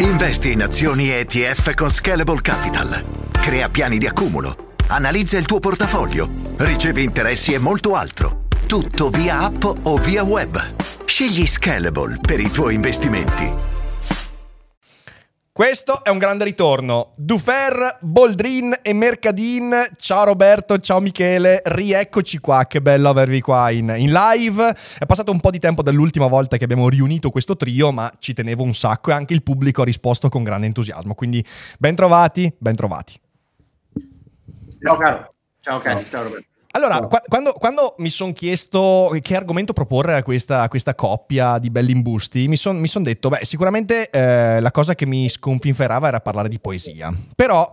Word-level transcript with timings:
Investi 0.00 0.52
in 0.52 0.62
azioni 0.62 1.10
ETF 1.10 1.74
con 1.74 1.90
Scalable 1.90 2.40
Capital. 2.40 3.04
Crea 3.32 3.68
piani 3.68 3.98
di 3.98 4.06
accumulo. 4.06 4.76
Analizza 4.86 5.36
il 5.36 5.44
tuo 5.44 5.60
portafoglio. 5.60 6.26
Ricevi 6.56 7.04
interessi 7.04 7.52
e 7.52 7.58
molto 7.58 7.94
altro. 7.94 8.44
Tutto 8.66 9.10
via 9.10 9.40
app 9.40 9.62
o 9.82 9.98
via 9.98 10.22
web. 10.22 10.58
Scegli 11.04 11.46
Scalable 11.46 12.16
per 12.18 12.40
i 12.40 12.50
tuoi 12.50 12.76
investimenti. 12.76 13.69
Questo 15.52 16.04
è 16.04 16.10
un 16.10 16.18
grande 16.18 16.44
ritorno. 16.44 17.12
Dufer, 17.16 17.98
Boldrin 18.02 18.72
e 18.82 18.92
Mercadin. 18.92 19.74
Ciao 19.96 20.22
Roberto, 20.24 20.78
ciao 20.78 21.00
Michele, 21.00 21.60
rieccoci 21.64 22.38
qua. 22.38 22.66
Che 22.68 22.80
bello 22.80 23.08
avervi 23.08 23.40
qua 23.40 23.68
in, 23.70 23.92
in, 23.96 24.12
live. 24.12 24.76
È 24.96 25.06
passato 25.06 25.32
un 25.32 25.40
po' 25.40 25.50
di 25.50 25.58
tempo 25.58 25.82
dall'ultima 25.82 26.28
volta 26.28 26.56
che 26.56 26.62
abbiamo 26.62 26.88
riunito 26.88 27.30
questo 27.30 27.56
trio, 27.56 27.90
ma 27.90 28.10
ci 28.20 28.32
tenevo 28.32 28.62
un 28.62 28.74
sacco 28.74 29.10
e 29.10 29.14
anche 29.14 29.34
il 29.34 29.42
pubblico 29.42 29.82
ha 29.82 29.84
risposto 29.84 30.28
con 30.28 30.44
grande 30.44 30.66
entusiasmo. 30.66 31.14
Quindi 31.14 31.44
ben 31.80 31.96
trovati, 31.96 32.54
ben 32.56 32.76
trovati. 32.76 33.20
Ciao 34.80 34.96
caro. 34.96 35.34
Ciao 35.62 35.80
caro, 35.80 36.04
ciao 36.08 36.22
Roberto. 36.22 36.49
Allora, 36.72 37.00
qu- 37.00 37.24
quando, 37.26 37.52
quando, 37.52 37.94
mi 37.98 38.10
sono 38.10 38.32
chiesto 38.32 39.16
che 39.20 39.34
argomento 39.34 39.72
proporre 39.72 40.14
a 40.14 40.22
questa, 40.22 40.62
a 40.62 40.68
questa 40.68 40.94
coppia 40.94 41.58
di 41.58 41.68
belli 41.68 41.90
imbusti, 41.90 42.46
mi 42.46 42.56
sono 42.56 42.86
son 42.86 43.02
detto, 43.02 43.28
beh, 43.28 43.44
sicuramente 43.44 44.08
eh, 44.10 44.60
la 44.60 44.70
cosa 44.70 44.94
che 44.94 45.04
mi 45.04 45.28
sconfinferava 45.28 46.08
era 46.08 46.20
parlare 46.20 46.48
di 46.48 46.60
poesia. 46.60 47.12
Però 47.34 47.72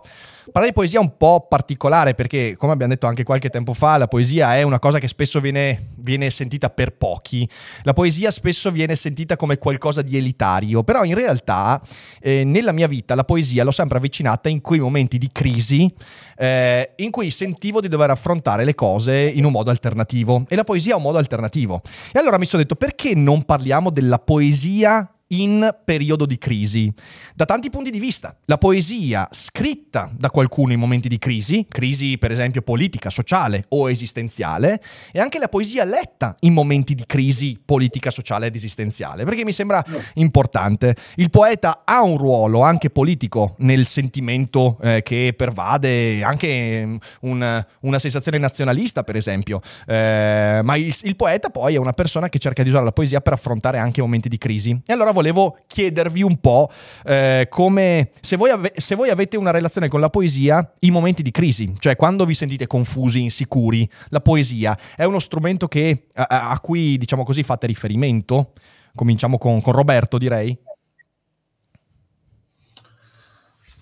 Parlare 0.50 0.68
di 0.68 0.72
poesia 0.72 0.98
è 0.98 1.02
un 1.02 1.16
po' 1.16 1.46
particolare 1.46 2.14
perché, 2.14 2.56
come 2.56 2.72
abbiamo 2.72 2.92
detto 2.92 3.06
anche 3.06 3.22
qualche 3.22 3.50
tempo 3.50 3.74
fa, 3.74 3.98
la 3.98 4.08
poesia 4.08 4.56
è 4.56 4.62
una 4.62 4.78
cosa 4.78 4.98
che 4.98 5.06
spesso 5.06 5.40
viene, 5.40 5.90
viene 5.96 6.30
sentita 6.30 6.70
per 6.70 6.96
pochi. 6.96 7.48
La 7.82 7.92
poesia 7.92 8.30
spesso 8.30 8.70
viene 8.70 8.96
sentita 8.96 9.36
come 9.36 9.58
qualcosa 9.58 10.00
di 10.00 10.16
elitario, 10.16 10.82
però 10.82 11.04
in 11.04 11.14
realtà 11.14 11.80
eh, 12.20 12.44
nella 12.44 12.72
mia 12.72 12.86
vita 12.86 13.14
la 13.14 13.24
poesia 13.24 13.62
l'ho 13.62 13.70
sempre 13.70 13.98
avvicinata 13.98 14.48
in 14.48 14.62
quei 14.62 14.80
momenti 14.80 15.18
di 15.18 15.28
crisi 15.30 15.92
eh, 16.36 16.92
in 16.96 17.10
cui 17.10 17.30
sentivo 17.30 17.80
di 17.80 17.88
dover 17.88 18.10
affrontare 18.10 18.64
le 18.64 18.74
cose 18.74 19.18
in 19.18 19.44
un 19.44 19.52
modo 19.52 19.70
alternativo. 19.70 20.44
E 20.48 20.56
la 20.56 20.64
poesia 20.64 20.94
è 20.94 20.96
un 20.96 21.02
modo 21.02 21.18
alternativo. 21.18 21.82
E 22.10 22.18
allora 22.18 22.38
mi 22.38 22.46
sono 22.46 22.62
detto 22.62 22.74
perché 22.74 23.14
non 23.14 23.44
parliamo 23.44 23.90
della 23.90 24.18
poesia 24.18 25.12
in 25.28 25.76
periodo 25.84 26.24
di 26.26 26.38
crisi, 26.38 26.92
da 27.34 27.44
tanti 27.44 27.70
punti 27.70 27.90
di 27.90 27.98
vista. 27.98 28.36
La 28.46 28.58
poesia 28.58 29.28
scritta 29.30 30.10
da 30.16 30.30
qualcuno 30.30 30.72
in 30.72 30.78
momenti 30.78 31.08
di 31.08 31.18
crisi, 31.18 31.66
crisi 31.68 32.16
per 32.18 32.30
esempio 32.30 32.62
politica, 32.62 33.10
sociale 33.10 33.64
o 33.70 33.90
esistenziale, 33.90 34.80
e 35.12 35.20
anche 35.20 35.38
la 35.38 35.48
poesia 35.48 35.84
letta 35.84 36.36
in 36.40 36.52
momenti 36.52 36.94
di 36.94 37.04
crisi 37.06 37.60
politica, 37.62 38.10
sociale 38.10 38.46
ed 38.46 38.54
esistenziale, 38.54 39.24
perché 39.24 39.44
mi 39.44 39.52
sembra 39.52 39.84
importante. 40.14 40.96
Il 41.16 41.30
poeta 41.30 41.82
ha 41.84 42.02
un 42.02 42.16
ruolo 42.16 42.62
anche 42.62 42.90
politico 42.90 43.54
nel 43.58 43.86
sentimento 43.86 44.78
eh, 44.82 45.02
che 45.02 45.34
pervade 45.36 46.22
anche 46.22 46.86
mm, 46.86 46.96
un, 47.22 47.66
una 47.80 47.98
sensazione 47.98 48.38
nazionalista, 48.38 49.02
per 49.02 49.16
esempio, 49.16 49.60
eh, 49.86 50.60
ma 50.62 50.76
il, 50.76 50.94
il 51.02 51.16
poeta 51.16 51.50
poi 51.50 51.74
è 51.74 51.78
una 51.78 51.92
persona 51.92 52.28
che 52.28 52.38
cerca 52.38 52.62
di 52.62 52.70
usare 52.70 52.84
la 52.84 52.92
poesia 52.92 53.20
per 53.20 53.34
affrontare 53.34 53.78
anche 53.78 54.00
momenti 54.00 54.28
di 54.28 54.38
crisi. 54.38 54.80
E 54.86 54.92
allora 54.92 55.12
volevo 55.18 55.58
chiedervi 55.66 56.22
un 56.22 56.38
po' 56.38 56.70
eh, 57.04 57.48
come 57.50 58.10
se 58.20 58.36
voi, 58.36 58.50
ave- 58.50 58.72
se 58.76 58.94
voi 58.94 59.10
avete 59.10 59.36
una 59.36 59.50
relazione 59.50 59.88
con 59.88 59.98
la 60.00 60.10
poesia 60.10 60.72
in 60.80 60.92
momenti 60.92 61.22
di 61.22 61.32
crisi, 61.32 61.74
cioè 61.80 61.96
quando 61.96 62.24
vi 62.24 62.34
sentite 62.34 62.68
confusi, 62.68 63.22
insicuri, 63.22 63.88
la 64.10 64.20
poesia 64.20 64.78
è 64.94 65.02
uno 65.02 65.18
strumento 65.18 65.66
che, 65.66 66.06
a-, 66.14 66.50
a 66.50 66.60
cui 66.60 66.96
diciamo 66.98 67.24
così 67.24 67.42
fate 67.42 67.66
riferimento? 67.66 68.52
Cominciamo 68.94 69.38
con, 69.38 69.60
con 69.60 69.72
Roberto, 69.72 70.18
direi. 70.18 70.56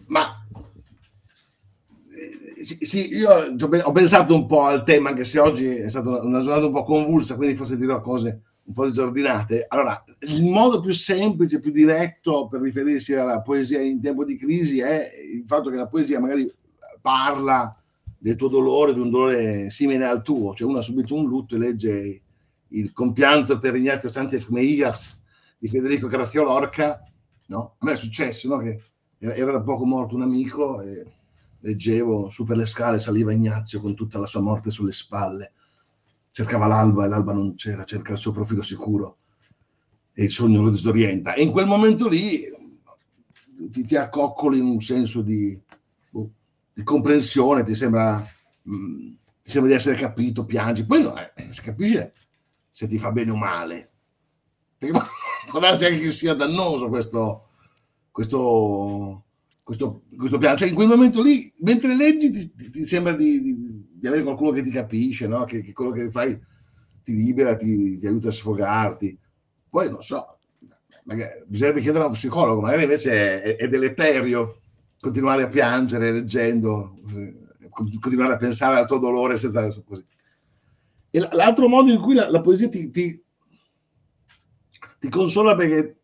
Ma 0.07 0.47
eh, 2.63 2.87
sì, 2.87 3.09
io 3.15 3.31
ho 3.31 3.93
pensato 3.93 4.35
un 4.35 4.47
po' 4.47 4.63
al 4.63 4.85
tema, 4.85 5.11
anche 5.11 5.25
se 5.25 5.39
oggi 5.39 5.69
è 5.69 5.91
stata 5.91 6.23
una 6.23 6.41
giornata 6.41 6.65
un 6.65 6.73
po' 6.73 6.83
convulsa, 6.83 7.37
quindi 7.37 7.57
forse 7.57 7.77
dirò 7.77 8.01
cose 8.01 8.41
un 8.67 8.73
po' 8.75 8.87
disordinate. 8.87 9.65
Allora, 9.69 10.03
il 10.21 10.45
modo 10.45 10.81
più 10.81 10.93
semplice, 10.93 11.61
più 11.61 11.71
diretto 11.71 12.49
per 12.49 12.61
riferirsi 12.61 13.15
alla 13.15 13.41
poesia 13.41 13.81
in 13.81 14.01
tempo 14.01 14.25
di 14.25 14.37
crisi 14.37 14.81
è 14.81 15.11
il 15.33 15.45
fatto 15.47 15.71
che 15.71 15.77
la 15.77 15.87
poesia 15.87 16.21
magari 16.21 16.53
parla 17.01 17.81
del 18.19 18.35
tuo 18.35 18.49
dolore, 18.49 18.93
di 18.93 19.01
un 19.01 19.11
dolore 19.11 19.71
simile 19.71 20.05
al 20.05 20.23
tuo, 20.23 20.55
cioè 20.55 20.69
uno 20.69 20.79
ha 20.79 20.83
subito 20.83 21.15
un 21.15 21.27
lutto 21.27 21.55
e 21.55 21.59
legge 21.59 22.23
il 22.69 22.93
compianto 22.93 23.59
per 23.59 23.77
Ignazio 23.77 24.11
Sanchez 24.11 24.49
Meijas 24.49 25.17
di 25.59 25.69
Federico 25.69 26.09
Grazio 26.09 26.43
Lorca, 26.43 27.01
no? 27.47 27.77
A 27.79 27.87
me 27.87 27.93
è 27.93 27.97
successo, 27.97 28.49
no? 28.49 28.59
Che 28.59 28.83
era 29.19 29.53
da 29.53 29.63
poco 29.63 29.85
morto 29.85 30.17
un 30.17 30.23
amico 30.23 30.83
e 30.83 31.13
leggevo 31.61 32.29
su 32.29 32.45
per 32.45 32.57
le 32.57 32.67
scale 32.67 32.99
saliva 32.99 33.33
Ignazio 33.33 33.81
con 33.81 33.95
tutta 33.95 34.19
la 34.19 34.27
sua 34.27 34.41
morte 34.41 34.71
sulle 34.71 34.93
spalle 34.93 35.53
cercava 36.37 36.67
l'alba 36.67 37.07
e 37.07 37.09
l'alba 37.09 37.33
non 37.33 37.55
c'era, 37.55 37.85
cerca 37.85 38.13
il 38.13 38.19
suo 38.19 38.31
profilo 38.31 38.61
sicuro 38.61 39.21
e 40.13 40.25
il 40.25 40.31
sogno 40.31 40.61
lo 40.61 40.69
disorienta. 40.69 41.33
E 41.33 41.43
in 41.43 41.51
quel 41.51 41.65
momento 41.65 42.07
lì 42.09 42.45
ti, 43.71 43.85
ti 43.85 43.97
accoccoli 43.97 44.59
in 44.59 44.67
un 44.67 44.79
senso 44.83 45.23
di, 45.23 45.59
boh, 46.11 46.31
di 46.75 46.83
comprensione, 46.83 47.65
ti 47.65 47.75
sembra, 47.75 48.19
mh, 48.19 48.75
mm, 48.75 48.99
ti 49.43 49.51
sembra, 49.51 49.71
di 49.71 49.77
essere 49.79 49.97
capito, 49.97 50.45
piangi. 50.45 50.85
Poi 50.85 51.05
no, 51.05 51.15
eh, 51.17 51.33
si 51.53 51.63
capisce 51.63 52.13
se 52.69 52.87
ti 52.87 52.99
fa 52.99 53.13
bene 53.13 53.31
o 53.31 53.37
male. 53.37 53.93
Perché 54.77 54.93
può 55.49 55.59
darsi 55.59 55.87
anche 55.87 56.01
che 56.01 56.11
sia 56.11 56.35
dannoso 56.35 56.91
questo, 56.91 57.49
questo, 58.11 59.25
questo, 59.67 60.05
questo 60.17 60.39
piano. 60.39 60.57
Cioè 60.57 60.69
in 60.69 60.75
quel 60.75 60.87
momento 60.87 61.21
lì, 61.21 61.53
mentre 61.59 61.97
leggi, 61.97 62.31
ti, 62.31 62.71
ti, 62.71 62.87
sembra 62.87 63.15
di, 63.15 63.43
di 63.43 63.77
di 63.99 64.07
avere 64.07 64.23
qualcuno 64.23 64.53
che 64.53 64.63
ti 64.63 64.71
capisce, 64.71 65.27
no? 65.27 65.45
che, 65.45 65.63
che, 65.63 65.73
quello 65.73 65.91
che 65.91 66.11
fai 66.11 66.39
ti 67.03 67.15
libera, 67.15 67.57
ti, 67.57 67.99
ti, 67.99 68.07
aiuta 68.07 68.29
a 68.29 68.33
sfogarti. 68.33 69.19
Poi 69.69 69.91
non 69.91 70.03
so, 70.03 70.39
magari, 71.05 71.45
bisognerebbe 71.47 71.81
chiedere 71.81 72.05
a 72.05 72.07
un 72.07 72.13
psicologo, 72.13 72.61
magari 72.61 72.85
invece 72.85 73.43
è, 73.43 73.57
è 73.57 73.69
deleterio 73.69 74.61
continuare 75.01 75.45
a 75.45 75.49
piangere 75.49 76.13
leggendo, 76.13 76.99
eh, 77.15 77.69
continuare 77.71 78.35
a 78.35 78.39
pensare 78.39 78.79
al 78.79 78.87
tuo 78.87 78.99
dolore 78.99 79.39
senza 79.39 79.69
così. 79.85 80.05
E 81.11 81.29
l'altro 81.33 81.69
modo 81.69 81.91
in 81.91 82.01
cui 82.01 82.15
la, 82.15 82.31
la 82.31 82.41
poesia 82.41 82.69
ti, 82.69 82.91
ti, 82.91 83.25
ti, 84.99 85.09
consola 85.09 85.55
perché 85.55 85.96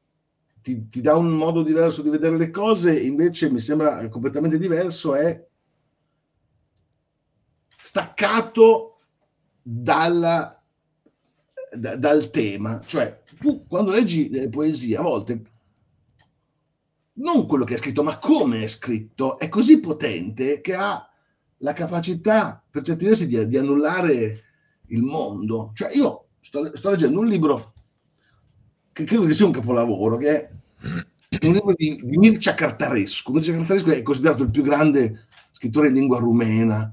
ti, 0.62 0.89
ti 0.89 1.00
dà 1.00 1.17
un 1.17 1.33
modo 1.33 1.62
diverso 1.62 2.03
di 2.03 2.09
vedere 2.09 2.39
le 2.39 2.50
cose, 2.50 2.99
invece 2.99 3.50
mi 3.50 3.59
sembra 3.59 4.09
completamente 4.09 4.59
diverso, 4.59 5.15
è 5.15 5.45
staccato 7.83 9.00
dalla, 9.61 10.62
da, 11.77 11.97
dal 11.97 12.31
tema. 12.31 12.81
Cioè, 12.84 13.23
tu 13.39 13.67
quando 13.67 13.91
leggi 13.91 14.28
delle 14.28 14.49
poesie, 14.49 14.97
a 14.97 15.03
volte 15.03 15.43
non 17.15 17.47
quello 17.47 17.65
che 17.65 17.75
è 17.75 17.79
scritto, 17.79 18.03
ma 18.03 18.19
come 18.19 18.62
è 18.62 18.67
scritto, 18.67 19.39
è 19.39 19.49
così 19.49 19.81
potente 19.81 20.61
che 20.61 20.75
ha 20.75 21.06
la 21.59 21.73
capacità, 21.73 22.62
per 22.71 22.83
certi 22.83 23.05
versi, 23.05 23.27
di, 23.27 23.47
di 23.47 23.56
annullare 23.56 24.44
il 24.87 25.03
mondo. 25.03 25.73
Cioè, 25.75 25.94
io 25.94 26.29
sto, 26.41 26.75
sto, 26.77 26.91
leggendo 26.91 27.21
un 27.21 27.27
libro 27.27 27.72
che 28.93 29.05
credo 29.05 29.25
che 29.25 29.35
sia 29.35 29.47
un 29.47 29.53
capolavoro, 29.53 30.17
che 30.17 30.49
è 31.29 31.47
un 31.47 31.53
libro 31.53 31.73
di, 31.75 32.01
di 32.03 32.19
Mircea 32.19 32.55
Cartarescu. 32.55 33.33
Mircea 33.33 33.57
Cartarescu 33.57 33.89
è 33.91 34.03
considerato 34.03 34.43
il 34.43 34.51
più 34.51 34.63
grande 34.63 35.27
scrittore 35.51 35.89
in 35.89 35.95
lingua 35.95 36.19
rumena 36.19 36.93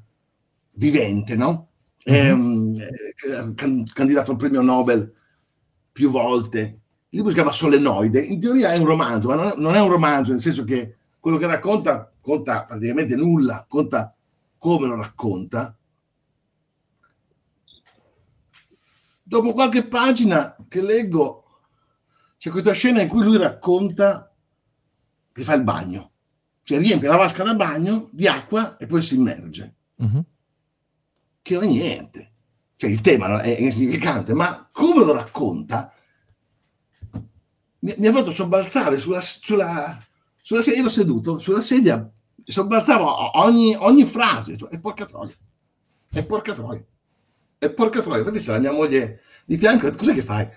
vivente, 0.72 1.36
no? 1.36 1.68
Mm-hmm. 2.10 2.80
È, 2.80 3.54
can- 3.56 3.86
candidato 3.92 4.32
al 4.32 4.38
premio 4.38 4.62
Nobel 4.62 5.14
più 5.92 6.10
volte. 6.10 6.60
Il 7.10 7.18
libro 7.18 7.30
si 7.30 7.36
chiama 7.36 7.52
Solenoide, 7.52 8.22
in 8.22 8.40
teoria 8.40 8.72
è 8.72 8.78
un 8.78 8.86
romanzo, 8.86 9.28
ma 9.28 9.36
non 9.36 9.48
è, 9.48 9.54
non 9.58 9.76
è 9.76 9.82
un 9.82 9.90
romanzo, 9.90 10.32
nel 10.32 10.40
senso 10.40 10.64
che 10.64 10.96
quello 11.20 11.38
che 11.38 11.48
racconta 11.48 12.14
conta 12.22 12.66
praticamente 12.66 13.16
nulla, 13.16 13.66
conta 13.68 14.16
come 14.58 14.88
lo 14.88 14.96
racconta. 14.96 15.76
Dopo 19.24 19.54
qualche 19.54 19.88
pagina 19.88 20.56
che 20.68 20.82
leggo, 20.82 21.44
c'è 22.40 22.50
questa 22.50 22.72
scena 22.72 23.02
in 23.04 23.08
cui 23.08 23.24
lui 23.24 23.38
racconta 23.38 24.34
che 25.32 25.44
fa 25.44 25.54
il 25.54 25.64
bagno, 25.64 26.12
cioè 26.64 26.80
riempie 26.80 27.08
la 27.08 27.18
vasca 27.18 27.44
da 27.44 27.54
bagno 27.54 28.10
di 28.12 28.28
acqua 28.28 28.78
e 28.78 28.88
poi 28.88 29.04
si 29.04 29.14
immerge. 29.14 29.76
Mm-hmm 30.02 30.20
che 31.50 31.56
non 31.56 31.64
è 31.64 31.68
niente. 31.68 32.32
Cioè 32.76 32.90
il 32.90 33.02
tema 33.02 33.42
è 33.42 33.60
insignificante, 33.60 34.34
ma 34.34 34.70
come 34.72 35.04
lo 35.04 35.14
racconta 35.14 35.92
mi, 37.80 37.94
mi 37.98 38.08
ha 38.08 38.12
fatto 38.12 38.32
sobbalzare 38.32 38.98
sulla, 38.98 39.20
sulla, 39.20 40.02
sulla 40.42 40.62
sedia, 40.62 40.80
ero 40.80 40.90
seduto 40.90 41.40
sulla 41.40 41.62
sedia, 41.62 42.10
sobbalzavo 42.44 43.40
ogni, 43.40 43.76
ogni 43.76 44.06
frase, 44.06 44.56
cioè, 44.56 44.70
è 44.70 44.80
porca 44.80 45.06
troia, 45.06 45.34
è 46.10 46.24
porca 46.24 46.54
troia, 46.54 46.84
è 47.58 47.70
porca 47.70 48.02
troia. 48.02 48.20
Infatti 48.20 48.40
se 48.40 48.52
la 48.52 48.60
mia 48.60 48.72
moglie 48.72 49.22
di 49.44 49.58
fianco, 49.58 49.92
cos'è 49.92 50.14
che 50.14 50.22
fai? 50.22 50.48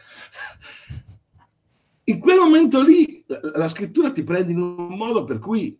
In 2.05 2.19
quel 2.19 2.39
momento 2.39 2.83
lì 2.83 3.25
la 3.55 3.69
scrittura 3.69 4.11
ti 4.11 4.25
prende 4.25 4.53
in 4.53 4.61
un 4.61 4.97
modo 4.97 5.25
per 5.25 5.39
cui 5.39 5.79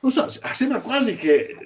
non 0.00 0.12
so, 0.12 0.28
sembra 0.28 0.80
quasi 0.80 1.16
che 1.16 1.56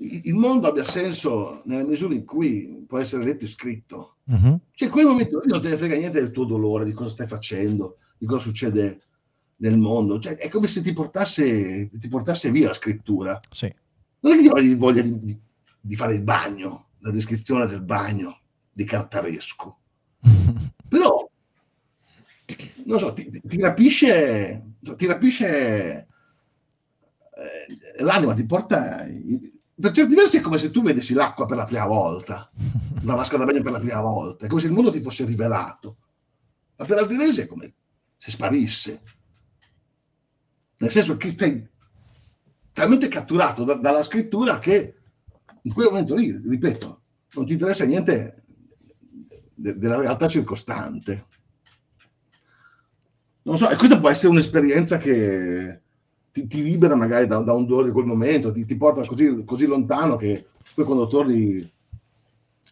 il 0.00 0.34
mondo 0.34 0.68
abbia 0.68 0.84
senso 0.84 1.60
nella 1.64 1.86
misura 1.86 2.14
in 2.14 2.24
cui 2.24 2.84
può 2.86 2.98
essere 2.98 3.24
letto 3.24 3.44
e 3.44 3.48
scritto. 3.48 4.16
Uh-huh. 4.24 4.58
Cioè, 4.72 4.88
quel 4.88 5.06
momento 5.06 5.40
lì 5.40 5.50
non 5.50 5.60
te 5.60 5.70
ne 5.70 5.76
frega 5.76 5.96
niente 5.96 6.20
del 6.20 6.30
tuo 6.30 6.44
dolore, 6.44 6.84
di 6.84 6.92
cosa 6.92 7.10
stai 7.10 7.26
facendo, 7.26 7.98
di 8.16 8.24
cosa 8.24 8.40
succede 8.40 9.00
nel 9.56 9.76
mondo. 9.76 10.18
Cioè, 10.18 10.36
è 10.36 10.48
come 10.48 10.68
se 10.68 10.80
ti 10.80 10.92
portasse, 10.92 11.90
ti 11.92 12.08
portasse 12.08 12.50
via 12.50 12.68
la 12.68 12.74
scrittura. 12.74 13.38
Sì. 13.50 13.72
Non 14.20 14.32
è 14.32 14.36
che 14.36 14.62
ti 14.62 14.74
voglia 14.76 15.02
di, 15.02 15.18
di, 15.20 15.38
di, 15.80 15.96
fare 15.96 16.14
il 16.14 16.22
bagno, 16.22 16.90
la 17.00 17.10
descrizione 17.10 17.66
del 17.66 17.82
bagno 17.82 18.40
di 18.78 18.84
Cartaresco. 18.84 19.78
Però, 20.88 21.28
non 22.84 22.98
so, 23.00 23.12
ti, 23.12 23.28
ti 23.44 23.60
rapisce, 23.60 24.76
ti 24.96 25.06
rapisce 25.06 26.06
eh, 27.34 28.02
l'anima, 28.02 28.34
ti 28.34 28.46
porta 28.46 29.04
per 29.80 29.90
certi 29.90 30.14
versi 30.14 30.36
è 30.36 30.40
come 30.40 30.58
se 30.58 30.70
tu 30.70 30.82
vedessi 30.82 31.12
l'acqua 31.12 31.44
per 31.44 31.56
la 31.56 31.64
prima 31.64 31.86
volta, 31.86 32.50
una 33.02 33.14
vasca 33.16 33.36
da 33.36 33.44
bagno 33.44 33.62
per 33.62 33.72
la 33.72 33.80
prima 33.80 34.00
volta, 34.00 34.46
è 34.46 34.48
come 34.48 34.60
se 34.60 34.68
il 34.68 34.72
mondo 34.72 34.92
ti 34.92 35.00
fosse 35.00 35.24
rivelato. 35.24 35.96
Ma 36.76 36.84
per 36.84 36.98
altri 36.98 37.16
versi 37.16 37.40
è 37.40 37.46
come 37.46 37.74
se 38.16 38.30
sparisse. 38.30 39.02
Nel 40.78 40.90
senso 40.90 41.16
che 41.16 41.30
sei 41.30 41.68
talmente 42.72 43.08
catturato 43.08 43.64
da, 43.64 43.74
dalla 43.74 44.04
scrittura 44.04 44.60
che 44.60 44.94
in 45.62 45.72
quel 45.72 45.88
momento 45.88 46.14
lì, 46.14 46.30
ripeto, 46.32 47.00
non 47.34 47.44
ti 47.44 47.52
interessa 47.52 47.84
niente 47.84 48.46
de, 49.58 49.76
della 49.76 49.96
realtà 49.96 50.28
circostante. 50.28 51.26
Non 53.42 53.56
so, 53.56 53.68
e 53.68 53.76
questa 53.76 53.98
può 53.98 54.08
essere 54.08 54.28
un'esperienza 54.28 54.98
che 54.98 55.80
ti, 56.30 56.46
ti 56.46 56.62
libera 56.62 56.94
magari 56.94 57.26
da, 57.26 57.38
da, 57.40 57.52
un 57.52 57.66
dolore 57.66 57.86
di 57.86 57.92
quel 57.92 58.04
momento, 58.04 58.52
ti, 58.52 58.64
ti 58.64 58.76
porta 58.76 59.04
così, 59.04 59.42
così, 59.44 59.66
lontano 59.66 60.16
che 60.16 60.46
poi 60.74 60.84
quando 60.84 61.06
torni 61.06 61.72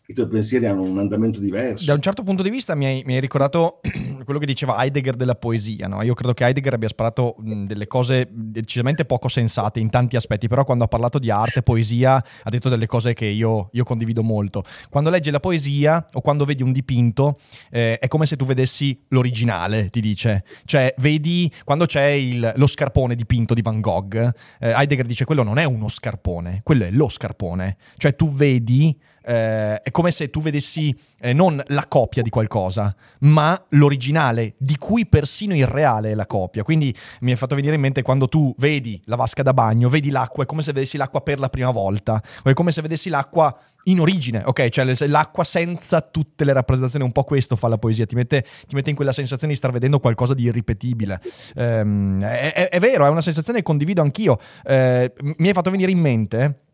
i 0.08 0.14
tuoi 0.14 0.28
pensieri 0.28 0.66
hanno 0.66 0.82
un 0.82 0.98
andamento 0.98 1.40
diverso. 1.40 1.84
Da 1.86 1.94
un 1.94 2.02
certo 2.02 2.22
punto 2.22 2.42
di 2.42 2.50
vista 2.50 2.74
mi 2.74 2.84
hai, 2.84 3.02
mi 3.04 3.14
hai 3.14 3.20
ricordato 3.20 3.80
quello 4.26 4.38
che 4.38 4.44
diceva 4.44 4.82
Heidegger 4.82 5.17
della 5.17 5.37
poesia. 5.37 5.87
No? 5.87 6.02
Io 6.02 6.12
credo 6.12 6.34
che 6.34 6.44
Heidegger 6.44 6.75
abbia 6.75 6.88
sparato 6.88 7.37
delle 7.38 7.87
cose 7.87 8.28
decisamente 8.31 9.06
poco 9.06 9.28
sensate 9.28 9.81
in 9.81 9.88
tanti 9.88 10.17
aspetti, 10.17 10.49
però 10.49 10.64
quando 10.64 10.84
ha 10.84 10.88
parlato 10.88 11.19
di 11.19 11.31
arte, 11.31 11.62
poesia, 11.62 12.17
ha 12.17 12.50
detto 12.50 12.69
delle 12.69 12.87
cose 12.87 13.14
che 13.14 13.25
io, 13.25 13.70
io 13.73 13.84
condivido 13.84 14.23
molto. 14.23 14.64
Quando 14.90 15.08
leggi 15.08 15.31
la 15.31 15.40
poesia 15.40 16.06
o 16.12 16.20
quando 16.20 16.44
vedi 16.44 16.62
un 16.62 16.73
dipinto, 16.73 17.38
eh, 17.70 17.99
è 17.99 18.08
come 18.08 18.26
se 18.26 18.37
tu 18.37 18.44
vedessi 18.44 19.00
l'originale, 19.08 19.88
ti 19.88 20.02
dice. 20.02 20.44
Cioè, 20.67 20.94
vedi 20.99 21.50
quando 21.64 21.87
c'è 21.87 22.08
il, 22.08 22.52
lo 22.56 22.67
scarpone 22.67 23.14
dipinto 23.14 23.55
di 23.55 23.62
Van 23.62 23.81
Gogh, 23.81 24.14
eh, 24.14 24.70
Heidegger 24.72 25.06
dice 25.06 25.25
quello 25.25 25.43
non 25.43 25.58
è 25.58 25.64
uno 25.64 25.88
scarpone, 25.88 26.61
quello 26.62 26.84
è 26.84 26.90
lo 26.90 27.08
scarpone. 27.08 27.76
Cioè, 27.96 28.14
tu 28.17 28.32
vedi 28.32 28.96
eh, 29.26 29.81
è 29.81 29.90
come 29.90 30.12
se 30.12 30.31
tu 30.31 30.40
vedessi 30.40 30.96
eh, 31.19 31.32
non 31.32 31.61
la 31.67 31.87
copia 31.88 32.22
di 32.22 32.31
qualcosa, 32.31 32.94
ma 33.20 33.61
l'originale, 33.70 34.15
di 34.56 34.76
cui 34.76 35.06
persino 35.06 35.54
il 35.54 35.66
reale 35.66 36.12
è 36.12 36.14
la 36.14 36.26
copia. 36.26 36.62
Quindi 36.62 36.94
mi 37.20 37.32
è 37.32 37.36
fatto 37.36 37.54
venire 37.54 37.74
in 37.74 37.80
mente 37.80 38.02
quando 38.02 38.28
tu 38.28 38.54
vedi 38.58 39.00
la 39.04 39.16
vasca 39.16 39.42
da 39.42 39.52
bagno, 39.52 39.88
vedi 39.88 40.10
l'acqua, 40.10 40.44
è 40.44 40.46
come 40.46 40.62
se 40.62 40.72
vedessi 40.72 40.96
l'acqua 40.96 41.20
per 41.20 41.38
la 41.38 41.48
prima 41.48 41.70
volta, 41.70 42.22
o 42.44 42.50
è 42.50 42.54
come 42.54 42.72
se 42.72 42.82
vedessi 42.82 43.08
l'acqua 43.08 43.56
in 43.84 44.00
origine, 44.00 44.42
ok? 44.44 44.68
Cioè 44.68 45.06
l'acqua 45.06 45.44
senza 45.44 46.00
tutte 46.00 46.44
le 46.44 46.52
rappresentazioni, 46.52 47.04
un 47.04 47.12
po' 47.12 47.24
questo 47.24 47.56
fa 47.56 47.68
la 47.68 47.78
poesia, 47.78 48.04
ti 48.04 48.14
mette, 48.14 48.44
ti 48.66 48.74
mette 48.74 48.90
in 48.90 48.96
quella 48.96 49.12
sensazione 49.12 49.52
di 49.52 49.58
star 49.58 49.70
vedendo 49.70 50.00
qualcosa 50.00 50.34
di 50.34 50.42
irripetibile. 50.42 51.20
Um, 51.54 52.22
è, 52.22 52.52
è, 52.52 52.69
è, 52.69 52.80
vero, 52.80 53.06
è 53.06 53.08
una 53.08 53.20
sensazione 53.20 53.58
che 53.58 53.64
condivido 53.64 54.02
anch'io. 54.02 54.38
Uh, 54.64 55.06
mi 55.38 55.48
hai 55.48 55.52
fatto 55.52 55.70
venire 55.70 55.90
in 55.90 56.00
mente 56.00 56.65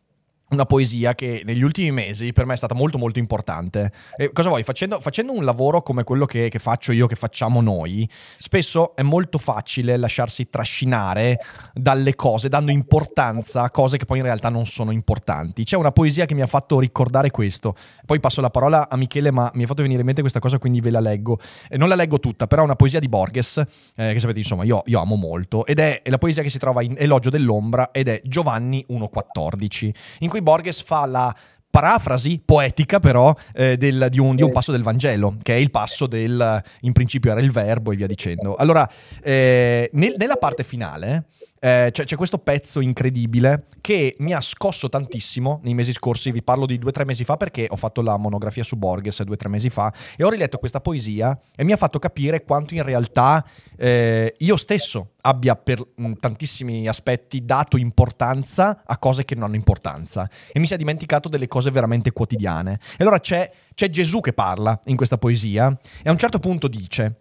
una 0.52 0.66
poesia 0.66 1.14
che 1.14 1.42
negli 1.44 1.62
ultimi 1.62 1.90
mesi 1.90 2.32
per 2.32 2.46
me 2.46 2.54
è 2.54 2.56
stata 2.56 2.74
molto 2.74 2.98
molto 2.98 3.18
importante. 3.18 3.90
E 4.16 4.32
cosa 4.32 4.48
vuoi? 4.48 4.62
Facendo, 4.62 5.00
facendo 5.00 5.32
un 5.32 5.44
lavoro 5.44 5.82
come 5.82 6.04
quello 6.04 6.26
che, 6.26 6.48
che, 6.48 6.58
faccio 6.58 6.92
io, 6.92 7.06
che 7.06 7.16
facciamo 7.16 7.60
noi, 7.60 8.08
spesso 8.38 8.94
è 8.94 9.02
molto 9.02 9.38
facile 9.38 9.96
lasciarsi 9.96 10.50
trascinare 10.50 11.40
dalle 11.72 12.14
cose, 12.14 12.48
dando 12.48 12.70
importanza 12.70 13.62
a 13.62 13.70
cose 13.70 13.96
che 13.96 14.04
poi 14.04 14.18
in 14.18 14.24
realtà 14.24 14.50
non 14.50 14.66
sono 14.66 14.90
importanti. 14.90 15.64
C'è 15.64 15.76
una 15.76 15.92
poesia 15.92 16.26
che 16.26 16.34
mi 16.34 16.42
ha 16.42 16.46
fatto 16.46 16.78
ricordare 16.78 17.30
questo. 17.30 17.74
Poi 18.04 18.20
passo 18.20 18.40
la 18.40 18.50
parola 18.50 18.88
a 18.88 18.96
Michele, 18.96 19.30
ma 19.30 19.50
mi 19.54 19.64
ha 19.64 19.66
fatto 19.66 19.82
venire 19.82 20.00
in 20.00 20.06
mente 20.06 20.20
questa 20.20 20.38
cosa, 20.38 20.58
quindi 20.58 20.80
ve 20.80 20.90
la 20.90 21.00
leggo. 21.00 21.38
E 21.68 21.78
non 21.78 21.88
la 21.88 21.94
leggo 21.94 22.20
tutta, 22.20 22.46
però 22.46 22.62
è 22.62 22.64
una 22.64 22.76
poesia 22.76 23.00
di 23.00 23.08
Borges, 23.08 23.56
eh, 23.96 24.12
che 24.12 24.20
sapete, 24.20 24.40
insomma, 24.40 24.64
io, 24.64 24.82
io, 24.84 25.00
amo 25.00 25.16
molto. 25.16 25.64
Ed 25.64 25.78
è 25.78 26.02
la 26.04 26.18
poesia 26.18 26.42
che 26.42 26.50
si 26.50 26.58
trova 26.58 26.82
in 26.82 26.94
Elogio 26.98 27.30
dell'ombra 27.30 27.90
ed 27.90 28.08
è 28.08 28.20
Giovanni 28.24 28.84
1.14, 28.90 29.90
in 30.18 30.28
cui 30.28 30.41
Borges 30.42 30.82
fa 30.82 31.06
la 31.06 31.34
parafrasi 31.72 32.42
poetica 32.44 33.00
però 33.00 33.34
eh, 33.54 33.78
del, 33.78 34.08
di, 34.10 34.20
un, 34.20 34.36
di, 34.36 34.42
un, 34.42 34.52
passo 34.52 34.72
del 34.72 34.82
Vangelo, 34.82 35.36
che 35.42 35.54
è 35.54 35.58
il 35.58 35.70
passo 35.70 36.06
del, 36.06 36.62
in 36.80 36.92
principio 36.92 37.30
era 37.30 37.40
il 37.40 37.50
verbo 37.50 37.92
e 37.92 37.96
via 37.96 38.06
dicendo. 38.06 38.54
Allora, 38.56 38.88
eh, 39.22 39.88
nel, 39.94 40.14
nella 40.18 40.36
parte 40.36 40.64
finale 40.64 41.24
eh, 41.64 41.90
c'è, 41.92 42.02
c'è, 42.02 42.16
questo 42.16 42.38
pezzo 42.38 42.80
incredibile 42.80 43.66
che 43.80 44.16
mi 44.18 44.34
ha 44.34 44.40
scosso 44.40 44.88
tantissimo 44.88 45.60
nei 45.62 45.74
mesi 45.74 45.92
scorsi, 45.92 46.32
vi 46.32 46.42
parlo 46.42 46.66
di 46.66 46.76
due 46.76 46.90
o 46.90 46.92
tre 46.92 47.04
mesi 47.04 47.22
fa 47.22 47.36
perché 47.36 47.68
ho 47.70 47.76
fatto 47.76 48.02
la 48.02 48.16
monografia 48.16 48.64
su 48.64 48.74
Borges 48.74 49.22
due 49.22 49.34
o 49.34 49.36
tre 49.36 49.48
mesi 49.48 49.70
fa 49.70 49.94
e 50.16 50.24
ho 50.24 50.28
riletto 50.28 50.58
questa 50.58 50.80
poesia 50.80 51.40
e 51.54 51.62
mi 51.62 51.70
ha 51.70 51.76
fatto 51.76 52.00
capire 52.00 52.42
quanto 52.42 52.74
in 52.74 52.82
realtà 52.82 53.46
eh, 53.76 54.34
io 54.38 54.56
stesso 54.56 55.12
abbia 55.20 55.54
per 55.54 55.78
mh, 55.78 56.04
mm, 56.04 56.12
tantissimi 56.14 56.88
aspetti 56.88 57.44
dato 57.44 57.76
importanza 57.76 58.82
a 58.84 58.98
cose 58.98 59.24
che 59.24 59.36
non 59.36 59.44
hanno 59.44 59.54
importanza 59.54 60.28
e 60.50 60.58
mi 60.58 60.66
si 60.66 60.74
è 60.74 60.76
dimenticato 60.76 61.28
delle 61.28 61.46
cose 61.46 61.70
veramente 61.70 62.10
quotidiane. 62.10 62.80
E 62.98 63.04
allora 63.04 63.20
c'è, 63.20 63.48
c'è 63.72 63.88
Gesù 63.88 64.18
che 64.18 64.32
parla 64.32 64.80
in 64.86 64.96
questa 64.96 65.16
poesia 65.16 65.68
e 66.02 66.08
a 66.08 66.10
un 66.10 66.18
certo 66.18 66.40
punto 66.40 66.66
dice, 66.66 67.20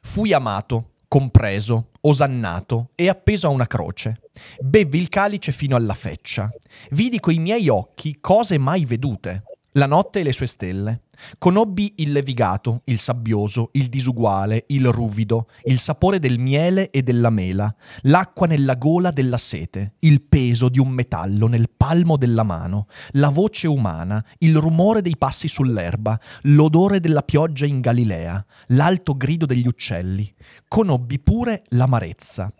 fui 0.00 0.32
amato 0.32 0.91
compreso, 1.12 1.88
osannato 2.00 2.92
e 2.94 3.10
appeso 3.10 3.46
a 3.46 3.50
una 3.50 3.66
croce. 3.66 4.22
Bevvi 4.60 4.98
il 4.98 5.10
calice 5.10 5.52
fino 5.52 5.76
alla 5.76 5.92
feccia. 5.92 6.50
Vidi 6.92 7.20
coi 7.20 7.38
miei 7.38 7.68
occhi 7.68 8.16
cose 8.18 8.56
mai 8.56 8.86
vedute, 8.86 9.42
la 9.72 9.86
notte 9.86 10.20
e 10.20 10.22
le 10.22 10.32
sue 10.32 10.46
stelle. 10.46 11.02
Conobbi 11.38 11.94
il 11.96 12.12
levigato, 12.12 12.82
il 12.84 12.98
sabbioso, 12.98 13.70
il 13.72 13.88
disuguale, 13.88 14.64
il 14.68 14.88
ruvido, 14.88 15.46
il 15.64 15.78
sapore 15.78 16.18
del 16.18 16.38
miele 16.38 16.90
e 16.90 17.02
della 17.02 17.30
mela, 17.30 17.72
l'acqua 18.02 18.46
nella 18.46 18.74
gola 18.74 19.10
della 19.10 19.38
sete, 19.38 19.94
il 20.00 20.26
peso 20.28 20.68
di 20.68 20.80
un 20.80 20.88
metallo 20.88 21.46
nel 21.46 21.70
palmo 21.74 22.16
della 22.16 22.42
mano, 22.42 22.86
la 23.12 23.28
voce 23.28 23.68
umana, 23.68 24.24
il 24.38 24.56
rumore 24.56 25.00
dei 25.00 25.16
passi 25.16 25.48
sull'erba, 25.48 26.18
l'odore 26.42 26.98
della 26.98 27.22
pioggia 27.22 27.66
in 27.66 27.80
Galilea, 27.80 28.44
l'alto 28.68 29.16
grido 29.16 29.46
degli 29.46 29.66
uccelli. 29.66 30.32
Conobbi 30.66 31.20
pure 31.20 31.62
l'amarezza. 31.68 32.52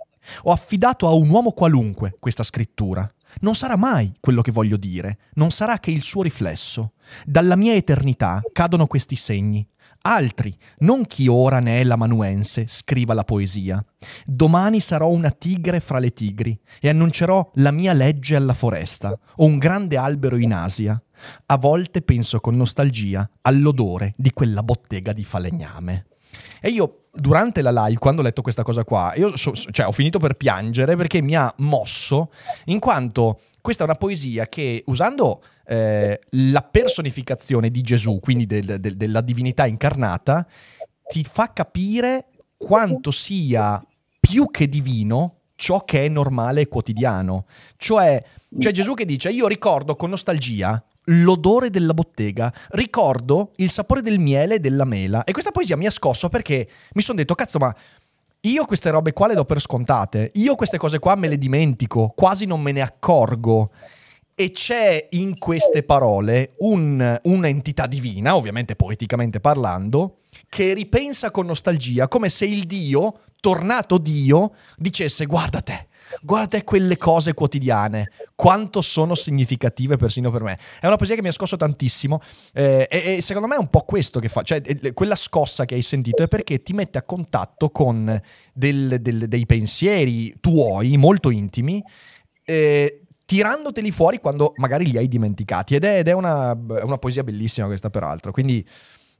Ho 0.45 0.53
affidato 0.53 1.09
a 1.09 1.13
un 1.15 1.29
uomo 1.29 1.51
qualunque 1.51 2.17
questa 2.21 2.45
scrittura. 2.45 3.13
Non 3.41 3.55
sarà 3.55 3.77
mai 3.77 4.13
quello 4.21 4.43
che 4.43 4.53
voglio 4.53 4.77
dire, 4.77 5.19
non 5.35 5.51
sarà 5.51 5.79
che 5.79 5.91
il 5.91 6.03
suo 6.03 6.23
riflesso. 6.23 6.93
Dalla 7.25 7.57
mia 7.57 7.75
eternità 7.75 8.41
cadono 8.53 8.87
questi 8.87 9.17
segni. 9.17 9.67
Altri, 10.05 10.57
non 10.79 11.07
chi 11.07 11.29
ora 11.29 11.61
ne 11.61 11.81
è 11.81 11.85
l'amanuense, 11.85 12.67
scriva 12.67 13.15
la 13.15 13.25
poesia. 13.25 13.85
Domani 14.25 14.81
sarò 14.81 15.09
una 15.09 15.31
tigre 15.31 15.79
fra 15.79 16.01
le 16.01 16.13
tigri 16.13 16.59
e 16.81 16.89
annuncerò 16.89 17.53
la 17.55 17.71
mia 17.71 17.93
legge 17.93 18.35
alla 18.35 18.55
foresta 18.55 19.17
o 19.37 19.45
un 19.45 19.59
grande 19.59 19.97
albero 19.97 20.37
in 20.37 20.53
Asia. 20.53 21.01
A 21.47 21.57
volte 21.57 22.03
penso 22.03 22.41
con 22.41 22.57
nostalgia 22.57 23.29
all'odore 23.43 24.15
di 24.17 24.33
quella 24.33 24.65
bottega 24.65 25.13
di 25.13 25.23
falegname. 25.23 26.07
E 26.61 26.69
io 26.69 27.05
durante 27.13 27.63
la 27.63 27.71
live, 27.71 27.99
quando 27.99 28.21
ho 28.21 28.25
letto 28.25 28.43
questa 28.43 28.63
cosa 28.63 28.85
qua, 28.85 29.13
io 29.17 29.37
so, 29.37 29.53
cioè, 29.55 29.87
ho 29.87 29.93
finito 29.93 30.19
per 30.19 30.35
piangere 30.35 30.97
perché 30.97 31.21
mi 31.21 31.37
ha 31.37 31.53
mosso, 31.59 32.31
in 32.67 32.79
quanto 32.79 33.41
questa 33.61 33.83
è 33.85 33.87
una 33.87 33.97
poesia 33.97 34.49
che 34.49 34.83
usando 34.87 35.43
eh, 35.67 36.21
la 36.31 36.63
personificazione 36.63 37.71
di 37.71 37.83
Gesù, 37.83 38.19
quindi 38.21 38.47
del, 38.47 38.81
del, 38.81 38.97
della 38.97 39.21
divinità 39.21 39.67
incarnata, 39.67 40.47
ti 41.09 41.25
fa 41.25 41.53
capire 41.53 42.27
quanto 42.57 43.11
sia 43.11 43.85
più 44.19 44.51
che 44.51 44.69
divino 44.69 45.39
ciò 45.55 45.85
che 45.85 46.07
è 46.07 46.09
normale 46.09 46.63
e 46.63 46.69
quotidiano. 46.69 47.47
Cioè, 47.77 48.25
c'è 48.59 48.71
Gesù 48.73 48.95
che 48.95 49.05
dice, 49.05 49.31
io 49.31 49.47
ricordo 49.47 49.95
con 49.95 50.11
nostalgia 50.11 50.83
l'odore 51.07 51.71
della 51.71 51.95
bottega, 51.95 52.53
ricordo 52.71 53.53
il 53.57 53.71
sapore 53.71 54.03
del 54.03 54.19
miele 54.19 54.57
e 54.57 54.61
della 54.61 54.85
mela. 54.85 55.25
E 55.25 55.33
questa 55.33 55.51
poesia 55.51 55.77
mi 55.77 55.87
ha 55.87 55.91
scosso 55.91 56.29
perché 56.29 56.69
mi 56.93 57.03
sono 57.03 57.19
detto, 57.19 57.35
cazzo, 57.35 57.59
ma 57.59 57.75
io 58.45 58.65
queste 58.65 58.91
robe 58.91 59.13
qua 59.13 59.29
le 59.29 59.35
do 59.35 59.45
per 59.45 59.61
scontate, 59.61 60.33
io 60.35 60.55
queste 60.57 60.77
cose 60.79 60.99
qua 60.99 61.15
me 61.15 61.29
le 61.29 61.39
dimentico, 61.39 62.13
quasi 62.15 62.45
non 62.45 62.61
me 62.61 62.73
ne 62.73 62.81
accorgo. 62.81 63.71
e 64.35 64.51
c'è 64.51 65.09
in 65.11 65.39
queste 65.39 65.83
parole 65.83 66.55
un, 66.59 67.21
un'entità 67.25 67.87
divina, 67.87 68.35
ovviamente 68.35 68.77
poeticamente 68.77 69.41
parlando, 69.41 70.19
che 70.49 70.75
ripensa 70.75 71.31
con 71.31 71.47
nostalgia, 71.47 72.09
come 72.09 72.29
se 72.29 72.47
il 72.47 72.65
Dio, 72.65 73.21
tornato 73.41 73.99
Dio, 73.99 74.55
dicesse 74.77 75.27
guarda 75.27 75.61
te, 75.61 75.89
guarda 76.21 76.63
quelle 76.63 76.97
cose 76.97 77.35
quotidiane, 77.35 78.11
quanto 78.35 78.81
sono 78.81 79.15
significative 79.15 79.97
persino 79.97 80.31
per 80.31 80.43
me. 80.43 80.59
È 80.81 80.87
una 80.87 80.97
poesia 80.97 81.15
che 81.17 81.23
mi 81.23 81.29
ha 81.29 81.33
scosso 81.33 81.57
tantissimo 81.57 82.21
eh, 82.53 82.87
e, 82.91 83.17
e, 83.17 83.23
secondo 83.23 83.49
me 83.49 83.57
è 83.57 83.59
un 83.59 83.69
po' 83.69 83.83
questo 83.83 84.21
che 84.21 84.29
fa, 84.29 84.43
cioè 84.43 84.61
quella 84.93 85.17
scossa 85.17 85.65
che 85.65 85.75
hai 85.75 85.83
sentito 85.83 86.23
è 86.23 86.29
perché 86.29 86.59
ti 86.59 86.73
mette 86.73 86.99
a 86.99 87.03
contatto 87.03 87.71
con 87.71 88.21
del, 88.53 88.99
del, 89.01 89.29
dei 89.29 89.47
pensieri 89.47 90.35
tuoi 90.41 90.97
molto 90.97 91.31
intimi. 91.31 91.83
Eh, 92.45 93.03
tirandoteli 93.25 93.91
fuori 93.91 94.19
quando 94.19 94.53
magari 94.57 94.91
li 94.91 94.99
hai 94.99 95.09
dimenticati. 95.09 95.75
Ed 95.75 95.85
è, 95.85 95.99
ed 95.99 96.09
è 96.09 96.13
una, 96.13 96.53
una, 96.53 96.99
poesia 96.99 97.23
bellissima 97.23 97.67
questa, 97.67 97.89
peraltro. 97.89 98.31
Quindi, 98.31 98.67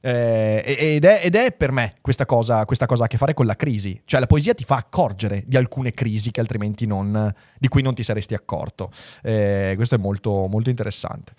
eh, 0.05 0.61
ed, 0.65 1.05
è, 1.05 1.21
ed, 1.23 1.33
è, 1.33 1.53
per 1.53 1.71
me 1.71 1.95
questa 2.01 2.25
cosa, 2.25 2.65
questa 2.65 2.85
cosa 2.85 3.05
a 3.05 3.07
che 3.07 3.15
fare 3.15 3.33
con 3.33 3.45
la 3.45 3.55
crisi. 3.55 4.01
Cioè, 4.03 4.19
la 4.19 4.27
poesia 4.27 4.53
ti 4.53 4.65
fa 4.65 4.75
accorgere 4.75 5.43
di 5.45 5.55
alcune 5.55 5.93
crisi 5.93 6.29
che 6.29 6.41
altrimenti 6.41 6.85
non, 6.85 7.33
di 7.57 7.69
cui 7.69 7.81
non 7.81 7.95
ti 7.95 8.03
saresti 8.03 8.33
accorto. 8.33 8.91
Eh, 9.21 9.71
questo 9.77 9.95
è 9.95 9.97
molto, 9.97 10.47
molto 10.47 10.69
interessante. 10.69 11.31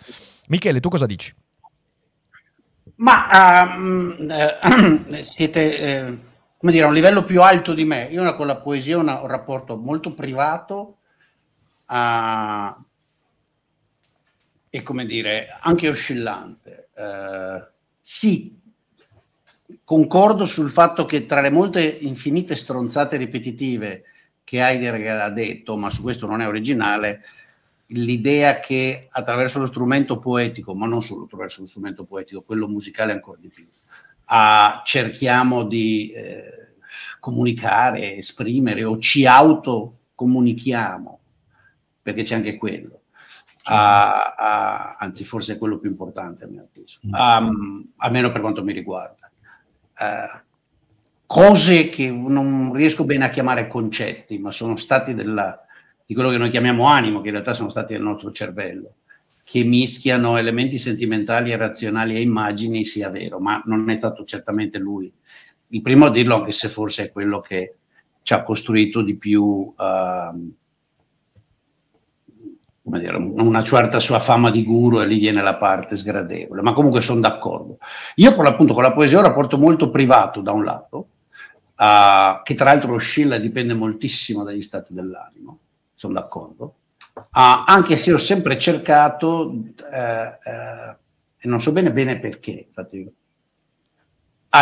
Michele, 0.46 0.80
tu 0.80 0.88
cosa 0.88 1.04
dici? 1.04 1.34
Ma 2.96 3.76
uh, 3.76 4.22
uh, 4.22 5.12
siete, 5.20 5.78
eh, 5.78 6.18
come 6.56 6.72
dire, 6.72 6.84
a 6.84 6.88
un 6.88 6.94
livello 6.94 7.22
più 7.24 7.42
alto 7.42 7.74
di 7.74 7.84
me. 7.84 8.04
Io 8.04 8.34
con 8.34 8.46
la 8.46 8.56
poesia 8.56 8.96
ho 8.96 9.00
un 9.00 9.26
rapporto 9.26 9.76
molto 9.76 10.14
privato 10.14 11.00
a, 11.86 12.82
e 14.70 14.82
come 14.82 15.04
dire, 15.04 15.58
anche 15.60 15.90
oscillante. 15.90 16.88
Eh, 16.96 17.72
sì, 18.00 18.53
concordo 19.84 20.46
sul 20.46 20.70
fatto 20.70 21.04
che 21.04 21.26
tra 21.26 21.40
le 21.40 21.50
molte 21.50 21.82
infinite 21.84 22.56
stronzate 22.56 23.16
ripetitive 23.16 24.04
che 24.42 24.60
Heidegger 24.60 25.20
ha 25.20 25.30
detto, 25.30 25.76
ma 25.76 25.90
su 25.90 26.02
questo 26.02 26.26
non 26.26 26.40
è 26.40 26.46
originale, 26.46 27.22
l'idea 27.88 28.60
che 28.60 29.08
attraverso 29.10 29.58
lo 29.58 29.66
strumento 29.66 30.18
poetico, 30.18 30.74
ma 30.74 30.86
non 30.86 31.02
solo 31.02 31.24
attraverso 31.24 31.60
lo 31.60 31.66
strumento 31.66 32.04
poetico, 32.04 32.42
quello 32.42 32.68
musicale 32.68 33.12
ancora 33.12 33.38
di 33.40 33.48
più, 33.48 33.66
a, 34.26 34.82
cerchiamo 34.84 35.64
di 35.64 36.10
eh, 36.12 36.74
comunicare, 37.20 38.16
esprimere 38.16 38.84
o 38.84 38.98
ci 38.98 39.26
autocomunichiamo 39.26 41.20
perché 42.02 42.22
c'è 42.22 42.34
anche 42.34 42.56
quello. 42.56 43.00
A, 43.66 44.34
a, 44.36 44.96
anzi, 44.98 45.24
forse 45.24 45.54
è 45.54 45.58
quello 45.58 45.78
più 45.78 45.88
importante 45.88 46.44
a 46.44 46.46
mio 46.46 46.68
avviso, 46.68 47.00
um, 47.02 47.92
almeno 47.96 48.30
per 48.30 48.42
quanto 48.42 48.62
mi 48.62 48.74
riguarda. 48.74 49.23
Uh, 49.98 50.40
cose 51.26 51.88
che 51.88 52.10
non 52.10 52.72
riesco 52.72 53.04
bene 53.04 53.24
a 53.24 53.30
chiamare 53.30 53.68
concetti, 53.68 54.38
ma 54.38 54.50
sono 54.50 54.76
stati 54.76 55.14
della, 55.14 55.64
di 56.04 56.14
quello 56.14 56.30
che 56.30 56.38
noi 56.38 56.50
chiamiamo 56.50 56.86
animo, 56.86 57.20
che 57.20 57.28
in 57.28 57.34
realtà 57.34 57.54
sono 57.54 57.70
stati 57.70 57.92
del 57.92 58.02
nostro 58.02 58.30
cervello, 58.30 58.94
che 59.42 59.64
mischiano 59.64 60.36
elementi 60.36 60.78
sentimentali 60.78 61.50
e 61.50 61.56
razionali 61.56 62.16
e 62.16 62.20
immagini, 62.20 62.84
sia 62.84 63.10
vero, 63.10 63.40
ma 63.40 63.62
non 63.66 63.88
è 63.90 63.96
stato 63.96 64.24
certamente 64.24 64.78
lui. 64.78 65.12
Il 65.68 65.82
primo 65.82 66.06
a 66.06 66.10
dirlo, 66.10 66.36
anche 66.36 66.52
se 66.52 66.68
forse 66.68 67.04
è 67.04 67.12
quello 67.12 67.40
che 67.40 67.76
ci 68.22 68.32
ha 68.32 68.42
costruito 68.42 69.02
di 69.02 69.16
più. 69.16 69.72
Come 69.76 70.54
dire, 72.84 73.16
una 73.16 73.62
certa 73.62 73.98
sua 73.98 74.20
fama 74.20 74.50
di 74.50 74.62
guru 74.62 75.00
e 75.00 75.06
lì 75.06 75.18
viene 75.18 75.42
la 75.42 75.56
parte 75.56 75.96
sgradevole, 75.96 76.60
ma 76.60 76.74
comunque 76.74 77.00
sono 77.00 77.20
d'accordo. 77.20 77.78
Io 78.16 78.34
con, 78.34 78.46
appunto, 78.46 78.74
con 78.74 78.82
la 78.82 78.92
poesia 78.92 79.16
ho 79.16 79.20
un 79.20 79.26
rapporto 79.26 79.56
molto 79.56 79.90
privato 79.90 80.40
da 80.42 80.52
un 80.52 80.64
lato, 80.64 81.08
uh, 81.76 82.42
che 82.42 82.54
tra 82.54 82.66
l'altro 82.66 82.94
oscilla 82.94 83.36
e 83.36 83.40
dipende 83.40 83.74
moltissimo 83.74 84.44
dagli 84.44 84.62
stati 84.62 84.92
dell'animo, 84.92 85.58
sono 85.94 86.12
d'accordo, 86.12 86.74
uh, 87.14 87.22
anche 87.66 87.96
se 87.96 88.12
ho 88.12 88.18
sempre 88.18 88.58
cercato, 88.58 89.48
uh, 89.48 90.46
e 91.38 91.48
non 91.48 91.60
so 91.60 91.72
bene 91.72 91.92
bene 91.92 92.18
perché, 92.18 92.66
infatti, 92.68 93.12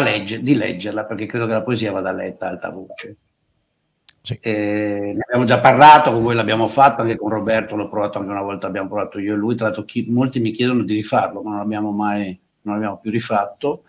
legge, 0.01 0.43
di 0.43 0.55
leggerla, 0.55 1.05
perché 1.05 1.27
credo 1.27 1.47
che 1.47 1.53
la 1.53 1.63
poesia 1.63 1.93
vada 1.93 2.13
letta 2.13 2.47
a 2.47 2.51
alta 2.51 2.71
voce. 2.71 3.17
Sì. 4.23 4.39
Eh, 4.41 5.13
ne 5.17 5.21
abbiamo 5.27 5.45
già 5.45 5.59
parlato, 5.59 6.13
con 6.13 6.23
voi 6.23 6.37
l'abbiamo 6.37 6.69
fatto, 6.69 7.03
anche 7.03 7.17
con 7.17 7.29
Roberto 7.31 7.75
l'ho 7.75 7.89
provato 7.89 8.19
anche 8.19 8.31
una 8.31 8.43
volta, 8.43 8.69
abbiamo 8.69 8.89
provato 8.89 9.19
io 9.19 9.35
e 9.35 9.37
lui, 9.37 9.57
tra 9.57 9.67
l'altro 9.67 9.85
chi, 9.85 10.07
molti 10.09 10.39
mi 10.39 10.53
chiedono 10.53 10.85
di 10.85 10.95
rifarlo, 10.95 11.43
ma 11.43 11.51
non 11.51 11.59
l'abbiamo 11.59 11.91
mai, 11.91 12.39
non 12.63 12.75
l'abbiamo 12.75 12.99
più 12.99 13.11
rifatto. 13.11 13.83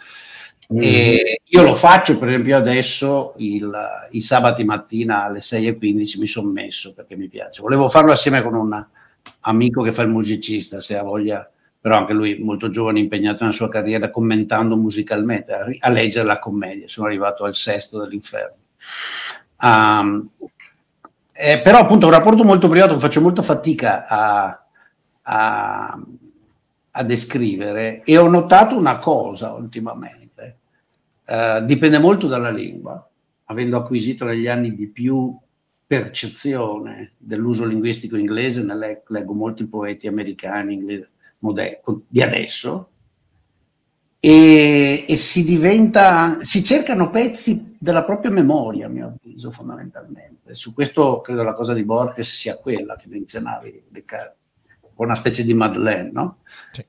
Mm. 0.73 0.77
E 0.81 1.41
io 1.43 1.61
lo 1.61 1.75
faccio, 1.75 2.17
per 2.17 2.29
esempio 2.29 2.57
adesso 2.57 3.33
il, 3.37 3.71
i 4.11 4.21
sabati 4.21 4.63
mattina 4.63 5.25
alle 5.25 5.39
6.15 5.39 6.19
mi 6.19 6.27
sono 6.27 6.49
messo 6.49 6.93
perché 6.93 7.15
mi 7.15 7.27
piace. 7.27 7.61
Volevo 7.61 7.87
farlo 7.87 8.11
assieme 8.11 8.41
con 8.41 8.55
un 8.55 8.87
amico 9.41 9.83
che 9.83 9.91
fa 9.91 10.01
il 10.01 10.09
musicista, 10.09 10.79
se 10.79 10.97
ha 10.97 11.03
voglia, 11.03 11.47
però 11.79 11.97
anche 11.97 12.13
lui 12.13 12.39
molto 12.39 12.69
giovane, 12.69 12.99
impegnato 12.99 13.39
nella 13.41 13.53
sua 13.53 13.69
carriera, 13.69 14.09
commentando 14.09 14.75
musicalmente, 14.77 15.53
a, 15.53 15.65
a 15.79 15.89
leggere 15.89 16.25
la 16.25 16.39
commedia. 16.39 16.87
Sono 16.87 17.05
arrivato 17.05 17.43
al 17.43 17.55
sesto 17.55 17.99
dell'inferno. 17.99 18.55
Um, 19.63 20.29
eh, 21.31 21.61
però 21.61 21.79
appunto 21.79 22.05
un 22.05 22.11
rapporto 22.11 22.43
molto 22.43 22.67
privato 22.67 22.99
faccio 22.99 23.21
molta 23.21 23.41
fatica 23.41 24.05
a, 24.05 24.65
a, 25.21 25.99
a, 26.91 27.03
descrivere. 27.03 28.03
E 28.03 28.17
ho 28.17 28.27
notato 28.27 28.75
una 28.77 28.99
cosa 28.99 29.53
ultimamente, 29.53 30.57
uh, 31.25 31.63
dipende 31.63 31.97
molto 31.97 32.27
dalla 32.27 32.51
lingua, 32.51 33.09
avendo 33.45 33.77
acquisito 33.77 34.25
negli 34.25 34.47
anni 34.47 34.75
di 34.75 34.87
più 34.87 35.35
percezione 35.85 37.13
dell'uso 37.17 37.65
linguistico 37.65 38.17
inglese, 38.17 38.65
leggo 39.07 39.33
molti 39.33 39.65
poeti 39.65 40.07
americani 40.07 40.73
inglesi, 40.73 41.07
moderni, 41.39 41.79
di 42.07 42.21
adesso, 42.21 42.89
e, 44.25 45.03
e, 45.05 45.15
si 45.17 45.43
diventa, 45.43 46.37
si 46.43 46.63
cercano 46.63 47.09
pezzi 47.09 47.75
della 47.77 48.05
propria 48.05 48.31
memoria, 48.31 48.85
a 48.85 48.89
mio 48.89 49.07
avviso, 49.07 49.51
fondamentalmente. 49.51 50.55
Su 50.55 50.73
questo 50.73 51.19
credo 51.19 51.43
la 51.43 51.53
cosa 51.53 51.73
di 51.73 51.83
Borges 51.83 52.33
sia 52.33 52.55
quella 52.55 52.95
che 52.95 53.09
menzionavi, 53.09 53.83
una 54.95 55.15
specie 55.15 55.43
di 55.43 55.53
Madeleine, 55.53 56.09
no? 56.13 56.37
Sì. 56.71 56.85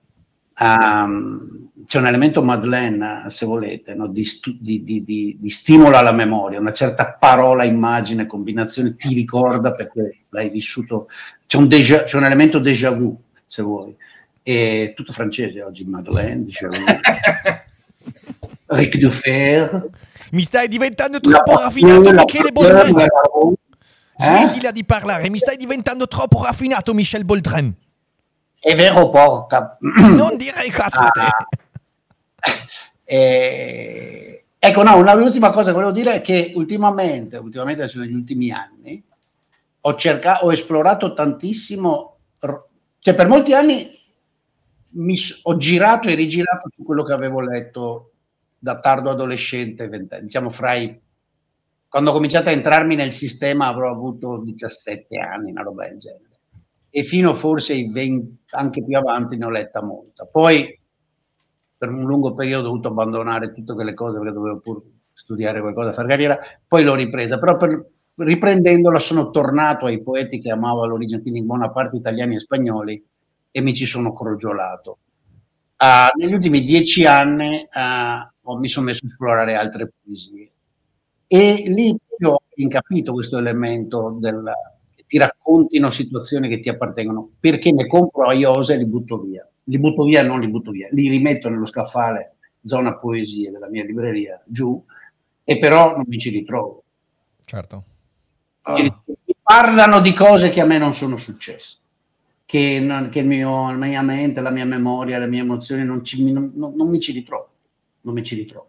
Um, 0.60 1.70
c'è 1.86 1.98
un 1.98 2.06
elemento 2.06 2.40
Madeleine, 2.40 3.24
se 3.30 3.46
volete, 3.46 3.94
no? 3.94 4.06
di, 4.06 4.24
stu- 4.24 4.56
di, 4.60 4.84
di, 4.84 5.02
di, 5.04 5.50
stimolo 5.50 5.96
alla 5.96 6.12
memoria, 6.12 6.60
una 6.60 6.72
certa 6.72 7.14
parola, 7.14 7.64
immagine, 7.64 8.26
combinazione 8.26 8.94
ti 8.94 9.12
ricorda 9.12 9.72
perché 9.72 10.20
l'hai 10.28 10.50
vissuto, 10.50 11.08
c'è 11.46 11.56
un, 11.56 11.66
déjà, 11.66 12.04
c'è 12.04 12.16
un 12.16 12.26
elemento 12.26 12.60
déjà 12.60 12.92
vu, 12.92 13.20
se 13.44 13.60
vuoi 13.60 13.96
è 14.44 14.92
tutto 14.94 15.12
francese 15.14 15.62
oggi, 15.62 15.84
Madeleine, 15.84 16.44
dicevo. 16.44 16.76
Ric 18.66 18.98
Dufer. 18.98 19.88
Mi 20.32 20.42
stai 20.42 20.68
diventando 20.68 21.18
troppo 21.18 21.58
raffinato, 21.58 22.12
Michele 22.12 22.52
Boldrin. 22.52 23.06
Smettila 24.16 24.70
di 24.70 24.84
parlare, 24.84 25.30
mi 25.30 25.38
stai 25.38 25.56
diventando 25.56 26.06
troppo 26.06 26.42
raffinato, 26.42 26.92
Michel 26.92 27.24
Boldrin. 27.24 27.72
È 28.60 28.76
vero, 28.76 29.08
porca. 29.08 29.78
Non 29.80 30.36
dire 30.36 30.68
cazzate. 30.70 31.20
Ah. 31.20 31.46
Eh, 33.04 34.44
ecco, 34.58 34.82
no, 34.82 34.96
una, 34.96 35.14
l'ultima 35.14 35.50
cosa 35.50 35.68
che 35.68 35.72
volevo 35.72 35.92
dire 35.92 36.14
è 36.14 36.20
che 36.20 36.52
ultimamente, 36.54 37.38
ultimamente 37.38 37.90
negli 37.94 38.14
ultimi 38.14 38.50
anni, 38.50 39.02
ho 39.80 39.94
cercato, 39.94 40.46
ho 40.46 40.52
esplorato 40.52 41.14
tantissimo, 41.14 42.16
cioè 42.98 43.14
per 43.14 43.28
molti 43.28 43.54
anni 43.54 43.93
mi, 44.94 45.16
ho 45.42 45.56
girato 45.56 46.08
e 46.08 46.14
rigirato 46.14 46.68
su 46.72 46.82
quello 46.82 47.02
che 47.02 47.12
avevo 47.12 47.40
letto 47.40 48.12
da 48.58 48.80
tardo 48.80 49.10
adolescente, 49.10 49.88
diciamo 50.22 50.50
fra 50.50 50.74
i... 50.74 51.00
Quando 51.88 52.10
ho 52.10 52.14
cominciato 52.14 52.48
a 52.48 52.52
entrarmi 52.52 52.96
nel 52.96 53.12
sistema 53.12 53.66
avrò 53.66 53.90
avuto 53.90 54.42
17 54.42 55.18
anni, 55.18 55.52
una 55.52 55.62
roba 55.62 55.86
del 55.86 55.98
genere. 55.98 56.40
E 56.90 57.04
fino 57.04 57.34
forse 57.34 57.72
ai 57.72 57.90
20, 57.90 58.38
anche 58.50 58.84
più 58.84 58.96
avanti 58.96 59.36
ne 59.36 59.44
ho 59.44 59.50
letta 59.50 59.82
molta. 59.82 60.24
Poi 60.26 60.80
per 61.76 61.90
un 61.90 62.04
lungo 62.04 62.34
periodo 62.34 62.64
ho 62.64 62.70
dovuto 62.70 62.88
abbandonare 62.88 63.52
tutte 63.52 63.74
quelle 63.74 63.94
cose 63.94 64.18
perché 64.18 64.32
dovevo 64.32 64.58
pur 64.58 64.82
studiare 65.12 65.60
qualcosa, 65.60 65.92
fare 65.92 66.08
carriera, 66.08 66.38
poi 66.66 66.82
l'ho 66.82 66.94
ripresa, 66.94 67.38
però 67.38 67.56
per, 67.56 67.86
riprendendola 68.16 68.98
sono 68.98 69.30
tornato 69.30 69.86
ai 69.86 70.02
poeti 70.02 70.40
che 70.40 70.50
amavo 70.50 70.82
all'origine, 70.82 71.20
quindi 71.20 71.40
in 71.40 71.46
buona 71.46 71.70
parte 71.70 71.96
italiani 71.96 72.34
e 72.34 72.40
spagnoli, 72.40 73.04
e 73.56 73.60
mi 73.60 73.72
ci 73.72 73.86
sono 73.86 74.12
crogiolato. 74.12 74.98
Uh, 75.78 76.18
negli 76.18 76.32
ultimi 76.34 76.62
dieci 76.62 77.06
anni 77.06 77.64
uh, 77.70 78.58
mi 78.58 78.68
sono 78.68 78.86
messo 78.86 79.04
a 79.04 79.08
esplorare 79.08 79.54
altre 79.54 79.92
poesie 80.02 80.50
e 81.26 81.64
lì 81.68 81.96
ho 82.22 82.42
capito 82.68 83.12
questo 83.12 83.38
elemento 83.38 84.16
del, 84.20 84.42
che 84.94 85.04
ti 85.06 85.18
raccontino 85.18 85.90
situazioni 85.90 86.48
che 86.48 86.58
ti 86.58 86.68
appartengono, 86.68 87.30
perché 87.38 87.72
ne 87.72 87.86
compro 87.86 88.26
a 88.26 88.32
Iosa 88.32 88.74
e 88.74 88.78
li 88.78 88.86
butto 88.86 89.20
via. 89.20 89.48
Li 89.64 89.78
butto 89.78 90.04
via, 90.04 90.22
non 90.22 90.40
li 90.40 90.48
butto 90.48 90.70
via, 90.70 90.88
li 90.90 91.08
rimetto 91.08 91.48
nello 91.48 91.64
scaffale, 91.64 92.36
zona 92.64 92.96
poesie 92.96 93.50
della 93.50 93.68
mia 93.68 93.84
libreria, 93.84 94.42
giù, 94.46 94.82
e 95.42 95.58
però 95.58 95.94
non 95.94 96.04
mi 96.06 96.18
ci 96.18 96.30
ritrovo. 96.30 96.82
Certo. 97.44 97.84
Ah. 98.62 99.02
Parlano 99.42 100.00
di 100.00 100.12
cose 100.12 100.50
che 100.50 100.60
a 100.60 100.66
me 100.66 100.78
non 100.78 100.94
sono 100.94 101.16
successe, 101.16 101.78
che, 102.54 102.78
non, 102.78 103.08
che 103.08 103.22
mio, 103.22 103.72
la 103.72 103.84
mia 103.84 104.02
mente, 104.02 104.40
la 104.40 104.50
mia 104.50 104.64
memoria, 104.64 105.18
le 105.18 105.26
mie 105.26 105.40
emozioni 105.40 105.82
non, 105.84 106.04
ci, 106.04 106.30
non, 106.30 106.52
non 106.54 106.88
mi 106.88 107.00
ci 107.00 107.10
ritrovo, 107.10 107.48
non 108.02 108.14
mi 108.14 108.22
ci 108.22 108.36
ritrovo. 108.36 108.68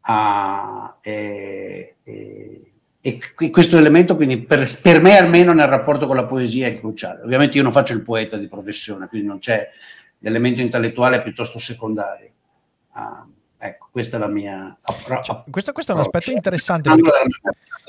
Ah, 0.00 0.98
e, 1.00 1.94
e, 2.02 2.72
e 3.00 3.20
questo 3.52 3.76
elemento 3.76 4.16
quindi 4.16 4.42
per, 4.42 4.68
per, 4.82 5.00
me 5.00 5.16
almeno 5.16 5.52
nel 5.52 5.68
rapporto 5.68 6.08
con 6.08 6.16
la 6.16 6.26
poesia 6.26 6.66
è 6.66 6.80
cruciale. 6.80 7.22
Ovviamente 7.22 7.56
io 7.56 7.62
non 7.62 7.70
faccio 7.70 7.92
il 7.92 8.02
poeta 8.02 8.36
di 8.36 8.48
professione, 8.48 9.06
quindi 9.06 9.28
non 9.28 9.38
c'è 9.38 9.70
l'elemento 10.18 10.60
intellettuale 10.60 11.22
piuttosto 11.22 11.60
secondario. 11.60 12.28
Ah, 12.90 13.24
ecco, 13.56 13.81
questa 13.92 14.16
è 14.16 14.20
la 14.20 14.26
mia... 14.26 14.74
Cioè, 15.22 15.42
questo, 15.50 15.72
questo, 15.72 15.92
è 15.92 15.94
un 15.94 16.00
aspetto 16.00 16.30
interessante. 16.30 16.88
Perché, 16.88 17.10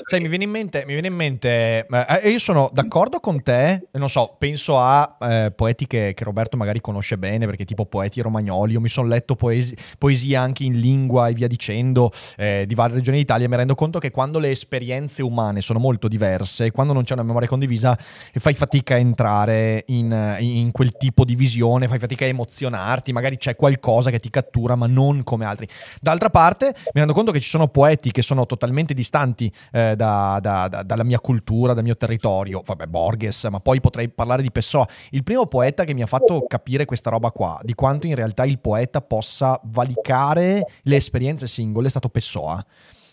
cioè, 0.06 0.20
mi 0.20 0.28
viene 0.28 0.44
in 0.44 0.50
mente, 0.50 0.84
mi 0.84 0.92
viene 0.92 1.06
in 1.06 1.14
mente 1.14 1.86
eh, 1.86 2.28
io 2.28 2.38
sono 2.38 2.68
d'accordo 2.70 3.20
con 3.20 3.42
te, 3.42 3.88
non 3.92 4.10
so, 4.10 4.36
penso 4.36 4.78
a 4.78 5.16
eh, 5.18 5.52
poeti 5.56 5.86
che, 5.86 6.12
che, 6.14 6.24
Roberto 6.24 6.58
magari 6.58 6.82
conosce 6.82 7.16
bene, 7.16 7.46
perché 7.46 7.64
tipo 7.64 7.86
poeti 7.86 8.20
romagnoli, 8.20 8.74
io 8.74 8.82
mi 8.82 8.90
sono 8.90 9.08
letto 9.08 9.34
poesi, 9.34 9.74
poesia 9.96 10.42
anche 10.42 10.64
in 10.64 10.78
lingua 10.78 11.28
e 11.28 11.32
via 11.32 11.46
dicendo, 11.46 12.12
eh, 12.36 12.64
di 12.66 12.74
varie 12.74 12.96
regioni 12.96 13.16
d'Italia, 13.16 13.48
mi 13.48 13.56
rendo 13.56 13.74
conto 13.74 13.98
che 13.98 14.10
quando 14.10 14.38
le 14.38 14.50
esperienze 14.50 15.22
umane 15.22 15.62
sono 15.62 15.78
molto 15.78 16.06
diverse, 16.06 16.70
quando 16.70 16.92
non 16.92 17.04
c'è 17.04 17.14
una 17.14 17.22
memoria 17.22 17.48
condivisa, 17.48 17.96
fai 17.98 18.52
fatica 18.52 18.94
a 18.94 18.98
entrare 18.98 19.84
in, 19.86 20.36
in 20.40 20.70
quel 20.70 20.98
tipo 20.98 21.24
di 21.24 21.34
visione, 21.34 21.88
fai 21.88 21.98
fatica 21.98 22.26
a 22.26 22.28
emozionarti, 22.28 23.10
magari 23.12 23.38
c'è 23.38 23.56
qualcosa 23.56 24.10
che 24.10 24.20
ti 24.20 24.28
cattura, 24.28 24.74
ma 24.74 24.86
non 24.86 25.22
come 25.24 25.46
altri. 25.46 25.66
D'altra 26.00 26.30
parte, 26.30 26.66
mi 26.66 26.92
rendo 26.92 27.12
conto 27.12 27.32
che 27.32 27.40
ci 27.40 27.48
sono 27.48 27.68
poeti 27.68 28.10
che 28.10 28.22
sono 28.22 28.46
totalmente 28.46 28.94
distanti 28.94 29.52
eh, 29.72 29.94
da, 29.96 30.38
da, 30.40 30.68
da, 30.68 30.82
dalla 30.82 31.04
mia 31.04 31.20
cultura, 31.20 31.72
dal 31.72 31.84
mio 31.84 31.96
territorio. 31.96 32.62
Vabbè, 32.64 32.86
Borges, 32.86 33.44
ma 33.44 33.60
poi 33.60 33.80
potrei 33.80 34.08
parlare 34.08 34.42
di 34.42 34.50
Pessoa. 34.50 34.86
Il 35.10 35.22
primo 35.22 35.46
poeta 35.46 35.84
che 35.84 35.94
mi 35.94 36.02
ha 36.02 36.06
fatto 36.06 36.44
capire 36.46 36.84
questa 36.84 37.10
roba 37.10 37.30
qua, 37.30 37.58
di 37.62 37.74
quanto 37.74 38.06
in 38.06 38.14
realtà 38.14 38.44
il 38.44 38.58
poeta 38.58 39.00
possa 39.00 39.60
valicare 39.64 40.66
le 40.82 40.96
esperienze 40.96 41.46
singole, 41.46 41.86
è 41.86 41.90
stato 41.90 42.08
Pessoa. 42.08 42.64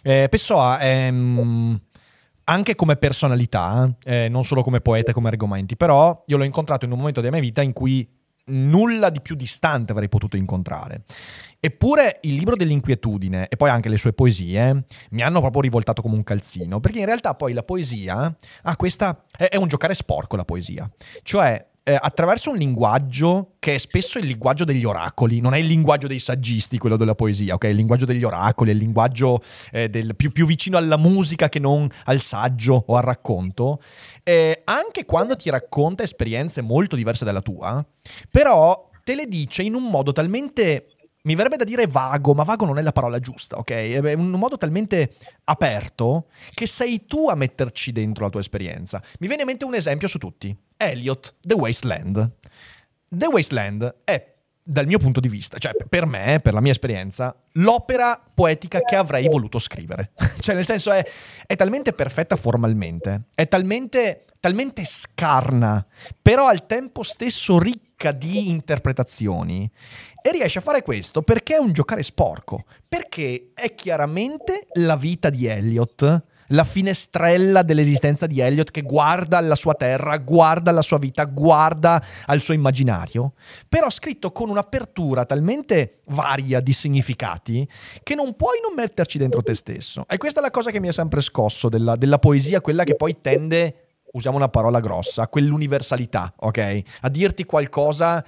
Eh, 0.03 0.27
Pessoa 0.29 0.79
è... 0.79 1.09
Mm, 1.11 1.75
anche 2.45 2.75
come 2.75 2.97
personalità, 2.97 3.89
eh, 4.03 4.27
non 4.27 4.43
solo 4.43 4.61
come 4.61 4.81
poeta 4.81 5.11
e 5.11 5.13
come 5.13 5.29
argomenti, 5.29 5.77
però 5.77 6.23
io 6.25 6.37
l'ho 6.37 6.43
incontrato 6.43 6.85
in 6.85 6.91
un 6.91 6.97
momento 6.97 7.21
della 7.21 7.33
mia 7.33 7.41
vita 7.41 7.61
in 7.61 7.71
cui 7.71 8.05
nulla 8.51 9.09
di 9.09 9.21
più 9.21 9.35
distante 9.35 9.91
avrei 9.91 10.09
potuto 10.09 10.37
incontrare. 10.37 11.03
Eppure 11.59 12.19
il 12.21 12.35
libro 12.35 12.55
dell'inquietudine 12.55 13.47
e 13.47 13.55
poi 13.55 13.69
anche 13.69 13.89
le 13.89 13.97
sue 13.97 14.13
poesie 14.13 14.85
mi 15.11 15.21
hanno 15.21 15.39
proprio 15.41 15.61
rivoltato 15.61 16.01
come 16.01 16.15
un 16.15 16.23
calzino, 16.23 16.79
perché 16.79 16.99
in 16.99 17.05
realtà 17.05 17.35
poi 17.35 17.53
la 17.53 17.63
poesia 17.63 18.35
ha 18.63 18.75
questa... 18.75 19.21
è, 19.35 19.45
è 19.45 19.57
un 19.57 19.67
giocare 19.67 19.93
sporco 19.93 20.35
la 20.35 20.45
poesia, 20.45 20.89
cioè 21.23 21.69
eh, 21.83 21.97
attraverso 21.99 22.51
un 22.51 22.57
linguaggio 22.57 23.53
che 23.59 23.75
è 23.75 23.77
spesso 23.77 24.19
il 24.19 24.25
linguaggio 24.25 24.65
degli 24.65 24.85
oracoli, 24.85 25.39
non 25.39 25.53
è 25.53 25.57
il 25.57 25.65
linguaggio 25.65 26.07
dei 26.07 26.19
saggisti, 26.19 26.77
quello 26.77 26.95
della 26.95 27.15
poesia, 27.15 27.55
ok? 27.55 27.65
È 27.65 27.69
il 27.69 27.75
linguaggio 27.75 28.05
degli 28.05 28.23
oracoli, 28.23 28.69
è 28.69 28.73
il 28.73 28.79
linguaggio 28.79 29.41
eh, 29.71 29.89
del, 29.89 30.15
più, 30.15 30.31
più, 30.31 30.45
vicino 30.45 30.77
alla 30.77 30.97
musica 30.97 31.49
che 31.49 31.59
non 31.59 31.89
al 32.05 32.21
saggio 32.21 32.83
o 32.87 32.95
al 32.95 33.03
racconto. 33.03 33.81
Eh, 34.23 34.61
anche 34.65 35.05
quando 35.05 35.35
ti 35.35 35.49
racconta 35.49 36.03
esperienze 36.03 36.61
molto 36.61 36.95
diverse 36.95 37.25
dalla 37.25 37.41
tua, 37.41 37.83
però 38.29 38.89
te 39.03 39.15
le 39.15 39.27
dice 39.27 39.63
in 39.63 39.73
un 39.73 39.83
modo 39.83 40.11
talmente 40.11 40.85
mi 41.23 41.35
verrebbe 41.35 41.57
da 41.57 41.63
dire 41.63 41.87
vago, 41.87 42.33
ma 42.33 42.43
vago 42.43 42.65
non 42.65 42.77
è 42.77 42.81
la 42.81 42.91
parola 42.91 43.19
giusta, 43.19 43.57
ok? 43.57 43.71
È 43.71 44.13
un 44.13 44.31
modo 44.31 44.57
talmente 44.57 45.13
aperto 45.43 46.27
che 46.53 46.65
sei 46.65 47.05
tu 47.05 47.29
a 47.29 47.35
metterci 47.35 47.91
dentro 47.91 48.23
la 48.23 48.29
tua 48.29 48.39
esperienza. 48.39 49.01
Mi 49.19 49.27
viene 49.27 49.43
in 49.43 49.47
mente 49.47 49.65
un 49.65 49.75
esempio 49.75 50.07
su 50.07 50.17
tutti. 50.17 50.55
Eliot, 50.77 51.35
The 51.41 51.53
Wasteland. 51.53 52.31
The 53.07 53.27
Wasteland 53.27 53.95
è, 54.03 54.30
dal 54.71 54.87
mio 54.87 54.99
punto 54.99 55.19
di 55.19 55.27
vista, 55.27 55.57
cioè 55.57 55.73
per 55.89 56.05
me, 56.05 56.39
per 56.41 56.53
la 56.53 56.61
mia 56.61 56.71
esperienza, 56.71 57.35
l'opera 57.53 58.21
poetica 58.33 58.79
che 58.79 58.95
avrei 58.95 59.27
voluto 59.27 59.59
scrivere. 59.59 60.11
cioè 60.39 60.55
nel 60.55 60.63
senso 60.63 60.91
è, 60.91 61.05
è 61.45 61.57
talmente 61.57 61.91
perfetta 61.91 62.37
formalmente, 62.37 63.23
è 63.35 63.49
talmente, 63.49 64.25
talmente 64.39 64.85
scarna, 64.85 65.85
però 66.21 66.47
al 66.47 66.65
tempo 66.67 67.03
stesso 67.03 67.59
ricca 67.59 68.13
di 68.13 68.49
interpretazioni 68.49 69.69
e 70.23 70.31
riesce 70.31 70.59
a 70.59 70.61
fare 70.61 70.83
questo 70.83 71.21
perché 71.21 71.55
è 71.55 71.59
un 71.59 71.73
giocare 71.73 72.01
sporco, 72.01 72.63
perché 72.87 73.51
è 73.53 73.75
chiaramente 73.75 74.67
la 74.75 74.95
vita 74.95 75.29
di 75.29 75.47
Elliot, 75.47 76.21
la 76.51 76.63
finestrella 76.63 77.61
dell'esistenza 77.61 78.27
di 78.27 78.39
Elliot 78.39 78.71
che 78.71 78.81
guarda 78.81 79.37
alla 79.37 79.55
sua 79.55 79.73
terra, 79.73 80.17
guarda 80.17 80.71
alla 80.71 80.81
sua 80.81 80.97
vita, 80.97 81.25
guarda 81.25 82.03
al 82.25 82.41
suo 82.41 82.53
immaginario, 82.53 83.33
però 83.67 83.89
scritto 83.89 84.31
con 84.31 84.49
un'apertura 84.49 85.25
talmente 85.25 86.01
varia 86.05 86.59
di 86.59 86.73
significati 86.73 87.67
che 88.03 88.15
non 88.15 88.35
puoi 88.35 88.59
non 88.61 88.73
metterci 88.75 89.17
dentro 89.17 89.41
te 89.41 89.55
stesso. 89.55 90.05
E 90.07 90.17
questa 90.17 90.39
è 90.39 90.43
la 90.43 90.51
cosa 90.51 90.71
che 90.71 90.79
mi 90.79 90.87
ha 90.87 90.93
sempre 90.93 91.21
scosso 91.21 91.69
della, 91.69 91.95
della 91.95 92.19
poesia, 92.19 92.61
quella 92.61 92.83
che 92.83 92.95
poi 92.95 93.19
tende 93.21 93.75
usiamo 94.13 94.35
una 94.35 94.49
parola 94.49 94.81
grossa, 94.81 95.27
quell'universalità, 95.27 96.33
ok? 96.35 96.81
A 97.01 97.09
dirti 97.09 97.45
qualcosa 97.45 98.23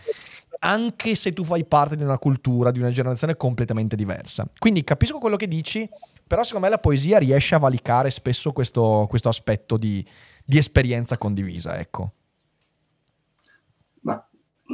anche 0.60 1.16
se 1.16 1.34
tu 1.34 1.44
fai 1.44 1.66
parte 1.66 1.98
di 1.98 2.04
una 2.04 2.18
cultura, 2.18 2.72
di 2.72 2.80
una 2.80 2.92
generazione 2.92 3.36
completamente 3.36 3.98
diversa. 3.98 4.48
Quindi 4.58 4.84
capisco 4.86 5.18
quello 5.18 5.36
che 5.36 5.48
dici, 5.48 5.88
però 6.26 6.44
secondo 6.44 6.66
me 6.66 6.72
la 6.72 6.80
poesia 6.80 7.18
riesce 7.18 7.56
a 7.56 7.60
valicare 7.60 8.10
spesso 8.10 8.52
questo, 8.52 9.06
questo 9.10 9.30
aspetto 9.30 9.78
di, 9.78 10.06
di, 10.44 10.58
esperienza 10.58 11.18
condivisa, 11.18 11.80
ecco. 11.80 12.14
Ma 14.02 14.28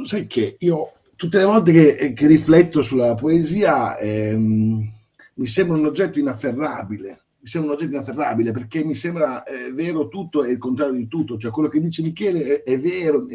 sai 0.04 0.26
che 0.26 0.56
io 0.60 0.92
tutte 1.16 1.38
le 1.38 1.44
volte 1.44 1.72
che, 1.72 2.12
che 2.12 2.26
rifletto 2.26 2.82
sulla 2.82 3.14
poesia 3.14 3.98
ehm, 3.98 4.90
mi 5.34 5.46
sembra 5.46 5.76
un 5.76 5.86
oggetto 5.86 6.18
inafferrabile. 6.18 7.24
Mi 7.40 7.48
sembra 7.48 7.70
un 7.70 7.76
oggetto 7.76 7.94
inafferrabile 7.94 8.52
perché 8.52 8.84
mi 8.84 8.94
sembra 8.94 9.42
eh, 9.44 9.72
vero 9.72 10.08
tutto 10.08 10.44
e 10.44 10.52
il 10.52 10.58
contrario 10.58 10.94
di 10.94 11.08
tutto, 11.08 11.38
cioè 11.38 11.50
quello 11.50 11.68
che 11.68 11.80
dice 11.80 12.02
Michele 12.02 12.62
è, 12.62 12.70
è 12.70 12.78
vero, 12.78 13.26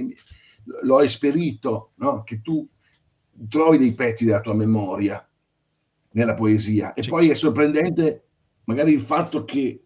l'ho 0.83 1.01
esperito, 1.01 1.91
no? 1.95 2.23
che 2.23 2.41
tu 2.41 2.67
trovi 3.49 3.77
dei 3.77 3.93
pezzi 3.93 4.25
della 4.25 4.41
tua 4.41 4.53
memoria 4.53 5.27
nella 6.15 6.33
poesia 6.33 6.93
e 6.93 7.03
sì. 7.03 7.09
poi 7.09 7.29
è 7.29 7.33
sorprendente 7.33 8.23
magari 8.65 8.91
il 8.91 8.99
fatto 9.01 9.45
che 9.45 9.85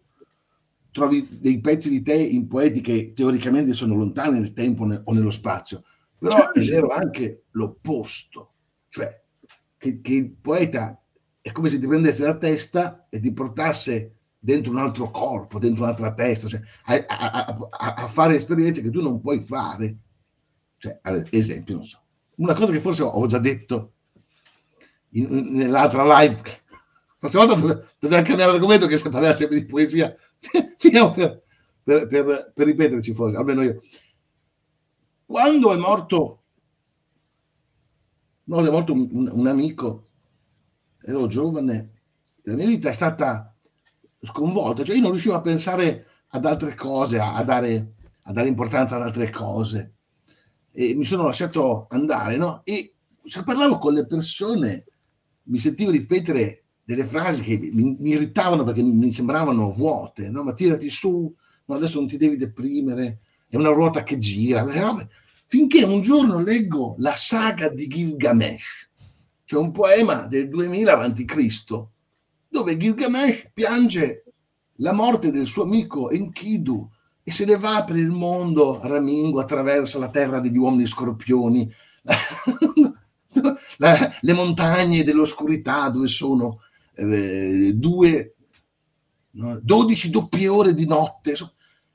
trovi 0.90 1.26
dei 1.30 1.60
pezzi 1.60 1.88
di 1.88 2.02
te 2.02 2.14
in 2.14 2.48
poeti 2.48 2.80
che 2.80 3.12
teoricamente 3.14 3.72
sono 3.72 3.94
lontani 3.94 4.40
nel 4.40 4.52
tempo 4.52 4.84
o 4.84 5.12
nello 5.12 5.30
spazio, 5.30 5.84
però 6.18 6.36
certo. 6.36 6.58
è 6.58 6.62
vero 6.64 6.88
anche 6.88 7.44
l'opposto, 7.52 8.54
cioè 8.88 9.22
che, 9.76 10.00
che, 10.00 10.12
il 10.12 10.32
poeta 10.32 11.00
è 11.40 11.52
come 11.52 11.68
se 11.68 11.78
ti 11.78 11.86
prendesse 11.86 12.24
la 12.24 12.36
testa 12.36 13.06
e 13.08 13.20
ti 13.20 13.32
portasse 13.32 14.16
dentro 14.38 14.72
un 14.72 14.78
altro 14.78 15.10
corpo, 15.10 15.58
dentro 15.58 15.84
un'altra 15.84 16.12
testa, 16.12 16.48
cioè 16.48 16.60
a, 16.86 17.04
a, 17.06 17.44
a, 17.70 17.94
a 17.94 18.08
fare 18.08 18.34
esperienze 18.34 18.82
che 18.82 18.90
tu 18.90 19.00
non 19.00 19.20
puoi 19.20 19.40
fare 19.40 19.98
cioè, 20.80 20.98
ad 21.02 21.26
esempio, 21.30 21.74
non 21.74 21.84
so, 21.84 22.00
una 22.36 22.54
cosa 22.54 22.72
che 22.72 22.80
forse 22.80 23.02
ho 23.02 23.26
già 23.26 23.38
detto 23.38 23.96
in, 25.10 25.54
nell'altra 25.54 26.02
live, 26.20 26.36
la 26.36 27.16
prossima 27.18 27.44
volta 27.44 27.86
dobbiamo 27.98 28.24
cambiare 28.24 28.52
argomento 28.52 28.86
che 28.86 28.98
se 28.98 29.08
parliamo 29.08 29.34
sempre 29.34 29.60
di 29.60 29.66
poesia, 29.66 30.14
finiamo 30.76 31.12
per, 31.12 31.42
per, 31.82 32.06
per, 32.06 32.52
per 32.54 32.66
ripeterci 32.66 33.14
forse, 33.14 33.36
almeno 33.36 33.62
io. 33.62 33.80
Quando 35.26 35.72
è 35.72 35.76
morto, 35.76 36.42
no, 38.44 38.64
è 38.64 38.70
morto 38.70 38.92
un, 38.92 39.30
un 39.32 39.46
amico, 39.46 40.08
ero 41.02 41.26
giovane, 41.26 42.02
la 42.42 42.54
mia 42.54 42.66
vita 42.66 42.88
è 42.88 42.92
stata 42.92 43.54
sconvolta, 44.20 44.82
cioè 44.84 44.96
io 44.96 45.02
non 45.02 45.12
riuscivo 45.12 45.34
a 45.34 45.40
pensare 45.40 46.06
ad 46.28 46.44
altre 46.46 46.74
cose, 46.74 47.18
a, 47.18 47.34
a, 47.34 47.44
dare, 47.44 47.94
a 48.22 48.32
dare 48.32 48.48
importanza 48.48 48.96
ad 48.96 49.02
altre 49.02 49.30
cose 49.30 49.94
e 50.72 50.94
mi 50.94 51.04
sono 51.04 51.24
lasciato 51.24 51.86
andare, 51.90 52.36
no? 52.36 52.62
E 52.64 52.94
se 53.24 53.42
parlavo 53.42 53.78
con 53.78 53.92
le 53.92 54.06
persone 54.06 54.84
mi 55.44 55.58
sentivo 55.58 55.90
ripetere 55.90 56.64
delle 56.84 57.04
frasi 57.04 57.42
che 57.42 57.58
mi, 57.72 57.96
mi 57.98 58.10
irritavano 58.10 58.64
perché 58.64 58.82
mi, 58.82 59.12
sembravano 59.12 59.72
vuote, 59.72 60.28
no? 60.28 60.42
Ma 60.42 60.52
tirati 60.52 60.88
su, 60.88 61.32
no, 61.64 61.74
adesso 61.74 61.98
non 61.98 62.08
ti 62.08 62.16
devi 62.16 62.36
deprimere, 62.36 63.20
è 63.48 63.56
una 63.56 63.70
ruota 63.70 64.02
che 64.02 64.18
gira. 64.18 64.62
No? 64.62 65.08
Finché 65.46 65.82
un 65.84 66.00
giorno 66.00 66.40
leggo 66.40 66.94
la 66.98 67.14
saga 67.16 67.68
di 67.68 67.86
Gilgamesh, 67.86 68.90
cioè 69.44 69.60
un 69.60 69.72
poema 69.72 70.26
del 70.26 70.48
2000 70.48 70.98
a.C., 70.98 71.86
dove 72.48 72.76
Gilgamesh 72.76 73.50
piange 73.52 74.24
la 74.76 74.92
morte 74.92 75.30
del 75.30 75.46
suo 75.46 75.62
amico 75.62 76.10
Enkidu 76.10 76.88
e 77.22 77.30
se 77.30 77.44
ne 77.44 77.56
va 77.56 77.84
per 77.84 77.96
il 77.96 78.10
mondo, 78.10 78.80
Ramingo 78.82 79.40
attraversa 79.40 79.98
la 79.98 80.10
terra 80.10 80.40
degli 80.40 80.56
uomini 80.56 80.86
scorpioni, 80.86 81.70
le 84.20 84.32
montagne 84.32 85.04
dell'oscurità 85.04 85.88
dove 85.88 86.08
sono 86.08 86.60
eh, 86.94 87.72
due, 87.74 88.34
no, 89.32 89.58
12 89.60 90.10
doppie 90.10 90.48
ore 90.48 90.74
di 90.74 90.86
notte 90.86 91.34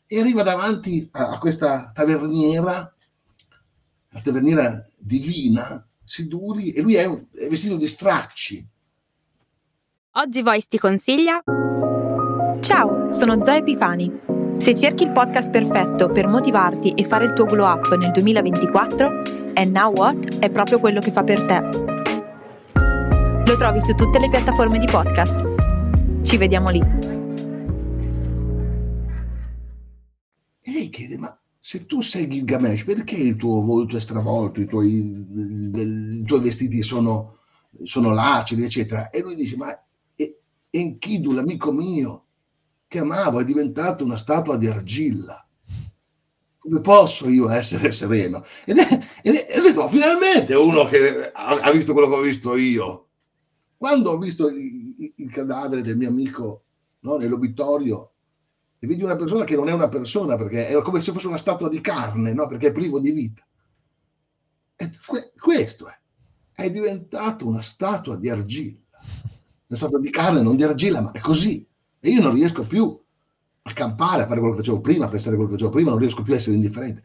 e 0.08 0.20
arriva 0.20 0.44
davanti 0.44 1.08
a, 1.12 1.30
a 1.30 1.38
questa 1.38 1.92
taverniera, 1.94 2.94
la 4.10 4.22
taverniera 4.22 4.88
divina, 4.98 5.86
Siduri, 6.04 6.72
e 6.72 6.82
lui 6.82 6.96
è, 6.96 7.08
è 7.08 7.48
vestito 7.48 7.76
di 7.76 7.88
stracci. 7.88 8.68
Oggi 10.12 10.42
Voice 10.42 10.68
ti 10.70 10.78
consiglia... 10.78 11.44
Ciao, 12.62 13.12
sono 13.12 13.42
Zoe 13.42 13.58
Epifani. 13.58 14.35
Se 14.58 14.74
cerchi 14.74 15.04
il 15.04 15.12
podcast 15.12 15.52
perfetto 15.52 16.10
per 16.10 16.28
motivarti 16.28 16.92
e 16.92 17.04
fare 17.04 17.26
il 17.26 17.34
tuo 17.34 17.46
glow 17.46 17.68
up 17.68 17.96
nel 17.96 18.12
2024, 18.12 19.54
And 19.54 19.76
Now 19.76 19.94
What 19.94 20.40
è 20.40 20.50
proprio 20.50 20.80
quello 20.80 21.00
che 21.00 21.12
fa 21.12 21.24
per 21.24 21.42
te. 21.46 21.60
Lo 23.46 23.58
trovi 23.58 23.80
su 23.82 23.94
tutte 23.94 24.18
le 24.18 24.30
piattaforme 24.30 24.80
di 24.80 24.86
podcast. 24.86 26.24
Ci 26.24 26.38
vediamo 26.38 26.70
lì. 26.70 26.80
E 30.62 30.72
lei 30.72 30.90
chiede, 30.90 31.18
ma 31.18 31.38
se 31.60 31.86
tu 31.86 32.02
sei 32.02 32.28
Gilgamesh, 32.28 32.86
perché 32.86 33.16
il 33.16 33.36
tuo 33.36 33.62
volto 33.62 33.98
è 33.98 34.00
stravolto, 34.00 34.62
i 34.62 34.66
tuoi, 34.66 35.26
i 36.20 36.24
tuoi 36.26 36.40
vestiti 36.40 36.82
sono, 36.82 37.38
sono 37.84 38.14
laceri, 38.14 38.64
eccetera? 38.64 39.10
E 39.10 39.22
lui 39.22 39.36
dice, 39.36 39.58
ma 39.58 39.68
Enkidu, 40.76 41.32
l'amico 41.32 41.72
mio, 41.72 42.25
che 42.88 43.00
amavo, 43.00 43.40
è 43.40 43.46
diventato 43.46 44.04
una 44.04 44.18
statua 44.18 44.58
di 44.58 44.68
argilla. 44.68 45.46
Come 46.58 46.82
posso 46.82 47.30
io 47.30 47.50
essere 47.50 47.92
sereno? 47.92 48.44
Ed 48.66 48.78
è, 48.78 48.88
ho 49.58 49.62
detto, 49.62 49.82
oh, 49.82 49.88
finalmente 49.88 50.56
uno 50.56 50.86
che 50.86 51.32
ha, 51.32 51.48
ha, 51.48 51.72
visto 51.72 51.94
quello 51.94 52.10
che 52.10 52.16
ho 52.16 52.22
visto 52.22 52.56
io. 52.56 53.08
Quando 53.78 54.12
ho 54.12 54.18
visto 54.18 54.48
il, 54.48 55.14
il 55.16 55.32
cadavere 55.32 55.82
del 55.82 55.98
mio 55.98 56.10
amico 56.10 56.64
no, 57.02 57.18
nell'obitorio 57.18 58.12
e 58.80 58.88
vedi 58.88 59.04
una 59.04 59.16
persona 59.16 59.44
che 59.44 59.56
non 59.56 59.68
è 59.68 59.74
una 59.74 59.90
persona, 59.90 60.38
perché 60.38 60.68
è 60.68 60.82
come 60.82 61.02
se 61.02 61.12
fosse 61.12 61.28
una 61.28 61.38
statua 61.38 61.70
di 61.70 61.82
carne, 61.82 62.34
no? 62.34 62.46
perché 62.46 62.68
è 62.68 62.72
privo 62.72 63.00
di 63.00 63.12
vita. 63.12 63.44
E 64.76 64.92
que, 65.06 65.32
questo 65.40 65.88
è, 65.88 65.98
è 66.52 66.70
diventato 66.70 67.48
una 67.48 67.62
statua 67.62 68.16
di 68.16 68.30
argilla. 68.30 68.80
Una 69.68 69.78
statua 69.78 70.00
di 70.00 70.12
carne, 70.12 70.42
non 70.42 70.56
di 70.56 70.64
argilla, 70.64 71.02
ma 71.02 71.12
è 71.12 71.20
così. 71.20 71.68
E 72.06 72.12
io 72.12 72.22
non 72.22 72.36
riesco 72.36 72.68
più 72.68 72.96
a 73.64 73.74
campare, 73.74 74.22
a 74.22 74.28
fare 74.28 74.40
quello 74.40 74.54
che 74.54 74.60
facevo 74.60 74.80
prima, 74.80 75.06
a 75.06 75.10
pensare 75.10 75.34
quello 75.34 75.50
che 75.50 75.56
facevo 75.56 75.74
prima, 75.74 75.90
non 75.90 75.98
riesco 75.98 76.22
più 76.22 76.34
a 76.34 76.36
essere 76.36 76.56
indifferente. 76.56 77.02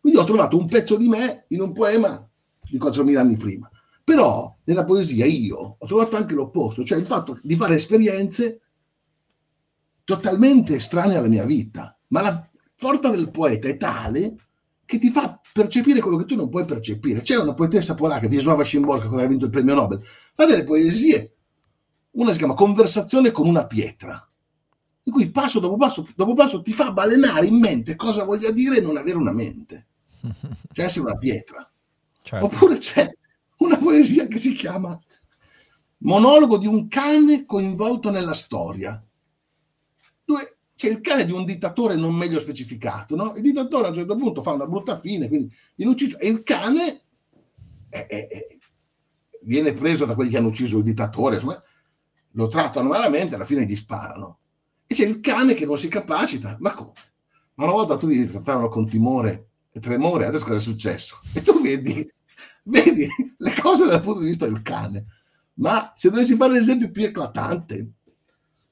Quindi 0.00 0.20
ho 0.20 0.24
trovato 0.24 0.56
un 0.56 0.68
pezzo 0.68 0.96
di 0.96 1.08
me 1.08 1.46
in 1.48 1.60
un 1.60 1.72
poema 1.72 2.24
di 2.62 2.78
4.000 2.78 3.16
anni 3.16 3.36
prima. 3.36 3.68
Però 4.04 4.56
nella 4.62 4.84
poesia 4.84 5.26
io 5.26 5.76
ho 5.80 5.86
trovato 5.86 6.14
anche 6.14 6.34
l'opposto, 6.34 6.84
cioè 6.84 6.96
il 6.96 7.06
fatto 7.06 7.40
di 7.42 7.56
fare 7.56 7.74
esperienze 7.74 8.60
totalmente 10.04 10.76
estranee 10.76 11.16
alla 11.16 11.26
mia 11.26 11.44
vita. 11.44 11.98
Ma 12.08 12.20
la 12.20 12.48
forza 12.76 13.10
del 13.10 13.32
poeta 13.32 13.66
è 13.66 13.76
tale 13.76 14.36
che 14.84 15.00
ti 15.00 15.10
fa 15.10 15.40
percepire 15.52 15.98
quello 15.98 16.18
che 16.18 16.24
tu 16.24 16.36
non 16.36 16.48
puoi 16.48 16.66
percepire. 16.66 17.22
C'era 17.22 17.42
una 17.42 17.54
poetessa 17.54 17.94
polacca, 17.94 18.28
Wisława 18.28 18.62
Szymborska, 18.62 19.08
che 19.08 19.14
aveva 19.14 19.28
vinto 19.28 19.46
il 19.46 19.50
premio 19.50 19.74
Nobel, 19.74 20.00
fa 20.36 20.44
delle 20.44 20.62
poesie. 20.62 21.34
Una 22.12 22.30
si 22.30 22.38
chiama 22.38 22.54
Conversazione 22.54 23.32
con 23.32 23.48
una 23.48 23.66
pietra 23.66 24.24
in 25.06 25.12
cui 25.12 25.30
passo 25.30 25.60
dopo 25.60 25.76
passo 25.76 26.06
dopo 26.16 26.34
passo 26.34 26.62
ti 26.62 26.72
fa 26.72 26.92
balenare 26.92 27.46
in 27.46 27.58
mente 27.58 27.94
cosa 27.94 28.24
voglia 28.24 28.50
dire 28.50 28.80
non 28.80 28.96
avere 28.96 29.16
una 29.16 29.32
mente, 29.32 29.86
cioè 30.72 30.84
essere 30.84 31.04
una 31.04 31.16
pietra. 31.16 31.68
Certo. 32.22 32.44
Oppure 32.44 32.78
c'è 32.78 33.08
una 33.58 33.76
poesia 33.78 34.26
che 34.26 34.38
si 34.38 34.52
chiama 34.52 34.98
Monologo 35.98 36.58
di 36.58 36.66
un 36.66 36.88
cane 36.88 37.44
coinvolto 37.44 38.10
nella 38.10 38.34
storia, 38.34 39.02
dove 40.24 40.58
c'è 40.74 40.90
il 40.90 41.00
cane 41.00 41.24
di 41.24 41.32
un 41.32 41.44
dittatore 41.44 41.94
non 41.94 42.14
meglio 42.14 42.40
specificato, 42.40 43.14
no? 43.14 43.34
Il 43.36 43.42
dittatore 43.42 43.86
a 43.86 43.88
un 43.90 43.94
certo 43.94 44.16
punto 44.16 44.42
fa 44.42 44.50
una 44.50 44.66
brutta 44.66 44.98
fine, 44.98 45.28
quindi 45.28 45.54
viene 45.76 45.92
ucciso, 45.92 46.18
e 46.18 46.26
il 46.26 46.42
cane 46.42 47.02
è, 47.88 48.06
è, 48.06 48.28
è, 48.28 48.46
viene 49.42 49.72
preso 49.72 50.04
da 50.04 50.14
quelli 50.16 50.30
che 50.30 50.36
hanno 50.36 50.48
ucciso 50.48 50.78
il 50.78 50.84
dittatore, 50.84 51.36
insomma, 51.36 51.62
lo 52.32 52.48
trattano 52.48 52.88
malamente, 52.88 53.36
alla 53.36 53.44
fine 53.44 53.64
gli 53.64 53.76
sparano 53.76 54.40
e 54.86 54.94
c'è 54.94 55.06
il 55.06 55.20
cane 55.20 55.54
che 55.54 55.66
non 55.66 55.78
si 55.78 55.88
capacita. 55.88 56.56
Ma 56.60 56.72
come? 56.72 56.92
Ma 57.54 57.64
una 57.64 57.72
volta 57.72 57.96
tu 57.96 58.06
devi 58.06 58.28
trattarlo 58.28 58.68
con 58.68 58.86
timore 58.86 59.48
e 59.72 59.80
tremore, 59.80 60.26
adesso 60.26 60.44
cosa 60.44 60.56
è 60.56 60.60
successo? 60.60 61.20
E 61.32 61.40
tu 61.40 61.60
vedi, 61.60 62.10
vedi 62.64 63.08
le 63.36 63.54
cose 63.60 63.86
dal 63.86 64.02
punto 64.02 64.20
di 64.20 64.28
vista 64.28 64.46
del 64.46 64.62
cane. 64.62 65.04
Ma 65.54 65.92
se 65.94 66.10
dovessi 66.10 66.36
fare 66.36 66.52
l'esempio 66.52 66.90
più 66.90 67.04
eclatante, 67.04 67.92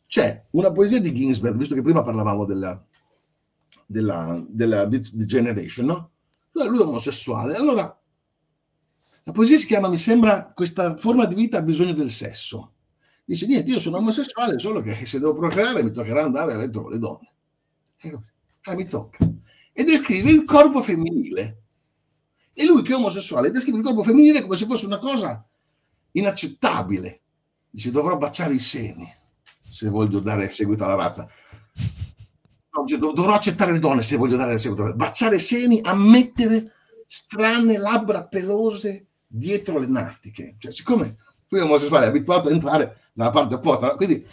c'è 0.07 0.45
una 0.51 0.71
poesia 0.71 1.01
di 1.01 1.15
Ginsberg, 1.15 1.57
visto 1.57 1.75
che 1.75 1.83
prima 1.83 2.03
parlavamo 2.03 2.45
della, 2.45 2.83
della, 3.87 4.45
della 4.47 4.89
Generation, 4.89 5.87
no? 5.87 6.11
Lui 6.53 6.79
è 6.79 6.83
omosessuale. 6.83 7.57
Allora, 7.57 8.01
la 9.25 9.33
poesia 9.33 9.59
si 9.59 9.67
chiama, 9.67 9.89
mi 9.89 9.97
sembra, 9.97 10.53
questa 10.55 10.97
forma 10.97 11.25
di 11.25 11.35
vita 11.35 11.59
ha 11.59 11.63
bisogno 11.63 11.95
del 11.95 12.11
sesso. 12.11 12.74
Dice, 13.25 13.47
niente, 13.47 13.71
io 13.71 13.79
sono 13.79 13.97
omosessuale, 13.97 14.59
solo 14.59 14.83
che 14.83 15.07
se 15.07 15.19
devo 15.19 15.35
procreare 15.35 15.83
mi 15.83 15.91
toccherà 15.91 16.23
andare 16.23 16.53
a 16.53 16.57
letto 16.57 16.83
con 16.83 16.91
le 16.91 16.99
donne. 16.99 17.33
Ah, 18.63 18.75
mi 18.75 18.87
tocca. 18.87 19.19
E 19.73 19.83
descrive 19.83 20.31
il 20.31 20.45
corpo 20.45 20.83
femminile. 20.83 21.63
E 22.53 22.65
lui 22.67 22.83
che 22.83 22.93
è 22.93 22.97
omosessuale 22.97 23.51
descrive 23.51 23.79
il 23.79 23.85
corpo 23.85 24.03
femminile 24.03 24.43
come 24.43 24.57
se 24.57 24.67
fosse 24.67 24.87
una 24.87 24.99
cosa 24.99 25.45
inaccettabile. 26.13 27.21
Dice, 27.71 27.91
dovrò 27.91 28.17
baciare 28.17 28.55
i 28.55 28.59
seni 28.59 29.11
se 29.69 29.89
voglio 29.89 30.21
dare 30.21 30.53
seguito 30.53 30.85
alla 30.85 30.95
razza. 30.95 31.29
Dovrò 32.71 33.35
accettare 33.35 33.73
le 33.73 33.79
donne 33.79 34.03
se 34.03 34.17
voglio 34.17 34.37
dare 34.37 34.59
seguito 34.59 34.83
alla 34.83 34.93
razza. 34.93 35.05
Baciare 35.05 35.37
i 35.37 35.41
seni, 35.41 35.81
ammettere 35.83 36.73
strane 37.07 37.77
labbra 37.79 38.27
pelose 38.27 39.07
dietro 39.27 39.79
le 39.79 39.87
natiche. 39.87 40.55
Cioè, 40.59 40.73
siccome 40.73 41.17
lui 41.55 41.61
è 41.61 41.63
omosessuale, 41.63 42.07
è 42.07 42.09
abituato 42.09 42.49
a 42.49 42.53
entrare 42.53 42.99
dalla 43.13 43.31
parte 43.31 43.55
opposta. 43.55 43.95
Quindi 43.95 44.27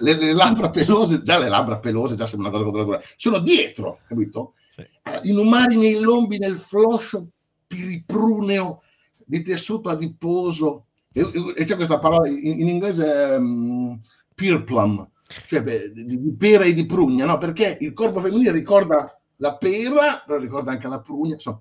le, 0.00 0.14
le, 0.14 0.32
labbra 0.32 0.70
pelose, 0.70 1.22
già 1.22 1.38
le 1.38 1.48
labbra 1.48 1.78
pelose, 1.78 2.16
già 2.16 2.26
sembra 2.26 2.48
una 2.48 2.58
cosa 2.58 2.70
contrattura, 2.70 3.12
sono 3.16 3.38
dietro, 3.38 4.00
capito? 4.08 4.54
Sì. 4.74 4.80
Eh, 4.80 5.20
inumani 5.24 5.76
nei 5.76 6.00
lombi, 6.00 6.38
nel 6.38 6.56
floscio 6.56 7.28
piripruneo 7.66 8.82
di 9.24 9.42
tessuto 9.42 9.88
adiposo. 9.88 10.86
E, 11.12 11.20
e 11.56 11.64
c'è 11.64 11.76
questa 11.76 12.00
parola 12.00 12.28
in, 12.28 12.60
in 12.60 12.68
inglese 12.68 13.36
um, 13.38 14.00
pear 14.34 14.64
plum, 14.64 15.08
cioè 15.46 15.62
beh, 15.62 15.92
di, 15.92 16.04
di, 16.04 16.34
pera 16.36 16.64
e 16.64 16.74
di 16.74 16.86
prugna, 16.86 17.24
no? 17.24 17.38
Perché 17.38 17.78
il 17.80 17.92
corpo 17.92 18.20
femminile 18.20 18.50
ricorda 18.50 19.16
la 19.36 19.56
pera, 19.56 20.24
però 20.26 20.38
ricorda 20.38 20.72
anche 20.72 20.88
la 20.88 21.00
prugna, 21.00 21.34
insomma. 21.34 21.60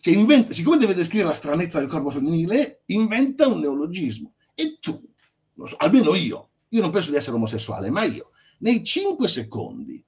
Cioè 0.00 0.14
inventa, 0.14 0.52
siccome 0.52 0.78
deve 0.78 0.94
descrivere 0.94 1.28
la 1.28 1.34
stranezza 1.34 1.78
del 1.78 1.88
corpo 1.88 2.10
femminile, 2.10 2.82
inventa 2.86 3.46
un 3.46 3.60
neologismo. 3.60 4.32
E 4.54 4.78
tu 4.80 5.00
so, 5.66 5.76
almeno 5.76 6.14
io, 6.14 6.50
io 6.68 6.80
non 6.80 6.90
penso 6.90 7.10
di 7.10 7.16
essere 7.16 7.36
omosessuale, 7.36 7.90
ma 7.90 8.04
io, 8.04 8.30
nei 8.58 8.82
cinque 8.84 9.28
secondi 9.28 10.02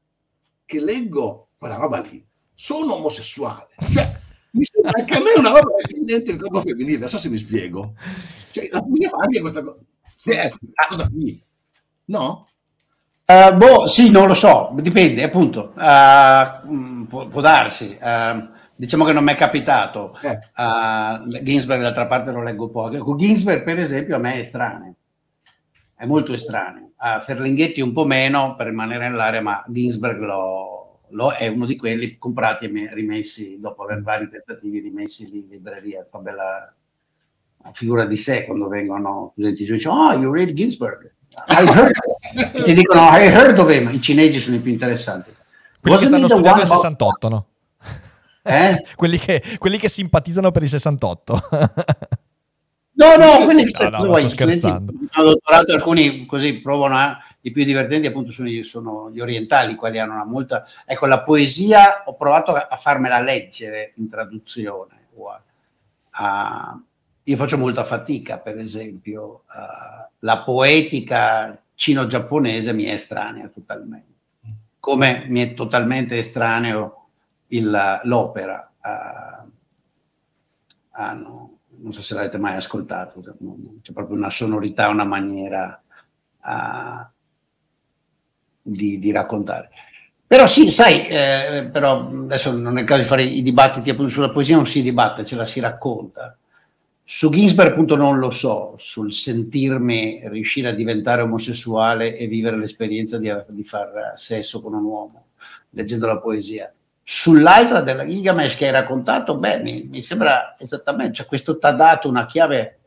che 0.64 0.80
leggo 0.80 1.50
quella 1.58 1.76
roba 1.76 2.00
lì, 2.00 2.24
sono 2.54 2.94
omosessuale. 2.94 3.68
Cioè, 3.92 4.20
mi 4.52 4.64
sembra 4.64 4.92
anche 4.98 5.14
a 5.14 5.20
me 5.20 5.32
una 5.36 5.50
roba 5.50 5.74
dipendente 5.84 6.30
del 6.30 6.40
corpo 6.40 6.62
femminile, 6.62 6.98
non 6.98 7.08
so 7.08 7.18
se 7.18 7.28
mi 7.28 7.36
spiego. 7.36 7.94
Cioè, 8.50 8.68
la 8.70 8.82
poesia 8.82 9.08
fa 9.10 9.16
anche 9.18 9.40
questa 9.40 9.62
cosa. 9.62 9.78
Questa 10.22 10.58
cosa 10.88 11.08
qui. 11.08 11.42
No? 12.06 12.46
Uh, 13.24 13.56
boh, 13.56 13.88
sì, 13.88 14.10
non 14.10 14.26
lo 14.26 14.34
so, 14.34 14.72
dipende, 14.80 15.22
appunto. 15.22 15.72
Uh, 15.76 17.06
può, 17.06 17.26
può, 17.28 17.40
darsi. 17.40 17.96
Uh, 18.00 18.48
diciamo 18.74 19.04
che 19.04 19.12
non 19.12 19.24
mi 19.24 19.32
è 19.32 19.36
capitato. 19.36 20.16
Eh. 20.22 21.42
Ginsberg, 21.42 21.80
d'altra 21.80 22.06
parte, 22.06 22.30
lo 22.32 22.42
leggo 22.42 22.70
poco. 22.70 22.98
Con 22.98 23.18
Ginsberg, 23.18 23.62
per 23.62 23.78
esempio, 23.78 24.16
a 24.16 24.18
me 24.18 24.38
è 24.38 24.42
strano 24.42 24.94
è 26.02 26.06
molto 26.06 26.32
estraneo. 26.32 26.90
A 26.96 27.20
Ferlinghetti 27.20 27.80
un 27.80 27.92
po' 27.92 28.04
meno 28.04 28.56
per 28.56 28.66
rimanere 28.66 29.08
nell'area, 29.08 29.40
ma 29.40 29.64
Ginsberg 29.68 30.18
lo, 30.18 31.02
lo 31.10 31.30
è 31.30 31.46
uno 31.46 31.64
di 31.64 31.76
quelli 31.76 32.18
comprati 32.18 32.64
e 32.64 32.90
rimessi 32.92 33.60
dopo 33.60 33.84
aver 33.84 34.02
vari 34.02 34.28
tentativi 34.28 34.80
rimessi 34.80 35.30
in 35.32 35.46
libreria. 35.48 36.04
Fa 36.10 36.18
bella 36.18 36.74
figura 37.72 38.04
di 38.04 38.16
sé 38.16 38.44
quando 38.46 38.66
vengono 38.66 39.30
studenti 39.32 39.62
giù 39.62 39.76
dicono 39.76 40.02
oh 40.02 40.12
you 40.14 40.32
read 40.32 40.52
Ginsberg 40.52 41.14
I 41.46 41.64
heard 41.64 42.64
ti 42.64 42.74
dicono 42.74 43.02
I 43.12 43.26
heard 43.26 43.56
of 43.56 43.72
him 43.72 43.88
i 43.90 44.00
cinesi 44.00 44.40
sono 44.40 44.56
i 44.56 44.58
più 44.58 44.72
interessanti 44.72 45.32
quelli 45.80 45.96
Wasn't 45.96 46.00
che 46.00 46.06
stanno 46.06 46.28
studiando 46.28 46.62
il 46.62 46.66
68 46.66 47.28
no? 47.28 47.46
Eh? 48.42 48.84
quelli, 48.96 49.18
che, 49.18 49.42
quelli 49.58 49.78
che 49.78 49.88
simpatizzano 49.88 50.50
per 50.50 50.62
il 50.62 50.68
68 50.70 51.42
No, 52.94 53.16
no, 53.16 53.44
quelli 53.44 53.64
no, 53.78 54.04
no, 54.04 54.16
sto 54.16 54.28
scherzando. 54.28 54.92
Al 55.12 55.24
dottorato 55.24 55.72
alcuni 55.72 56.26
così 56.26 56.60
provano 56.60 56.96
a... 56.96 57.18
i 57.40 57.50
più 57.50 57.64
divertenti 57.64 58.06
appunto 58.06 58.30
sono, 58.32 58.48
sono, 58.62 59.10
gli 59.10 59.20
orientali, 59.20 59.74
quelli 59.74 59.98
hanno 59.98 60.14
una 60.14 60.26
molta... 60.26 60.66
Ecco, 60.84 61.06
la 61.06 61.22
poesia 61.22 62.02
ho 62.04 62.14
provato 62.14 62.52
a, 62.52 62.66
a 62.70 62.76
farmela 62.76 63.20
leggere 63.20 63.92
in 63.96 64.08
traduzione. 64.10 65.00
A, 66.10 66.78
io 67.24 67.36
faccio 67.36 67.56
molta 67.56 67.84
fatica, 67.84 68.38
per 68.38 68.58
esempio, 68.58 69.44
uh, 69.48 70.10
la 70.18 70.42
poetica 70.42 71.58
cino-giapponese 71.74 72.74
mi 72.74 72.84
è 72.84 72.92
estranea 72.92 73.48
totalmente, 73.48 74.12
come 74.78 75.24
mi 75.28 75.40
è 75.40 75.54
totalmente 75.54 76.18
estraneo 76.18 77.01
il, 77.52 78.00
l'opera. 78.04 78.70
Uh, 78.82 79.50
ah, 80.90 81.12
no, 81.14 81.58
non 81.68 81.92
so 81.92 82.02
se 82.02 82.14
l'avete 82.14 82.38
mai 82.38 82.56
ascoltato, 82.56 83.20
c'è 83.82 83.92
proprio 83.92 84.16
una 84.16 84.30
sonorità, 84.30 84.88
una 84.88 85.04
maniera 85.04 85.80
uh, 86.42 87.06
di, 88.62 88.98
di, 88.98 89.10
raccontare. 89.10 89.70
Però 90.26 90.46
sì, 90.46 90.70
sai, 90.70 91.06
eh, 91.08 91.68
però 91.70 92.08
adesso 92.08 92.52
non 92.52 92.78
è 92.78 92.82
il 92.82 92.86
caso 92.86 93.02
di 93.02 93.06
fare 93.06 93.22
i 93.22 93.42
dibattiti 93.42 93.90
appunto 93.90 94.10
sulla 94.10 94.30
poesia, 94.30 94.56
non 94.56 94.66
si 94.66 94.82
dibatte, 94.82 95.24
ce 95.24 95.36
la 95.36 95.44
si 95.44 95.60
racconta. 95.60 96.36
Su 97.04 97.28
Ginsberg 97.28 97.72
appunto 97.72 97.96
non 97.96 98.18
lo 98.18 98.30
so, 98.30 98.74
sul 98.78 99.12
sentirmi 99.12 100.22
riuscire 100.30 100.68
a 100.68 100.72
diventare 100.72 101.20
omosessuale 101.20 102.16
e 102.16 102.26
vivere 102.26 102.56
l'esperienza 102.56 103.18
di, 103.18 103.30
di 103.48 103.64
far 103.64 104.12
sesso 104.14 104.62
con 104.62 104.72
un 104.72 104.84
uomo, 104.84 105.26
leggendo 105.70 106.06
la 106.06 106.18
poesia 106.18 106.72
Sull'altra 107.04 107.80
della 107.80 108.06
Gilgamesh 108.06 108.56
che 108.56 108.66
hai 108.66 108.72
raccontato, 108.72 109.36
beh, 109.36 109.58
mi, 109.58 109.82
mi 109.90 110.02
sembra 110.02 110.54
esattamente, 110.56 111.14
cioè 111.14 111.26
questo 111.26 111.58
ti 111.58 111.66
ha 111.66 111.72
dato 111.72 112.08
una 112.08 112.26
chiave, 112.26 112.78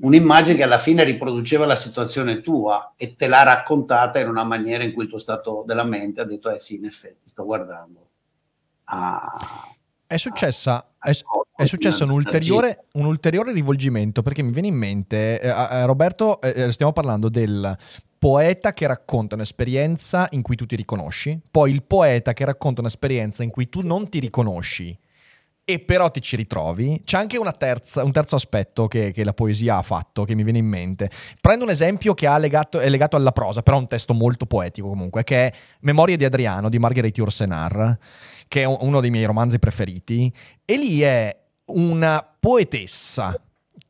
un'immagine 0.00 0.56
che 0.56 0.64
alla 0.64 0.78
fine 0.78 1.04
riproduceva 1.04 1.64
la 1.64 1.76
situazione 1.76 2.40
tua 2.40 2.94
e 2.96 3.14
te 3.14 3.28
l'ha 3.28 3.42
raccontata 3.44 4.18
in 4.18 4.28
una 4.28 4.44
maniera 4.44 4.82
in 4.82 4.92
cui 4.92 5.04
il 5.04 5.08
tuo 5.08 5.18
stato 5.18 5.62
della 5.66 5.84
mente 5.84 6.20
ha 6.20 6.24
detto, 6.24 6.50
eh 6.50 6.58
sì, 6.58 6.76
in 6.76 6.86
effetti, 6.86 7.28
sto 7.28 7.44
guardando. 7.44 8.08
Ah, 8.84 9.32
è 10.06 10.16
successa, 10.16 10.94
è, 11.00 11.12
è 11.56 11.66
successo 11.66 12.04
un 12.04 12.10
ulteriore, 12.10 12.86
un 12.92 13.06
ulteriore, 13.06 13.52
rivolgimento 13.52 14.22
perché 14.22 14.42
mi 14.42 14.50
viene 14.50 14.68
in 14.68 14.76
mente, 14.76 15.40
eh, 15.40 15.86
Roberto, 15.86 16.40
eh, 16.40 16.52
eh 16.54 16.72
stiamo 16.72 16.92
parlando 16.92 17.28
del 17.28 17.76
poeta 18.24 18.72
che 18.72 18.86
racconta 18.86 19.34
un'esperienza 19.34 20.28
in 20.30 20.40
cui 20.40 20.56
tu 20.56 20.64
ti 20.64 20.76
riconosci, 20.76 21.38
poi 21.50 21.70
il 21.70 21.82
poeta 21.82 22.32
che 22.32 22.46
racconta 22.46 22.80
un'esperienza 22.80 23.42
in 23.42 23.50
cui 23.50 23.68
tu 23.68 23.82
non 23.82 24.08
ti 24.08 24.18
riconosci 24.18 24.98
e 25.62 25.78
però 25.78 26.10
ti 26.10 26.22
ci 26.22 26.34
ritrovi. 26.34 27.02
C'è 27.04 27.18
anche 27.18 27.36
terza, 27.52 28.02
un 28.02 28.12
terzo 28.12 28.36
aspetto 28.36 28.88
che, 28.88 29.12
che, 29.12 29.24
la 29.24 29.34
poesia 29.34 29.76
ha 29.76 29.82
fatto, 29.82 30.24
che 30.24 30.34
mi 30.34 30.42
viene 30.42 30.56
in 30.56 30.64
mente. 30.64 31.10
Prendo 31.38 31.64
un 31.64 31.70
esempio 31.70 32.14
che 32.14 32.26
legato, 32.38 32.80
è 32.80 32.88
legato 32.88 33.16
alla 33.16 33.30
prosa, 33.30 33.62
però 33.62 33.76
è 33.76 33.80
un 33.80 33.88
testo 33.88 34.14
molto 34.14 34.46
poetico 34.46 34.88
comunque, 34.88 35.22
che 35.22 35.48
è 35.48 35.52
Memorie 35.80 36.16
di 36.16 36.24
Adriano 36.24 36.70
di 36.70 36.78
Marguerite 36.78 37.20
Yourcenar, 37.20 37.98
che 38.48 38.62
è 38.62 38.64
uno 38.64 39.02
dei 39.02 39.10
miei 39.10 39.26
romanzi 39.26 39.58
preferiti, 39.58 40.32
e 40.64 40.78
lì 40.78 41.02
è 41.02 41.36
una 41.66 42.26
poetessa 42.40 43.38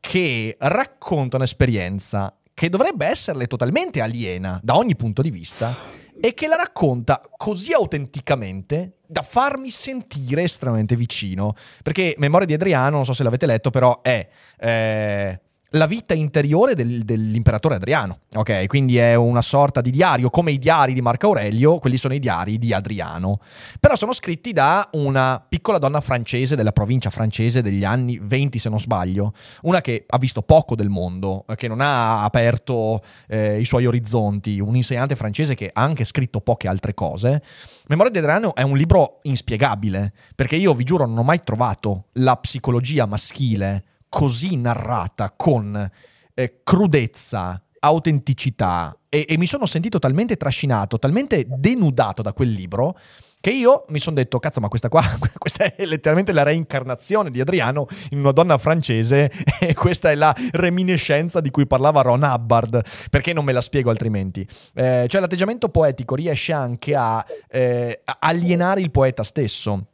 che 0.01 0.57
racconta 0.59 1.37
un'esperienza 1.37 2.37
che 2.55 2.69
dovrebbe 2.69 3.05
esserle 3.05 3.47
totalmente 3.47 4.01
aliena 4.01 4.59
da 4.63 4.77
ogni 4.77 4.95
punto 4.95 5.21
di 5.21 5.29
vista 5.29 5.77
e 6.19 6.33
che 6.33 6.47
la 6.47 6.55
racconta 6.55 7.21
così 7.35 7.73
autenticamente 7.73 8.99
da 9.05 9.21
farmi 9.21 9.69
sentire 9.69 10.43
estremamente 10.43 10.95
vicino. 10.95 11.53
Perché 11.83 12.15
Memoria 12.17 12.47
di 12.47 12.53
Adriano, 12.53 12.95
non 12.95 13.05
so 13.05 13.13
se 13.13 13.23
l'avete 13.23 13.45
letto, 13.45 13.69
però 13.69 14.01
è 14.01 14.27
eh, 14.57 15.39
la 15.75 15.87
vita 15.87 16.13
interiore 16.13 16.73
del, 16.73 17.03
dell'imperatore 17.03 17.75
Adriano, 17.75 18.19
ok? 18.33 18.65
Quindi 18.67 18.97
è 18.97 19.15
una 19.15 19.41
sorta 19.41 19.81
di 19.81 19.91
diario, 19.91 20.29
come 20.29 20.51
i 20.51 20.57
diari 20.57 20.93
di 20.93 21.01
Marco 21.01 21.27
Aurelio, 21.27 21.79
quelli 21.79 21.97
sono 21.97 22.13
i 22.13 22.19
diari 22.19 22.57
di 22.57 22.73
Adriano. 22.73 23.39
Però 23.79 23.95
sono 23.95 24.13
scritti 24.13 24.53
da 24.53 24.89
una 24.93 25.43
piccola 25.47 25.77
donna 25.77 25.99
francese 25.99 26.55
della 26.55 26.71
provincia 26.71 27.09
francese 27.09 27.61
degli 27.61 27.83
anni 27.83 28.19
20, 28.21 28.57
se 28.57 28.69
non 28.69 28.79
sbaglio, 28.79 29.33
una 29.63 29.81
che 29.81 30.05
ha 30.07 30.17
visto 30.17 30.41
poco 30.41 30.75
del 30.75 30.89
mondo, 30.89 31.45
che 31.55 31.67
non 31.67 31.81
ha 31.81 32.23
aperto 32.23 33.03
eh, 33.27 33.59
i 33.59 33.65
suoi 33.65 33.85
orizzonti, 33.85 34.59
un 34.59 34.75
insegnante 34.75 35.15
francese 35.15 35.55
che 35.55 35.69
ha 35.71 35.81
anche 35.81 36.05
scritto 36.05 36.39
poche 36.39 36.69
altre 36.69 36.93
cose. 36.93 37.43
Memoria 37.87 38.11
di 38.11 38.17
Adriano 38.19 38.55
è 38.55 38.61
un 38.61 38.77
libro 38.77 39.19
inspiegabile, 39.23 40.13
perché 40.35 40.55
io 40.55 40.73
vi 40.73 40.85
giuro 40.85 41.05
non 41.05 41.17
ho 41.17 41.23
mai 41.23 41.43
trovato 41.43 42.05
la 42.13 42.35
psicologia 42.37 43.05
maschile 43.05 43.83
così 44.15 44.55
narrata 44.55 45.33
con 45.35 45.91
eh, 46.33 46.61
crudezza, 46.63 47.61
autenticità 47.79 48.97
e, 49.09 49.25
e 49.27 49.37
mi 49.37 49.45
sono 49.45 49.65
sentito 49.65 49.99
talmente 49.99 50.37
trascinato, 50.37 50.97
talmente 50.97 51.43
denudato 51.45 52.21
da 52.21 52.31
quel 52.31 52.47
libro 52.47 52.97
che 53.41 53.51
io 53.51 53.83
mi 53.89 53.99
sono 53.99 54.15
detto, 54.15 54.39
cazzo, 54.39 54.61
ma 54.61 54.69
questa 54.69 54.87
qua, 54.87 55.03
questa 55.37 55.65
è 55.65 55.85
letteralmente 55.85 56.31
la 56.31 56.43
reincarnazione 56.43 57.29
di 57.29 57.41
Adriano 57.41 57.87
in 58.11 58.19
una 58.19 58.31
donna 58.31 58.57
francese 58.57 59.29
e 59.59 59.73
questa 59.73 60.11
è 60.11 60.15
la 60.15 60.33
reminiscenza 60.51 61.41
di 61.41 61.51
cui 61.51 61.67
parlava 61.67 61.99
Ron 61.99 62.23
Hubbard, 62.23 62.83
perché 63.09 63.33
non 63.33 63.43
me 63.43 63.51
la 63.51 63.59
spiego 63.59 63.89
altrimenti. 63.89 64.47
Eh, 64.73 65.07
cioè 65.09 65.19
l'atteggiamento 65.19 65.67
poetico 65.67 66.15
riesce 66.15 66.53
anche 66.53 66.95
a, 66.95 67.23
eh, 67.49 68.01
alienare 68.19 68.79
il 68.79 68.91
poeta 68.91 69.23
stesso. 69.23 69.87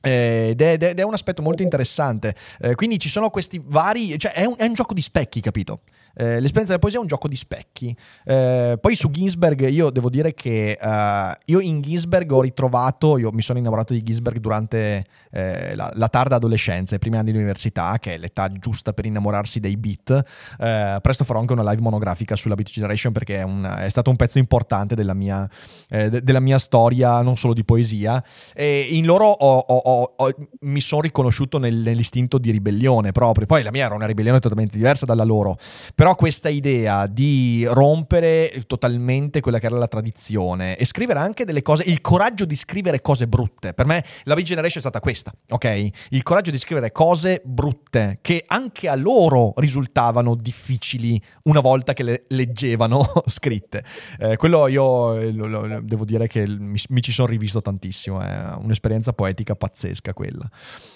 Eh, 0.00 0.48
ed, 0.50 0.62
è, 0.62 0.72
ed, 0.72 0.98
è, 0.98 1.02
un 1.02 1.14
aspetto 1.14 1.42
molto 1.42 1.62
interessante. 1.62 2.34
Eh, 2.60 2.74
quindi 2.74 2.98
ci 2.98 3.08
sono 3.08 3.30
questi 3.30 3.60
vari. 3.62 4.18
cioè, 4.18 4.32
è 4.32 4.44
un, 4.44 4.54
è 4.56 4.64
un 4.64 4.74
gioco 4.74 4.94
di 4.94 5.02
specchi, 5.02 5.40
capito? 5.40 5.80
Eh, 6.18 6.40
l'esperienza 6.40 6.66
della 6.66 6.78
poesia 6.78 6.98
è 6.98 7.02
un 7.02 7.06
gioco 7.06 7.28
di 7.28 7.36
specchi. 7.36 7.96
Eh, 8.24 8.76
poi 8.80 8.96
su 8.96 9.08
Ginsberg 9.08 9.68
io 9.68 9.90
devo 9.90 10.10
dire 10.10 10.34
che 10.34 10.76
uh, 10.80 11.32
io 11.44 11.60
in 11.60 11.80
Ginsberg 11.80 12.28
ho 12.32 12.40
ritrovato, 12.40 13.18
io 13.18 13.30
mi 13.30 13.40
sono 13.40 13.60
innamorato 13.60 13.92
di 13.92 14.02
Ginsberg 14.02 14.38
durante 14.38 15.06
eh, 15.30 15.76
la, 15.76 15.92
la, 15.94 16.08
tarda 16.08 16.36
adolescenza, 16.36 16.96
i 16.96 16.98
primi 16.98 17.18
anni 17.18 17.30
di 17.30 17.38
università, 17.38 17.98
che 18.00 18.14
è 18.14 18.18
l'età 18.18 18.50
giusta 18.50 18.92
per 18.92 19.06
innamorarsi 19.06 19.60
dei 19.60 19.76
beat. 19.76 20.24
Eh, 20.58 20.98
presto 21.00 21.22
farò 21.22 21.38
anche 21.38 21.52
una 21.52 21.68
live 21.70 21.82
monografica 21.82 22.34
sulla 22.34 22.54
Beat 22.56 22.70
Generation 22.70 23.12
perché 23.12 23.36
è, 23.36 23.42
un, 23.42 23.76
è 23.78 23.88
stato 23.88 24.10
un 24.10 24.16
pezzo 24.16 24.38
importante 24.38 24.96
della 24.96 25.14
mia, 25.14 25.48
eh, 25.88 26.10
de, 26.10 26.22
della 26.22 26.40
mia, 26.40 26.58
storia, 26.58 27.22
non 27.22 27.36
solo 27.36 27.54
di 27.54 27.64
poesia. 27.64 28.22
E 28.54 28.88
in 28.90 29.06
loro 29.06 29.26
ho, 29.26 29.58
ho, 29.58 30.12
ho, 30.16 30.34
mi 30.62 30.80
sono 30.80 31.02
riconosciuto 31.02 31.58
nel, 31.58 31.76
nell'istinto 31.76 32.38
di 32.38 32.50
ribellione 32.50 33.12
proprio. 33.12 33.46
Poi 33.46 33.62
la 33.62 33.70
mia 33.70 33.84
era 33.84 33.94
una 33.94 34.06
ribellione 34.06 34.40
totalmente 34.40 34.76
diversa 34.76 35.06
dalla 35.06 35.24
loro. 35.24 35.56
Però 35.94 36.07
però 36.08 36.14
questa 36.14 36.48
idea 36.48 37.06
di 37.06 37.66
rompere 37.68 38.62
totalmente 38.66 39.42
quella 39.42 39.58
che 39.58 39.66
era 39.66 39.76
la 39.76 39.88
tradizione 39.88 40.74
e 40.76 40.86
scrivere 40.86 41.18
anche 41.18 41.44
delle 41.44 41.60
cose, 41.60 41.82
il 41.86 42.00
coraggio 42.00 42.46
di 42.46 42.54
scrivere 42.54 43.02
cose 43.02 43.28
brutte. 43.28 43.74
Per 43.74 43.84
me 43.84 44.02
la 44.22 44.34
Big 44.34 44.46
Generation 44.46 44.78
è 44.78 44.80
stata 44.80 45.00
questa, 45.00 45.30
ok? 45.50 45.90
Il 46.10 46.22
coraggio 46.22 46.50
di 46.50 46.56
scrivere 46.56 46.92
cose 46.92 47.42
brutte 47.44 48.20
che 48.22 48.42
anche 48.46 48.88
a 48.88 48.94
loro 48.94 49.52
risultavano 49.56 50.34
difficili 50.34 51.20
una 51.42 51.60
volta 51.60 51.92
che 51.92 52.02
le 52.02 52.22
leggevano 52.28 53.06
scritte. 53.26 53.84
Eh, 54.18 54.36
quello 54.36 54.66
io 54.66 55.14
eh, 55.14 55.30
lo, 55.30 55.46
lo, 55.46 55.80
devo 55.82 56.06
dire 56.06 56.26
che 56.26 56.46
mi, 56.46 56.80
mi 56.88 57.02
ci 57.02 57.12
sono 57.12 57.28
rivisto 57.28 57.60
tantissimo, 57.60 58.20
è 58.20 58.54
un'esperienza 58.56 59.12
poetica 59.12 59.54
pazzesca 59.54 60.14
quella. 60.14 60.48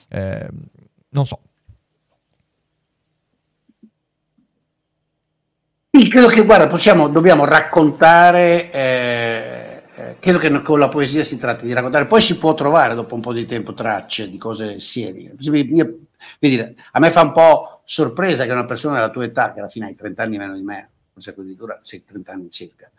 Eh, 0.09 0.49
non 1.11 1.27
so, 1.27 1.39
Sì, 6.03 6.09
credo 6.09 6.27
che, 6.27 6.45
guarda, 6.45 6.67
possiamo, 6.67 7.07
dobbiamo 7.07 7.45
raccontare, 7.45 8.73
eh, 8.73 9.83
eh, 9.95 10.17
credo 10.19 10.39
che 10.39 10.51
con 10.61 10.81
la 10.81 10.89
poesia 10.89 11.23
si 11.23 11.39
tratti 11.39 11.65
di 11.65 11.73
raccontare, 11.73 12.07
poi 12.07 12.21
si 12.21 12.39
può 12.39 12.55
trovare 12.55 12.97
dopo 12.97 13.15
un 13.15 13.21
po' 13.21 13.33
di 13.33 13.47
tempo 13.47 13.73
tracce 13.73 14.29
di 14.29 14.37
cose 14.37 14.81
simili. 14.81 15.31
A 15.31 16.99
me 16.99 17.11
fa 17.13 17.23
un 17.23 17.31
po' 17.31 17.83
sorpresa 17.85 18.45
che 18.45 18.51
una 18.51 18.65
persona 18.65 18.95
della 18.95 19.11
tua 19.11 19.23
età, 19.23 19.53
che 19.53 19.61
alla 19.61 19.69
fine 19.69 19.87
hai 19.87 19.95
30 19.95 20.25
anni 20.25 20.39
meno 20.39 20.57
di 20.57 20.63
me, 20.63 20.91
forse 21.13 21.37
addirittura 21.39 21.79
sì, 21.85 22.03
30 22.05 22.33
anni 22.33 22.51
circa, 22.51 22.91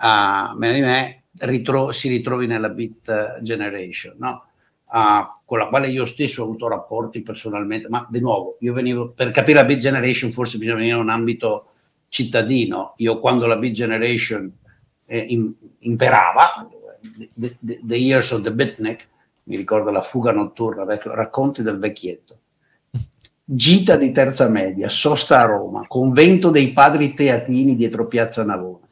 uh, 0.00 0.58
meno 0.58 0.72
di 0.72 0.80
me, 0.80 1.22
ritro- 1.38 1.92
si 1.92 2.08
ritrovi 2.08 2.48
nella 2.48 2.70
Beat 2.70 3.40
Generation, 3.40 4.16
no? 4.18 4.46
Uh, 4.90 5.42
con 5.44 5.58
la 5.58 5.68
quale 5.68 5.86
io 5.86 6.06
stesso 6.06 6.42
ho 6.42 6.46
avuto 6.46 6.66
rapporti 6.66 7.22
personalmente, 7.22 7.88
ma 7.88 8.04
di 8.10 8.18
nuovo, 8.18 8.56
io 8.62 8.72
venivo, 8.72 9.10
per 9.10 9.30
capire 9.30 9.60
la 9.60 9.64
Beat 9.64 9.78
Generation 9.78 10.32
forse 10.32 10.58
bisogna 10.58 10.78
venire 10.78 10.96
in 10.96 11.02
un 11.02 11.10
ambito 11.10 11.68
cittadino. 12.08 12.94
Io 12.96 13.20
quando 13.20 13.46
la 13.46 13.56
Big 13.56 13.72
Generation 13.72 14.50
eh, 15.06 15.18
in, 15.18 15.52
imperava, 15.80 16.68
the, 17.34 17.56
the, 17.60 17.80
the, 17.82 17.96
Years 17.96 18.30
of 18.32 18.42
the 18.42 18.52
Bitnik, 18.52 19.06
mi 19.44 19.56
ricordo 19.56 19.90
la 19.90 20.02
fuga 20.02 20.32
notturna, 20.32 20.84
racconti 20.84 21.62
del 21.62 21.78
vecchietto. 21.78 22.38
Gita 23.44 23.96
di 23.96 24.12
terza 24.12 24.48
media, 24.48 24.88
sosta 24.88 25.40
a 25.40 25.46
Roma, 25.46 25.86
convento 25.86 26.50
dei 26.50 26.72
padri 26.72 27.14
teatini 27.14 27.76
dietro 27.76 28.06
Piazza 28.06 28.44
Navona. 28.44 28.86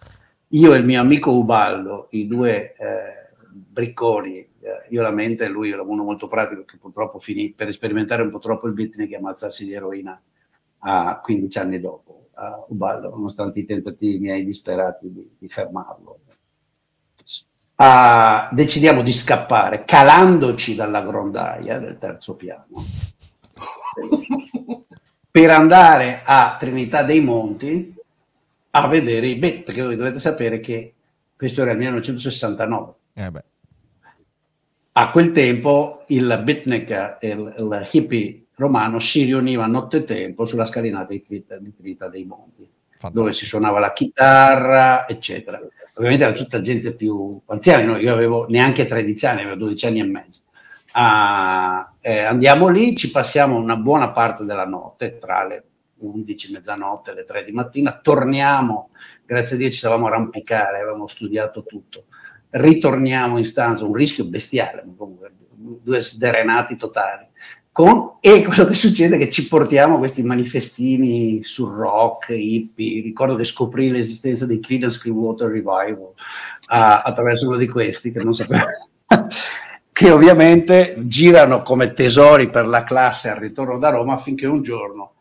Io 0.51 0.73
e 0.73 0.79
il 0.79 0.85
mio 0.85 1.01
amico 1.01 1.33
Ubaldo, 1.33 2.07
i 2.13 2.27
due 2.27 2.75
eh, 2.75 3.35
bricconi, 3.51 4.39
eh, 4.39 4.87
io 4.89 5.03
la 5.03 5.11
mente 5.11 5.45
e 5.45 5.49
lui 5.49 5.71
era 5.71 5.83
uno 5.83 6.05
molto 6.05 6.29
pratico 6.29 6.65
che 6.65 6.79
purtroppo 6.79 7.19
finì 7.19 7.53
per 7.53 7.71
sperimentare 7.73 8.23
un 8.23 8.31
po' 8.31 8.39
troppo 8.39 8.67
il 8.67 8.73
beatnik 8.73 9.13
e 9.13 9.17
ammazzarsi 9.17 9.67
di 9.67 9.75
eroina 9.75 10.19
a 10.79 11.21
15 11.23 11.59
anni 11.59 11.81
dopo 11.81 12.26
uh, 12.37 12.73
Ubaldo, 12.73 13.11
nonostante 13.11 13.61
i 13.61 13.67
tentativi 13.67 14.19
miei 14.19 14.45
disperati 14.45 15.13
di, 15.13 15.37
di 15.39 15.49
fermarlo. 15.49 16.21
uh, 17.77 18.55
decidiamo 18.55 19.03
di 19.03 19.13
scappare 19.13 19.85
calandoci 19.85 20.75
dalla 20.75 21.03
grondaia 21.03 21.79
del 21.79 21.99
terzo 21.99 22.35
piano 22.35 22.85
per 25.31 25.51
andare 25.51 26.23
a 26.25 26.57
Trinità 26.59 27.03
dei 27.03 27.21
Monti 27.21 27.95
a 28.71 28.89
vedere 28.89 29.27
i 29.27 29.37
bet, 29.37 29.65
perché 29.65 29.83
voi 29.83 29.97
dovete 29.97 30.19
sapere 30.19 30.61
che 30.61 30.95
questo 31.35 31.63
era 31.63 31.73
il 31.73 31.79
1969. 31.79 32.95
Eh 33.15 33.31
a 34.99 35.11
quel 35.11 35.33
tempo 35.33 36.05
il 36.09 36.41
beatnik, 36.43 37.19
il, 37.21 37.55
il 37.59 37.89
hippie 37.91 38.46
romano, 38.57 38.99
si 38.99 39.25
riuniva 39.25 39.67
nottetempo 39.67 40.47
sulla 40.47 40.65
scalinata 40.65 41.13
di 41.13 41.23
Trinità 41.23 42.09
dei 42.09 42.25
Monti, 42.25 42.69
Fantastico. 42.89 43.11
dove 43.13 43.33
si 43.33 43.45
suonava 43.45 43.79
la 43.79 43.93
chitarra, 43.93 45.07
eccetera. 45.07 45.61
Ovviamente 45.95 46.25
era 46.25 46.33
tutta 46.33 46.61
gente 46.61 46.93
più 46.95 47.39
anziana, 47.47 47.93
no? 47.93 47.99
io 47.99 48.13
avevo 48.13 48.47
neanche 48.49 48.87
13 48.87 49.27
anni, 49.27 49.41
avevo 49.43 49.57
12 49.57 49.87
anni 49.87 50.01
e 50.01 50.05
mezzo. 50.05 50.41
Ah, 50.93 51.93
eh, 52.01 52.21
andiamo 52.21 52.69
lì, 52.69 52.97
ci 52.97 53.11
passiamo 53.11 53.57
una 53.57 53.77
buona 53.77 54.11
parte 54.11 54.45
della 54.45 54.65
notte, 54.65 55.19
tra 55.19 55.47
le 55.47 55.65
11, 55.99 56.53
mezzanotte 56.53 57.11
e 57.11 57.15
le 57.15 57.25
3 57.25 57.45
di 57.45 57.53
mattina, 57.53 57.99
torniamo, 58.03 58.91
grazie 59.25 59.57
a 59.57 59.59
Dio 59.59 59.71
ci 59.71 59.77
stavamo 59.77 60.07
arrampicare, 60.07 60.79
avevamo 60.79 61.07
studiato 61.07 61.65
tutto, 61.65 62.07
ritorniamo 62.51 63.37
in 63.37 63.45
stanza, 63.45 63.85
un 63.85 63.93
rischio 63.93 64.25
bestiale, 64.25 64.85
comunque, 64.97 65.33
due 65.57 66.01
sderenati 66.01 66.77
totali. 66.77 67.26
Con, 67.77 68.17
e 68.21 68.43
quello 68.43 68.65
che 68.65 68.73
succede 68.73 69.17
è 69.17 69.19
che 69.19 69.29
ci 69.29 69.49
portiamo 69.49 69.99
questi 69.99 70.23
manifestini 70.23 71.45
sul 71.45 71.75
rock, 71.75 72.31
hippie, 72.31 73.03
ricordo 73.03 73.35
che 73.35 73.45
scoprì 73.45 73.91
l'esistenza 73.91 74.47
dei 74.47 74.61
Creedence 74.61 74.99
Clearwater 74.99 75.49
Revival 75.49 75.99
uh, 75.99 76.15
attraverso 76.69 77.47
uno 77.47 77.59
di 77.59 77.69
questi 77.69 78.13
che 78.13 78.25
non 78.25 78.33
sapevo. 78.33 78.65
Che 79.93 80.11
ovviamente 80.11 80.95
girano 81.01 81.61
come 81.61 81.93
tesori 81.93 82.49
per 82.49 82.67
la 82.67 82.83
classe 82.83 83.29
al 83.29 83.41
ritorno 83.41 83.79
da 83.79 83.91
Roma 83.91 84.17
finché 84.17 84.47
un 84.47 84.63
giorno 84.63 85.13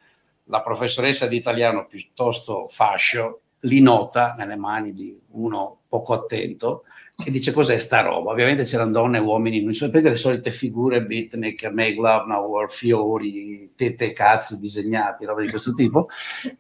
la 0.46 0.62
professoressa 0.62 1.28
di 1.28 1.36
italiano 1.36 1.88
piuttosto 1.88 2.70
fascio 2.70 3.42
li 3.62 3.82
nota 3.82 4.34
nelle 4.38 4.56
mani 4.56 4.94
di 4.94 5.18
uno 5.32 5.80
poco 5.90 6.14
attento 6.14 6.84
e 7.24 7.32
dice 7.32 7.54
cos'è 7.54 7.78
sta 7.78 8.02
roba. 8.02 8.32
Ovviamente 8.32 8.66
c'erano 8.66 8.92
donne 8.92 9.18
e 9.18 9.22
uomini, 9.22 9.62
non 9.62 9.74
sapete 9.74 10.10
le 10.10 10.18
solite 10.18 10.52
figure 10.52 11.04
beatnik, 11.04 11.70
make 11.72 11.96
love, 11.96 12.26
no 12.28 12.40
war, 12.40 12.70
fiori, 12.72 13.72
tette 13.76 14.12
cazzi 14.12 14.60
disegnati, 14.60 15.26
roba 15.26 15.42
di 15.42 15.50
questo 15.50 15.74
tipo. 15.74 16.08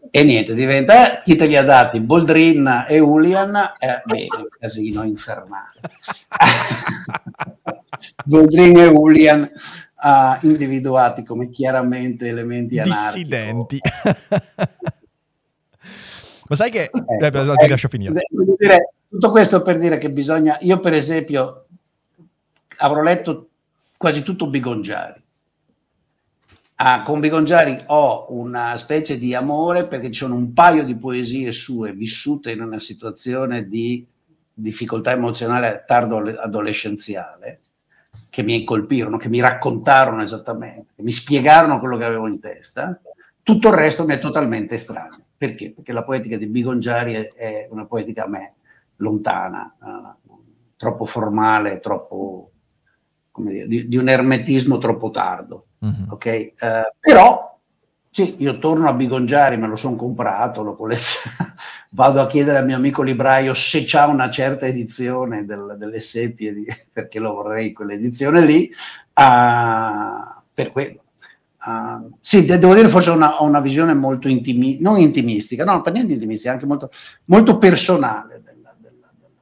E 0.09 0.23
niente, 0.23 0.53
diventa, 0.53 1.19
eh, 1.19 1.23
chi 1.25 1.35
te 1.35 1.45
li 1.45 1.57
ha 1.57 1.63
dati? 1.63 1.99
Boldrin 1.99 2.85
e 2.87 2.97
Julian, 2.97 3.55
eh, 3.79 4.01
bene, 4.05 4.47
casino 4.57 5.03
infernale. 5.03 5.81
Boldrin 8.23 8.77
e 8.77 8.87
Julian 8.89 9.41
uh, 9.41 10.37
individuati 10.45 11.23
come 11.23 11.49
chiaramente 11.49 12.27
elementi 12.27 12.79
anarchici. 12.79 13.23
Dissidenti. 13.23 13.79
Ma 16.47 16.55
sai 16.55 16.69
che... 16.69 16.83
Eh, 16.83 17.25
eh, 17.25 17.31
ti 17.31 17.67
lascio 17.67 17.87
finire. 17.87 18.13
Dire, 18.57 18.93
tutto 19.15 19.31
questo 19.31 19.61
per 19.61 19.77
dire 19.77 19.97
che 19.97 20.11
bisogna... 20.11 20.57
Io 20.61 20.79
per 20.81 20.91
esempio 20.91 21.67
avrò 22.77 23.01
letto 23.01 23.49
quasi 23.95 24.23
tutto 24.23 24.49
Bigongiari. 24.49 25.23
Ah, 26.75 27.03
con 27.03 27.21
Bigongiari 27.21 27.83
ho 27.87 28.25
una 28.33 28.77
specie 28.77 29.17
di 29.17 29.33
amore 29.33 29.87
perché 29.87 30.07
ci 30.07 30.19
sono 30.19 30.35
un 30.35 30.51
paio 30.51 30.83
di 30.83 30.97
poesie 30.97 31.53
sue 31.53 31.93
vissute 31.93 32.51
in 32.51 32.61
una 32.61 32.81
situazione 32.81 33.69
di 33.69 34.05
difficoltà 34.53 35.11
emozionale 35.11 35.85
tardo 35.87 36.17
adolescenziale 36.17 37.61
che 38.29 38.43
mi 38.43 38.65
colpirono, 38.65 39.15
che 39.15 39.29
mi 39.29 39.39
raccontarono 39.39 40.23
esattamente, 40.23 40.91
che 40.97 41.03
mi 41.03 41.13
spiegarono 41.13 41.79
quello 41.79 41.95
che 41.95 42.03
avevo 42.03 42.27
in 42.27 42.41
testa. 42.41 42.99
Tutto 43.41 43.69
il 43.69 43.75
resto 43.75 44.03
mi 44.03 44.13
è 44.13 44.19
totalmente 44.19 44.75
estraneo. 44.75 45.21
Perché? 45.37 45.71
Perché 45.71 45.93
la 45.93 46.03
poetica 46.03 46.35
di 46.35 46.47
Bigongiari 46.47 47.29
è 47.33 47.67
una 47.69 47.85
poetica 47.85 48.25
a 48.25 48.27
me 48.27 48.55
lontana, 48.97 49.75
uh, 49.79 50.33
troppo 50.75 51.05
formale, 51.05 51.79
troppo, 51.79 52.51
dire, 53.37 53.67
di, 53.67 53.87
di, 53.87 53.97
un 53.97 54.09
ermetismo 54.09 54.77
troppo 54.77 55.09
tardo. 55.09 55.67
Mm-hmm. 55.85 56.11
Okay? 56.11 56.53
Uh, 56.59 56.93
però 56.99 57.55
sì, 58.15 58.35
io 58.37 58.59
torno 58.59 58.87
a 58.87 58.93
Bigongiari, 58.93 59.57
me 59.57 59.67
lo 59.67 59.75
sono 59.75 59.97
comprato, 59.97 60.63
lo 60.63 60.75
colleziono. 60.75 61.35
vado 61.95 62.21
a 62.21 62.27
chiedere 62.27 62.59
al 62.59 62.65
mio 62.65 62.77
amico 62.77 63.01
libraio 63.01 63.53
se 63.53 63.83
c'ha 63.85 64.07
una 64.07 64.29
certa 64.29 64.65
edizione 64.67 65.45
del, 65.45 65.75
delle 65.77 65.99
seppie, 65.99 66.53
di, 66.53 66.65
perché 66.93 67.19
lo 67.19 67.33
vorrei 67.33 67.73
quell'edizione 67.73 68.45
lì, 68.45 68.71
uh, 68.71 70.41
per 70.53 70.71
quello. 70.71 71.01
Uh, 71.65 72.15
sì, 72.21 72.45
devo 72.45 72.73
dire 72.73 72.87
forse 72.87 73.09
ho 73.09 73.15
una, 73.15 73.35
una 73.39 73.59
visione 73.59 73.93
molto 73.93 74.29
intimistica, 74.29 74.89
non 74.89 74.99
intimistica, 74.99 75.65
no, 75.65 75.81
per 75.81 75.91
niente 75.91 76.13
intimistica, 76.13 76.53
anche 76.53 76.65
molto, 76.65 76.91
molto 77.25 77.57
personale 77.57 78.43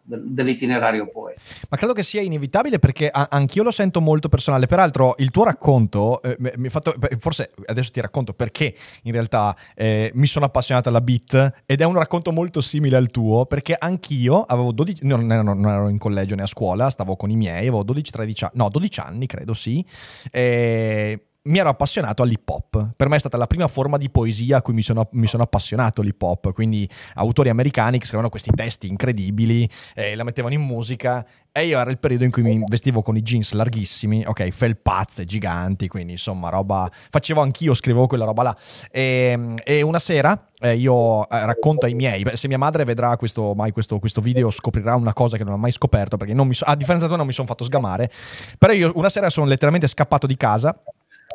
dell'itinerario 0.04 1.10
poi. 1.10 1.34
Ma 1.70 1.78
credo 1.78 1.94
che 1.94 2.04
sia 2.04 2.22
inevitabile 2.22 2.80
perché 2.80 3.10
anch'io 3.12 3.64
lo 3.64 3.72
sento 3.72 4.02
molto 4.02 4.30
personale. 4.30 4.68
Peraltro, 4.68 5.16
il 5.18 5.32
tuo 5.32 5.44
racconto 5.46 6.22
eh, 6.22 6.36
mi 6.58 6.68
ha 6.68 6.70
fatto. 6.70 6.94
Forse 7.18 7.52
adesso 7.66 7.92
ti 7.92 8.02
racconto 8.02 8.34
perché 8.34 8.76
in 9.04 9.12
realtà 9.12 9.56
eh, 9.76 10.12
mi 10.16 10.28
sono 10.28 10.46
appassionato 10.46 10.90
alla 10.90 11.02
beat 11.02 11.64
ed 11.66 11.82
è 11.82 11.86
un 11.86 11.96
racconto 11.96 12.32
molto 12.32 12.62
simile 12.62 12.98
al 12.98 13.10
tuo 13.10 13.46
perché 13.46 13.76
anch'io 13.78 14.42
avevo 14.42 14.72
12. 14.72 15.06
No, 15.06 15.16
non, 15.16 15.32
ero, 15.32 15.44
non 15.44 15.68
ero 15.68 15.90
in 15.90 15.98
collegio 15.98 16.36
né 16.36 16.44
a 16.44 16.48
scuola, 16.48 16.90
stavo 16.90 17.16
con 17.16 17.30
i 17.30 17.36
miei, 17.36 17.68
avevo 17.68 17.84
12-13 17.84 18.46
anni. 18.46 18.54
No, 18.56 18.70
12 18.70 19.00
anni 19.00 19.26
credo, 19.26 19.54
sì. 19.54 19.86
E 20.32 21.28
mi 21.46 21.58
ero 21.58 21.70
appassionato 21.70 22.24
all'hip 22.24 22.48
hop. 22.48 22.94
Per 22.96 23.10
me 23.10 23.18
è 23.18 23.20
stata 23.20 23.38
la 23.38 23.48
prima 23.48 23.68
forma 23.68 23.98
di 23.98 24.10
poesia 24.10 24.58
a 24.58 24.62
cui 24.62 24.74
mi 24.74 24.84
sono, 24.84 25.10
mi 25.14 25.28
sono 25.28 25.44
appassionato 25.44 26.02
l'hip 26.02 26.22
hop. 26.22 26.54
Quindi 26.54 26.90
autori 27.16 27.50
americani 27.50 27.98
che 27.98 28.06
scrivevano 28.06 28.30
questi 28.30 28.52
testi 28.52 28.88
incredibili, 28.88 29.70
eh, 29.94 30.16
la 30.16 30.24
mettevano 30.24 30.54
in 30.54 30.62
musica. 30.62 31.26
E 31.52 31.66
io 31.66 31.80
era 31.80 31.92
il 31.92 32.00
periodo 32.00 32.24
in 32.24 32.32
cui 32.32 32.42
mi 32.42 32.64
vestivo 32.66 33.02
con 33.02 33.16
i 33.16 33.22
jeans 33.22 33.52
larghissimi, 33.52 34.24
ok, 34.26 34.50
felpazze 34.50 35.26
giganti, 35.26 35.88
quindi 35.88 36.14
insomma 36.14 36.50
roba. 36.50 36.90
Facevo 37.10 37.42
anch'io, 37.42 37.74
scrivevo 37.74 38.08
quella 38.08 38.26
roba 38.26 38.44
là. 38.44 38.58
E, 38.90 39.56
e 39.64 39.82
una 39.82 40.00
sera 40.00 40.48
eh, 40.60 40.78
io 40.78 41.30
eh, 41.30 41.46
racconto 41.46 41.86
ai 41.86 41.94
miei, 41.94 42.26
se 42.36 42.48
mia 42.48 42.58
madre 42.58 42.86
vedrà 42.86 43.18
questo, 43.18 43.54
mai 43.54 43.72
questo, 43.72 44.00
questo, 44.00 44.22
video 44.22 44.50
scoprirà 44.50 44.96
una 44.96 45.14
cosa 45.14 45.36
che 45.36 45.44
non 45.44 45.54
ha 45.54 45.58
mai 45.58 45.72
scoperto, 45.72 46.16
perché 46.16 46.34
so, 46.54 46.64
a 46.64 46.76
differenza 46.76 47.08
tua 47.08 47.18
non 47.18 47.28
mi 47.28 47.34
sono 47.34 47.48
fatto 47.48 47.66
sgamare. 47.66 48.10
Però 48.58 48.72
io 48.72 48.92
una 48.96 49.10
sera 49.10 49.30
sono 49.30 49.46
letteralmente 49.46 49.88
scappato 49.88 50.26
di 50.26 50.38
casa 50.38 50.80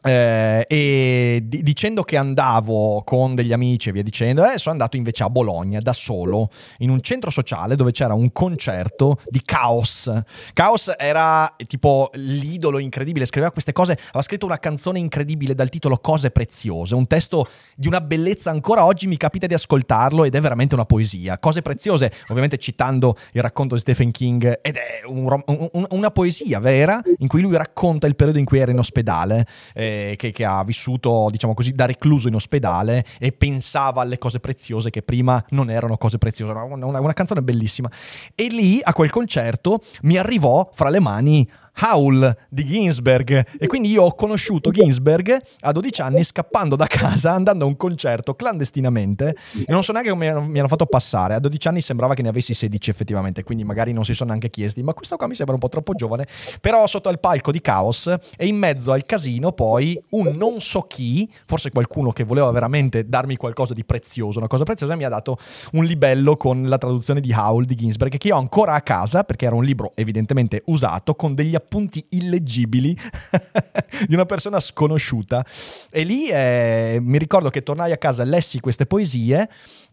eh, 0.02 0.64
e 0.68 1.40
di- 1.44 1.62
dicendo 1.62 2.02
che 2.02 2.16
andavo 2.16 3.02
con 3.04 3.34
degli 3.34 3.52
amici 3.52 3.88
e 3.88 3.92
via 3.92 4.02
dicendo, 4.02 4.44
eh, 4.44 4.58
sono 4.58 4.72
andato 4.72 4.96
invece 4.96 5.22
a 5.22 5.30
Bologna 5.30 5.80
da 5.80 5.92
solo 5.92 6.48
in 6.78 6.90
un 6.90 7.00
centro 7.00 7.30
sociale 7.30 7.76
dove 7.76 7.92
c'era 7.92 8.14
un 8.14 8.32
concerto 8.32 9.20
di 9.26 9.42
Chaos. 9.44 10.10
Chaos 10.52 10.92
era 10.96 11.54
tipo 11.66 12.10
l'idolo 12.14 12.78
incredibile, 12.78 13.26
scriveva 13.26 13.52
queste 13.52 13.72
cose, 13.72 13.92
aveva 13.92 14.22
scritto 14.22 14.46
una 14.46 14.58
canzone 14.58 14.98
incredibile 14.98 15.54
dal 15.54 15.68
titolo 15.68 15.98
Cose 15.98 16.30
preziose, 16.30 16.94
un 16.94 17.06
testo 17.06 17.48
di 17.74 17.86
una 17.86 18.00
bellezza 18.00 18.50
ancora 18.50 18.84
oggi 18.84 19.06
mi 19.06 19.16
capita 19.16 19.46
di 19.46 19.54
ascoltarlo 19.54 20.24
ed 20.24 20.34
è 20.34 20.40
veramente 20.40 20.74
una 20.74 20.84
poesia. 20.84 21.38
Cose 21.38 21.62
preziose, 21.62 22.12
ovviamente 22.28 22.58
citando 22.58 23.16
il 23.32 23.42
racconto 23.42 23.74
di 23.74 23.80
Stephen 23.80 24.10
King, 24.10 24.60
ed 24.62 24.76
è 24.76 25.06
un, 25.06 25.42
un, 25.46 25.86
una 25.90 26.10
poesia 26.10 26.58
vera 26.60 27.00
in 27.18 27.28
cui 27.28 27.40
lui 27.40 27.56
racconta 27.56 28.06
il 28.06 28.16
periodo 28.16 28.38
in 28.38 28.44
cui 28.44 28.58
era 28.58 28.70
in 28.70 28.78
ospedale. 28.78 29.46
Eh, 29.74 29.87
che, 30.16 30.32
che, 30.32 30.44
ha 30.44 30.62
vissuto, 30.64 31.28
diciamo 31.30 31.54
così, 31.54 31.72
da 31.72 31.86
recluso 31.86 32.28
in 32.28 32.34
ospedale 32.34 33.04
e 33.18 33.32
pensava 33.32 34.02
alle 34.02 34.18
cose 34.18 34.40
preziose 34.40 34.90
che 34.90 35.02
prima 35.02 35.42
non 35.50 35.70
erano 35.70 35.96
cose 35.96 36.18
preziose. 36.18 36.52
Una, 36.52 36.86
una, 36.86 37.00
una 37.00 37.12
canzone 37.12 37.42
bellissima. 37.42 37.90
E 38.34 38.46
lì, 38.48 38.80
a 38.82 38.92
quel 38.92 39.10
concerto, 39.10 39.80
mi 40.02 40.16
arrivò 40.16 40.68
fra 40.72 40.88
le 40.88 41.00
mani 41.00 41.48
Howl 41.80 42.36
di 42.48 42.64
Ginsberg. 42.64 43.46
E 43.58 43.66
quindi 43.66 43.90
io 43.90 44.02
ho 44.02 44.14
conosciuto 44.14 44.70
Ginsberg 44.70 45.40
a 45.60 45.72
12 45.72 46.00
anni 46.00 46.24
scappando 46.24 46.76
da 46.76 46.86
casa 46.86 47.32
andando 47.32 47.64
a 47.64 47.68
un 47.68 47.76
concerto 47.76 48.34
clandestinamente. 48.34 49.36
E 49.54 49.72
non 49.72 49.82
so 49.82 49.92
neanche 49.92 50.10
come 50.10 50.32
mi 50.32 50.58
hanno 50.58 50.68
fatto 50.68 50.86
passare. 50.86 51.34
A 51.34 51.38
12 51.38 51.68
anni 51.68 51.80
sembrava 51.80 52.14
che 52.14 52.22
ne 52.22 52.28
avessi 52.28 52.54
16 52.54 52.90
effettivamente 52.90 53.42
quindi 53.42 53.64
magari 53.64 53.92
non 53.92 54.04
si 54.04 54.14
sono 54.14 54.30
neanche 54.30 54.50
chiesti. 54.50 54.82
Ma 54.82 54.92
questo 54.94 55.16
qua 55.16 55.26
mi 55.26 55.34
sembra 55.34 55.54
un 55.54 55.60
po' 55.60 55.68
troppo 55.68 55.94
giovane. 55.94 56.26
Però 56.60 56.86
sotto 56.86 57.08
al 57.08 57.20
palco 57.20 57.52
di 57.52 57.60
Chaos 57.60 58.06
e 58.36 58.46
in 58.46 58.56
mezzo 58.56 58.92
al 58.92 59.04
casino 59.04 59.52
poi 59.52 60.00
un 60.10 60.34
non 60.36 60.60
so 60.60 60.82
chi 60.82 61.30
forse 61.46 61.70
qualcuno 61.70 62.12
che 62.12 62.24
voleva 62.24 62.50
veramente 62.50 63.08
darmi 63.08 63.36
qualcosa 63.36 63.74
di 63.74 63.84
prezioso 63.84 64.38
una 64.38 64.46
cosa 64.46 64.64
preziosa 64.64 64.94
mi 64.96 65.04
ha 65.04 65.08
dato 65.08 65.38
un 65.72 65.84
libello 65.84 66.36
con 66.36 66.68
la 66.68 66.78
traduzione 66.78 67.20
di 67.20 67.32
Howl 67.32 67.64
di 67.64 67.74
Ginsberg 67.74 68.16
che 68.16 68.28
io 68.28 68.36
ho 68.36 68.38
ancora 68.38 68.74
a 68.74 68.80
casa 68.80 69.24
perché 69.24 69.46
era 69.46 69.54
un 69.54 69.64
libro 69.64 69.92
evidentemente 69.94 70.62
usato 70.66 71.14
con 71.14 71.34
degli 71.34 71.54
appunti 71.54 71.67
appunti 71.68 72.02
illeggibili 72.10 72.96
di 74.08 74.14
una 74.14 74.24
persona 74.24 74.58
sconosciuta. 74.58 75.44
E 75.90 76.02
lì 76.02 76.28
eh, 76.28 76.98
mi 77.02 77.18
ricordo 77.18 77.50
che 77.50 77.62
tornai 77.62 77.92
a 77.92 77.98
casa, 77.98 78.24
lessi 78.24 78.58
queste 78.58 78.86
poesie 78.86 79.48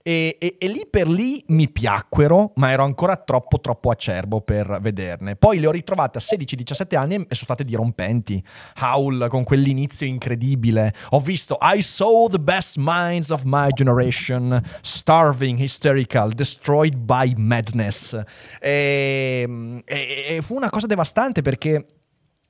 E, 0.07 0.37
e, 0.39 0.57
e, 0.59 0.67
lì 0.67 0.85
per 0.87 1.07
lì 1.07 1.43
mi 1.47 1.67
piacquero, 1.67 2.51
ma 2.57 2.69
ero 2.69 2.83
ancora 2.83 3.15
troppo 3.15 3.59
troppo 3.59 3.89
acerbo 3.89 4.39
per 4.39 4.77
vederne. 4.79 5.35
Poi 5.35 5.57
le 5.57 5.65
ho 5.65 5.71
ritrovate 5.71 6.19
a 6.19 6.21
16-17 6.21 6.95
anni 6.95 7.15
e 7.15 7.33
sono 7.33 7.45
state 7.45 7.63
dirompenti. 7.63 8.43
Howl 8.81 9.25
con 9.29 9.43
quell'inizio 9.43 10.05
incredibile. 10.05 10.93
Ho 11.09 11.19
visto 11.19 11.57
I 11.59 11.81
saw 11.81 12.29
the 12.29 12.37
best 12.37 12.75
minds 12.77 13.31
of 13.31 13.41
my 13.45 13.71
generation, 13.71 14.61
starving, 14.83 15.57
hysterical, 15.57 16.33
destroyed 16.33 16.97
by 16.97 17.33
madness. 17.35 18.15
E, 18.61 19.83
e 19.85 20.39
fu 20.43 20.53
una 20.53 20.69
cosa 20.69 20.85
devastante 20.85 21.41
perché, 21.41 21.83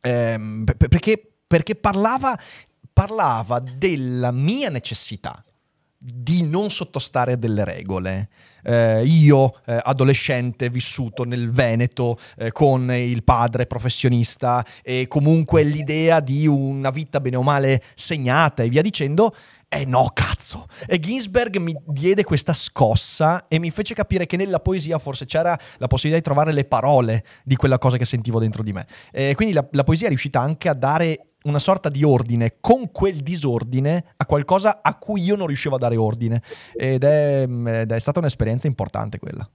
ehm, 0.02 0.66
perché, 0.90 1.26
perché 1.48 1.76
parlava, 1.76 2.38
parlava 2.92 3.60
della 3.60 4.34
mia 4.34 4.68
necessità 4.70 5.42
di 6.08 6.44
non 6.44 6.70
sottostare 6.70 7.34
a 7.34 7.36
delle 7.36 7.66
regole. 7.66 8.30
Eh, 8.64 9.04
io, 9.06 9.60
eh, 9.66 9.80
adolescente, 9.82 10.70
vissuto 10.70 11.24
nel 11.24 11.50
Veneto 11.50 12.20
eh, 12.38 12.52
con 12.52 12.92
il 12.92 13.24
padre 13.24 13.66
professionista 13.66 14.64
e 14.84 15.08
comunque 15.08 15.64
l'idea 15.64 16.20
di 16.20 16.46
una 16.46 16.92
vita 16.92 17.20
bene 17.20 17.38
o 17.38 17.44
male 17.44 17.82
segnata 17.96 18.62
e 18.62 18.70
via 18.70 18.84
dicendo, 18.84 19.36
eh 19.68 19.86
no, 19.86 20.12
cazzo! 20.14 20.68
E 20.86 21.00
Ginsberg 21.00 21.58
mi 21.58 21.76
diede 21.88 22.24
questa 22.24 22.54
scossa 22.54 23.48
e 23.48 23.58
mi 23.58 23.72
fece 23.72 23.96
capire 23.96 24.28
che 24.28 24.38
nella 24.38 24.60
poesia 24.60 25.00
forse 25.00 25.26
c'era 25.26 25.58
la 25.78 25.88
possibilità 25.88 26.22
di 26.22 26.24
trovare 26.24 26.54
le 26.54 26.66
parole 26.66 27.26
di 27.44 27.56
quella 27.56 27.80
cosa 27.80 27.98
che 27.98 28.06
sentivo 28.06 28.40
dentro 28.40 28.62
di 28.62 28.74
me. 28.74 28.86
E 29.12 29.34
quindi 29.36 29.54
la, 29.54 29.68
la 29.72 29.84
poesia 29.84 30.06
è 30.06 30.10
riuscita 30.10 30.40
anche 30.40 30.70
a 30.70 30.74
dare 30.74 31.30
una 31.46 31.60
sorta 31.60 31.90
di 31.90 32.04
ordine 32.04 32.58
con 32.60 32.92
quel 32.92 33.22
disordine 33.22 34.14
a 34.18 34.26
qualcosa 34.26 34.82
a 34.82 34.96
cui 34.98 35.24
io 35.24 35.36
non 35.36 35.48
riuscivo 35.48 35.76
a 35.76 35.80
dare 35.80 35.96
ordine. 35.96 36.42
Ed 36.74 37.04
è, 37.04 37.48
ed 37.48 37.92
è 37.92 38.00
stata 38.00 38.20
un'esperienza 38.20 38.68
importante 38.68 39.20
quella. 39.20 39.50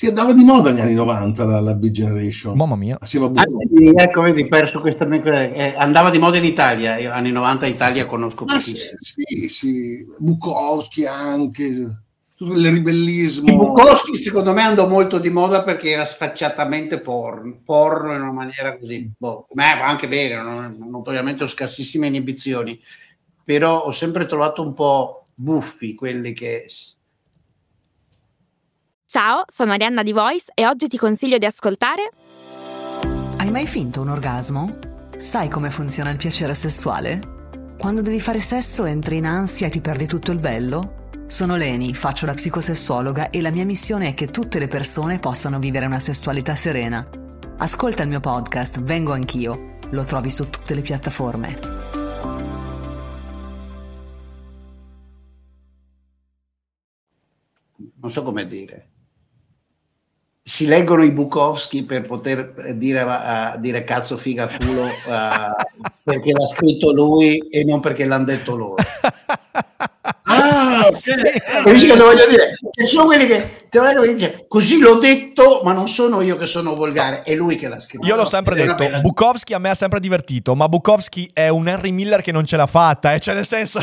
Si 0.00 0.06
andava 0.06 0.32
di 0.32 0.44
moda 0.44 0.70
negli 0.70 0.80
anni 0.80 0.94
90 0.94 1.44
la, 1.44 1.60
la 1.60 1.74
Big 1.74 1.92
Generation. 1.92 2.56
Mamma 2.56 2.74
mia. 2.74 2.96
Assieme 2.98 3.26
a 3.26 3.42
ah, 3.42 4.02
ecco, 4.02 4.22
vedi, 4.22 4.48
perso 4.48 4.80
questa... 4.80 5.06
Eh, 5.06 5.74
andava 5.76 6.08
di 6.08 6.18
moda 6.18 6.38
in 6.38 6.44
Italia, 6.44 6.96
io 6.96 7.12
anni 7.12 7.30
90 7.30 7.66
Italia 7.66 8.06
conosco 8.06 8.44
ah, 8.44 8.54
pochissimo. 8.54 8.96
Sì, 8.98 9.48
sì, 9.50 10.06
Bukowski 10.18 11.04
anche 11.04 12.04
tutto 12.40 12.58
il 12.58 12.72
ribellismo. 12.72 13.54
Bukowski 13.54 14.16
secondo 14.16 14.54
me 14.54 14.62
andò 14.62 14.88
molto 14.88 15.18
di 15.18 15.28
moda 15.28 15.62
perché 15.62 15.90
era 15.90 16.06
sfacciatamente 16.06 17.00
porno, 17.00 17.60
porno 17.62 18.14
in 18.14 18.22
una 18.22 18.32
maniera 18.32 18.78
così, 18.78 19.10
boh, 19.14 19.46
ma 19.52 19.84
anche 19.84 20.08
bene, 20.08 20.40
non, 20.40 20.78
notoriamente 20.90 21.44
ho 21.44 21.46
scarsissime 21.46 22.06
inibizioni, 22.06 22.80
però 23.44 23.82
ho 23.82 23.92
sempre 23.92 24.24
trovato 24.24 24.62
un 24.62 24.72
po' 24.72 25.24
buffi 25.34 25.94
quelli 25.94 26.32
che... 26.32 26.66
Ciao, 29.04 29.42
sono 29.46 29.72
Arianna 29.72 30.02
di 30.02 30.12
Voice 30.12 30.50
e 30.54 30.66
oggi 30.66 30.88
ti 30.88 30.96
consiglio 30.96 31.36
di 31.36 31.44
ascoltare... 31.44 32.10
Hai 33.36 33.50
mai 33.50 33.66
finto 33.66 34.00
un 34.00 34.08
orgasmo? 34.08 34.78
Sai 35.18 35.50
come 35.50 35.68
funziona 35.68 36.10
il 36.10 36.16
piacere 36.16 36.54
sessuale? 36.54 37.20
Quando 37.76 38.00
devi 38.00 38.20
fare 38.20 38.40
sesso 38.40 38.86
entri 38.86 39.18
in 39.18 39.26
ansia 39.26 39.66
e 39.66 39.70
ti 39.70 39.80
perdi 39.82 40.06
tutto 40.06 40.30
il 40.32 40.38
bello? 40.38 40.99
Sono 41.30 41.54
Leni, 41.54 41.94
faccio 41.94 42.26
la 42.26 42.34
psicosessuologa 42.34 43.30
e 43.30 43.40
la 43.40 43.52
mia 43.52 43.64
missione 43.64 44.08
è 44.08 44.14
che 44.14 44.32
tutte 44.32 44.58
le 44.58 44.66
persone 44.66 45.20
possano 45.20 45.60
vivere 45.60 45.86
una 45.86 46.00
sessualità 46.00 46.56
serena. 46.56 47.08
Ascolta 47.58 48.02
il 48.02 48.08
mio 48.08 48.18
podcast 48.18 48.80
Vengo 48.80 49.12
anch'io, 49.12 49.76
lo 49.90 50.02
trovi 50.02 50.28
su 50.28 50.50
tutte 50.50 50.74
le 50.74 50.80
piattaforme. 50.80 51.58
Non 57.76 58.10
so 58.10 58.24
come 58.24 58.48
dire. 58.48 58.88
Si 60.42 60.66
leggono 60.66 61.04
i 61.04 61.12
Bukowski 61.12 61.84
per 61.84 62.08
poter 62.08 62.74
dire, 62.74 63.02
uh, 63.02 63.60
dire 63.60 63.84
cazzo 63.84 64.16
figa 64.16 64.48
culo 64.48 64.82
uh, 64.82 65.54
perché 66.02 66.32
l'ha 66.32 66.46
scritto 66.46 66.92
lui 66.92 67.38
e 67.50 67.62
non 67.62 67.78
perché 67.78 68.04
l'hanno 68.04 68.24
detto 68.24 68.56
loro. 68.56 68.74
Ah, 70.50 70.86
ok. 70.88 71.62
Capisci 71.62 71.86
voglio 71.88 72.26
dire? 72.26 72.56
Ci 72.72 72.86
sono 72.88 73.06
quelli 73.06 73.26
che 73.26 73.60
te 73.70 73.78
lo 73.94 74.04
dice 74.04 74.46
così 74.48 74.80
l'ho 74.80 74.98
detto, 74.98 75.60
ma 75.62 75.72
non 75.72 75.88
sono 75.88 76.20
io 76.20 76.36
che 76.36 76.46
sono 76.46 76.74
volgare, 76.74 77.22
è 77.22 77.34
lui 77.34 77.56
che 77.56 77.68
l'ha 77.68 77.78
scritto. 77.78 78.04
Io 78.04 78.16
l'ho 78.16 78.24
sempre 78.24 78.56
detto, 78.56 78.84
bella... 78.84 79.00
Bukowski 79.00 79.54
a 79.54 79.58
me 79.58 79.70
ha 79.70 79.74
sempre 79.74 80.00
divertito, 80.00 80.56
ma 80.56 80.68
Bukowski 80.68 81.30
è 81.32 81.48
un 81.48 81.68
Henry 81.68 81.92
Miller 81.92 82.20
che 82.20 82.32
non 82.32 82.44
ce 82.44 82.56
l'ha 82.56 82.66
fatta, 82.66 83.14
eh? 83.14 83.20
cioè 83.20 83.34
nel 83.34 83.46
senso... 83.46 83.80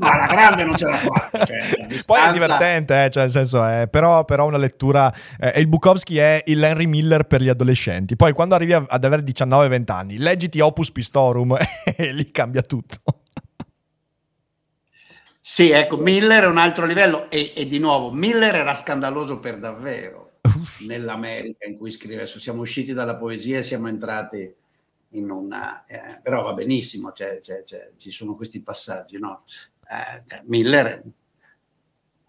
ma 0.00 0.16
la 0.18 0.26
grande 0.26 0.64
non 0.64 0.76
ce 0.76 0.86
l'ha 0.86 0.96
fatta. 0.96 1.46
Cioè, 1.46 2.02
Poi 2.04 2.20
è 2.20 2.32
divertente, 2.32 3.04
eh? 3.04 3.10
cioè 3.10 3.22
nel 3.22 3.32
senso, 3.32 3.64
è, 3.64 3.86
però, 3.88 4.24
però 4.24 4.46
una 4.46 4.58
lettura... 4.58 5.12
Eh, 5.38 5.60
il 5.60 5.68
Bukowski 5.68 6.18
è 6.18 6.42
il 6.46 6.62
Henry 6.62 6.86
Miller 6.86 7.24
per 7.24 7.42
gli 7.42 7.48
adolescenti. 7.48 8.16
Poi 8.16 8.32
quando 8.32 8.56
arrivi 8.56 8.72
ad 8.72 9.04
avere 9.04 9.22
19-20 9.22 9.92
anni, 9.92 10.18
leggiti 10.18 10.58
Opus 10.58 10.90
Pistorum 10.90 11.56
e 11.96 12.12
lì 12.12 12.30
cambia 12.32 12.62
tutto. 12.62 13.19
Sì, 15.52 15.70
ecco, 15.70 15.96
Miller 15.96 16.44
è 16.44 16.46
un 16.46 16.58
altro 16.58 16.86
livello 16.86 17.28
e, 17.28 17.52
e 17.56 17.66
di 17.66 17.80
nuovo, 17.80 18.12
Miller 18.12 18.54
era 18.54 18.76
scandaloso 18.76 19.40
per 19.40 19.58
davvero 19.58 20.34
nell'America 20.86 21.66
in 21.66 21.76
cui 21.76 21.90
scrive, 21.90 22.28
siamo 22.28 22.60
usciti 22.60 22.92
dalla 22.92 23.16
poesia 23.16 23.58
e 23.58 23.64
siamo 23.64 23.88
entrati 23.88 24.54
in 25.08 25.28
una... 25.28 25.84
Eh, 25.86 26.20
però 26.22 26.44
va 26.44 26.52
benissimo, 26.52 27.10
c'è, 27.10 27.40
c'è, 27.40 27.64
c'è, 27.64 27.90
ci 27.96 28.12
sono 28.12 28.36
questi 28.36 28.60
passaggi, 28.60 29.18
no? 29.18 29.42
Eh, 29.90 30.42
Miller 30.44 31.02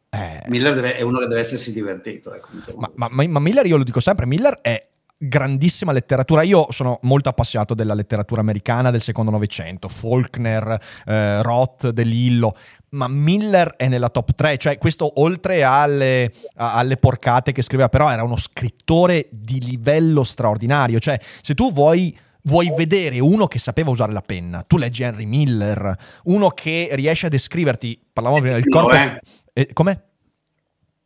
eh. 0.09 0.43
Miller 0.47 0.73
deve, 0.73 0.95
è 0.95 1.01
uno 1.03 1.19
che 1.19 1.27
deve 1.27 1.41
essersi 1.41 1.71
divertito. 1.71 2.33
Ecco, 2.33 2.49
ma, 2.75 2.91
ma, 2.95 3.27
ma, 3.27 3.39
Miller, 3.39 3.67
io 3.67 3.77
lo 3.77 3.83
dico 3.83 3.99
sempre, 3.99 4.25
Miller 4.25 4.61
è 4.61 4.89
grandissima 5.23 5.91
letteratura. 5.91 6.41
Io 6.41 6.71
sono 6.71 6.97
molto 7.03 7.29
appassionato 7.29 7.75
della 7.75 7.93
letteratura 7.93 8.41
americana 8.41 8.89
del 8.89 9.01
secondo 9.01 9.29
Novecento, 9.29 9.87
Faulkner, 9.87 10.81
eh, 11.05 11.43
Roth, 11.43 11.89
De 11.89 12.03
Lillo, 12.03 12.55
ma 12.91 13.07
Miller 13.07 13.75
è 13.77 13.87
nella 13.87 14.09
top 14.09 14.33
3, 14.35 14.57
cioè 14.57 14.77
questo 14.77 15.21
oltre 15.21 15.63
alle, 15.63 16.31
alle, 16.55 16.97
porcate 16.97 17.51
che 17.51 17.61
scriveva, 17.61 17.89
però 17.89 18.09
era 18.09 18.23
uno 18.23 18.37
scrittore 18.37 19.27
di 19.29 19.61
livello 19.61 20.23
straordinario, 20.23 20.99
cioè 20.99 21.19
se 21.41 21.53
tu 21.53 21.71
vuoi, 21.71 22.17
vuoi 22.43 22.73
vedere 22.75 23.19
uno 23.19 23.47
che 23.47 23.59
sapeva 23.59 23.91
usare 23.91 24.11
la 24.11 24.21
penna, 24.21 24.63
tu 24.67 24.77
leggi 24.77 25.03
Henry 25.03 25.25
Miller, 25.25 25.95
uno 26.23 26.49
che 26.49 26.89
riesce 26.91 27.27
a 27.27 27.29
descriverti, 27.29 27.99
parlavamo 28.11 28.41
prima 28.41 28.55
del 28.55 28.67
corpo... 28.67 28.91
Eh? 28.91 29.19
Eh, 29.53 29.69
com'è? 29.73 29.97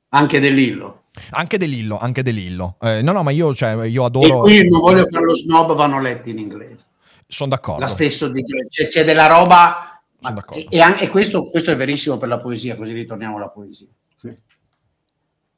Anche 0.10 0.40
De 0.40 0.50
Lillo. 0.50 1.04
Anche 1.32 1.58
De 1.58 1.66
Lillo, 1.66 2.00
anche 2.00 2.24
De 2.24 2.32
Lillo. 2.32 2.78
Eh, 2.82 3.02
no, 3.02 3.12
no, 3.12 3.22
ma 3.22 3.32
io, 3.32 3.54
cioè, 3.54 3.86
io 3.86 4.06
adoro... 4.06 4.46
E 4.46 4.60
qui 4.60 4.70
non 4.70 4.80
voglio 4.82 5.06
fare 5.10 5.26
lo 5.26 5.36
snob, 5.36 5.76
vanno 5.76 6.00
letti 6.00 6.32
in 6.32 6.40
inglese. 6.40 6.88
Sono 7.28 7.50
d'accordo. 7.50 7.82
La 7.82 7.88
stesso, 7.88 8.32
c'è, 8.70 8.88
c'è 8.88 9.04
della 9.04 9.28
roba 9.28 9.95
ma, 10.32 10.46
e, 10.46 10.68
e, 10.70 10.80
anche, 10.82 11.10
questo, 11.10 11.50
questo, 11.50 11.72
è 11.72 11.76
verissimo 11.76 12.18
per 12.18 12.28
la 12.28 12.40
poesia, 12.40 12.76
così 12.76 12.94
ritorniamo 12.94 13.38
alla 13.38 13.50
poesia. 13.50 13.88
Sì. 14.16 14.36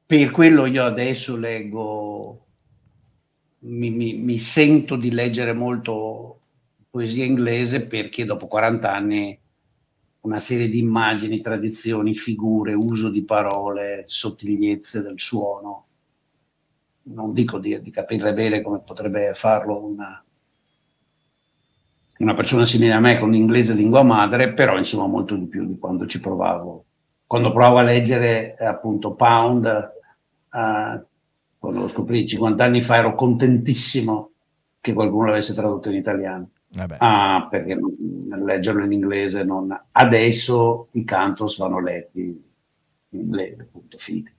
Per 0.05 0.31
quello 0.31 0.65
io 0.65 0.83
adesso 0.83 1.35
leggo, 1.35 2.45
mi, 3.59 3.89
mi, 3.89 4.13
mi, 4.15 4.37
sento 4.37 4.95
di 4.95 5.11
leggere 5.11 5.53
molto 5.53 6.39
poesia 6.89 7.25
inglese 7.25 7.85
perché 7.85 8.25
dopo 8.25 8.47
40 8.47 8.93
anni 8.93 9.39
una 10.21 10.39
serie 10.39 10.69
di 10.69 10.79
immagini, 10.79 11.41
tradizioni, 11.41 12.13
figure, 12.13 12.73
uso 12.73 13.09
di 13.09 13.23
parole, 13.23 14.03
sottigliezze 14.07 15.01
del 15.01 15.19
suono, 15.19 15.85
non 17.03 17.33
dico 17.33 17.59
di, 17.59 17.81
di 17.81 17.91
capire 17.91 18.33
bene 18.33 18.61
come 18.61 18.79
potrebbe 18.79 19.33
farlo 19.33 19.85
una, 19.85 20.21
una 22.19 22.33
persona 22.33 22.65
simile 22.65 22.93
a 22.93 22.99
me 22.99 23.19
con 23.19 23.33
inglese 23.33 23.73
lingua 23.73 24.03
madre, 24.03 24.53
però 24.53 24.77
insomma 24.77 25.07
molto 25.07 25.35
di 25.35 25.45
più 25.45 25.65
di 25.65 25.77
quando 25.77 26.05
ci 26.05 26.19
provavo. 26.19 26.85
Quando 27.25 27.51
provavo 27.51 27.77
a 27.77 27.83
leggere 27.83 28.55
appunto 28.55 29.13
Pound, 29.13 29.65
eh, 29.65 31.05
quando 31.59 31.79
lo 31.81 31.87
scoprì 31.87 32.25
50 32.25 32.63
anni 32.63 32.81
fa, 32.81 32.97
ero 32.97 33.15
contentissimo 33.15 34.31
che 34.79 34.93
qualcuno 34.93 35.27
l'avesse 35.27 35.53
tradotto 35.53 35.89
in 35.89 35.95
italiano. 35.95 36.49
Eh 36.73 36.85
ah, 36.97 37.47
perché 37.49 37.77
leggerlo 38.43 38.83
in 38.83 38.91
inglese 38.91 39.43
non... 39.43 39.77
Adesso 39.91 40.89
i 40.91 41.03
cantos 41.03 41.57
vanno 41.57 41.79
letti 41.79 42.21
in 43.09 43.19
inglese, 43.19 43.67
punto 43.71 43.97
fine 43.97 44.36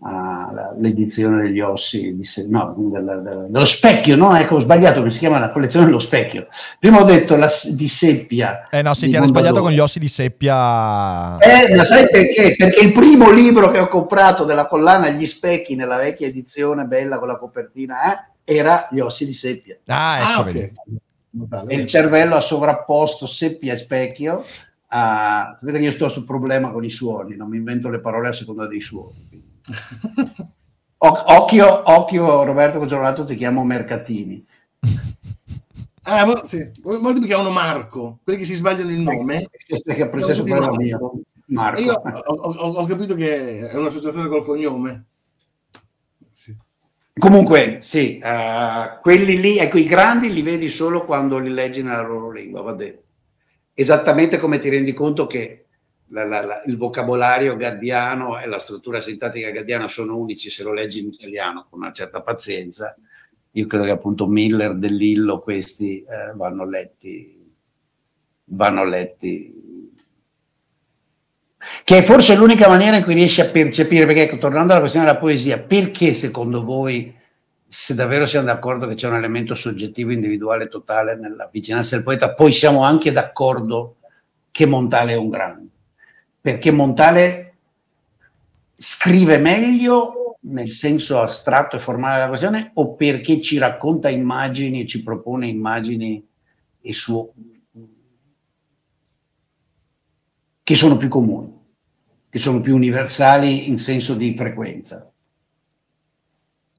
l'edizione 0.00 1.42
degli 1.42 1.58
ossi 1.58 2.14
di 2.14 2.24
se, 2.24 2.46
no, 2.46 2.72
della, 2.76 3.16
della, 3.16 3.46
dello 3.48 3.64
specchio, 3.64 4.14
no? 4.14 4.36
Ecco, 4.36 4.56
ho 4.56 4.60
sbagliato, 4.60 5.02
mi 5.02 5.10
si 5.10 5.18
chiama 5.18 5.40
la 5.40 5.50
collezione 5.50 5.86
dello 5.86 5.98
specchio. 5.98 6.46
Prima 6.78 7.00
ho 7.00 7.04
detto 7.04 7.36
la, 7.36 7.50
di 7.72 7.88
seppia. 7.88 8.68
Eh 8.70 8.80
no, 8.80 8.94
sì, 8.94 9.08
ti 9.08 9.16
hanno 9.16 9.26
sbagliato 9.26 9.60
con 9.60 9.72
gli 9.72 9.80
ossi 9.80 9.98
di 9.98 10.06
seppia. 10.06 11.36
Eh, 11.38 11.74
ma 11.74 11.84
sai 11.84 12.08
perché? 12.08 12.54
Perché 12.56 12.84
il 12.84 12.92
primo 12.92 13.30
libro 13.30 13.70
che 13.70 13.80
ho 13.80 13.88
comprato 13.88 14.44
della 14.44 14.68
collana 14.68 15.08
Gli 15.10 15.26
specchi 15.26 15.74
nella 15.74 15.96
vecchia 15.96 16.28
edizione 16.28 16.84
bella 16.84 17.18
con 17.18 17.26
la 17.26 17.36
copertina 17.36 17.96
eh, 18.44 18.56
era 18.56 18.88
Gli 18.92 19.00
ossi 19.00 19.26
di 19.26 19.32
seppia. 19.32 19.78
Ah, 19.86 20.18
ecco, 20.18 20.30
ah, 20.30 20.40
okay. 20.40 20.72
E 21.66 21.74
il 21.74 21.86
cervello 21.86 22.36
ha 22.36 22.40
sovrapposto 22.40 23.26
seppia 23.26 23.72
e 23.72 23.76
specchio 23.76 24.44
Uh, 24.90 25.54
sapete 25.54 25.80
che 25.80 25.84
io 25.84 25.92
sto 25.92 26.08
sul 26.08 26.24
problema 26.24 26.70
con 26.70 26.82
i 26.82 26.88
suoni, 26.88 27.36
non 27.36 27.50
mi 27.50 27.58
invento 27.58 27.90
le 27.90 28.00
parole 28.00 28.28
a 28.28 28.32
seconda 28.32 28.66
dei 28.66 28.80
suoni. 28.80 29.37
Occhio, 30.98 31.82
occhio, 31.84 32.44
Roberto, 32.44 32.84
giorno 32.86 33.24
ti 33.24 33.36
chiamo 33.36 33.64
Mercatini. 33.64 34.46
Ah, 36.10 36.24
ma, 36.24 36.42
sì. 36.46 36.66
Molti 36.84 37.20
mi 37.20 37.26
chiamano 37.26 37.50
Marco, 37.50 38.20
quelli 38.24 38.38
che 38.38 38.46
si 38.46 38.54
sbagliano 38.54 38.88
il 38.88 39.00
nome. 39.00 39.46
Questa 39.66 39.92
che 39.92 40.04
ha 40.04 40.08
preso 40.08 40.30
il 40.30 40.42
problema 40.42 40.70
mio. 40.74 41.20
Marco. 41.48 41.80
Io 41.80 41.92
ho, 41.92 42.34
ho, 42.34 42.72
ho, 42.72 42.84
capito 42.86 43.14
che 43.14 43.68
è 43.68 43.76
un'associazione 43.76 44.28
col 44.28 44.42
cognome. 44.42 45.04
Sì. 46.30 46.56
Comunque, 47.12 47.78
sì, 47.82 48.20
uh, 48.22 49.00
quelli 49.02 49.38
lì, 49.38 49.58
ecco, 49.58 49.76
i 49.76 49.84
grandi 49.84 50.32
li 50.32 50.40
vedi 50.40 50.70
solo 50.70 51.04
quando 51.04 51.38
li 51.38 51.50
leggi 51.50 51.82
nella 51.82 52.00
loro 52.00 52.30
lingua, 52.30 52.62
va 52.62 52.72
bene. 52.72 53.02
Esattamente 53.74 54.38
come 54.38 54.58
ti 54.58 54.70
rendi 54.70 54.94
conto 54.94 55.26
che 55.26 55.66
la, 56.10 56.24
la, 56.24 56.62
il 56.66 56.76
vocabolario 56.76 57.56
gaddiano 57.56 58.38
e 58.40 58.46
la 58.46 58.58
struttura 58.58 59.00
sintattica 59.00 59.50
gaddiana 59.50 59.88
sono 59.88 60.16
unici 60.16 60.50
se 60.50 60.62
lo 60.62 60.72
leggi 60.72 61.00
in 61.00 61.08
italiano 61.08 61.66
con 61.68 61.80
una 61.80 61.92
certa 61.92 62.22
pazienza. 62.22 62.96
Io 63.52 63.66
credo 63.66 63.84
che 63.84 63.90
appunto 63.90 64.26
Miller, 64.26 64.74
Dell'Illo, 64.74 65.40
questi 65.40 66.00
eh, 66.00 66.32
vanno 66.34 66.68
letti, 66.68 67.54
vanno 68.44 68.84
letti, 68.84 69.58
che 71.84 71.98
è 71.98 72.02
forse 72.02 72.36
l'unica 72.36 72.68
maniera 72.68 72.96
in 72.96 73.04
cui 73.04 73.14
riesci 73.14 73.40
a 73.40 73.50
percepire, 73.50 74.06
perché 74.06 74.22
ecco, 74.22 74.38
tornando 74.38 74.72
alla 74.72 74.80
questione 74.80 75.06
della 75.06 75.18
poesia, 75.18 75.58
perché 75.58 76.14
secondo 76.14 76.62
voi, 76.62 77.14
se 77.66 77.94
davvero 77.94 78.26
siamo 78.26 78.46
d'accordo 78.46 78.86
che 78.86 78.94
c'è 78.94 79.08
un 79.08 79.16
elemento 79.16 79.54
soggettivo, 79.54 80.12
individuale, 80.12 80.68
totale 80.68 81.16
nella 81.16 81.48
vicinanza 81.50 81.96
del 81.96 82.04
poeta, 82.04 82.34
poi 82.34 82.52
siamo 82.52 82.84
anche 82.84 83.10
d'accordo 83.10 83.96
che 84.50 84.66
Montale 84.66 85.12
è 85.12 85.16
un 85.16 85.28
grande, 85.30 85.68
perché 86.48 86.70
Montale 86.70 87.56
scrive 88.74 89.36
meglio 89.36 90.38
nel 90.40 90.70
senso 90.70 91.20
astratto 91.20 91.76
e 91.76 91.78
formale 91.78 92.14
della 92.14 92.28
questione 92.28 92.70
o 92.72 92.94
perché 92.94 93.42
ci 93.42 93.58
racconta 93.58 94.08
immagini, 94.08 94.86
ci 94.86 95.02
propone 95.02 95.46
immagini 95.46 96.26
e 96.80 96.92
suo, 96.94 97.34
che 100.62 100.74
sono 100.74 100.96
più 100.96 101.08
comuni, 101.08 101.52
che 102.30 102.38
sono 102.38 102.62
più 102.62 102.74
universali 102.74 103.68
in 103.68 103.78
senso 103.78 104.14
di 104.14 104.34
frequenza. 104.34 105.06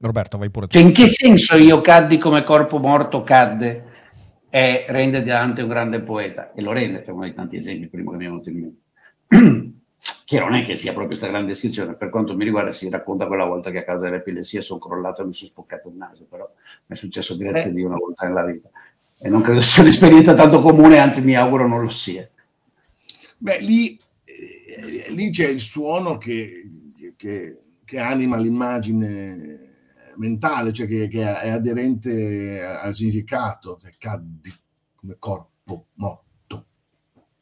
Roberto, 0.00 0.36
vai 0.36 0.50
pure 0.50 0.66
tu. 0.66 0.78
Cioè, 0.78 0.84
in 0.84 0.92
che 0.92 1.06
senso 1.06 1.56
io 1.56 1.80
caddi 1.80 2.18
come 2.18 2.42
corpo 2.42 2.78
morto 2.78 3.22
cadde 3.22 3.84
e 4.50 4.84
rende 4.88 5.22
Dante 5.22 5.62
un 5.62 5.68
grande 5.68 6.02
poeta? 6.02 6.52
E 6.54 6.60
lo 6.60 6.72
rende, 6.72 7.02
per 7.02 7.14
uno 7.14 7.22
dei 7.22 7.34
tanti 7.34 7.54
esempi 7.54 7.86
prima 7.86 8.10
che 8.10 8.16
mi 8.16 8.24
è 8.24 8.26
venuto 8.26 8.48
in 8.48 8.58
mente. 8.58 8.79
che 10.24 10.38
non 10.38 10.54
è 10.54 10.64
che 10.64 10.76
sia 10.76 10.90
proprio 10.90 11.08
questa 11.08 11.28
grande 11.28 11.48
descrizione, 11.48 11.94
per 11.94 12.08
quanto 12.08 12.34
mi 12.34 12.44
riguarda 12.44 12.72
si 12.72 12.88
racconta 12.88 13.26
quella 13.26 13.44
volta 13.44 13.70
che 13.70 13.78
a 13.78 13.84
causa 13.84 14.04
dell'epilessia 14.04 14.62
sono 14.62 14.80
crollato 14.80 15.22
e 15.22 15.26
mi 15.26 15.34
sono 15.34 15.50
spoccato 15.50 15.88
il 15.88 15.96
naso, 15.96 16.26
però 16.28 16.50
mi 16.86 16.96
è 16.96 16.98
successo 16.98 17.36
grazie 17.36 17.70
a 17.70 17.72
Dio 17.72 17.86
una 17.86 17.96
volta 17.96 18.26
nella 18.26 18.44
vita 18.44 18.68
e 19.22 19.28
non 19.28 19.42
credo 19.42 19.60
sia 19.60 19.82
un'esperienza 19.82 20.34
tanto 20.34 20.62
comune, 20.62 20.98
anzi 20.98 21.20
mi 21.20 21.36
auguro 21.36 21.68
non 21.68 21.82
lo 21.82 21.90
sia. 21.90 22.28
Beh, 23.36 23.60
lì, 23.60 23.98
eh, 24.24 25.12
lì 25.12 25.30
c'è 25.30 25.46
il 25.46 25.60
suono 25.60 26.16
che, 26.16 26.68
che, 27.16 27.60
che 27.84 27.98
anima 27.98 28.38
l'immagine 28.38 29.58
mentale, 30.16 30.72
cioè 30.72 30.86
che, 30.86 31.08
che, 31.08 31.20
è 31.20 31.50
aderente 31.50 32.62
al 32.62 32.94
significato, 32.94 33.78
che 33.82 33.94
caddi 33.98 34.52
come 34.94 35.16
corpo 35.18 35.86
morto, 35.94 36.66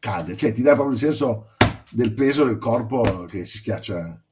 cade, 0.00 0.36
cioè 0.36 0.50
ti 0.50 0.62
dà 0.62 0.74
proprio 0.74 0.94
il 0.94 1.00
senso 1.00 1.50
del 1.90 2.12
peso 2.12 2.44
del 2.44 2.58
corpo 2.58 3.24
che 3.28 3.44
si 3.44 3.58
schiaccia 3.58 4.22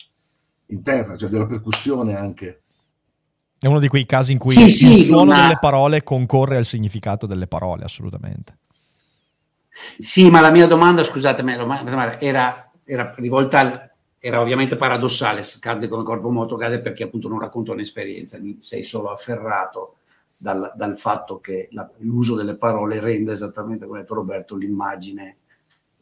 in 0.66 0.82
terra, 0.82 1.16
cioè 1.16 1.28
della 1.28 1.46
percussione 1.46 2.16
anche. 2.16 2.62
È 3.58 3.66
uno 3.66 3.80
di 3.80 3.88
quei 3.88 4.04
casi 4.04 4.32
in 4.32 4.38
cui 4.38 4.52
sì, 4.52 4.64
il 4.64 4.72
sì, 4.72 5.04
suono 5.04 5.32
ma... 5.32 5.42
delle 5.42 5.58
parole 5.60 6.02
concorre 6.02 6.56
al 6.56 6.66
significato 6.66 7.26
delle 7.26 7.46
parole, 7.46 7.84
assolutamente. 7.84 8.58
Sì, 9.98 10.30
ma 10.30 10.40
la 10.40 10.50
mia 10.50 10.66
domanda, 10.66 11.04
scusatemi, 11.04 11.52
era, 12.20 12.70
era 12.84 13.14
rivolta 13.16 13.58
al, 13.60 13.90
era 14.18 14.40
ovviamente 14.40 14.76
paradossale, 14.76 15.42
cade 15.60 15.88
come 15.88 16.02
corpo 16.02 16.30
moto, 16.30 16.56
cade 16.56 16.80
perché 16.80 17.04
appunto 17.04 17.28
non 17.28 17.38
racconta 17.38 17.72
un'esperienza, 17.72 18.38
sei 18.60 18.82
solo 18.82 19.10
afferrato 19.10 19.96
dal, 20.36 20.72
dal 20.74 20.98
fatto 20.98 21.40
che 21.40 21.68
la, 21.72 21.88
l'uso 21.98 22.34
delle 22.34 22.56
parole 22.56 23.00
rende 23.00 23.32
esattamente 23.32 23.86
come 23.86 23.98
ha 23.98 24.00
detto 24.02 24.14
Roberto 24.14 24.56
l'immagine 24.56 25.36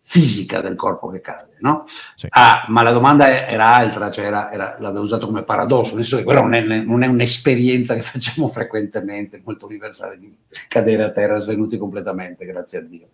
fisica 0.06 0.60
del 0.60 0.76
corpo 0.76 1.08
che 1.08 1.20
cade, 1.20 1.56
no? 1.60 1.84
Sì. 2.14 2.26
Ah, 2.30 2.66
ma 2.68 2.82
la 2.82 2.92
domanda 2.92 3.48
era 3.48 3.74
altra, 3.74 4.10
cioè 4.10 4.26
era, 4.26 4.52
era, 4.52 4.76
l'avevo 4.78 5.02
usato 5.02 5.26
come 5.26 5.42
paradosso, 5.42 5.96
nel 5.96 6.04
senso 6.04 6.18
che 6.18 6.24
quella 6.24 6.42
non 6.42 6.52
è, 6.52 6.60
non 6.60 7.02
è, 7.02 7.06
un'esperienza 7.06 7.94
che 7.94 8.02
facciamo 8.02 8.48
frequentemente, 8.48 9.40
molto 9.42 9.66
universale, 9.66 10.18
di 10.18 10.32
cadere 10.68 11.04
a 11.04 11.10
terra 11.10 11.38
svenuti 11.38 11.78
completamente, 11.78 12.44
grazie 12.44 12.78
a 12.78 12.82
Dio. 12.82 13.08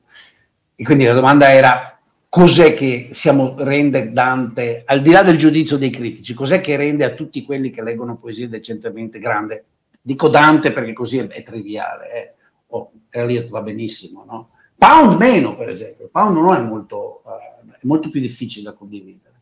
E 0.75 0.85
quindi 0.85 1.05
la 1.05 1.13
domanda 1.13 1.51
era 1.53 1.97
cos'è 2.29 2.75
che 2.75 3.11
siamo, 3.13 3.55
rende 3.59 4.13
Dante, 4.13 4.83
al 4.85 5.01
di 5.01 5.13
là 5.13 5.23
del 5.23 5.39
giudizio 5.39 5.77
dei 5.77 5.91
critici, 5.91 6.35
cos'è 6.35 6.61
che 6.61 6.77
rende 6.77 7.05
a 7.05 7.11
tutti 7.11 7.45
quelli 7.45 7.71
che 7.71 7.83
leggono 7.83 8.19
poesie 8.19 8.49
decentemente 8.49 9.21
grande? 9.21 9.65
Dico 10.03 10.29
Dante 10.29 10.73
perché 10.73 10.93
così 10.93 11.19
è, 11.19 11.27
è 11.29 11.43
triviale, 11.45 12.13
eh? 12.13 12.35
oh, 12.69 12.91
Eliot 13.11 13.49
va 13.49 13.63
benissimo, 13.63 14.25
no? 14.27 14.51
Pound 14.81 15.19
meno, 15.19 15.57
per 15.57 15.69
esempio. 15.69 16.09
Pound 16.11 16.39
non 16.39 16.55
è 16.55 16.61
molto, 16.61 17.21
uh, 17.25 17.71
è 17.71 17.81
molto 17.83 18.09
più 18.09 18.19
difficile 18.19 18.71
da 18.71 18.73
condividere, 18.73 19.35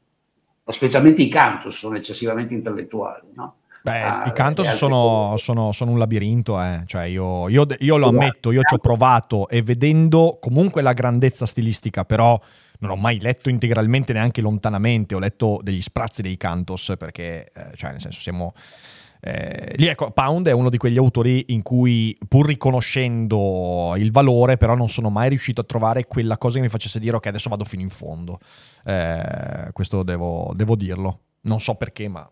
specialmente 0.66 1.22
i 1.22 1.28
cantos 1.28 1.76
sono 1.76 1.97
eccessivamente 1.97 2.55
intellettuali, 2.55 3.28
no? 3.34 3.55
Beh, 3.82 4.03
ah, 4.03 4.26
i 4.26 4.32
cantos 4.32 4.68
sono, 4.74 5.36
sono, 5.39 5.70
sono, 5.70 5.93
un 5.93 5.99
labirinto, 5.99 6.61
eh. 6.61 6.82
cioè 6.86 7.05
io, 7.05 7.49
io, 7.49 7.66
io, 7.78 7.97
lo 7.97 8.09
esatto. 8.09 8.22
ammetto, 8.22 8.51
io 8.51 8.62
ci 8.62 8.74
ho 8.74 8.78
provato 8.78 9.49
e 9.49 9.62
vedendo 9.62 10.39
comunque 10.41 10.82
la 10.82 10.93
grandezza 10.93 11.47
stilistica, 11.47 12.05
però 12.05 12.39
non 12.80 12.91
ho 12.91 12.97
mai 12.97 13.20
letto 13.20 13.49
integralmente 13.49 14.12
neanche 14.12 14.41
lontanamente, 14.41 15.14
ho 15.14 15.20
letto 15.20 15.61
degli 15.62 15.80
sprazzi 15.80 16.22
dei 16.22 16.36
cantos 16.36 16.95
perché, 16.99 17.53
eh, 17.55 17.76
cioè 17.76 17.93
nel 17.93 18.01
senso 18.01 18.18
siamo 18.18 18.53
eh, 19.21 19.75
lì 19.77 19.87
ecco, 19.87 20.11
Pound 20.11 20.47
è 20.49 20.53
uno 20.53 20.71
di 20.71 20.79
quegli 20.79 20.97
autori 20.97 21.47
in 21.49 21.62
cui, 21.62 22.16
pur 22.29 22.47
riconoscendo 22.47 23.95
il 23.97 24.12
valore, 24.12 24.57
però 24.57 24.75
non 24.75 24.89
sono 24.89 25.11
mai 25.11 25.29
riuscito 25.29 25.61
a 25.61 25.64
trovare 25.64 26.07
quella 26.07 26.39
cosa 26.39 26.57
che 26.57 26.62
mi 26.62 26.69
facesse 26.69 27.01
dire 27.01 27.16
ok, 27.16 27.27
adesso 27.27 27.49
vado 27.49 27.64
fino 27.64 27.83
in 27.83 27.91
fondo. 27.91 28.39
Eh, 28.85 29.71
questo 29.73 30.03
devo, 30.03 30.53
devo 30.55 30.77
dirlo. 30.77 31.21
Non 31.43 31.61
so 31.61 31.75
perché, 31.75 32.09
ma... 32.09 32.31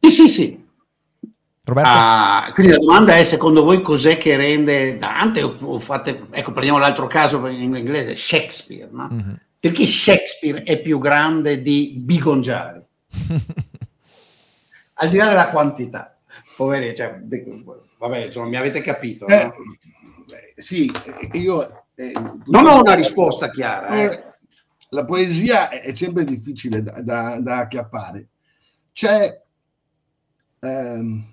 Sì, 0.00 0.10
sì, 0.10 0.28
sì. 0.28 0.66
Roberto? 1.64 1.90
Ah, 1.92 2.50
quindi 2.54 2.72
la 2.72 2.78
domanda 2.78 3.16
è 3.16 3.24
secondo 3.24 3.62
voi 3.62 3.82
cos'è 3.82 4.16
che 4.16 4.36
rende 4.36 4.96
Dante 4.96 5.42
o, 5.42 5.78
fate, 5.78 6.28
ecco 6.30 6.52
prendiamo 6.52 6.78
l'altro 6.78 7.06
caso 7.06 7.46
in 7.46 7.74
inglese, 7.74 8.16
Shakespeare, 8.16 8.88
no? 8.90 9.08
mm-hmm. 9.12 9.34
Perché 9.60 9.86
Shakespeare 9.86 10.62
è 10.62 10.80
più 10.80 10.98
grande 10.98 11.60
di 11.60 11.92
Bigongiari? 11.96 12.87
Al 15.00 15.08
di 15.08 15.16
là 15.16 15.28
della 15.28 15.50
quantità, 15.50 16.18
poveri, 16.56 16.94
cioè, 16.96 17.20
vabbè, 17.98 18.26
insomma, 18.26 18.48
mi 18.48 18.56
avete 18.56 18.80
capito. 18.80 19.26
Eh, 19.26 19.44
no? 19.44 19.52
sì, 20.56 20.90
io... 21.32 21.84
Eh, 21.94 22.12
non 22.46 22.66
ho 22.66 22.80
una 22.80 22.94
risposta 22.94 23.50
chiara. 23.50 23.88
Eh. 23.88 24.04
eh. 24.04 24.24
La 24.90 25.04
poesia 25.04 25.68
è 25.68 25.92
sempre 25.94 26.24
difficile 26.24 26.82
da, 26.82 27.00
da, 27.02 27.38
da 27.40 27.58
acchiappare. 27.58 28.28
C'è... 28.92 29.42
Ehm, 30.60 31.24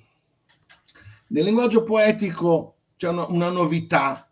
nel 1.28 1.44
linguaggio 1.44 1.84
poetico 1.84 2.76
c'è 2.96 3.10
una, 3.10 3.26
una 3.28 3.50
novità, 3.50 4.30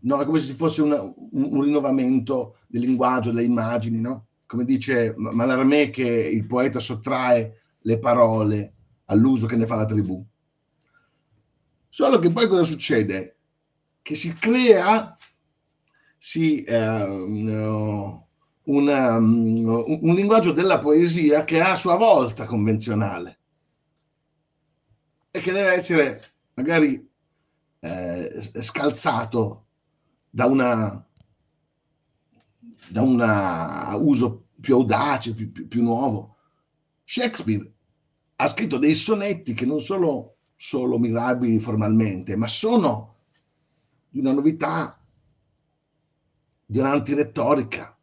no? 0.00 0.20
è 0.20 0.24
come 0.24 0.38
se 0.38 0.54
fosse 0.54 0.82
una, 0.82 1.00
un, 1.02 1.14
un, 1.32 1.62
rinnovamento 1.62 2.58
del 2.66 2.82
linguaggio, 2.82 3.30
delle 3.30 3.44
immagini, 3.44 4.00
no? 4.00 4.26
Come 4.54 4.64
dice 4.64 5.14
Mallarmé, 5.16 5.90
che 5.90 6.04
il 6.08 6.46
poeta 6.46 6.78
sottrae 6.78 7.62
le 7.80 7.98
parole 7.98 8.74
all'uso 9.06 9.48
che 9.48 9.56
ne 9.56 9.66
fa 9.66 9.74
la 9.74 9.84
tribù. 9.84 10.24
Solo 11.88 12.20
che 12.20 12.30
poi 12.30 12.46
cosa 12.46 12.62
succede? 12.62 13.36
Che 14.00 14.14
si 14.14 14.32
crea 14.34 15.16
si, 16.16 16.62
eh, 16.62 17.02
una, 18.64 19.16
un, 19.16 19.98
un 20.00 20.14
linguaggio 20.14 20.52
della 20.52 20.78
poesia 20.78 21.42
che 21.44 21.58
è 21.58 21.68
a 21.68 21.74
sua 21.74 21.96
volta 21.96 22.46
convenzionale 22.46 23.38
e 25.32 25.40
che 25.40 25.50
deve 25.50 25.72
essere 25.72 26.34
magari 26.54 27.10
eh, 27.80 28.50
scalzato 28.60 29.66
da 30.30 30.46
una 30.46 31.04
da 32.88 33.02
un 33.02 34.06
uso 34.06 34.43
più 34.64 34.76
audace, 34.76 35.34
più, 35.34 35.52
più, 35.52 35.68
più, 35.68 35.82
nuovo. 35.82 36.36
Shakespeare 37.04 37.70
ha 38.36 38.46
scritto 38.46 38.78
dei 38.78 38.94
sonetti 38.94 39.52
che 39.52 39.66
non 39.66 39.78
sono 39.78 40.36
solo 40.56 40.98
mirabili 40.98 41.58
formalmente, 41.58 42.34
ma 42.34 42.48
sono 42.48 43.16
di 44.08 44.20
una 44.20 44.32
novità 44.32 44.98
di 46.64 46.78
un'antirettorica 46.78 47.94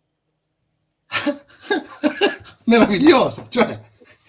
meravigliosa, 2.66 3.48
cioè 3.48 3.82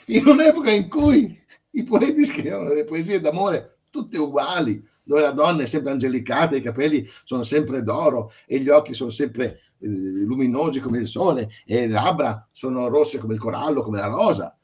in 0.06 0.26
un'epoca 0.26 0.70
in 0.70 0.88
cui 0.88 1.38
i 1.72 1.84
poeti 1.84 2.24
scrivono 2.24 2.68
delle 2.68 2.84
poesie 2.84 3.20
d'amore 3.20 3.80
tutte 3.90 4.16
uguali, 4.16 4.82
dove 5.02 5.20
la 5.20 5.32
donna 5.32 5.64
è 5.64 5.66
sempre 5.66 5.92
angelicata, 5.92 6.56
i 6.56 6.62
capelli 6.62 7.06
sono 7.24 7.42
sempre 7.42 7.82
d'oro 7.82 8.32
e 8.46 8.58
gli 8.58 8.70
occhi 8.70 8.94
sono 8.94 9.10
sempre 9.10 9.60
luminosi 9.82 10.80
come 10.80 10.98
il 10.98 11.08
sole 11.08 11.50
e 11.64 11.86
le 11.86 11.92
labbra 11.92 12.48
sono 12.52 12.88
rosse 12.88 13.18
come 13.18 13.34
il 13.34 13.40
corallo, 13.40 13.82
come 13.82 13.98
la 13.98 14.06
rosa. 14.06 14.56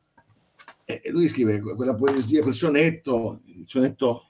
E 0.85 1.03
lui 1.11 1.29
scrive 1.29 1.61
quella 1.61 1.95
poesia, 1.95 2.43
quel 2.43 2.55
sonetto, 2.55 3.41
il 3.45 3.64
sonetto 3.66 4.25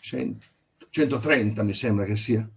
100, 0.00 0.46
130 0.88 1.62
mi 1.62 1.74
sembra 1.74 2.04
che 2.04 2.16
sia, 2.16 2.48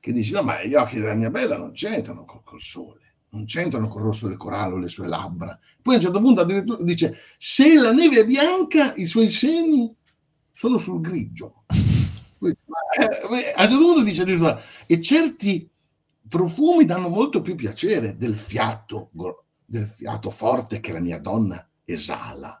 che 0.00 0.12
dice 0.12 0.32
no 0.34 0.42
ma 0.42 0.64
gli 0.64 0.74
occhi 0.74 0.98
della 0.98 1.14
mia 1.14 1.30
bella 1.30 1.56
non 1.56 1.72
c'entrano 1.72 2.24
col, 2.24 2.42
col 2.42 2.60
sole, 2.60 3.14
non 3.30 3.44
c'entrano 3.44 3.88
col 3.88 4.02
rosso 4.02 4.26
del 4.26 4.36
corallo 4.36 4.76
le 4.76 4.88
sue 4.88 5.06
labbra. 5.06 5.58
Poi 5.80 5.94
a 5.94 5.96
un 5.98 6.02
certo 6.02 6.20
punto 6.20 6.40
addirittura 6.40 6.82
dice 6.82 7.16
se 7.36 7.74
la 7.74 7.92
neve 7.92 8.20
è 8.20 8.24
bianca 8.24 8.94
i 8.94 9.04
suoi 9.04 9.28
seni 9.28 9.94
sono 10.50 10.78
sul 10.78 11.00
grigio. 11.00 11.64
Eh, 12.48 13.52
a 13.54 13.62
un 13.62 13.68
certo 13.68 13.78
punto 13.78 14.02
dice 14.02 14.24
e 14.86 15.00
certi 15.00 15.68
profumi 16.28 16.84
danno 16.84 17.08
molto 17.08 17.40
più 17.40 17.54
piacere 17.54 18.16
del 18.16 18.34
fiato, 18.34 19.10
del 19.64 19.86
fiato 19.86 20.30
forte 20.30 20.80
che 20.80 20.92
la 20.92 21.00
mia 21.00 21.18
donna 21.18 21.66
esala. 21.84 22.56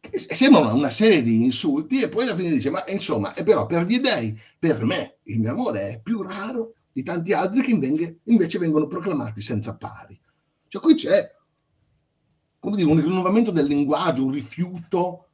E 0.00 0.34
sembrano 0.34 0.72
una 0.72 0.90
serie 0.90 1.22
di 1.22 1.42
insulti 1.42 2.00
e 2.00 2.08
poi 2.08 2.24
alla 2.24 2.36
fine 2.36 2.50
dice 2.50 2.70
ma 2.70 2.84
insomma, 2.86 3.34
è 3.34 3.42
però 3.42 3.66
per 3.66 3.84
gli 3.84 3.98
dei, 3.98 4.38
per 4.58 4.84
me 4.84 5.18
il 5.24 5.40
mio 5.40 5.50
amore 5.50 5.88
è 5.88 6.00
più 6.00 6.22
raro 6.22 6.74
di 6.92 7.02
tanti 7.02 7.32
altri 7.32 7.62
che 7.62 8.18
invece 8.22 8.58
vengono 8.58 8.86
proclamati 8.86 9.40
senza 9.40 9.76
pari. 9.76 10.18
Cioè 10.68 10.80
qui 10.80 10.94
c'è 10.94 11.34
dire, 12.74 12.90
un 12.90 13.00
rinnovamento 13.00 13.50
del 13.50 13.66
linguaggio, 13.66 14.24
un 14.24 14.32
rifiuto 14.32 15.28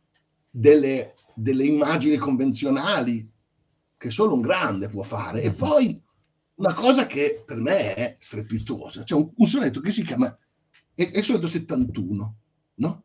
delle, 0.50 1.14
delle 1.34 1.64
immagini 1.64 2.16
convenzionali 2.16 3.30
che 3.96 4.10
solo 4.10 4.34
un 4.34 4.40
grande 4.40 4.88
può 4.88 5.02
fare. 5.02 5.42
E 5.42 5.52
poi 5.52 6.00
una 6.56 6.74
cosa 6.74 7.06
che 7.06 7.42
per 7.46 7.56
me 7.56 7.94
è 7.94 8.16
strepitosa, 8.18 9.02
c'è 9.04 9.14
un, 9.14 9.30
un 9.34 9.46
sonetto 9.46 9.80
che 9.80 9.90
si 9.90 10.02
chiama, 10.02 10.26
è, 10.94 11.10
è 11.10 11.18
il 11.18 11.24
sonetto 11.24 11.46
71, 11.46 12.36
no? 12.74 13.04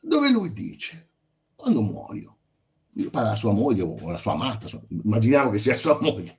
Dove 0.00 0.30
lui 0.30 0.52
dice, 0.52 1.08
quando 1.54 1.82
muoio, 1.82 2.36
io 2.92 3.10
parla 3.10 3.28
alla 3.28 3.36
sua 3.36 3.52
moglie 3.52 3.82
o 3.82 3.96
alla 4.08 4.18
sua 4.18 4.32
amata, 4.32 4.66
immaginiamo 4.88 5.50
che 5.50 5.58
sia 5.58 5.74
sua 5.74 5.98
moglie, 6.00 6.38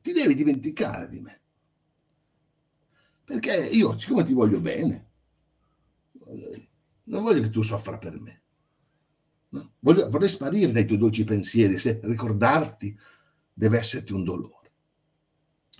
ti 0.00 0.12
devi 0.12 0.34
dimenticare 0.34 1.08
di 1.08 1.20
me. 1.20 1.40
Perché 3.24 3.68
io, 3.68 3.96
siccome 3.96 4.22
ti 4.22 4.32
voglio 4.34 4.60
bene, 4.60 5.10
non 7.04 7.22
voglio 7.22 7.42
che 7.42 7.50
tu 7.50 7.62
soffra 7.62 7.98
per 7.98 8.18
me. 8.20 8.42
No? 9.50 9.72
Voglio, 9.80 10.08
vorrei 10.10 10.28
sparire 10.28 10.72
dai 10.72 10.86
tuoi 10.86 10.98
dolci 10.98 11.24
pensieri 11.24 11.78
se 11.78 12.00
ricordarti 12.02 12.96
deve 13.52 13.78
esserti 13.78 14.12
un 14.12 14.24
dolore. 14.24 14.72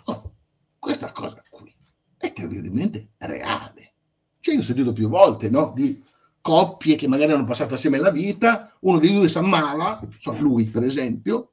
Oh, 0.05 0.35
questa 0.79 1.11
cosa 1.13 1.43
qui 1.49 1.75
è 2.17 2.33
terribilmente 2.33 3.11
reale. 3.19 3.95
Cioè, 4.41 4.55
io 4.55 4.61
ho 4.61 4.65
sentito 4.65 4.93
più 4.93 5.09
volte 5.09 5.49
no? 5.51 5.73
di 5.75 6.03
coppie 6.41 6.97
che 6.97 7.09
magari 7.09 7.33
hanno 7.33 7.45
passato 7.45 7.75
assieme 7.75 7.99
la 7.99 8.11
vita, 8.11 8.71
uno 8.81 8.99
di 8.99 9.13
due 9.13 9.29
si 9.29 9.39
ammala, 9.39 10.07
so, 10.19 10.37
lui 10.39 10.67
per 10.67 10.83
esempio, 10.83 11.53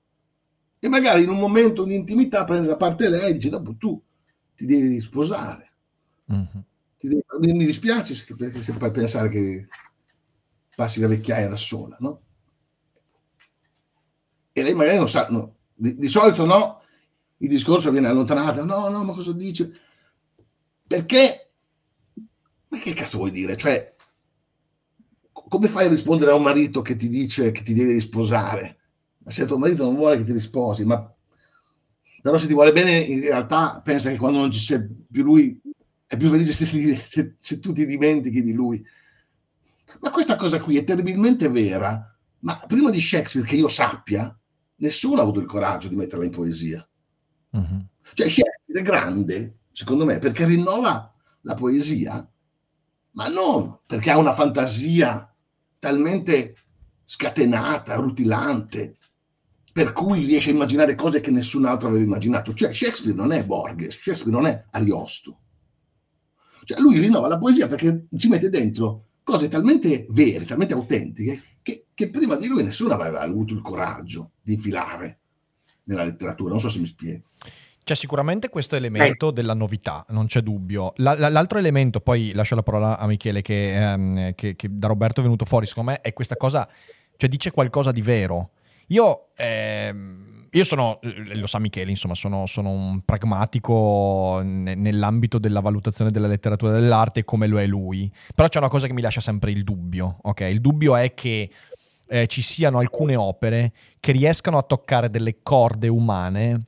e 0.79 0.89
magari 0.89 1.23
in 1.23 1.29
un 1.29 1.39
momento 1.39 1.85
di 1.85 1.95
intimità 1.95 2.43
prende 2.43 2.67
da 2.67 2.75
parte 2.75 3.07
lei 3.07 3.29
e 3.29 3.33
dice 3.33 3.49
dopo 3.49 3.75
tu 3.77 4.01
ti 4.55 4.65
devi 4.65 4.87
risposare. 4.87 5.71
Mm-hmm. 6.31 6.59
Devi, 7.01 7.23
mi 7.39 7.65
dispiace 7.65 8.13
se, 8.13 8.35
se 8.61 8.73
puoi 8.73 8.91
pensare 8.91 9.29
che 9.29 9.67
passi 10.75 10.99
la 10.99 11.07
vecchiaia 11.07 11.49
da 11.49 11.55
sola, 11.55 11.97
no? 11.99 12.21
E 14.53 14.61
lei 14.61 14.73
magari 14.73 14.97
non 14.97 15.09
sa, 15.09 15.27
no. 15.29 15.55
di, 15.73 15.95
di, 15.97 16.07
solito 16.07 16.45
no, 16.45 16.83
il 17.37 17.49
discorso 17.49 17.89
viene 17.91 18.07
allontanato, 18.07 18.63
no, 18.63 18.89
no, 18.89 19.03
ma 19.03 19.13
cosa 19.13 19.31
dice? 19.33 19.71
Perché, 20.85 21.51
ma 22.67 22.77
che 22.77 22.93
cazzo 22.93 23.17
vuoi 23.17 23.31
dire? 23.31 23.57
Cioè, 23.57 23.95
come 25.31 25.67
fai 25.67 25.85
a 25.85 25.89
rispondere 25.89 26.31
a 26.31 26.35
un 26.35 26.43
marito 26.43 26.81
che 26.81 26.95
ti 26.95 27.09
dice 27.09 27.51
che 27.51 27.63
ti 27.63 27.73
devi 27.73 27.93
risposare? 27.93 28.77
Ma 29.19 29.31
se 29.31 29.45
tuo 29.45 29.57
marito 29.57 29.83
non 29.83 29.95
vuole 29.95 30.17
che 30.17 30.23
ti 30.23 30.33
risposi, 30.33 30.85
ma 30.85 31.13
però 32.21 32.37
se 32.37 32.45
ti 32.45 32.53
vuole 32.53 32.71
bene, 32.71 32.97
in 32.97 33.21
realtà 33.21 33.81
pensa 33.83 34.09
che 34.11 34.17
quando 34.17 34.39
non 34.39 34.51
ci 34.51 34.63
c'è 34.63 34.85
più 35.11 35.23
lui, 35.23 35.59
è 36.11 36.17
più 36.17 36.27
felice 36.27 36.51
se, 36.51 36.65
se, 36.97 37.35
se 37.37 37.59
tu 37.61 37.71
ti 37.71 37.85
dimentichi 37.85 38.41
di 38.41 38.51
lui. 38.51 38.85
Ma 40.01 40.11
questa 40.11 40.35
cosa 40.35 40.59
qui 40.59 40.75
è 40.75 40.83
terribilmente 40.83 41.47
vera, 41.47 42.13
ma 42.39 42.59
prima 42.67 42.89
di 42.89 42.99
Shakespeare, 42.99 43.47
che 43.47 43.55
io 43.55 43.69
sappia, 43.69 44.37
nessuno 44.75 45.19
ha 45.19 45.21
avuto 45.21 45.39
il 45.39 45.45
coraggio 45.45 45.87
di 45.87 45.95
metterla 45.95 46.25
in 46.25 46.31
poesia. 46.31 46.85
Uh-huh. 47.51 47.85
Cioè 48.13 48.27
Shakespeare 48.27 48.81
è 48.81 48.81
grande, 48.81 49.59
secondo 49.71 50.03
me, 50.03 50.19
perché 50.19 50.43
rinnova 50.43 51.15
la 51.43 51.53
poesia, 51.53 52.29
ma 53.11 53.27
non 53.29 53.79
perché 53.87 54.11
ha 54.11 54.17
una 54.17 54.33
fantasia 54.33 55.33
talmente 55.79 56.57
scatenata, 57.05 57.95
rutilante, 57.95 58.97
per 59.71 59.93
cui 59.93 60.25
riesce 60.25 60.49
a 60.49 60.55
immaginare 60.55 60.95
cose 60.95 61.21
che 61.21 61.31
nessun 61.31 61.63
altro 61.63 61.87
aveva 61.87 62.03
immaginato. 62.03 62.53
Cioè 62.53 62.73
Shakespeare 62.73 63.15
non 63.15 63.31
è 63.31 63.45
Borges, 63.45 63.97
Shakespeare 63.97 64.35
non 64.35 64.45
è 64.45 64.65
Ariosto. 64.71 65.37
Cioè 66.63 66.79
lui 66.79 66.99
rinnova 66.99 67.27
la 67.27 67.37
poesia 67.37 67.67
perché 67.67 68.07
ci 68.17 68.27
mette 68.27 68.49
dentro 68.49 69.05
cose 69.23 69.47
talmente 69.47 70.05
vere, 70.09 70.45
talmente 70.45 70.73
autentiche, 70.73 71.41
che, 71.61 71.85
che 71.93 72.09
prima 72.09 72.35
di 72.35 72.47
lui 72.47 72.63
nessuno 72.63 72.93
aveva 72.93 73.21
avuto 73.21 73.53
il 73.53 73.61
coraggio 73.61 74.31
di 74.41 74.53
infilare 74.53 75.19
nella 75.83 76.03
letteratura. 76.03 76.51
Non 76.51 76.59
so 76.59 76.69
se 76.69 76.79
mi 76.79 76.85
spiego. 76.85 77.23
C'è 77.83 77.95
sicuramente 77.95 78.49
questo 78.49 78.75
elemento 78.75 79.31
della 79.31 79.55
novità, 79.55 80.05
non 80.09 80.27
c'è 80.27 80.41
dubbio. 80.41 80.93
La, 80.97 81.29
l'altro 81.29 81.57
elemento, 81.57 81.99
poi 81.99 82.31
lascio 82.33 82.53
la 82.53 82.61
parola 82.61 82.99
a 82.99 83.07
Michele, 83.07 83.41
che, 83.41 83.75
ehm, 83.75 84.35
che, 84.35 84.55
che, 84.55 84.67
da 84.69 84.87
Roberto 84.87 85.19
è 85.19 85.23
venuto 85.23 85.45
fuori, 85.45 85.65
secondo 85.65 85.91
me, 85.91 86.01
è 86.01 86.13
questa 86.13 86.37
cosa, 86.37 86.67
cioè 87.17 87.27
dice 87.27 87.51
qualcosa 87.51 87.91
di 87.91 88.03
vero. 88.03 88.51
Io 88.87 89.29
ehm, 89.35 90.30
io 90.53 90.63
sono, 90.65 90.99
eh, 91.01 91.35
lo 91.35 91.47
sa 91.47 91.59
Michele, 91.59 91.91
insomma, 91.91 92.15
sono, 92.15 92.45
sono 92.45 92.71
un 92.71 93.01
pragmatico 93.05 94.41
nell'ambito 94.43 95.39
della 95.39 95.61
valutazione 95.61 96.11
della 96.11 96.27
letteratura 96.27 96.73
dell'arte 96.73 97.23
come 97.23 97.47
lo 97.47 97.59
è 97.59 97.65
lui. 97.65 98.11
Però 98.35 98.47
c'è 98.49 98.57
una 98.57 98.67
cosa 98.67 98.87
che 98.87 98.93
mi 98.93 99.01
lascia 99.01 99.21
sempre 99.21 99.51
il 99.51 99.63
dubbio, 99.63 100.17
ok? 100.23 100.41
Il 100.41 100.59
dubbio 100.59 100.97
è 100.97 101.13
che 101.13 101.49
eh, 102.07 102.27
ci 102.27 102.41
siano 102.41 102.79
alcune 102.79 103.15
opere 103.15 103.71
che 104.01 104.11
riescano 104.11 104.57
a 104.57 104.63
toccare 104.63 105.09
delle 105.09 105.37
corde 105.41 105.87
umane 105.87 106.65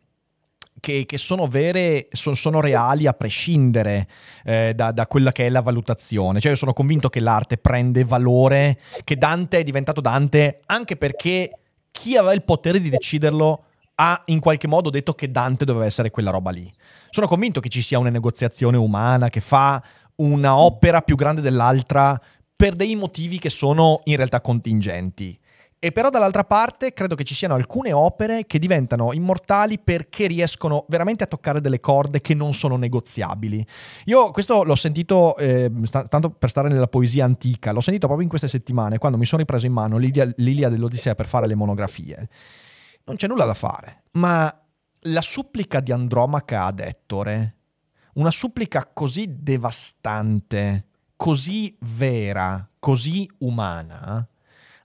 che, 0.80 1.06
che, 1.06 1.18
sono 1.18 1.48
vere, 1.48 2.08
sono, 2.12 2.36
sono, 2.36 2.62
reali 2.62 3.06
a 3.06 3.14
prescindere 3.14 4.08
eh, 4.46 4.74
da, 4.74 4.92
da, 4.92 5.08
quella 5.08 5.34
che 5.34 5.46
è 5.46 5.50
la 5.50 5.62
valutazione. 5.62 6.40
Cioè, 6.40 6.52
io 6.52 6.58
sono 6.58 6.74
convinto 6.74 7.10
che 7.10 7.20
l'arte 7.20 7.58
prende 7.58 8.06
valore, 8.06 8.80
che 9.04 9.18
Dante 9.18 9.60
è 9.60 9.64
diventato 9.64 10.00
Dante 10.00 10.62
anche 10.68 10.96
perché 10.96 11.52
chi 11.92 12.18
aveva 12.18 12.34
il 12.34 12.44
potere 12.44 12.82
di 12.82 12.90
deciderlo 12.90 13.66
ha 13.96 14.22
in 14.26 14.40
qualche 14.40 14.68
modo 14.68 14.90
detto 14.90 15.14
che 15.14 15.30
Dante 15.30 15.66
doveva 15.66 15.86
essere 15.86 16.12
quella 16.12 16.32
roba 16.32 16.52
lì. 16.52 16.72
Sono 17.10 17.28
convinto 17.28 17.60
che 17.60 17.70
ci 17.70 17.82
sia 17.82 18.00
una 18.00 18.10
negoziazione 18.10 18.78
umana 18.78 19.30
che 19.30 19.42
fa 19.42 19.82
una 20.16 20.58
opera 20.58 21.02
più 21.02 21.16
grande 21.16 21.42
dell'altra 21.42 22.20
per 22.56 22.76
dei 22.76 22.96
motivi 22.96 23.40
che 23.40 23.50
sono 23.50 24.02
in 24.06 24.16
realtà 24.16 24.42
contingenti. 24.42 25.38
E 25.84 25.92
però 25.92 26.10
dall'altra 26.10 26.46
parte 26.46 26.94
credo 26.94 27.14
che 27.14 27.26
ci 27.26 27.36
siano 27.36 27.56
alcune 27.56 27.92
opere 27.92 28.46
che 28.46 28.58
diventano 28.58 29.12
immortali 29.12 29.80
perché 29.80 30.28
riescono 30.28 30.86
veramente 30.88 31.26
a 31.26 31.28
toccare 31.28 31.60
delle 31.60 31.82
corde 31.82 32.22
che 32.22 32.34
non 32.34 32.54
sono 32.54 32.78
negoziabili. 32.78 33.66
Io 34.06 34.32
questo 34.32 34.64
l'ho 34.64 34.76
sentito, 34.76 35.36
eh, 35.36 35.70
tanto 36.08 36.30
per 36.30 36.50
stare 36.50 36.70
nella 36.70 36.88
poesia 36.88 37.26
antica, 37.26 37.74
l'ho 37.74 37.82
sentito 37.82 38.06
proprio 38.06 38.24
in 38.24 38.30
queste 38.30 38.48
settimane 38.48 38.98
quando 38.98 39.18
mi 39.18 39.26
sono 39.26 39.42
ripreso 39.42 39.66
in 39.66 39.74
mano 39.74 39.98
l'Ilia 39.98 40.70
dell'Odissea 40.70 41.16
per 41.16 41.28
fare 41.28 41.48
le 41.48 41.56
monografie 41.56 42.30
non 43.06 43.16
c'è 43.16 43.28
nulla 43.28 43.46
da 43.46 43.54
fare. 43.54 44.04
Ma 44.14 44.54
la 45.08 45.22
supplica 45.22 45.80
di 45.80 45.92
Andromaca 45.92 46.66
ad 46.66 46.80
Ettore, 46.80 47.56
una 48.14 48.32
supplica 48.32 48.90
così 48.94 49.26
devastante, 49.30 50.86
così 51.16 51.76
vera, 51.80 52.68
così 52.80 53.30
umana, 53.40 54.28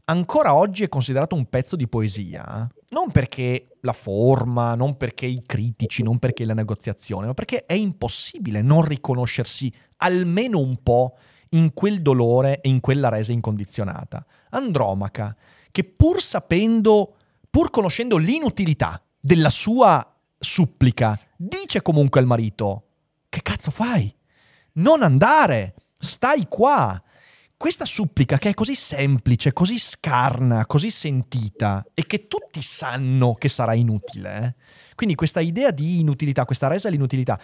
ancora 0.05 0.55
oggi 0.55 0.85
è 0.85 0.89
considerato 0.89 1.35
un 1.35 1.47
pezzo 1.47 1.77
di 1.77 1.89
poesia, 1.89 2.69
non 2.91 3.11
perché 3.11 3.77
la 3.83 3.93
forma, 3.93 4.75
non 4.75 4.97
perché 4.97 5.27
i 5.27 5.43
critici, 5.45 6.03
non 6.03 6.19
perché 6.19 6.45
la 6.45 6.55
negoziazione, 6.55 7.27
ma 7.27 7.35
perché 7.35 7.67
è 7.67 7.75
impossibile 7.75 8.63
non 8.63 8.83
riconoscersi 8.83 9.73
almeno 9.99 10.59
un 10.59 10.83
po' 10.83 11.17
in 11.51 11.73
quel 11.75 12.03
dolore 12.03 12.61
e 12.61 12.69
in 12.69 12.81
quella 12.81 13.09
resa 13.09 13.33
incondizionata. 13.33 14.25
Andromaca, 14.51 15.37
che 15.71 15.85
pur 15.85 16.23
sapendo 16.23 17.18
pur 17.51 17.71
conoscendo 17.71 18.17
l'inutilità 18.17 19.03
della 19.21 19.51
sua 19.51 20.15
supplica, 20.39 21.19
dice 21.37 21.83
comunque 21.83 22.21
al 22.21 22.27
marito, 22.27 22.85
che 23.29 23.43
cazzo 23.43 23.71
fai? 23.71 24.15
Non 24.75 25.03
andare, 25.03 25.75
stai 25.99 26.47
qua. 26.49 27.03
Questa 27.57 27.85
supplica 27.85 28.39
che 28.39 28.51
è 28.51 28.55
così 28.55 28.77
semplice, 28.77 29.53
così 29.53 29.79
scarna, 29.79 30.65
così 30.67 30.91
sentita 30.91 31.85
e 31.93 32.07
che 32.07 32.29
tutti 32.29 32.63
sanno 32.63 33.35
che 33.35 33.49
sarà 33.49 33.75
inutile. 33.75 34.39
Eh? 34.39 34.55
Quindi 34.95 35.17
questa 35.17 35.41
idea 35.41 35.73
di 35.73 35.99
inutilità, 35.99 36.45
questa 36.45 36.69
resa 36.69 36.87
all'inutilità, 36.87 37.39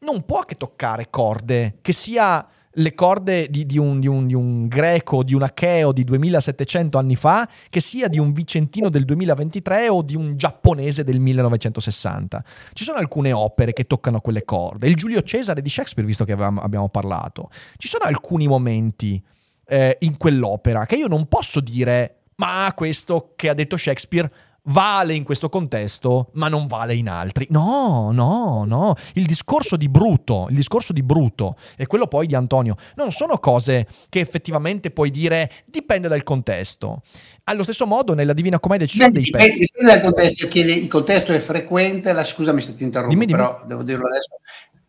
non 0.00 0.24
può 0.24 0.42
che 0.44 0.54
toccare 0.54 1.10
corde, 1.10 1.78
che 1.82 1.92
sia 1.92 2.46
le 2.78 2.94
corde 2.94 3.48
di, 3.48 3.64
di, 3.64 3.78
un, 3.78 4.00
di, 4.00 4.06
un, 4.06 4.26
di, 4.26 4.34
un, 4.34 4.66
greco, 4.66 5.22
di 5.22 5.34
un 5.34 5.42
acheo 5.42 5.92
di 5.92 6.04
2700 6.04 6.98
anni 6.98 7.16
fa, 7.16 7.48
che 7.68 7.80
sia 7.80 8.08
di 8.08 8.18
un 8.18 8.32
vicentino 8.32 8.88
del 8.88 9.04
2023 9.04 9.88
o 9.88 10.02
di 10.02 10.14
un 10.14 10.36
giapponese 10.36 11.04
del 11.04 11.20
1960. 11.20 12.44
Ci 12.72 12.84
sono 12.84 12.98
alcune 12.98 13.32
opere 13.32 13.72
che 13.72 13.84
toccano 13.84 14.20
quelle 14.20 14.44
corde. 14.44 14.88
Il 14.88 14.96
Giulio 14.96 15.22
Cesare 15.22 15.62
di 15.62 15.68
Shakespeare, 15.68 16.06
visto 16.06 16.24
che 16.24 16.32
avevamo, 16.32 16.60
abbiamo 16.60 16.88
parlato. 16.88 17.50
Ci 17.76 17.88
sono 17.88 18.04
alcuni 18.04 18.46
momenti 18.46 19.22
eh, 19.66 19.96
in 20.00 20.16
quell'opera 20.16 20.86
che 20.86 20.96
io 20.96 21.08
non 21.08 21.26
posso 21.26 21.60
dire, 21.60 22.22
ma 22.36 22.72
questo 22.74 23.32
che 23.36 23.48
ha 23.48 23.54
detto 23.54 23.76
Shakespeare 23.76 24.30
vale 24.66 25.14
in 25.14 25.24
questo 25.24 25.48
contesto, 25.48 26.30
ma 26.34 26.48
non 26.48 26.66
vale 26.66 26.94
in 26.94 27.08
altri. 27.08 27.46
No, 27.50 28.10
no, 28.12 28.64
no. 28.66 28.94
Il 29.14 29.26
discorso 29.26 29.76
di 29.76 29.88
Bruto, 29.88 30.46
il 30.50 30.56
discorso 30.56 30.92
di 30.92 31.02
Bruto 31.02 31.56
e 31.76 31.86
quello 31.86 32.06
poi 32.06 32.26
di 32.26 32.34
Antonio, 32.34 32.76
non 32.94 33.12
sono 33.12 33.38
cose 33.38 33.86
che 34.08 34.20
effettivamente 34.20 34.90
puoi 34.90 35.10
dire 35.10 35.50
dipende 35.66 36.08
dal 36.08 36.22
contesto. 36.22 37.02
Allo 37.44 37.62
stesso 37.62 37.86
modo, 37.86 38.14
nella 38.14 38.32
Divina 38.32 38.58
Commedia 38.58 38.86
ci 38.86 38.96
sono 38.96 39.10
dei 39.10 39.22
dipende, 39.22 39.46
pezzi. 39.46 39.60
Dipende 39.60 39.92
dal 39.92 40.02
contesto, 40.02 40.48
che 40.48 40.60
il 40.60 40.88
contesto 40.88 41.32
è 41.32 41.38
frequente. 41.38 42.12
La, 42.12 42.24
scusami 42.24 42.60
se 42.60 42.74
ti 42.74 42.82
interrompo, 42.82 43.12
dimmi, 43.14 43.26
dimmi. 43.26 43.38
però 43.38 43.62
devo 43.66 43.82
dirlo 43.82 44.06
adesso. 44.06 44.40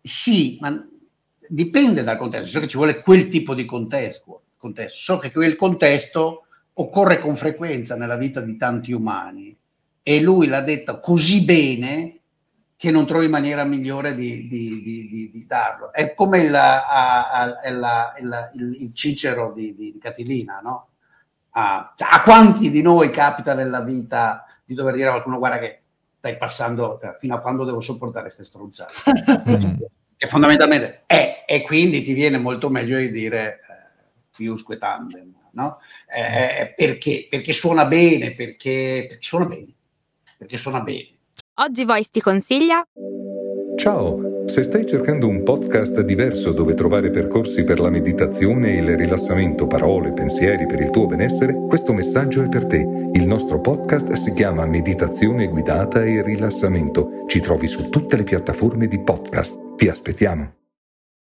Sì, 0.02 0.58
ma 0.60 0.88
dipende 1.48 2.04
dal 2.04 2.18
contesto. 2.18 2.48
So 2.48 2.60
che 2.60 2.68
ci 2.68 2.78
vuole 2.78 3.02
quel 3.02 3.30
tipo 3.30 3.54
di 3.54 3.66
contesto. 3.66 4.42
contesto. 4.58 4.98
So 4.98 5.18
che 5.20 5.32
quel 5.32 5.56
contesto 5.56 6.44
occorre 6.80 7.20
con 7.20 7.36
frequenza 7.36 7.96
nella 7.96 8.18
vita 8.18 8.40
di 8.42 8.58
tanti 8.58 8.92
umani 8.92 9.56
e 10.10 10.22
lui 10.22 10.48
l'ha 10.48 10.62
detta 10.62 11.02
così 11.02 11.44
bene 11.44 12.20
che 12.78 12.92
non 12.92 13.06
trovi 13.06 13.28
maniera 13.28 13.66
migliore 13.66 14.16
di, 14.16 14.48
di, 14.48 14.82
di, 14.82 15.30
di 15.30 15.46
darlo. 15.46 15.92
È 15.92 16.14
come 16.14 16.40
il, 16.44 16.56
a, 16.56 16.88
a, 16.88 17.60
a, 17.62 18.14
il, 18.18 18.78
il 18.80 18.94
Cicero 18.94 19.52
di, 19.52 19.98
Catilina, 20.02 20.62
no? 20.64 20.88
A, 21.50 21.94
a, 21.98 22.22
quanti 22.22 22.70
di 22.70 22.82
noi 22.82 23.10
capita 23.10 23.54
nella 23.54 23.82
vita 23.82 24.46
di 24.64 24.76
dover 24.76 24.94
dire 24.94 25.10
a 25.10 25.12
qualcuno 25.12 25.40
guarda 25.40 25.60
che 25.60 25.82
stai 26.20 26.38
passando, 26.38 27.00
cioè, 27.02 27.18
fino 27.20 27.36
a 27.36 27.42
quando 27.42 27.66
devo 27.66 27.82
sopportare 27.82 28.32
queste 28.34 28.46
stronzate? 28.46 28.94
che 30.16 30.28
fondamentalmente 30.28 31.04
è, 31.06 31.44
e 31.46 31.64
quindi 31.64 32.02
ti 32.02 32.14
viene 32.14 32.38
molto 32.38 32.70
meglio 32.70 32.98
di 32.98 33.12
dire 33.12 33.60
eh, 33.60 34.04
fiusque 34.30 34.78
tandem, 34.78 35.34
no? 35.52 35.80
Eh, 36.08 36.62
eh, 36.62 36.74
perché? 36.78 37.28
Perché 37.30 37.52
suona 37.52 37.84
bene, 37.84 38.36
perché, 38.36 39.08
perché 39.10 39.26
suona 39.26 39.48
bene 39.48 39.76
perché 40.38 40.58
suona 40.58 40.82
bene. 40.82 41.08
Oggi 41.56 41.84
Voice 41.84 42.10
ti 42.12 42.22
consiglia. 42.22 42.84
Ciao, 43.76 44.46
se 44.48 44.64
stai 44.64 44.86
cercando 44.86 45.28
un 45.28 45.44
podcast 45.44 46.02
diverso 46.02 46.52
dove 46.52 46.74
trovare 46.74 47.10
percorsi 47.10 47.64
per 47.64 47.80
la 47.80 47.90
meditazione 47.90 48.74
e 48.74 48.78
il 48.78 48.98
rilassamento, 48.98 49.68
parole, 49.68 50.14
pensieri 50.14 50.66
per 50.66 50.80
il 50.80 50.90
tuo 50.90 51.06
benessere, 51.08 51.54
questo 51.68 51.94
messaggio 51.94 52.44
è 52.44 52.50
per 52.50 52.66
te. 52.66 52.78
Il 53.14 53.28
nostro 53.28 53.60
podcast 53.60 54.14
si 54.14 54.34
chiama 54.34 54.66
Meditazione 54.66 55.48
guidata 55.48 56.04
e 56.04 56.22
rilassamento. 56.24 57.26
Ci 57.28 57.40
trovi 57.40 57.68
su 57.68 57.90
tutte 57.90 58.18
le 58.18 58.24
piattaforme 58.24 58.88
di 58.88 59.00
podcast. 59.00 59.76
Ti 59.76 59.90
aspettiamo. 59.90 60.54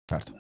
Certo. 0.05 0.33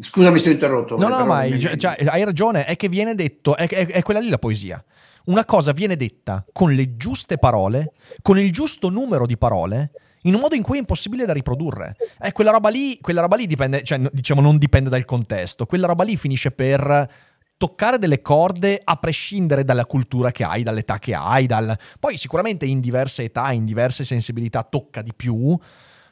Scusa, 0.00 0.30
mi 0.30 0.38
sto 0.38 0.48
interrotto. 0.48 0.96
No, 0.96 1.08
no, 1.08 1.26
ma 1.26 1.38
hai, 1.38 1.60
cioè, 1.60 1.96
hai 2.06 2.24
ragione, 2.24 2.64
è 2.64 2.74
che 2.76 2.88
viene 2.88 3.14
detto, 3.14 3.56
è, 3.56 3.68
è, 3.68 3.86
è 3.86 4.02
quella 4.02 4.20
lì 4.20 4.30
la 4.30 4.38
poesia 4.38 4.82
una 5.26 5.44
cosa 5.44 5.72
viene 5.72 5.96
detta 5.96 6.44
con 6.52 6.72
le 6.72 6.96
giuste 6.96 7.38
parole, 7.38 7.90
con 8.22 8.38
il 8.38 8.52
giusto 8.52 8.88
numero 8.88 9.26
di 9.26 9.36
parole, 9.36 9.90
in 10.22 10.34
un 10.34 10.40
modo 10.40 10.54
in 10.54 10.62
cui 10.62 10.76
è 10.76 10.80
impossibile 10.80 11.24
da 11.24 11.32
riprodurre. 11.32 11.96
Eh, 12.20 12.32
quella 12.32 12.50
roba 12.50 12.68
lì, 12.68 12.98
quella 13.00 13.20
roba 13.20 13.36
lì 13.36 13.46
dipende, 13.46 13.82
cioè, 13.82 13.98
diciamo, 14.12 14.40
non 14.40 14.58
dipende 14.58 14.90
dal 14.90 15.04
contesto. 15.04 15.66
Quella 15.66 15.86
roba 15.86 16.04
lì 16.04 16.16
finisce 16.16 16.50
per 16.50 17.10
toccare 17.56 17.98
delle 17.98 18.22
corde 18.22 18.80
a 18.82 18.96
prescindere 18.96 19.64
dalla 19.64 19.84
cultura 19.84 20.30
che 20.30 20.44
hai, 20.44 20.62
dall'età 20.62 20.98
che 20.98 21.14
hai, 21.14 21.46
dal... 21.46 21.76
poi 21.98 22.16
sicuramente 22.16 22.64
in 22.64 22.80
diverse 22.80 23.24
età, 23.24 23.52
in 23.52 23.66
diverse 23.66 24.02
sensibilità 24.02 24.62
tocca 24.62 25.02
di 25.02 25.12
più, 25.14 25.58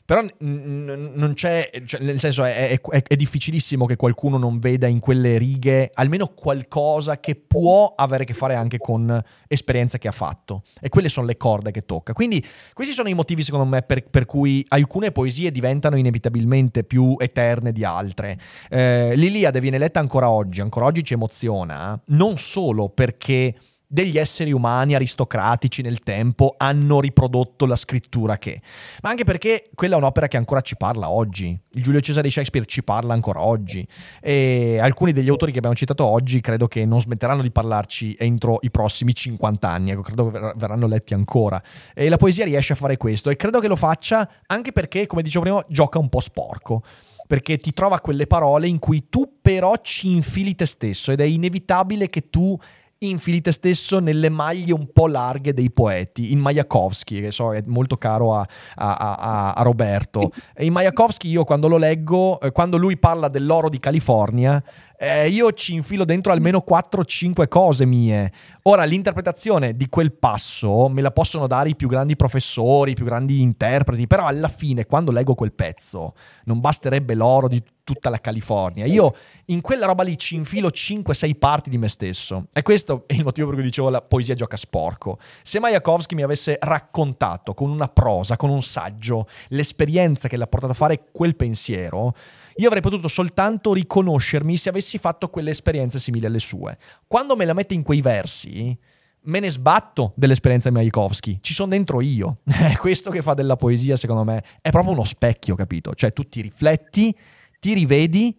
però 0.09 0.22
n- 0.22 1.11
non 1.16 1.34
c'è, 1.34 1.68
cioè, 1.84 2.00
nel 2.00 2.18
senso 2.18 2.42
è, 2.42 2.80
è, 2.80 3.02
è, 3.02 3.14
difficilissimo 3.14 3.84
che 3.84 3.96
qualcuno 3.96 4.38
non 4.38 4.59
veda 4.59 4.86
in 4.86 5.00
quelle 5.00 5.36
righe 5.36 5.90
almeno 5.92 6.28
qualcosa 6.28 7.20
che 7.20 7.34
può 7.34 7.92
avere 7.94 8.22
a 8.22 8.26
che 8.26 8.32
fare 8.32 8.54
anche 8.54 8.78
con 8.78 9.22
esperienze 9.46 9.98
che 9.98 10.09
ha 10.09 10.12
fatto. 10.12 10.62
E 10.80 10.88
quelle 10.88 11.11
sono 11.11 11.26
le 11.26 11.36
corde 11.36 11.72
che 11.72 11.84
tocca. 11.84 12.14
Quindi 12.14 12.42
questi 12.72 12.94
sono 12.94 13.11
i 13.11 13.14
motivi 13.14 13.42
secondo 13.42 13.66
me 13.66 13.82
per, 13.82 14.02
per 14.09 14.24
cui 14.24 14.64
alcune 14.68 15.12
poesie 15.12 15.52
diventano 15.52 15.96
inevitabilmente 15.96 16.84
più 16.84 17.14
eterne 17.18 17.70
di 17.70 17.84
altre. 17.84 18.38
Eh, 18.70 19.14
L'Iliade 19.14 19.61
viene 19.61 19.76
letta 19.76 20.00
ancora 20.00 20.30
oggi, 20.30 20.62
ancora 20.62 20.86
oggi 20.86 21.04
ci 21.04 21.12
emoziona, 21.12 22.00
non 22.06 22.38
solo 22.38 22.88
perché 22.88 23.54
degli 23.91 24.18
esseri 24.18 24.53
umani 24.53 24.95
aristocratici 24.95 25.80
nel 25.80 26.01
tempo 26.01 26.55
hanno 26.59 27.01
riprodotto 27.01 27.64
la 27.64 27.74
scrittura 27.74 28.36
che, 28.36 28.61
ma 29.01 29.09
anche 29.09 29.24
perché 29.24 29.70
quella 29.74 29.95
è 29.95 29.99
un'opera 29.99 30.28
che 30.28 30.36
ancora 30.36 30.61
ci 30.61 30.76
parla 30.76 31.09
oggi. 31.09 31.59
Il 31.72 31.82
Giulio 31.82 32.01
Cesare 32.01 32.26
di 32.26 32.32
Shakespeare 32.32 32.66
ci 32.66 32.82
parla 32.82 33.14
ancora 33.14 33.43
oggi 33.43 33.86
e 34.20 34.78
alcuni 34.78 35.12
degli 35.12 35.30
autori 35.30 35.53
che 35.53 35.59
abbiamo 35.59 35.74
citato 35.74 36.05
oggi 36.05 36.43
credo 36.43 36.68
che 36.68 36.84
non 36.84 37.01
smetteranno 37.01 37.41
di 37.41 37.51
parlarci 37.51 38.14
entro 38.18 38.59
i 38.61 38.70
prossimi 38.70 39.14
50 39.14 39.68
anni, 39.68 39.91
ecco, 39.93 40.03
credo 40.03 40.30
che 40.30 40.53
verranno 40.57 40.86
letti 40.86 41.14
ancora. 41.14 41.61
E 41.95 42.11
la 42.11 42.18
poesia 42.18 42.45
riesce 42.45 42.74
a 42.74 42.76
fare 42.76 42.99
questo 42.99 43.30
e 43.30 43.36
credo 43.36 43.59
che 43.59 43.68
lo 43.68 43.76
faccia 43.76 44.28
anche 44.47 44.72
perché, 44.72 45.07
come 45.07 45.22
dicevo 45.22 45.45
prima, 45.45 45.64
gioca 45.68 45.99
un 45.99 46.11
po' 46.11 46.20
sporco 46.20 46.82
perché 47.26 47.59
ti 47.59 47.74
trova 47.74 48.01
quelle 48.01 48.26
parole 48.26 48.68
in 48.68 48.78
cui 48.78 49.09
tu 49.11 49.39
però 49.43 49.74
ci 49.82 50.11
infili 50.11 50.55
te 50.55 50.64
stesso 50.64 51.12
ed 51.12 51.20
è 51.20 51.24
inevitabile 51.24 52.09
che 52.09 52.30
tu 52.30 52.59
infili 53.01 53.40
te 53.40 53.53
stesso 53.53 54.01
nelle 54.01 54.28
maglie 54.28 54.72
un 54.72 54.90
po' 54.92 55.07
larghe 55.07 55.55
dei 55.55 55.70
poeti, 55.70 56.32
in 56.32 56.40
Majakovsky, 56.40 57.20
che 57.20 57.30
so 57.30 57.55
è 57.55 57.62
molto 57.66 57.96
caro 57.96 58.34
a, 58.34 58.46
a, 58.74 58.96
a, 58.96 59.53
a 59.53 59.62
Roberto. 59.62 60.32
E 60.55 60.64
in 60.64 60.72
Majakovsky 60.72 61.28
io 61.28 61.44
quando 61.44 61.68
lo 61.68 61.76
leggo, 61.76 62.40
eh, 62.40 62.51
quando 62.51 62.76
lui 62.76 62.96
parla 62.99 63.28
dell'oro 63.28 63.68
di 63.68 63.78
California, 63.78 64.62
eh, 65.01 65.28
io 65.28 65.53
ci 65.53 65.74
infilo 65.74 66.05
dentro 66.05 66.32
almeno 66.32 66.64
4-5 66.68 67.46
cose 67.46 67.86
mie. 67.86 68.32
Ora, 68.62 68.82
l'interpretazione 68.82 69.76
di 69.76 69.88
quel 69.88 70.12
passo 70.12 70.88
me 70.88 71.03
la 71.03 71.12
possono 71.12 71.46
dare 71.46 71.68
i 71.68 71.76
più 71.76 71.86
grandi 71.86 72.16
professori, 72.16 72.90
i 72.90 72.94
più 72.94 73.05
grandi 73.05 73.40
interpreti, 73.40 74.09
però 74.09 74.26
alla 74.26 74.49
fine, 74.49 74.86
quando 74.86 75.12
leggo 75.12 75.36
quel 75.36 75.53
pezzo, 75.53 76.14
non 76.44 76.59
basterebbe 76.59 77.14
l'oro 77.14 77.46
di 77.46 77.62
tutta 77.84 78.11
la 78.11 78.20
California. 78.20 78.84
Io 78.84 79.14
in 79.46 79.61
quella 79.61 79.86
roba 79.86 80.03
lì 80.03 80.18
ci 80.18 80.34
infilo 80.34 80.68
5-6 80.68 81.38
parti 81.38 81.70
di 81.70 81.78
me 81.78 81.88
stesso. 81.88 82.49
E 82.53 82.62
questo 82.62 83.05
è 83.07 83.14
il 83.14 83.24
motivo 83.24 83.46
per 83.46 83.57
cui 83.57 83.64
dicevo 83.64 83.88
la 83.88 84.03
poesia 84.03 84.34
gioca 84.34 84.59
sporco. 84.59 85.18
Se 85.42 85.59
Majakovsky 85.59 86.14
mi 86.14 86.22
avesse 86.22 86.59
raccontato 86.61 87.55
con 87.55 87.70
una 87.70 87.88
prosa, 87.88 88.36
con 88.36 88.51
un 88.51 88.62
saggio, 88.62 89.26
l'esperienza 89.49 90.28
che 90.28 90.36
l'ha 90.36 90.46
portato 90.46 90.72
a 90.72 90.76
fare 90.76 91.01
quel 91.12 91.36
pensiero, 91.36 92.14
io 92.59 92.66
avrei 92.66 92.82
potuto 92.82 93.06
soltanto 93.06 93.72
riconoscermi 93.72 94.56
se 94.56 94.68
avessi 94.68 94.98
fatto 94.98 95.28
quelle 95.28 95.50
esperienze 95.50 95.98
simili 96.00 96.26
alle 96.26 96.40
sue. 96.40 96.76
Quando 97.06 97.36
me 97.36 97.44
la 97.44 97.52
mette 97.52 97.74
in 97.74 97.82
quei 97.82 98.00
versi, 98.00 98.76
me 99.22 99.40
ne 99.40 99.50
sbatto 99.50 100.12
dell'esperienza 100.16 100.68
di 100.68 100.74
Majakovsky, 100.74 101.38
ci 101.40 101.54
sono 101.54 101.70
dentro 101.70 102.00
io. 102.00 102.38
È 102.46 102.76
questo 102.76 103.11
che 103.11 103.22
fa 103.22 103.34
della 103.34 103.56
poesia, 103.56 103.96
secondo 103.96 104.24
me, 104.24 104.42
è 104.61 104.70
proprio 104.70 104.92
uno 104.92 105.04
specchio, 105.04 105.54
capito? 105.54 105.94
Cioè 105.94 106.12
tu 106.12 106.28
ti 106.28 106.40
rifletti, 106.40 107.16
ti 107.61 107.74
rivedi 107.74 108.36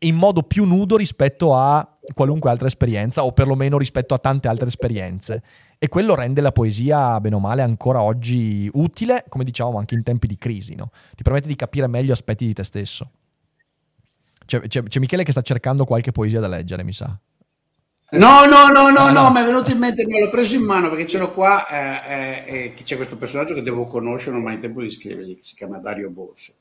in 0.00 0.16
modo 0.16 0.42
più 0.42 0.64
nudo 0.64 0.96
rispetto 0.96 1.54
a 1.54 1.88
qualunque 2.12 2.50
altra 2.50 2.66
esperienza 2.66 3.24
o 3.24 3.32
perlomeno 3.32 3.78
rispetto 3.78 4.12
a 4.12 4.18
tante 4.18 4.48
altre 4.48 4.66
esperienze. 4.66 5.42
E 5.78 5.88
quello 5.88 6.14
rende 6.14 6.40
la 6.40 6.52
poesia, 6.52 7.20
bene 7.20 7.36
o 7.36 7.38
male, 7.38 7.62
ancora 7.62 8.02
oggi 8.02 8.68
utile, 8.72 9.24
come 9.28 9.44
dicevamo 9.44 9.78
anche 9.78 9.94
in 9.94 10.02
tempi 10.02 10.26
di 10.26 10.36
crisi, 10.36 10.74
no? 10.74 10.90
Ti 11.14 11.22
permette 11.22 11.48
di 11.48 11.56
capire 11.56 11.86
meglio 11.86 12.12
aspetti 12.12 12.46
di 12.46 12.52
te 12.52 12.64
stesso. 12.64 13.10
C'è, 14.46 14.60
c'è, 14.60 14.82
c'è, 14.82 15.00
Michele 15.00 15.24
che 15.24 15.32
sta 15.32 15.42
cercando 15.42 15.84
qualche 15.84 16.12
poesia 16.12 16.40
da 16.40 16.48
leggere, 16.48 16.84
mi 16.84 16.92
sa. 16.92 17.18
No, 18.12 18.44
no, 18.46 18.68
no, 18.68 18.88
no, 18.90 19.00
ah, 19.00 19.10
no, 19.10 19.22
no, 19.22 19.30
mi 19.32 19.40
è 19.40 19.44
venuto 19.44 19.72
in 19.72 19.78
mente, 19.78 20.06
me 20.06 20.20
l'ho 20.20 20.30
preso 20.30 20.54
in 20.54 20.62
mano 20.62 20.88
perché 20.88 21.08
ce 21.08 21.18
l'ho 21.18 21.32
qua, 21.32 21.66
eh, 21.66 22.44
eh, 22.46 22.82
c'è 22.84 22.94
questo 22.94 23.16
personaggio 23.16 23.52
che 23.52 23.62
devo 23.62 23.88
conoscere, 23.88 24.30
non 24.30 24.42
ho 24.42 24.44
mai 24.44 24.60
tempo 24.60 24.80
di 24.80 24.92
scrivergli, 24.92 25.34
che 25.34 25.42
si 25.42 25.56
chiama 25.56 25.78
Dario 25.78 26.08
Borso, 26.10 26.54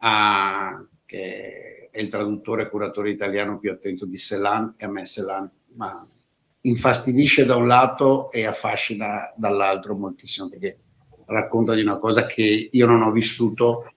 ah, 0.00 0.84
che 1.06 1.88
è 1.90 2.00
il 2.00 2.08
traduttore 2.08 2.64
e 2.64 2.68
curatore 2.68 3.10
italiano 3.10 3.58
più 3.58 3.70
attento 3.70 4.04
di 4.04 4.18
Celan 4.18 4.74
e 4.76 4.84
a 4.84 4.90
me 4.90 5.06
Celan, 5.06 5.50
ma 5.76 6.02
infastidisce 6.60 7.46
da 7.46 7.56
un 7.56 7.66
lato 7.66 8.30
e 8.30 8.44
affascina 8.46 9.32
dall'altro 9.36 9.94
moltissimo 9.94 10.48
perché 10.48 10.78
racconta 11.26 11.74
di 11.74 11.80
una 11.80 11.96
cosa 11.96 12.26
che 12.26 12.68
io 12.70 12.86
non 12.86 13.02
ho 13.02 13.10
vissuto 13.10 13.93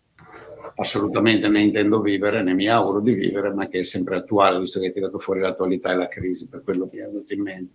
assolutamente 0.80 1.48
né 1.50 1.62
intendo 1.62 2.02
vivere 2.02 2.44
né 2.44 2.54
mi 2.54 2.68
auguro 2.68 3.00
di 3.00 3.14
vivere, 3.14 3.52
ma 3.54 3.68
che 3.68 3.80
è 3.80 3.84
sempre 3.84 4.18
attuale, 4.18 4.60
visto 4.60 4.80
che 4.80 4.88
hai 4.88 4.94
tirato 4.94 5.18
fuori 5.20 5.40
l'attualità 5.40 5.92
e 5.92 5.96
la 5.96 6.08
crisi, 6.08 6.48
per 6.48 6.62
quello 6.64 6.88
che 6.88 6.98
mi 6.98 7.02
è 7.02 7.06
venuto 7.06 7.34
in 7.34 7.42
mente. 7.42 7.74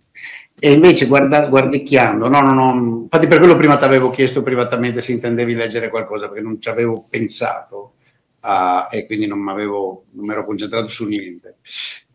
E 0.57 0.71
invece 0.71 1.07
guarda, 1.07 1.47
guardicchiando, 1.47 2.29
no, 2.29 2.39
no, 2.39 2.53
no, 2.53 3.01
infatti 3.03 3.27
per 3.27 3.39
quello 3.39 3.57
prima 3.57 3.77
ti 3.77 3.83
avevo 3.83 4.09
chiesto 4.09 4.41
privatamente 4.41 5.01
se 5.01 5.11
intendevi 5.11 5.53
leggere 5.53 5.89
qualcosa, 5.89 6.27
perché 6.27 6.41
non 6.41 6.61
ci 6.61 6.69
avevo 6.69 7.05
pensato 7.09 7.95
uh, 8.41 8.87
e 8.89 9.05
quindi 9.05 9.27
non, 9.27 9.43
non 9.43 10.03
mi 10.11 10.31
ero 10.31 10.45
concentrato 10.45 10.87
su 10.87 11.05
niente. 11.05 11.57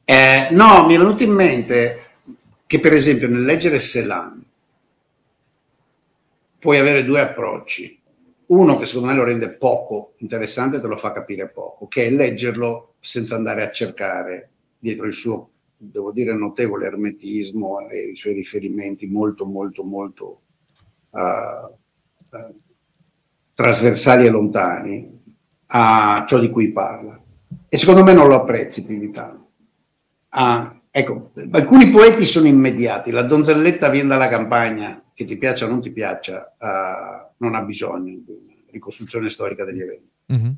Eh, 0.05 0.49
no, 0.53 0.87
mi 0.87 0.95
è 0.95 0.99
venuto 0.99 1.23
in 1.23 1.33
mente 1.33 2.07
che 2.67 2.81
per 2.81 2.95
esempio 2.95 3.29
nel 3.29 3.45
leggere 3.45 3.79
Selan 3.79 4.43
puoi 6.59 6.79
avere 6.79 7.05
due 7.05 7.21
approcci 7.21 7.98
uno 8.49 8.79
che 8.79 8.87
secondo 8.87 9.09
me 9.09 9.15
lo 9.15 9.25
rende 9.25 9.51
poco 9.51 10.15
interessante, 10.19 10.81
te 10.81 10.87
lo 10.87 10.97
fa 10.97 11.13
capire 11.13 11.49
poco, 11.49 11.87
che 11.87 12.07
è 12.07 12.11
leggerlo 12.11 12.95
senza 13.01 13.37
andare 13.37 13.63
a 13.63 13.71
cercare 13.71 14.51
dietro 14.79 15.07
il 15.07 15.13
suo, 15.13 15.51
devo 15.77 16.13
dire, 16.13 16.35
notevole 16.35 16.87
ermetismo 16.87 17.81
e 17.89 18.11
i 18.11 18.17
suoi 18.17 18.35
riferimenti 18.35 19.07
molto, 19.07 19.45
molto, 19.45 19.83
molto 19.85 20.41
uh, 21.11 22.37
uh, 22.37 22.61
trasversali 23.55 24.27
e 24.27 24.31
lontani 24.31 25.21
a 25.67 26.25
ciò 26.27 26.39
di 26.39 26.51
cui 26.51 26.73
parla. 26.73 27.21
E 27.69 27.77
secondo 27.77 28.03
me 28.03 28.15
non 28.15 28.29
lo 28.29 28.37
apprezzi 28.37 28.85
più 28.85 28.99
di 28.99 29.11
tanto. 29.11 29.47
Ah, 30.31 30.81
ecco, 30.91 31.33
alcuni 31.51 31.91
poeti 31.91 32.25
sono 32.25 32.47
immediati, 32.47 33.11
la 33.11 33.23
donzelletta 33.23 33.91
viene 33.91 34.09
dalla 34.09 34.29
campagna, 34.29 35.03
che 35.19 35.25
ti 35.25 35.37
piaccia 35.37 35.67
o 35.67 35.69
non 35.69 35.83
ti 35.83 35.91
piaccia, 35.91 36.55
uh, 36.57 37.35
non 37.39 37.57
ha 37.57 37.63
bisogno 37.63 38.15
di 38.25 38.31
una 38.31 38.55
ricostruzione 38.71 39.29
storica 39.29 39.65
degli 39.65 39.81
eventi, 39.81 40.11
mm-hmm. 40.33 40.53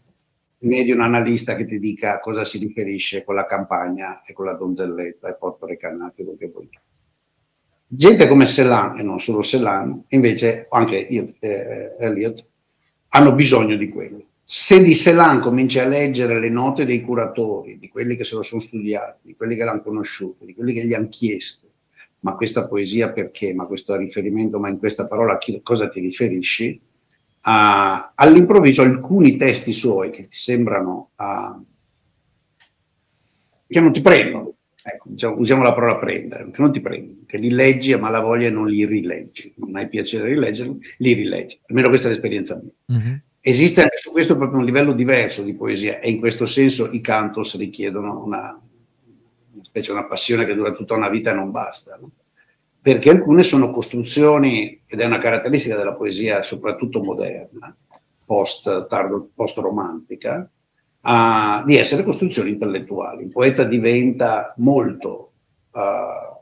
né 0.58 0.84
di 0.84 0.92
un 0.92 1.00
analista 1.00 1.56
che 1.56 1.64
ti 1.64 1.78
dica 1.78 2.20
cosa 2.20 2.44
si 2.44 2.58
riferisce 2.58 3.24
con 3.24 3.36
la 3.36 3.46
campagna 3.46 4.20
e 4.20 4.34
con 4.34 4.44
la 4.44 4.52
donzelletta 4.52 5.30
e 5.30 5.36
Porto 5.36 5.64
Recanati, 5.64 6.22
quello 6.22 6.36
che 6.36 6.48
vuoi. 6.48 6.68
Gente 7.86 8.28
come 8.28 8.44
Celan, 8.44 8.98
e 8.98 9.02
non 9.02 9.18
solo 9.18 9.42
Celan, 9.42 10.04
invece 10.08 10.66
anche 10.68 11.08
eh, 11.08 11.96
Eliot, 11.98 12.46
hanno 13.08 13.32
bisogno 13.32 13.76
di 13.76 13.88
quello. 13.88 14.24
Se 14.44 14.82
di 14.82 14.94
Celan 14.94 15.40
cominci 15.40 15.78
a 15.78 15.86
leggere 15.86 16.38
le 16.38 16.50
note 16.50 16.84
dei 16.84 17.00
curatori, 17.00 17.78
di 17.78 17.88
quelli 17.88 18.14
che 18.14 18.24
se 18.24 18.34
lo 18.34 18.42
sono 18.42 18.60
studiati, 18.60 19.28
di 19.28 19.36
quelli 19.36 19.56
che 19.56 19.64
l'hanno 19.64 19.80
conosciuto, 19.80 20.44
di 20.44 20.54
quelli 20.54 20.74
che 20.74 20.84
gli 20.84 20.92
hanno 20.92 21.08
chiesto, 21.08 21.69
ma 22.20 22.34
questa 22.34 22.66
poesia 22.66 23.12
perché, 23.12 23.54
ma 23.54 23.66
questo 23.66 23.96
riferimento, 23.96 24.58
ma 24.58 24.68
in 24.68 24.78
questa 24.78 25.06
parola 25.06 25.38
chi, 25.38 25.60
cosa 25.62 25.88
ti 25.88 26.00
riferisci? 26.00 26.80
Uh, 27.42 28.10
all'improvviso 28.14 28.82
alcuni 28.82 29.36
testi 29.36 29.72
suoi 29.72 30.10
che 30.10 30.22
ti 30.22 30.36
sembrano, 30.36 31.10
uh, 31.16 31.64
che 33.66 33.80
non 33.80 33.92
ti 33.92 34.02
prendono, 34.02 34.54
ecco, 34.82 35.08
diciamo, 35.08 35.38
usiamo 35.38 35.62
la 35.62 35.72
parola 35.72 35.96
prendere, 35.96 36.50
che 36.50 36.60
non 36.60 36.72
ti 36.72 36.80
prendono, 36.80 37.20
che 37.26 37.38
li 37.38 37.50
leggi 37.50 37.94
a 37.94 37.98
malavoglia 37.98 38.48
e 38.48 38.50
non 38.50 38.68
li 38.68 38.84
rileggi, 38.84 39.54
non 39.56 39.76
hai 39.76 39.88
piacere 39.88 40.28
di 40.28 40.34
rileggerli, 40.34 40.78
li 40.98 41.12
rileggi, 41.14 41.58
almeno 41.68 41.88
questa 41.88 42.08
è 42.08 42.10
l'esperienza 42.10 42.60
mia. 42.60 42.98
Mm-hmm. 42.98 43.16
Esiste 43.40 43.80
anche 43.80 43.96
su 43.96 44.10
questo 44.10 44.36
proprio 44.36 44.58
un 44.58 44.66
livello 44.66 44.92
diverso 44.92 45.42
di 45.42 45.54
poesia 45.54 45.98
e 46.00 46.10
in 46.10 46.18
questo 46.18 46.44
senso 46.44 46.90
i 46.92 47.00
cantos 47.00 47.56
richiedono 47.56 48.22
una, 48.22 48.60
specie 49.70 49.92
una 49.92 50.06
passione 50.06 50.44
che 50.44 50.54
dura 50.54 50.72
tutta 50.72 50.94
una 50.94 51.08
vita 51.08 51.32
non 51.32 51.52
basta, 51.52 51.96
no? 52.00 52.10
perché 52.82 53.10
alcune 53.10 53.44
sono 53.44 53.70
costruzioni, 53.70 54.82
ed 54.86 55.00
è 55.00 55.04
una 55.04 55.18
caratteristica 55.18 55.76
della 55.76 55.94
poesia 55.94 56.42
soprattutto 56.42 57.00
moderna, 57.00 57.74
post, 58.24 58.86
tardo, 58.88 59.30
post-romantica, 59.32 60.50
uh, 61.02 61.64
di 61.64 61.76
essere 61.76 62.02
costruzioni 62.02 62.50
intellettuali. 62.50 63.24
Il 63.24 63.30
poeta 63.30 63.64
diventa 63.64 64.54
molto, 64.56 65.32
uh, 65.70 66.40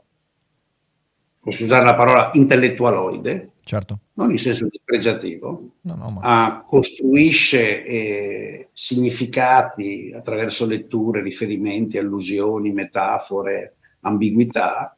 posso 1.39 1.63
usare 1.63 1.83
la 1.83 1.95
parola 1.95 2.31
intellettualoide, 2.33 3.51
certo. 3.61 3.99
Non 4.19 4.31
in 4.31 4.37
senso 4.37 4.67
dispregiativo, 4.67 5.75
no, 5.81 5.95
no, 5.95 6.09
ma... 6.09 6.65
costruisce 6.67 7.85
eh, 7.85 8.67
significati 8.73 10.13
attraverso 10.13 10.65
letture, 10.65 11.21
riferimenti, 11.21 11.97
allusioni, 11.97 12.73
metafore, 12.73 13.75
ambiguità, 14.01 14.97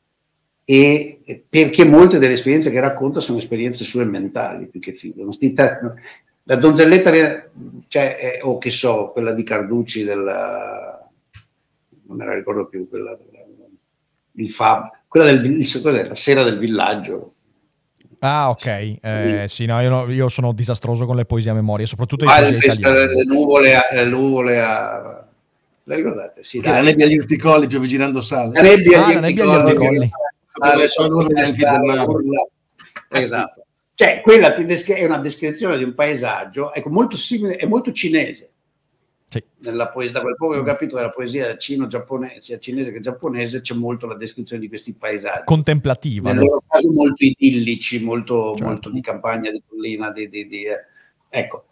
e 0.65 1.45
perché 1.47 1.85
molte 1.85 2.17
delle 2.17 2.33
esperienze 2.33 2.71
che 2.71 2.79
racconta 2.79 3.19
sono 3.19 3.37
esperienze 3.37 3.83
sue 3.83 4.05
mentali 4.05 4.65
più 4.67 4.79
che 4.79 4.93
figlie. 4.93 5.23
La 6.45 6.55
donzelletta, 6.55 7.11
cioè, 7.87 8.39
o 8.41 8.57
che 8.57 8.71
so, 8.71 9.11
quella 9.11 9.33
di 9.33 9.43
Carducci 9.43 10.03
della, 10.03 11.07
non 12.07 12.17
me 12.17 12.25
la 12.25 12.33
ricordo 12.33 12.65
più, 12.65 12.89
quella, 12.89 13.15
il 14.33 14.49
Fab, 14.49 14.89
quella 15.07 15.31
del, 15.31 15.57
cos'è, 15.81 16.07
la 16.07 16.15
sera 16.15 16.43
del 16.43 16.57
villaggio, 16.57 17.35
Ah, 18.23 18.49
ok. 18.51 18.65
Eh, 19.01 19.45
sì, 19.47 19.65
no 19.65 19.81
io, 19.81 20.07
io, 20.11 20.29
sono 20.29 20.51
disastroso 20.51 21.07
con 21.07 21.15
le 21.15 21.25
poesie 21.25 21.49
a 21.49 21.55
memoria, 21.55 21.87
soprattutto 21.87 22.25
ah, 22.25 22.39
le, 22.39 22.51
le 22.51 23.23
nuvole 23.25 23.75
a, 23.75 23.81
le 23.93 24.05
nuvole 24.05 24.61
a... 24.61 25.25
La 25.85 25.95
ricordate? 25.95 26.43
Sì, 26.43 26.61
la 26.61 26.81
nebbia 26.81 27.05
agli 27.05 27.17
urticoli 27.17 27.65
più 27.65 27.77
avvicinando 27.77 28.21
sale. 28.21 28.53
La 28.53 28.61
nebbia 28.61 29.07
agli 29.07 29.39
ah, 29.39 29.57
urticoli. 29.57 30.11
Esatto. 33.09 33.65
Cioè, 33.95 34.21
quella 34.21 34.53
è 34.53 35.05
una 35.05 35.17
descrizione 35.17 35.79
di 35.79 35.83
un 35.83 35.95
paesaggio, 35.95 36.73
ecco, 36.73 36.89
molto 36.89 37.17
simile, 37.17 37.55
è 37.55 37.65
molto 37.65 37.91
cinese. 37.91 38.50
Sì. 39.31 39.41
Nella 39.59 39.87
poesia, 39.87 40.11
da 40.11 40.21
quel 40.21 40.35
poco 40.35 40.53
che 40.53 40.59
ho 40.59 40.63
capito 40.63 40.97
della 40.97 41.09
poesia 41.09 41.55
cino-giapponese, 41.55 42.41
sia 42.41 42.59
cinese 42.59 42.91
che 42.91 42.99
giapponese, 42.99 43.61
c'è 43.61 43.73
molto 43.73 44.05
la 44.05 44.15
descrizione 44.15 44.61
di 44.61 44.67
questi 44.67 44.93
paesaggi. 44.93 45.45
Contemplativa. 45.45 46.33
Nel 46.33 46.43
loro 46.43 46.61
caso 46.67 46.91
molto 46.91 47.23
idillici, 47.23 48.03
molto, 48.03 48.49
certo. 48.55 48.65
molto 48.65 48.89
di 48.89 48.99
campagna, 48.99 49.49
di 49.49 49.61
collina, 49.65 50.11
di, 50.11 50.27
di, 50.27 50.47
di 50.47 50.65
eh. 50.65 50.85
ecco 51.29 51.65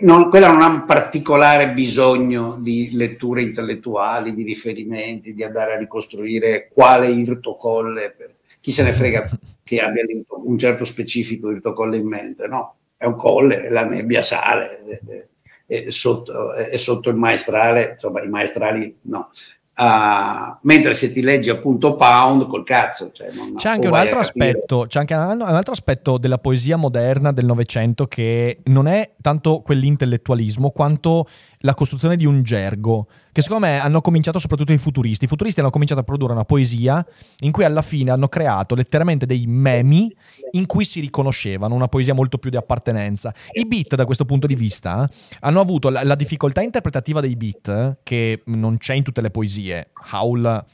non, 0.00 0.30
quella 0.30 0.50
non 0.50 0.62
ha 0.62 0.68
un 0.68 0.84
particolare 0.86 1.72
bisogno 1.72 2.56
di 2.58 2.90
letture 2.92 3.42
intellettuali, 3.42 4.34
di 4.34 4.42
riferimenti, 4.42 5.34
di 5.34 5.44
andare 5.44 5.74
a 5.74 5.78
ricostruire 5.78 6.70
quale 6.72 7.08
irtocolle, 7.08 8.14
per, 8.16 8.36
chi 8.60 8.70
se 8.70 8.82
ne 8.84 8.92
frega 8.92 9.28
che 9.62 9.80
abbia 9.80 10.02
un 10.28 10.58
certo 10.58 10.84
specifico 10.84 11.50
irtocolle 11.50 11.98
in 11.98 12.06
mente, 12.06 12.46
no, 12.46 12.76
è 12.96 13.04
un 13.04 13.16
colle, 13.16 13.70
la 13.70 13.84
nebbia 13.84 14.22
sale, 14.22 14.82
è, 15.06 15.26
è, 15.72 15.90
sotto, 15.90 16.52
è 16.54 16.76
sotto, 16.76 17.08
il 17.08 17.16
maestrale, 17.16 17.92
insomma 17.94 18.22
i 18.22 18.28
maestrali 18.28 18.96
no. 19.02 19.30
Uh, 19.74 20.54
mentre 20.62 20.92
se 20.92 21.10
ti 21.10 21.22
leggi 21.22 21.48
appunto 21.48 21.96
Pound 21.96 22.46
col 22.46 22.62
cazzo 22.62 23.10
cioè 23.10 23.30
non, 23.32 23.54
c'è 23.54 23.70
anche 23.70 23.86
un 23.86 23.94
altro 23.94 24.18
aspetto 24.18 24.84
c'è 24.86 24.98
anche 24.98 25.14
un 25.14 25.40
altro 25.40 25.72
aspetto 25.72 26.18
della 26.18 26.36
poesia 26.36 26.76
moderna 26.76 27.32
del 27.32 27.46
Novecento 27.46 28.06
che 28.06 28.58
non 28.64 28.86
è 28.86 29.14
tanto 29.22 29.62
quell'intellettualismo 29.62 30.72
quanto 30.72 31.26
la 31.62 31.74
costruzione 31.74 32.16
di 32.16 32.26
un 32.26 32.42
gergo, 32.42 33.06
che 33.32 33.40
secondo 33.40 33.66
me 33.66 33.80
hanno 33.80 34.02
cominciato 34.02 34.38
soprattutto 34.38 34.72
i 34.72 34.78
futuristi. 34.78 35.24
I 35.24 35.28
futuristi 35.28 35.60
hanno 35.60 35.70
cominciato 35.70 36.00
a 36.00 36.04
produrre 36.04 36.34
una 36.34 36.44
poesia 36.44 37.04
in 37.40 37.50
cui 37.50 37.64
alla 37.64 37.82
fine 37.82 38.10
hanno 38.10 38.28
creato 38.28 38.74
letteralmente 38.74 39.24
dei 39.24 39.46
memi 39.46 40.14
in 40.52 40.66
cui 40.66 40.84
si 40.84 41.00
riconoscevano, 41.00 41.74
una 41.74 41.88
poesia 41.88 42.12
molto 42.12 42.36
più 42.36 42.50
di 42.50 42.56
appartenenza. 42.56 43.34
I 43.52 43.66
beat 43.66 43.94
da 43.94 44.04
questo 44.04 44.26
punto 44.26 44.46
di 44.46 44.54
vista 44.54 45.08
hanno 45.40 45.60
avuto 45.60 45.88
la, 45.88 46.04
la 46.04 46.14
difficoltà 46.14 46.60
interpretativa 46.60 47.20
dei 47.20 47.34
beat, 47.36 47.98
che 48.02 48.42
non 48.46 48.76
c'è 48.76 48.94
in 48.94 49.02
tutte 49.02 49.22
le 49.22 49.30
poesie. 49.30 49.90
Howl 50.12 50.64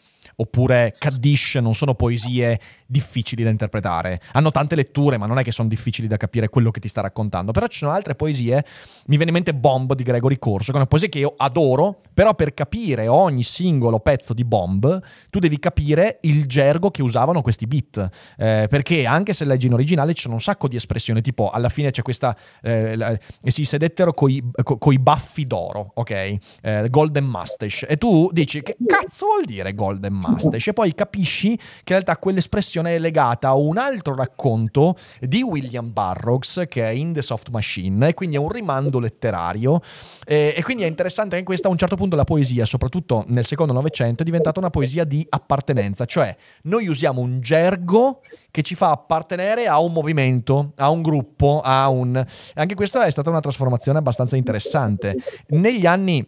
oppure 0.40 0.94
Kaddish 0.96 1.56
non 1.56 1.74
sono 1.74 1.94
poesie 1.94 2.60
difficili 2.90 3.44
da 3.44 3.50
interpretare. 3.50 4.20
Hanno 4.32 4.50
tante 4.50 4.74
letture, 4.74 5.18
ma 5.18 5.26
non 5.26 5.38
è 5.38 5.44
che 5.44 5.52
sono 5.52 5.68
difficili 5.68 6.08
da 6.08 6.16
capire 6.16 6.48
quello 6.48 6.70
che 6.70 6.80
ti 6.80 6.88
sta 6.88 7.02
raccontando. 7.02 7.52
Però 7.52 7.66
ci 7.66 7.78
sono 7.78 7.92
altre 7.92 8.14
poesie, 8.14 8.64
mi 9.06 9.16
viene 9.16 9.26
in 9.26 9.32
mente 9.32 9.54
Bomb 9.54 9.92
di 9.94 10.02
Gregory 10.02 10.38
Corso, 10.38 10.72
che 10.72 10.72
è 10.72 10.80
una 10.80 10.86
poesia 10.86 11.08
che 11.08 11.18
io 11.18 11.34
adoro, 11.36 12.00
però 12.14 12.34
per 12.34 12.54
capire 12.54 13.06
ogni 13.06 13.42
singolo 13.42 14.00
pezzo 14.00 14.32
di 14.32 14.44
Bomb, 14.44 15.00
tu 15.28 15.38
devi 15.38 15.58
capire 15.58 16.18
il 16.22 16.46
gergo 16.46 16.90
che 16.90 17.02
usavano 17.02 17.42
questi 17.42 17.66
beat. 17.66 18.08
Eh, 18.38 18.66
perché 18.70 19.04
anche 19.04 19.34
se 19.34 19.44
leggi 19.44 19.66
in 19.66 19.74
originale 19.74 20.14
ci 20.14 20.22
sono 20.22 20.34
un 20.34 20.40
sacco 20.40 20.66
di 20.66 20.76
espressioni, 20.76 21.20
tipo 21.20 21.50
alla 21.50 21.68
fine 21.68 21.90
c'è 21.90 22.02
questa... 22.02 22.34
Eh, 22.62 23.20
si 23.44 23.64
sedettero 23.64 24.12
coi, 24.12 24.42
co, 24.62 24.78
coi 24.78 24.98
baffi 24.98 25.46
d'oro, 25.46 25.90
ok? 25.94 26.10
Eh, 26.62 26.86
golden 26.88 27.24
mustache. 27.24 27.86
E 27.86 27.98
tu 27.98 28.30
dici, 28.32 28.62
che 28.62 28.76
cazzo 28.86 29.26
vuol 29.26 29.44
dire 29.44 29.74
golden 29.74 30.14
mustache? 30.14 30.70
E 30.70 30.72
poi 30.72 30.94
capisci 30.94 31.56
che 31.56 31.92
in 31.92 32.00
realtà 32.00 32.16
quell'espressione 32.16 32.77
trasformazione 32.78 32.98
legata 32.98 33.48
a 33.48 33.54
un 33.54 33.76
altro 33.76 34.14
racconto 34.14 34.96
di 35.20 35.42
William 35.42 35.92
Burroughs 35.92 36.64
che 36.68 36.84
è 36.84 36.90
In 36.90 37.12
the 37.12 37.22
Soft 37.22 37.50
Machine, 37.50 38.08
e 38.08 38.14
quindi 38.14 38.36
è 38.36 38.38
un 38.38 38.48
rimando 38.48 38.98
letterario. 38.98 39.80
E, 40.24 40.54
e 40.56 40.62
quindi 40.62 40.84
è 40.84 40.86
interessante 40.86 41.34
anche 41.34 41.46
questa, 41.46 41.68
a 41.68 41.70
un 41.70 41.76
certo 41.76 41.96
punto 41.96 42.16
la 42.16 42.24
poesia, 42.24 42.64
soprattutto 42.64 43.24
nel 43.28 43.44
secondo 43.44 43.72
Novecento, 43.72 44.22
è 44.22 44.24
diventata 44.24 44.58
una 44.60 44.70
poesia 44.70 45.04
di 45.04 45.26
appartenenza, 45.28 46.04
cioè 46.04 46.34
noi 46.62 46.88
usiamo 46.88 47.20
un 47.20 47.40
gergo 47.40 48.20
che 48.50 48.62
ci 48.62 48.74
fa 48.74 48.90
appartenere 48.90 49.66
a 49.66 49.78
un 49.78 49.92
movimento, 49.92 50.72
a 50.76 50.88
un 50.90 51.02
gruppo, 51.02 51.60
a 51.62 51.88
un... 51.88 52.24
Anche 52.54 52.74
questa 52.74 53.04
è 53.04 53.10
stata 53.10 53.30
una 53.30 53.40
trasformazione 53.40 53.98
abbastanza 53.98 54.36
interessante. 54.36 55.16
Negli 55.48 55.86
anni 55.86 56.26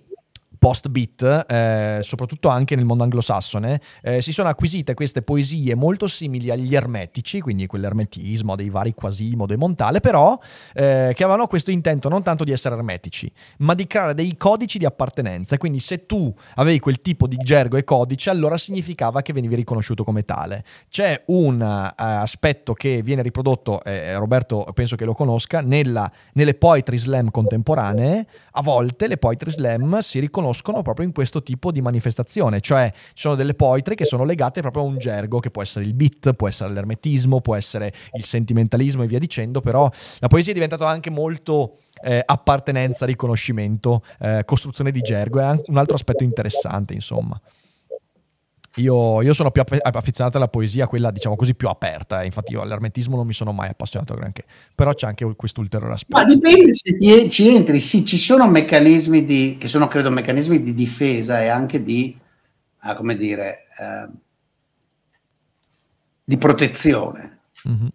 post-beat, 0.60 1.46
eh, 1.48 2.00
soprattutto 2.02 2.50
anche 2.50 2.76
nel 2.76 2.84
mondo 2.84 3.02
anglosassone, 3.02 3.80
eh, 4.02 4.20
si 4.20 4.30
sono 4.30 4.50
acquisite 4.50 4.92
queste 4.92 5.22
poesie 5.22 5.74
molto 5.74 6.06
simili 6.06 6.50
agli 6.50 6.76
ermetici, 6.76 7.40
quindi 7.40 7.66
quell'ermetismo 7.66 8.54
dei 8.56 8.68
vari 8.68 8.92
Quasimodo 8.92 9.54
e 9.54 9.56
Montale, 9.56 10.00
però 10.00 10.38
eh, 10.74 11.12
che 11.14 11.24
avevano 11.24 11.46
questo 11.46 11.70
intento 11.70 12.10
non 12.10 12.22
tanto 12.22 12.44
di 12.44 12.52
essere 12.52 12.74
ermetici, 12.74 13.32
ma 13.60 13.72
di 13.72 13.86
creare 13.86 14.12
dei 14.12 14.36
codici 14.36 14.76
di 14.76 14.84
appartenenza. 14.84 15.56
Quindi 15.56 15.80
se 15.80 16.04
tu 16.04 16.32
avevi 16.56 16.78
quel 16.78 17.00
tipo 17.00 17.26
di 17.26 17.38
gergo 17.38 17.78
e 17.78 17.84
codice, 17.84 18.28
allora 18.28 18.58
significava 18.58 19.22
che 19.22 19.32
venivi 19.32 19.54
riconosciuto 19.54 20.04
come 20.04 20.26
tale. 20.26 20.62
C'è 20.90 21.22
un 21.28 21.58
uh, 21.58 21.92
aspetto 21.96 22.74
che 22.74 23.00
viene 23.02 23.22
riprodotto, 23.22 23.80
Roberto 24.16 24.66
penso 24.74 24.94
che 24.94 25.06
lo 25.06 25.14
conosca, 25.14 25.62
nella, 25.62 26.10
nelle 26.34 26.52
poetry 26.52 26.98
slam 26.98 27.30
contemporanee, 27.30 28.26
a 28.52 28.62
volte 28.62 29.08
le 29.08 29.16
poetry 29.16 29.50
slam 29.50 30.00
si 30.00 30.18
riconoscono 30.18 30.48
riconoscono 30.50 30.82
proprio 30.82 31.06
in 31.06 31.12
questo 31.12 31.42
tipo 31.42 31.70
di 31.70 31.80
manifestazione, 31.80 32.60
cioè 32.60 32.92
ci 32.92 33.22
sono 33.22 33.34
delle 33.34 33.54
poetry 33.54 33.94
che 33.94 34.04
sono 34.04 34.24
legate 34.24 34.60
proprio 34.60 34.82
a 34.82 34.86
un 34.86 34.98
gergo 34.98 35.38
che 35.38 35.50
può 35.50 35.62
essere 35.62 35.84
il 35.84 35.94
beat, 35.94 36.34
può 36.34 36.48
essere 36.48 36.72
l'ermetismo, 36.72 37.40
può 37.40 37.54
essere 37.54 37.92
il 38.14 38.24
sentimentalismo 38.24 39.02
e 39.02 39.06
via 39.06 39.18
dicendo, 39.18 39.60
però 39.60 39.90
la 40.18 40.28
poesia 40.28 40.50
è 40.50 40.54
diventata 40.54 40.88
anche 40.88 41.10
molto 41.10 41.78
eh, 42.02 42.22
appartenenza, 42.24 43.06
riconoscimento, 43.06 44.04
eh, 44.18 44.42
costruzione 44.44 44.90
di 44.90 45.00
gergo, 45.00 45.40
è 45.40 45.60
un 45.66 45.76
altro 45.76 45.94
aspetto 45.94 46.24
interessante, 46.24 46.94
insomma. 46.94 47.40
Io, 48.80 49.20
io, 49.20 49.34
sono 49.34 49.50
più 49.50 49.62
affezionato 49.62 50.36
alla 50.38 50.48
poesia, 50.48 50.86
quella 50.86 51.10
diciamo 51.10 51.36
così 51.36 51.54
più 51.54 51.68
aperta. 51.68 52.24
Infatti, 52.24 52.52
io 52.52 52.62
all'ermetismo 52.62 53.16
non 53.16 53.26
mi 53.26 53.34
sono 53.34 53.52
mai 53.52 53.68
appassionato 53.68 54.14
granché, 54.14 54.44
però 54.74 54.94
c'è 54.94 55.06
anche 55.06 55.24
questo 55.36 55.60
ulteriore 55.60 55.94
aspetto. 55.94 56.18
Ma 56.18 56.24
dipende 56.24 56.72
se 56.72 56.96
ti, 56.96 57.28
ci 57.28 57.54
entri. 57.54 57.80
Sì, 57.80 58.04
ci 58.04 58.18
sono 58.18 58.48
meccanismi 58.48 59.24
di, 59.24 59.56
che 59.58 59.68
sono 59.68 59.86
credo 59.88 60.10
meccanismi 60.10 60.62
di 60.62 60.74
difesa 60.74 61.42
e 61.42 61.48
anche 61.48 61.82
di, 61.82 62.18
ah, 62.78 62.94
come 62.94 63.16
dire, 63.16 63.66
eh, 63.78 64.08
di 66.24 66.38
protezione. 66.38 67.38
Mm-hmm. 67.68 67.88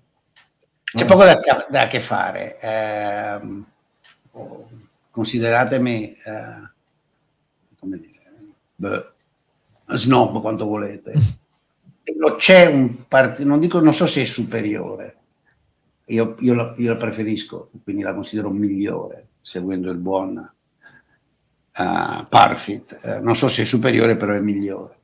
C'è 0.84 1.06
poco 1.06 1.24
da, 1.24 1.40
da 1.70 1.88
che 1.88 2.00
fare. 2.00 2.60
Eh, 2.60 3.64
consideratemi, 5.12 6.18
eh, 6.24 6.70
come 7.80 7.98
dire, 7.98 8.22
beh, 8.76 9.14
snob 9.94 10.42
quanto 10.42 10.66
volete. 10.66 11.14
C'è 12.38 12.66
un 12.68 13.08
partito, 13.08 13.48
non, 13.48 13.60
dico, 13.60 13.80
non 13.80 13.94
so 13.94 14.06
se 14.06 14.22
è 14.22 14.26
superiore, 14.26 15.18
io, 16.06 16.36
io, 16.40 16.54
la, 16.54 16.74
io, 16.78 16.94
la, 16.94 16.98
preferisco, 16.98 17.72
quindi 17.84 18.04
la 18.04 18.14
considero 18.14 18.50
migliore, 18.52 19.30
seguendo 19.42 19.90
il 19.90 19.98
buon 19.98 20.38
uh, 20.38 22.28
Parfit. 22.30 22.98
Uh, 23.02 23.24
non 23.24 23.36
so 23.36 23.48
se 23.48 23.64
è 23.64 23.66
superiore, 23.66 24.16
però 24.16 24.34
è 24.34 24.40
migliore. 24.40 25.00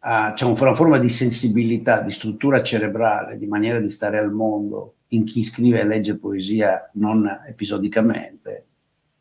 Uh, 0.00 0.32
c'è 0.34 0.44
una 0.44 0.74
forma 0.74 0.98
di 0.98 1.08
sensibilità, 1.08 2.00
di 2.00 2.10
struttura 2.10 2.62
cerebrale, 2.62 3.38
di 3.38 3.46
maniera 3.46 3.78
di 3.78 3.88
stare 3.88 4.18
al 4.18 4.32
mondo 4.32 4.94
in 5.08 5.24
chi 5.24 5.42
scrive 5.44 5.80
e 5.80 5.84
legge 5.84 6.16
poesia 6.16 6.90
non 6.94 7.28
episodicamente, 7.46 8.66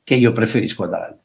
che 0.04 0.16
io 0.16 0.32
preferisco 0.32 0.84
ad 0.84 0.94
altri 0.94 1.21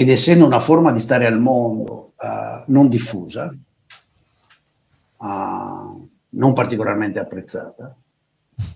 ed 0.00 0.08
essendo 0.08 0.46
una 0.46 0.60
forma 0.60 0.92
di 0.92 0.98
stare 0.98 1.26
al 1.26 1.38
mondo 1.38 2.14
uh, 2.16 2.62
non 2.68 2.88
diffusa, 2.88 3.54
uh, 5.18 6.08
non 6.30 6.52
particolarmente 6.54 7.18
apprezzata, 7.18 7.94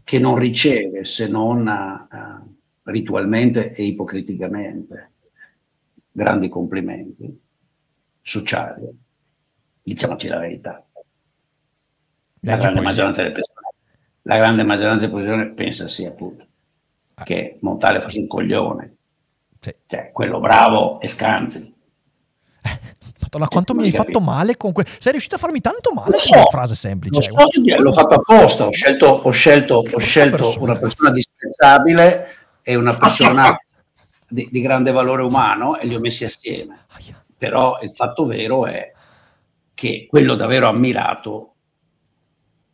che 0.04 0.18
non 0.18 0.36
riceve 0.36 1.06
se 1.06 1.26
non 1.26 1.66
uh, 1.66 2.54
ritualmente 2.82 3.72
e 3.72 3.84
ipocriticamente 3.84 5.12
grandi 6.12 6.50
complimenti 6.50 7.40
sociali, 8.20 8.86
diciamoci 9.82 10.28
la 10.28 10.38
verità. 10.40 10.86
La 12.40 12.56
grande, 12.58 12.82
maggioranza 12.82 13.22
delle 13.22 13.32
persone, 13.32 13.68
la 14.20 14.36
grande 14.36 14.62
maggioranza 14.62 15.06
delle 15.06 15.22
persone 15.22 15.52
pensa 15.52 15.88
sì, 15.88 16.04
appunto, 16.04 16.46
che 17.24 17.56
Montale 17.62 18.02
fosse 18.02 18.18
un 18.18 18.26
coglione, 18.26 18.93
sì. 19.64 19.74
Cioè, 19.86 20.10
quello 20.12 20.40
bravo 20.40 21.00
è 21.00 21.06
Scanzi. 21.06 21.72
Madonna, 23.22 23.48
quanto 23.48 23.74
mi 23.74 23.84
hai 23.84 23.92
fatto 23.92 24.20
male 24.20 24.56
con 24.58 24.72
que- 24.72 24.84
Sei 24.98 25.12
riuscito 25.12 25.36
a 25.36 25.38
farmi 25.38 25.60
tanto 25.60 25.92
male 25.94 26.16
so, 26.16 26.32
con 26.32 26.40
una 26.42 26.50
frase 26.50 26.74
semplice. 26.74 27.30
Lo 27.30 27.50
so, 27.50 27.82
l'ho 27.82 27.92
fatto 27.92 28.14
apposta, 28.16 28.66
ho 28.66 28.70
scelto, 28.70 29.06
ho 29.06 29.30
scelto, 29.30 29.82
ho 29.90 29.98
scelto 29.98 30.36
persona. 30.36 30.62
una 30.62 30.76
persona 30.76 31.10
disprezzabile 31.10 32.26
e 32.62 32.74
una 32.74 32.94
persona 32.94 33.56
di, 34.28 34.48
di, 34.50 34.60
grande 34.60 34.92
valore 34.92 35.22
umano 35.22 35.78
e 35.78 35.86
li 35.86 35.94
ho 35.94 36.00
messi 36.00 36.24
assieme. 36.24 36.86
Però 37.38 37.78
il 37.80 37.92
fatto 37.92 38.26
vero 38.26 38.66
è 38.66 38.92
che 39.72 40.06
quello 40.08 40.34
davvero 40.34 40.68
ammirato 40.68 41.54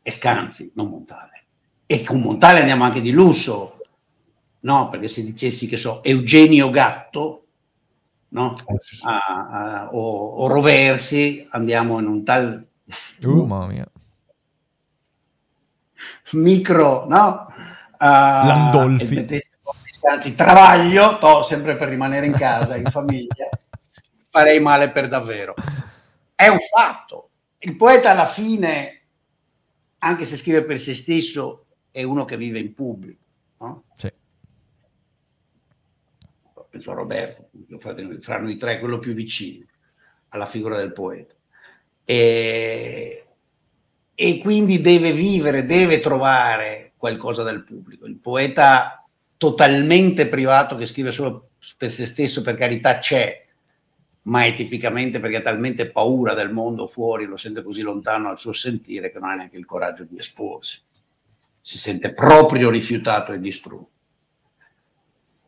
è 0.02 0.10
Scanzi, 0.10 0.72
non 0.74 0.88
Montale. 0.88 1.44
E 1.86 2.02
con 2.02 2.20
Montale 2.20 2.58
andiamo 2.58 2.84
anche 2.84 3.00
di 3.00 3.12
lusso, 3.12 3.79
no? 4.60 4.88
Perché 4.90 5.08
se 5.08 5.22
dicessi 5.22 5.66
che 5.66 5.76
so 5.76 6.02
Eugenio 6.02 6.70
Gatto, 6.70 7.44
no? 8.28 8.54
A, 9.02 9.18
a, 9.50 9.88
o, 9.92 10.36
o, 10.36 10.46
Roversi, 10.46 11.46
andiamo 11.50 11.98
in 11.98 12.06
un 12.06 12.24
tal... 12.24 12.66
Uh, 13.22 13.44
mamma 13.44 13.66
mia. 13.66 13.90
Micro, 16.32 17.06
no? 17.08 17.52
Uh, 17.92 17.96
Landolfi. 17.98 19.26
Anzi, 20.02 20.34
travaglio, 20.34 21.18
to, 21.18 21.42
sempre 21.42 21.76
per 21.76 21.88
rimanere 21.88 22.24
in 22.24 22.32
casa, 22.32 22.76
in 22.76 22.86
famiglia, 22.86 23.48
farei 24.30 24.58
male 24.58 24.90
per 24.90 25.08
davvero. 25.08 25.54
È 26.34 26.48
un 26.48 26.58
fatto. 26.58 27.28
Il 27.58 27.76
poeta 27.76 28.10
alla 28.10 28.26
fine, 28.26 29.02
anche 29.98 30.24
se 30.24 30.36
scrive 30.36 30.64
per 30.64 30.80
se 30.80 30.94
stesso, 30.94 31.66
è 31.90 32.02
uno 32.02 32.24
che 32.24 32.38
vive 32.38 32.60
in 32.60 32.72
pubblico. 32.72 33.18
No? 33.58 33.84
Sì 33.96 34.10
penso 36.80 36.90
a 36.92 36.94
Roberto, 36.94 37.50
fra 38.20 38.38
noi 38.40 38.56
tre 38.56 38.78
quello 38.78 38.98
più 38.98 39.12
vicino 39.12 39.66
alla 40.28 40.46
figura 40.46 40.78
del 40.78 40.92
poeta. 40.92 41.34
E, 42.04 43.26
e 44.14 44.38
quindi 44.38 44.80
deve 44.80 45.12
vivere, 45.12 45.66
deve 45.66 46.00
trovare 46.00 46.92
qualcosa 46.96 47.42
dal 47.42 47.64
pubblico. 47.64 48.06
Il 48.06 48.16
poeta 48.16 49.04
totalmente 49.36 50.28
privato 50.28 50.76
che 50.76 50.86
scrive 50.86 51.12
solo 51.12 51.50
per 51.76 51.90
se 51.90 52.06
stesso, 52.06 52.42
per 52.42 52.56
carità 52.56 52.98
c'è, 52.98 53.46
ma 54.22 54.44
è 54.44 54.54
tipicamente 54.54 55.20
perché 55.20 55.36
ha 55.36 55.42
talmente 55.42 55.90
paura 55.90 56.34
del 56.34 56.52
mondo 56.52 56.86
fuori, 56.86 57.26
lo 57.26 57.36
sente 57.36 57.62
così 57.62 57.82
lontano 57.82 58.28
al 58.30 58.38
suo 58.38 58.52
sentire 58.52 59.10
che 59.10 59.18
non 59.18 59.30
ha 59.30 59.34
neanche 59.34 59.56
il 59.56 59.66
coraggio 59.66 60.04
di 60.04 60.16
esporsi. 60.16 60.80
Si 61.60 61.78
sente 61.78 62.12
proprio 62.12 62.70
rifiutato 62.70 63.32
e 63.32 63.40
distrutto 63.40 63.98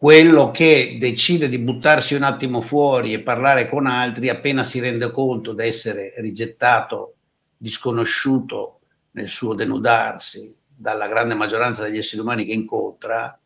quello 0.03 0.50
che 0.50 0.96
decide 0.98 1.48
di 1.48 1.61
buttarsi 1.61 2.16
un 2.16 2.24
attimo 2.24 2.61
fuori 2.61 3.12
e 3.12 3.22
parlare 3.22 3.68
con 3.68 3.86
altri, 3.86 4.30
appena 4.30 4.64
si 4.64 4.80
rende 4.80 5.12
conto 5.12 5.53
di 5.53 5.64
essere 5.64 6.14
rigettato, 6.16 7.14
disconosciuto 7.57 8.80
nel 9.12 9.28
suo 9.28 9.55
denudarsi 9.55 10.53
dalla 10.66 11.07
grande 11.07 11.34
maggioranza 11.34 11.84
degli 11.84 11.98
esseri 11.98 12.20
umani 12.20 12.44
che 12.44 12.53
incontra, 12.53 13.38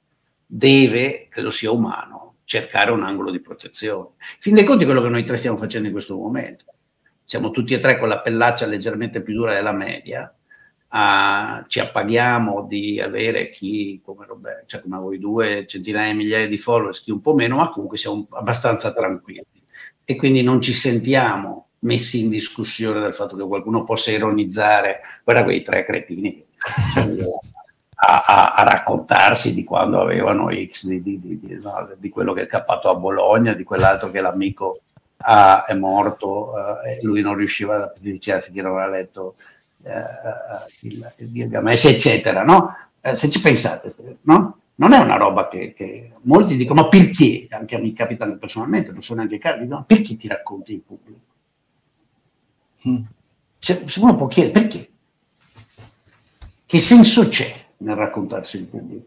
deve, 0.46 1.26
credo 1.28 1.50
sia 1.50 1.70
umano, 1.70 2.36
cercare 2.44 2.90
un 2.90 3.02
angolo 3.02 3.30
di 3.30 3.40
protezione. 3.40 4.12
Fin 4.38 4.54
dei 4.54 4.64
conti 4.64 4.84
è 4.84 4.86
quello 4.86 5.02
che 5.02 5.10
noi 5.10 5.24
tre 5.24 5.36
stiamo 5.36 5.58
facendo 5.58 5.88
in 5.88 5.92
questo 5.92 6.16
momento. 6.16 6.64
Siamo 7.22 7.50
tutti 7.50 7.74
e 7.74 7.80
tre 7.80 7.98
con 7.98 8.08
la 8.08 8.22
pellaccia 8.22 8.64
leggermente 8.64 9.20
più 9.20 9.34
dura 9.34 9.52
della 9.52 9.72
media, 9.72 10.34
a, 10.88 11.64
ci 11.66 11.80
appaghiamo 11.80 12.66
di 12.68 13.00
avere 13.00 13.50
chi 13.50 14.00
come 14.04 14.26
Roberto, 14.26 14.66
cioè 14.66 14.82
come 14.82 14.98
voi 14.98 15.18
due, 15.18 15.66
centinaia 15.66 16.12
di 16.12 16.18
migliaia 16.18 16.48
di 16.48 16.58
followers, 16.58 17.02
chi 17.02 17.10
un 17.10 17.20
po' 17.20 17.34
meno, 17.34 17.56
ma 17.56 17.70
comunque 17.70 17.98
siamo 17.98 18.26
abbastanza 18.30 18.92
tranquilli. 18.92 19.42
E 20.04 20.16
quindi 20.16 20.42
non 20.42 20.60
ci 20.60 20.72
sentiamo 20.72 21.68
messi 21.80 22.20
in 22.20 22.30
discussione 22.30 23.00
dal 23.00 23.14
fatto 23.14 23.36
che 23.36 23.44
qualcuno 23.44 23.84
possa 23.84 24.10
ironizzare, 24.10 25.00
guarda 25.24 25.44
quei 25.44 25.62
tre 25.62 25.84
cretini 25.84 26.44
a, 27.96 28.22
a, 28.26 28.52
a 28.52 28.62
raccontarsi 28.64 29.54
di 29.54 29.64
quando 29.64 30.00
avevano 30.00 30.48
X, 30.50 30.86
di, 30.86 31.00
di, 31.00 31.18
di, 31.20 31.58
no, 31.60 31.88
di, 31.96 32.08
quello 32.08 32.32
che 32.32 32.42
è 32.42 32.46
scappato 32.46 32.88
a 32.88 32.94
Bologna, 32.94 33.54
di 33.54 33.64
quell'altro 33.64 34.10
che 34.10 34.20
l'amico 34.20 34.80
ah, 35.18 35.64
è 35.64 35.74
morto 35.74 36.52
uh, 36.52 36.86
e 36.86 37.00
lui 37.02 37.20
non 37.20 37.34
riusciva 37.34 37.84
a 37.84 37.92
finire 37.94 38.62
non 38.62 38.78
aveva 38.78 38.88
letto 38.88 39.36
eh, 39.38 39.55
il, 40.80 41.12
il 41.16 41.32
Gilgamesh, 41.32 41.84
eccetera, 41.84 42.42
no? 42.42 42.76
Eh, 43.00 43.14
se 43.14 43.30
ci 43.30 43.40
pensate, 43.40 43.94
no? 44.22 44.58
Non 44.78 44.92
è 44.92 44.98
una 44.98 45.16
roba 45.16 45.48
che, 45.48 45.72
che, 45.74 46.12
molti 46.22 46.56
dicono, 46.56 46.82
ma 46.82 46.88
perché? 46.88 47.46
Anche 47.50 47.76
a 47.76 47.78
me 47.78 47.92
capita 47.94 48.28
personalmente, 48.32 48.92
non 48.92 49.02
so 49.02 49.14
neanche 49.14 49.38
cari, 49.38 49.66
no? 49.66 49.84
perché 49.86 50.16
ti 50.16 50.28
racconti 50.28 50.72
in 50.74 50.84
pubblico? 50.84 51.20
Mm. 52.86 53.02
Cioè, 53.58 53.84
uno 53.96 54.16
può 54.16 54.26
chiedere, 54.26 54.52
perché? 54.52 54.90
Che 56.66 56.78
senso 56.78 57.28
c'è 57.28 57.64
nel 57.78 57.96
raccontarsi 57.96 58.58
in 58.58 58.68
pubblico? 58.68 59.06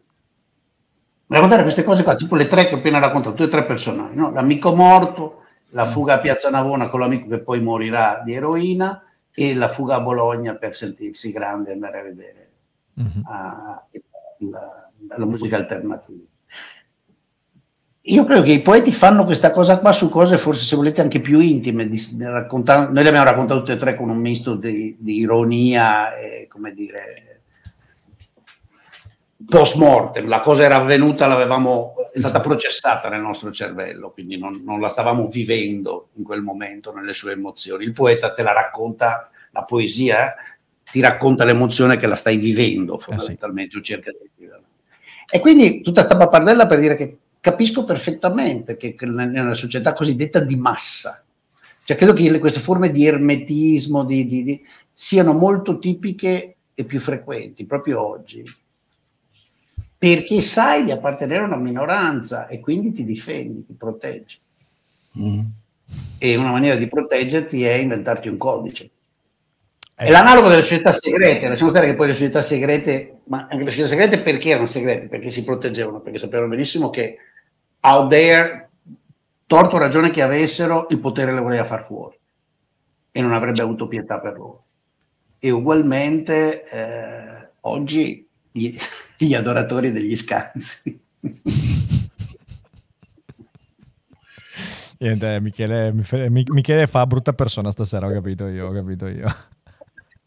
Raccontare 1.27 1.61
queste 1.61 1.83
cose 1.83 2.01
qua, 2.01 2.15
tipo 2.15 2.35
le 2.35 2.47
tre 2.47 2.67
che 2.67 2.73
ho 2.73 2.77
appena 2.77 2.97
raccontato, 2.97 3.35
due 3.35 3.45
o 3.45 3.49
tre 3.49 3.65
personaggi, 3.65 4.15
no? 4.15 4.31
l'amico 4.31 4.73
morto, 4.73 5.43
la 5.71 5.85
fuga 5.85 6.15
a 6.15 6.19
Piazza 6.19 6.49
Navona 6.49 6.89
con 6.89 6.99
l'amico 6.99 7.27
che 7.27 7.37
poi 7.39 7.61
morirà 7.61 8.23
di 8.25 8.33
eroina 8.33 9.03
e 9.39 9.55
la 9.55 9.69
fuga 9.69 9.95
a 9.95 10.01
Bologna 10.01 10.55
per 10.55 10.75
sentirsi 10.75 11.31
grande 11.31 11.69
e 11.69 11.73
andare 11.73 11.99
a 11.99 12.03
vedere 12.03 12.49
mm-hmm. 12.99 13.21
uh, 13.21 14.49
la, 14.49 14.91
la, 15.15 15.25
musica 15.25 15.55
alternativa. 15.55 16.23
Io 18.01 18.25
credo 18.25 18.41
che 18.41 18.51
i 18.51 18.61
poeti 18.61 18.91
fanno 18.91 19.23
questa 19.23 19.51
cosa 19.51 19.79
qua 19.79 19.93
su 19.93 20.09
cose 20.09 20.37
forse 20.37 20.63
se 20.63 20.75
volete 20.75 20.99
anche 20.99 21.21
più 21.21 21.39
intime. 21.39 21.87
Di, 21.87 22.01
di 22.13 22.23
noi 22.23 22.91
le 22.91 23.07
abbiamo 23.07 23.23
raccontate 23.23 23.59
tutte 23.59 23.73
e 23.73 23.77
tre 23.77 23.95
con 23.95 24.09
un 24.09 24.17
misto 24.17 24.55
di, 24.55 24.97
di 24.99 25.19
ironia 25.19 26.17
e 26.17 26.47
come 26.49 26.73
dire 26.73 27.28
post 29.47 29.75
mortem. 29.75 30.27
La 30.27 30.41
cosa 30.41 30.63
era 30.63 30.75
avvenuta, 30.75 31.27
l'avevamo, 31.27 31.95
è 32.11 32.17
stata 32.17 32.39
processata 32.39 33.09
nel 33.09 33.21
nostro 33.21 33.51
cervello, 33.51 34.11
quindi 34.11 34.37
non, 34.37 34.61
non, 34.63 34.79
la 34.79 34.89
stavamo 34.89 35.27
vivendo 35.27 36.09
in 36.15 36.23
quel 36.23 36.41
momento 36.41 36.93
nelle 36.93 37.13
sue 37.13 37.33
emozioni. 37.33 37.83
Il 37.83 37.93
poeta 37.93 38.31
te 38.31 38.43
la 38.43 38.53
racconta, 38.53 39.29
la 39.51 39.63
poesia 39.63 40.35
ti 40.83 40.99
racconta 40.99 41.45
l'emozione 41.45 41.97
che 41.97 42.07
la 42.07 42.15
stai 42.15 42.37
vivendo 42.37 42.97
fondamentalmente, 42.97 43.69
eh 43.69 43.73
sì. 43.73 43.77
o 43.77 43.81
cerca 43.81 44.11
di 44.11 44.29
viverla. 44.35 44.65
E 45.31 45.39
quindi 45.39 45.81
tutta 45.81 46.05
questa 46.05 46.17
pappardella 46.17 46.65
per 46.65 46.79
dire 46.79 46.95
che 46.95 47.17
capisco 47.39 47.83
perfettamente 47.83 48.75
che, 48.75 48.95
che 48.95 49.05
nella 49.05 49.53
società 49.53 49.93
cosiddetta 49.93 50.39
di 50.39 50.55
massa, 50.55 51.23
cioè 51.83 51.95
credo 51.95 52.13
che 52.13 52.39
queste 52.39 52.59
forme 52.59 52.91
di 52.91 53.05
ermetismo 53.05 54.03
di, 54.03 54.27
di, 54.27 54.43
di, 54.43 54.65
siano 54.91 55.33
molto 55.33 55.79
tipiche 55.79 56.55
e 56.73 56.83
più 56.83 56.99
frequenti 56.99 57.65
proprio 57.65 58.05
oggi, 58.05 58.43
perché 59.99 60.39
sai 60.39 60.85
di 60.85 60.91
appartenere 60.91 61.43
a 61.43 61.47
una 61.47 61.57
minoranza 61.57 62.47
e 62.47 62.61
quindi 62.61 62.93
ti 62.93 63.03
difendi, 63.03 63.65
ti 63.65 63.73
proteggi. 63.73 64.39
Mm. 65.19 65.41
E 66.17 66.35
una 66.37 66.51
maniera 66.51 66.77
di 66.77 66.87
proteggerti 66.87 67.65
è 67.65 67.73
inventarti 67.73 68.29
un 68.29 68.37
codice. 68.37 68.89
È 69.93 70.03
ecco. 70.03 70.11
l'analogo 70.13 70.47
delle 70.47 70.63
società 70.63 70.93
segrete, 70.93 71.49
lasciamo 71.49 71.71
stare 71.71 71.87
che 71.87 71.95
poi 71.95 72.07
le 72.07 72.13
società 72.13 72.41
segrete, 72.41 73.19
ma 73.25 73.47
anche 73.51 73.65
le 73.65 73.71
società 73.71 73.89
segrete 73.89 74.21
perché 74.21 74.51
erano 74.51 74.67
segrete? 74.67 75.07
Perché 75.07 75.29
si 75.29 75.43
proteggevano, 75.43 75.99
perché 75.99 76.17
sapevano 76.17 76.47
benissimo 76.47 76.89
che 76.89 77.17
out 77.81 78.09
there, 78.09 78.69
torto 79.45 79.75
o 79.75 79.79
ragione 79.79 80.11
che 80.11 80.21
avessero, 80.21 80.87
il 80.91 80.99
potere 80.99 81.33
le 81.33 81.41
voleva 81.41 81.65
far 81.65 81.85
fuori 81.85 82.17
e 83.11 83.21
non 83.21 83.33
avrebbe 83.33 83.61
avuto 83.61 83.89
pietà 83.89 84.21
per 84.21 84.37
loro. 84.37 84.63
E 85.39 85.49
ugualmente 85.49 86.63
eh, 86.63 87.49
oggi 87.61 88.28
gli, 88.51 88.75
gli, 89.17 89.33
adoratori 89.33 89.91
degli 89.91 90.15
scanzi. 90.15 90.99
Niente, 94.99 95.39
Michele, 95.39 95.93
Michele 96.29 96.87
fa 96.87 97.07
brutta 97.07 97.33
persona 97.33 97.71
stasera, 97.71 98.07
ho 98.07 98.11
capito 98.11 98.47
io, 98.47 98.67
ho 98.67 98.71
capito 98.71 99.07
io. 99.07 99.33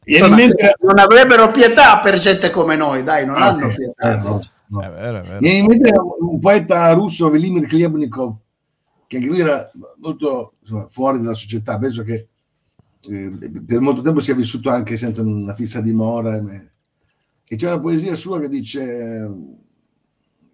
Insomma, 0.04 0.36
non 0.80 0.98
avrebbero 0.98 1.50
pietà 1.50 1.98
per 2.00 2.18
gente 2.18 2.50
come 2.50 2.74
noi, 2.74 3.04
dai, 3.04 3.24
non 3.26 3.36
ah, 3.36 3.48
hanno 3.48 3.68
pietà. 3.68 4.14
Eh, 4.14 4.22
no. 4.22 4.40
No. 4.72 4.80
È 4.80 4.90
vero, 4.90 5.18
è 5.18 5.22
vero. 5.22 5.38
Mi 5.40 5.58
in 5.58 5.66
mente 5.66 5.92
un 6.20 6.38
poeta 6.38 6.90
russo, 6.94 7.28
Velimir 7.28 7.66
Klebnikov, 7.66 8.38
che 9.06 9.16
anche 9.16 9.28
lui 9.28 9.40
era 9.40 9.70
molto 10.00 10.54
insomma, 10.60 10.86
fuori 10.88 11.20
dalla 11.20 11.34
società. 11.34 11.78
Penso 11.78 12.02
che 12.02 12.28
eh, 13.06 13.52
per 13.66 13.80
molto 13.80 14.00
tempo 14.00 14.20
sia 14.20 14.34
vissuto 14.34 14.70
anche 14.70 14.96
senza 14.96 15.20
una 15.20 15.54
fissa 15.54 15.82
dimora. 15.82 16.36
E, 16.36 16.71
e 17.52 17.56
c'è 17.56 17.66
una 17.66 17.80
poesia 17.80 18.14
sua 18.14 18.40
che 18.40 18.48
dice, 18.48 18.82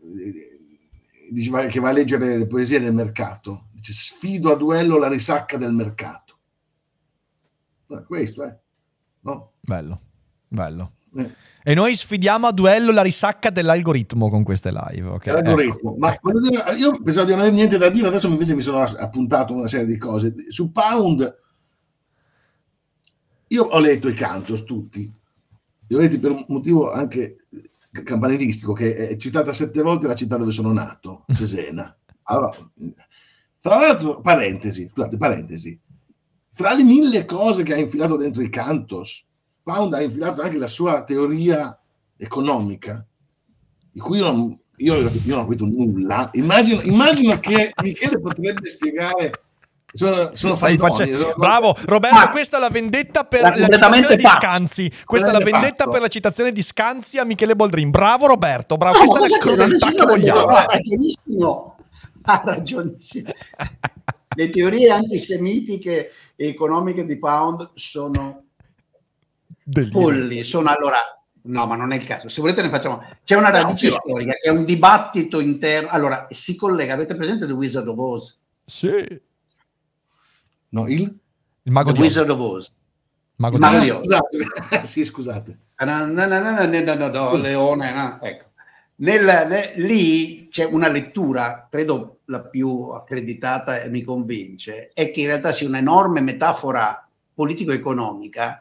eh, 0.02 0.58
dice 1.30 1.68
che 1.68 1.78
va 1.78 1.90
a 1.90 1.92
leggere 1.92 2.36
le 2.36 2.48
poesie 2.48 2.80
del 2.80 2.92
mercato. 2.92 3.68
Dice, 3.72 3.92
sfido 3.92 4.50
a 4.50 4.56
duello 4.56 4.98
la 4.98 5.06
risacca 5.06 5.56
del 5.56 5.72
mercato. 5.72 6.38
Eh, 7.86 8.02
questo 8.02 8.42
è. 8.42 8.48
Eh. 8.48 8.58
No? 9.20 9.52
Bello, 9.60 10.00
bello. 10.48 10.94
Eh. 11.14 11.32
E 11.62 11.74
noi 11.74 11.94
sfidiamo 11.94 12.48
a 12.48 12.52
duello 12.52 12.90
la 12.90 13.02
risacca 13.02 13.50
dell'algoritmo 13.50 14.28
con 14.28 14.42
queste 14.42 14.72
live. 14.72 15.08
Okay? 15.08 15.34
L'algoritmo. 15.34 15.90
Ecco, 15.90 15.98
Ma 16.00 16.14
ecco. 16.14 16.40
Dire, 16.40 16.74
io 16.78 17.00
pensavo 17.00 17.26
di 17.26 17.30
non 17.30 17.42
avere 17.42 17.54
niente 17.54 17.78
da 17.78 17.90
dire, 17.90 18.08
adesso 18.08 18.26
invece 18.26 18.56
mi 18.56 18.62
sono 18.62 18.80
appuntato 18.80 19.52
una 19.52 19.68
serie 19.68 19.86
di 19.86 19.96
cose. 19.98 20.34
Su 20.48 20.72
Pound, 20.72 21.36
io 23.46 23.62
ho 23.62 23.78
letto 23.78 24.08
i 24.08 24.14
Cantos 24.14 24.64
tutti. 24.64 25.14
Letti 25.88 26.18
per 26.18 26.30
un 26.32 26.44
motivo 26.48 26.92
anche 26.92 27.38
campanilistico, 27.90 28.72
che 28.72 29.08
è 29.08 29.16
citata 29.16 29.52
sette 29.52 29.82
volte 29.82 30.06
la 30.06 30.14
città 30.14 30.36
dove 30.36 30.52
sono 30.52 30.72
nato, 30.72 31.24
Cesena. 31.34 31.96
Allora, 32.24 32.54
tra 33.60 33.76
l'altro, 33.76 34.20
parentesi, 34.20 34.88
scusate, 34.88 35.16
parentesi, 35.16 35.78
fra 36.50 36.74
le 36.74 36.84
mille 36.84 37.24
cose 37.24 37.62
che 37.62 37.74
ha 37.74 37.78
infilato 37.78 38.16
dentro 38.16 38.42
i 38.42 38.50
Cantos, 38.50 39.24
Pound 39.62 39.94
ha 39.94 40.02
infilato 40.02 40.42
anche 40.42 40.58
la 40.58 40.66
sua 40.66 41.04
teoria 41.04 41.78
economica, 42.16 43.06
di 43.90 44.00
cui 44.00 44.18
io 44.18 44.30
non, 44.30 44.58
io, 44.76 44.96
io 44.96 45.10
non 45.24 45.38
ho 45.38 45.42
capito 45.44 45.64
nulla. 45.66 46.30
Immagino, 46.32 46.80
immagino 46.82 47.38
che 47.38 47.72
Michele 47.82 48.20
potrebbe 48.20 48.66
spiegare 48.68 49.30
sono, 49.90 50.30
sono 50.34 50.56
facendo... 50.56 51.34
Bravo 51.36 51.76
Roberto, 51.84 52.18
ah, 52.18 52.28
questa 52.30 52.58
è 52.58 52.60
la 52.60 52.68
vendetta 52.68 53.24
per 53.24 53.42
la, 53.42 53.56
la 53.56 53.68
citazione 53.68 54.16
di 54.16 54.24
Scanzi. 54.24 54.92
Questa 55.04 55.28
è 55.28 55.32
la 55.32 55.38
vendetta 55.38 55.84
pazzo. 55.84 55.90
per 55.90 56.00
la 56.00 56.08
citazione 56.08 56.52
di 56.52 56.62
Scanzi 56.62 57.18
a 57.18 57.24
Michele 57.24 57.56
Boldrin. 57.56 57.90
Bravo 57.90 58.26
Roberto, 58.26 58.76
bravo. 58.76 58.98
No, 58.98 59.04
questa 59.04 59.24
è 59.24 59.28
la 59.28 59.38
crudeltà 59.38 59.90
che 59.90 60.04
vogliamo. 60.04 60.46
Ha 60.46 60.64
ragionissimo. 60.64 61.76
Ha 62.22 62.42
ragionissimo. 62.44 63.30
Le 64.36 64.50
teorie 64.50 64.90
antisemitiche 64.90 66.12
e 66.36 66.46
economiche 66.46 67.04
di 67.06 67.18
Pound 67.18 67.70
sono 67.74 68.44
Delirio. 69.62 69.98
polli, 69.98 70.44
sono 70.44 70.68
allora 70.68 70.98
No, 71.40 71.66
ma 71.66 71.76
non 71.76 71.92
è 71.92 71.96
il 71.96 72.04
caso. 72.04 72.28
Se 72.28 72.42
volete 72.42 72.60
ne 72.60 72.68
facciamo. 72.68 73.02
C'è 73.24 73.34
una 73.34 73.48
radice 73.48 73.88
no, 73.88 74.02
storica 74.04 74.36
è 74.38 74.50
un 74.50 74.66
dibattito 74.66 75.40
interno. 75.40 75.88
Allora, 75.88 76.26
si 76.30 76.54
collega. 76.56 76.92
Avete 76.92 77.14
presente 77.14 77.46
The 77.46 77.52
Wizard 77.52 77.88
of 77.88 77.96
Oz? 77.96 78.38
Sì. 78.66 79.26
No, 80.70 80.88
il? 80.88 81.02
Il 81.62 81.72
mago 81.72 81.90
The 81.90 81.96
di 81.96 82.02
Wizard 82.02 82.30
of 82.30 82.38
Oz. 82.38 82.72
Mago 83.36 83.58
mago 83.58 83.78
di 83.80 83.90
Oz. 83.90 84.04
Scusate. 84.04 84.86
sì, 84.86 85.04
scusate. 85.04 85.58
No, 85.84 86.06
no, 86.06 86.26
no, 86.26 86.40
no, 86.40 86.66
no, 86.66 86.94
no, 86.94 87.08
no, 87.08 87.36
leone. 87.36 88.18
Ecco. 88.20 88.44
Nel, 88.96 89.24
nel, 89.24 89.72
lì 89.76 90.48
c'è 90.48 90.64
una 90.64 90.88
lettura, 90.88 91.68
credo 91.70 92.20
la 92.26 92.42
più 92.42 92.88
accreditata 92.88 93.80
e 93.80 93.90
mi 93.90 94.02
convince, 94.02 94.90
è 94.92 95.10
che 95.10 95.20
in 95.20 95.26
realtà 95.26 95.52
sia 95.52 95.68
un'enorme 95.68 96.20
metafora 96.20 97.08
politico-economica 97.32 98.60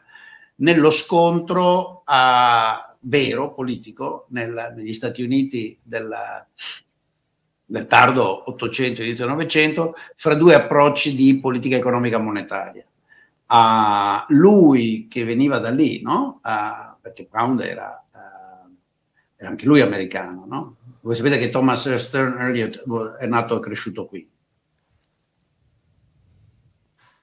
nello 0.56 0.90
scontro 0.90 2.02
a, 2.04 2.88
vero 3.00 3.52
politico 3.52 4.26
nel, 4.30 4.74
negli 4.76 4.92
Stati 4.92 5.22
Uniti 5.22 5.78
della, 5.82 6.46
del 7.70 7.86
tardo 7.86 8.48
800 8.50 9.02
inizio 9.02 9.26
900 9.26 9.94
fra 10.16 10.34
due 10.34 10.54
approcci 10.54 11.14
di 11.14 11.38
politica 11.38 11.76
economica 11.76 12.18
monetaria. 12.18 12.82
Uh, 13.46 14.24
lui 14.28 15.06
che 15.08 15.24
veniva 15.24 15.58
da 15.58 15.68
lì, 15.68 16.00
no? 16.00 16.40
uh, 16.42 16.96
perché 17.00 17.26
Pound 17.26 17.60
era, 17.60 18.02
uh, 18.10 18.74
era, 19.36 19.48
anche 19.50 19.66
lui 19.66 19.82
americano, 19.82 20.46
no? 20.46 20.76
Voi 21.00 21.14
sapete 21.14 21.38
che 21.38 21.50
Thomas 21.50 21.94
Stern 21.96 22.40
Elliott 22.40 22.82
è 23.18 23.26
nato 23.26 23.58
e 23.58 23.60
cresciuto 23.60 24.06
qui. 24.06 24.28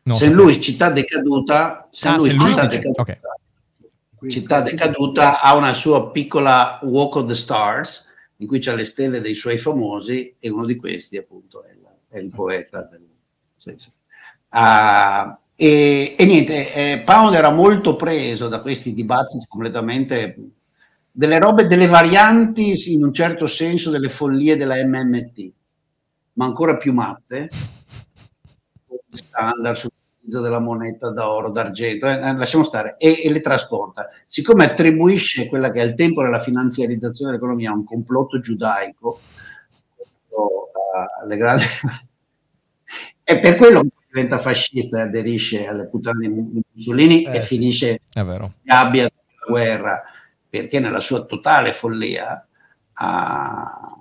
No, 0.04 0.14
St. 0.14 0.26
Louis, 0.28 0.64
città 0.64 0.92
decaduta, 0.92 1.88
St. 1.90 2.06
Ah, 2.06 2.16
Louis, 2.18 2.34
città 2.34 2.68
decaduta, 2.68 3.02
okay. 3.02 3.20
città 4.30 4.62
decaduta 4.62 5.42
ha 5.42 5.56
una 5.56 5.74
sua 5.74 6.12
piccola 6.12 6.80
Walk 6.84 7.16
of 7.16 7.28
the 7.28 7.36
Stars 7.36 8.14
in 8.38 8.48
cui 8.48 8.60
c'è 8.60 8.76
le 8.76 8.86
stelle 8.86 9.22
dei 9.22 9.36
suoi 9.36 9.57
famosi 9.57 10.36
e 10.40 10.49
uno 10.49 10.66
di 10.66 10.76
questi 10.76 11.18
appunto 11.18 11.64
è, 11.64 11.74
la, 11.82 11.94
è 12.10 12.18
il 12.20 12.30
poeta 12.30 12.82
del, 12.82 13.07
sì, 13.56 13.74
sì. 13.78 13.90
Uh, 14.49 15.36
e, 15.56 16.16
e, 16.18 16.26
niente, 16.26 16.74
eh, 16.74 17.02
Pound 17.03 17.34
era 17.34 17.49
molto 17.49 17.95
preso 17.95 18.48
da 18.48 18.62
questi 18.62 18.94
dibattiti 18.94 19.45
completamente 19.48 20.52
delle 21.12 21.40
robe, 21.40 21.66
delle 21.66 21.88
varianti 21.88 22.94
in 22.94 23.03
un 23.03 23.14
certo 23.14 23.48
senso 23.48 23.90
delle 23.90 24.10
follie 24.10 24.57
della 24.57 24.76
MMT, 24.76 25.52
ma 26.34 26.45
ancora 26.45 26.76
più 26.76 26.91
matte, 26.91 27.49
standard 29.12 29.78
su 29.78 29.88
l'utilizzo 30.26 30.42
della 30.42 30.60
moneta 30.60 31.12
d'oro, 31.12 31.52
d'argento, 31.52 32.08
eh, 32.08 32.34
lasciamo 32.34 32.64
stare, 32.64 32.96
e, 32.98 33.22
e, 33.24 33.32
le 33.32 33.42
trasporta. 33.42 34.10
Siccome 34.26 34.66
attribuisce 34.66 35.48
quella 35.48 35.72
che 35.72 35.82
al 35.82 35.96
tempo 35.96 36.24
della 36.24 36.40
finanziarizzazione 36.40 37.32
dell'economia 37.32 37.72
un 37.72 37.86
complotto 37.86 38.40
giudaico, 38.40 39.20
uh, 40.30 41.28
grandi... 41.28 41.64
è 43.24 43.40
per 43.40 43.56
quello 43.56 43.82
che 43.82 43.90
diventa 44.08 44.38
fascista 44.38 45.00
e 45.00 45.02
aderisce 45.02 45.66
alle 45.68 45.86
puttane 45.88 46.28
di 46.28 46.64
Mussolini 46.74 47.24
eh, 47.24 47.38
e 47.38 47.42
sì, 47.42 47.56
finisce 47.56 48.02
in 48.14 48.52
gabbia 48.64 49.04
della 49.04 49.46
guerra, 49.48 50.04
perché 50.50 50.80
nella 50.80 51.00
sua 51.00 51.24
totale 51.26 51.74
follia 51.74 52.46
a 52.98 54.00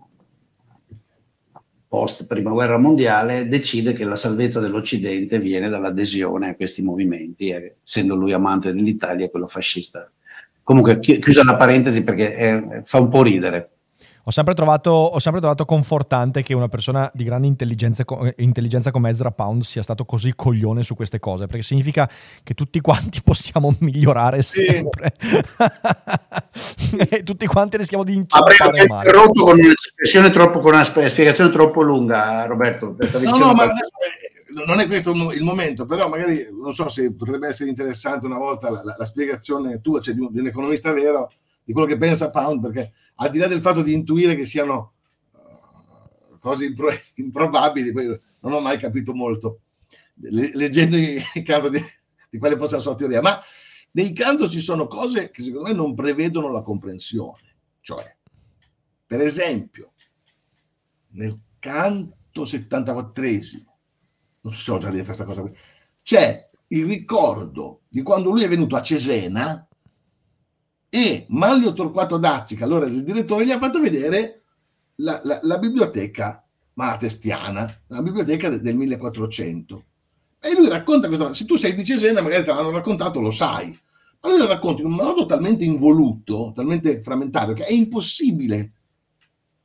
post 1.95 2.27
prima 2.27 2.51
guerra 2.51 2.77
mondiale 2.77 3.47
decide 3.47 3.93
che 3.93 4.03
la 4.03 4.16
salvezza 4.16 4.59
dell'Occidente 4.59 5.39
viene 5.39 5.69
dall'adesione 5.69 6.49
a 6.49 6.57
questi 6.57 6.83
movimenti, 6.83 7.51
eh, 7.51 7.77
essendo 7.85 8.16
lui 8.16 8.33
amante 8.33 8.75
dell'Italia 8.75 9.29
quello 9.29 9.47
fascista. 9.47 10.11
Comunque, 10.65 10.99
chiusa 10.99 11.45
la 11.45 11.57
parentesi 11.57 12.03
perché 12.03 12.35
eh, 12.35 12.83
fa 12.85 12.99
un 12.99 13.09
po' 13.11 13.23
ridere. 13.23 13.74
Ho 14.27 14.31
sempre, 14.31 14.55
trovato, 14.55 14.91
ho 14.91 15.19
sempre, 15.19 15.41
trovato, 15.41 15.67
confortante 15.67 16.43
che 16.43 16.55
una 16.55 16.69
persona 16.69 17.11
di 17.13 17.25
grande 17.25 17.47
intelligenza, 17.47 18.05
intelligenza, 18.37 18.91
come 18.91 19.11
Ezra 19.11 19.31
Pound 19.31 19.65
sia 19.65 19.83
stato 19.83 20.07
così 20.07 20.33
coglione 20.35 20.83
su 20.83 20.95
queste 20.95 21.19
cose, 21.19 21.47
perché 21.47 21.63
significa 21.63 22.09
che 22.43 22.55
tutti 22.55 22.81
quanti 22.81 23.21
possiamo 23.25 23.75
migliorare 23.81 24.41
sempre. 24.41 25.13
Sì. 26.75 26.97
e 26.97 27.21
tutti 27.25 27.47
quanti 27.47 27.77
rischiamo 27.77 28.03
di 28.03 28.15
inciampare 28.15 28.87
male. 28.87 29.09
interrotto 29.09 29.45
con 29.45 29.59
un'espressione 29.59 30.31
troppo, 30.31 30.61
con 30.61 30.73
una 30.73 30.85
spiegazione 30.85 31.53
troppo 31.53 31.83
lunga, 31.83 32.47
Roberto. 32.47 32.97
No, 32.97 33.37
no, 33.37 33.53
ma 33.53 33.65
adesso, 33.65 33.91
non 34.67 34.81
è 34.81 34.87
questo 34.87 35.11
il 35.11 35.43
momento, 35.43 35.85
però 35.85 36.09
magari 36.09 36.49
non 36.51 36.73
so 36.73 36.89
se 36.89 37.13
potrebbe 37.13 37.49
essere 37.49 37.69
interessante 37.69 38.25
una 38.25 38.39
volta 38.39 38.71
la, 38.71 38.81
la, 38.83 38.95
la 38.97 39.05
spiegazione 39.05 39.83
tua, 39.83 40.01
cioè 40.01 40.15
di 40.15 40.21
un, 40.21 40.33
di 40.33 40.39
un 40.39 40.47
economista 40.47 40.93
vero, 40.95 41.31
di 41.63 41.73
quello 41.75 41.87
che 41.87 41.99
pensa 41.99 42.31
Pound, 42.31 42.63
perché 42.63 42.93
al 43.16 43.31
di 43.31 43.39
là 43.39 43.47
del 43.47 43.61
fatto 43.61 43.82
di 43.82 43.93
intuire 43.93 44.35
che 44.35 44.45
siano 44.45 44.95
uh, 45.32 46.39
cose 46.39 46.65
impro- 46.65 46.91
improbabili, 47.15 47.93
poi 47.93 48.19
non 48.41 48.53
ho 48.53 48.61
mai 48.61 48.78
capito 48.78 49.15
molto, 49.15 49.61
le- 50.15 50.51
leggendo 50.55 50.97
il 50.97 51.23
canto 51.45 51.69
di, 51.69 51.82
di 52.31 52.39
quale 52.39 52.57
fosse 52.57 52.77
la 52.77 52.82
sua 52.82 52.95
teoria, 52.95 53.20
ma 53.20 53.41
nei 53.93 54.12
canto 54.12 54.49
ci 54.49 54.61
sono 54.61 54.86
cose 54.86 55.31
che 55.31 55.43
secondo 55.43 55.69
me 55.69 55.74
non 55.74 55.95
prevedono 55.95 56.51
la 56.51 56.62
comprensione. 56.62 57.57
Cioè, 57.81 58.16
per 59.07 59.20
esempio, 59.20 59.93
nel 61.11 61.39
canto 61.59 62.45
74 62.45 63.23
non 64.41 64.53
so 64.53 64.78
già 64.78 64.91
detto 64.91 65.05
questa 65.05 65.24
cosa 65.24 65.41
qui, 65.41 65.55
c'è 66.03 66.47
il 66.69 66.86
ricordo 66.86 67.82
di 67.89 68.03
quando 68.03 68.31
lui 68.31 68.43
è 68.43 68.49
venuto 68.49 68.77
a 68.77 68.82
Cesena 68.82 69.66
e 70.95 71.27
Manlio 71.31 71.73
Torquato 71.73 72.19
Dazzi, 72.19 72.55
che 72.55 72.62
allora 72.62 72.87
era 72.87 72.95
il 72.95 73.03
direttore, 73.03 73.45
gli 73.45 73.51
ha 73.51 73.59
fatto 73.59 73.81
vedere 73.81 74.43
la, 74.99 75.21
la, 75.25 75.41
la 75.43 75.59
biblioteca 75.59 76.47
malatestiana, 76.75 77.81
la 77.89 78.01
biblioteca 78.01 78.49
del, 78.49 78.61
del 78.61 78.77
1400. 78.77 79.85
E 80.39 80.55
lui 80.55 80.69
racconta 80.69 81.09
questo, 81.09 81.33
se 81.33 81.47
tu 81.47 81.57
sei 81.57 81.75
di 81.75 81.85
Cesena 81.85 82.23
magari 82.23 82.45
te 82.45 82.53
l'hanno 82.53 82.71
raccontato, 82.71 83.19
lo 83.19 83.33
sai, 83.33 83.77
ma 84.21 84.29
lui 84.29 84.39
lo 84.39 84.47
racconta 84.47 84.83
in 84.83 84.87
un 84.87 84.95
modo 84.95 85.27
talmente 85.27 85.65
involuto, 85.65 86.53
talmente 86.55 87.03
frammentario, 87.03 87.55
che 87.55 87.65
è 87.65 87.73
impossibile 87.73 88.75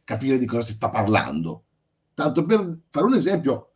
capire 0.03 0.39
di 0.39 0.47
cosa 0.47 0.65
si 0.65 0.73
sta 0.73 0.89
parlando. 0.89 1.65
Tanto 2.15 2.43
per 2.43 2.79
fare 2.89 3.05
un 3.05 3.13
esempio, 3.13 3.69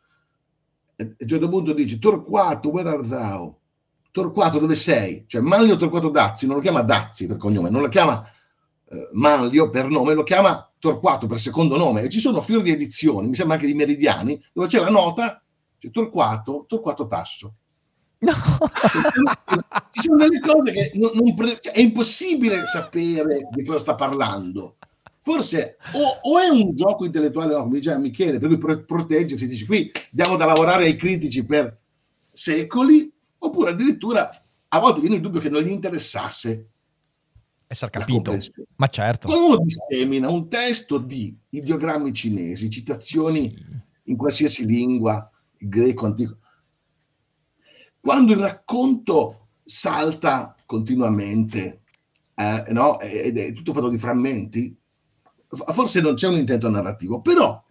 a 0.96 1.04
un 1.04 1.28
certo 1.28 1.50
punto 1.50 1.74
dice, 1.74 2.00
Torquato, 2.00 2.70
where 2.70 2.90
are 2.90 3.08
thou? 3.08 3.60
Torquato 4.14 4.60
dove 4.60 4.76
sei? 4.76 5.26
Cioè 5.27 5.41
Manlio 5.41 5.76
Torquato 5.76 6.10
Dazzi 6.10 6.45
non 6.45 6.57
lo 6.57 6.61
chiama 6.61 6.84
Dazzi 6.84 7.26
per 7.26 7.38
cognome, 7.38 7.72
non 7.72 7.81
lo 7.81 7.88
chiama 7.88 8.23
eh, 8.88 9.10
Manlio 9.14 9.72
per 9.72 9.88
nome, 9.88 10.14
lo 10.14 10.22
chiama 10.22 10.72
Torquato 10.77 11.26
per 11.26 11.40
secondo 11.40 11.77
nome 11.77 12.03
e 12.03 12.10
ci 12.10 12.19
sono 12.19 12.40
fiori 12.40 12.61
di 12.61 12.69
edizioni, 12.69 13.27
mi 13.27 13.34
sembra 13.34 13.56
anche 13.56 13.65
di 13.65 13.73
Meridiani, 13.73 14.40
dove 14.53 14.68
c'è 14.68 14.80
la 14.80 14.91
nota, 14.91 15.44
cioè 15.80 15.90
Torquato, 15.90 16.65
Torquato 16.68 17.07
Tasso. 17.07 17.56
No. 18.19 18.34
ci 19.90 20.02
sono 20.02 20.18
delle 20.18 20.40
cose 20.40 20.72
che 20.72 20.91
non, 20.94 21.10
non 21.15 21.34
pre- 21.34 21.57
cioè, 21.60 21.73
è 21.73 21.80
impossibile 21.80 22.65
sapere 22.68 23.48
di 23.52 23.65
cosa 23.65 23.80
sta 23.80 23.95
parlando. 23.95 24.77
Forse 25.18 25.77
o, 25.94 26.34
o 26.34 26.40
è 26.40 26.49
un 26.49 26.76
gioco 26.76 27.06
intellettuale, 27.06 27.56
no, 27.56 27.64
come 27.64 27.80
diceva 27.80 27.98
Michele, 27.98 28.38
per 28.38 28.48
cui 28.48 28.57
pro- 28.60 28.84
proteggersi, 28.84 29.48
dici 29.48 29.65
qui 29.65 29.90
diamo 30.11 30.38
da 30.38 30.45
lavorare 30.45 30.84
ai 30.84 30.95
critici 30.95 31.44
per 31.44 31.80
secoli, 32.31 33.12
oppure 33.45 33.72
addirittura 33.72 34.30
a 34.68 34.80
volte 34.80 35.02
viene 35.02 35.15
il 35.15 35.22
dubbio 35.22 35.40
che 35.40 35.49
non 35.49 35.61
gli 35.61 35.70
interessasse 35.70 36.70
essere 37.74 37.91
capito. 37.91 38.38
Ma 38.76 38.88
certo. 38.88 39.28
Quando 39.28 39.48
uno 39.48 39.57
dissemina 39.57 40.30
un 40.30 40.48
testo 40.48 40.98
di 40.98 41.36
ideogrammi 41.49 42.14
cinesi, 42.14 42.70
citazioni 42.70 43.56
in 44.03 44.18
qualsiasi 44.18 44.65
lingua, 44.65 45.30
il 45.57 45.70
greco 45.70 46.06
antico, 46.06 46.38
quando 47.99 48.34
il 48.34 48.40
racconto 48.40 49.48
salta 49.64 50.56
continuamente, 50.65 51.82
eh, 52.36 52.65
no? 52.70 52.99
ed 52.99 53.38
è 53.38 53.53
tutto 53.53 53.74
fatto 53.74 53.90
di 53.90 53.98
frammenti, 53.98 54.76
forse 55.48 56.02
non 56.02 56.15
c'è 56.15 56.28
un 56.28 56.38
intento 56.38 56.70
narrativo, 56.70 57.22
però 57.22 57.64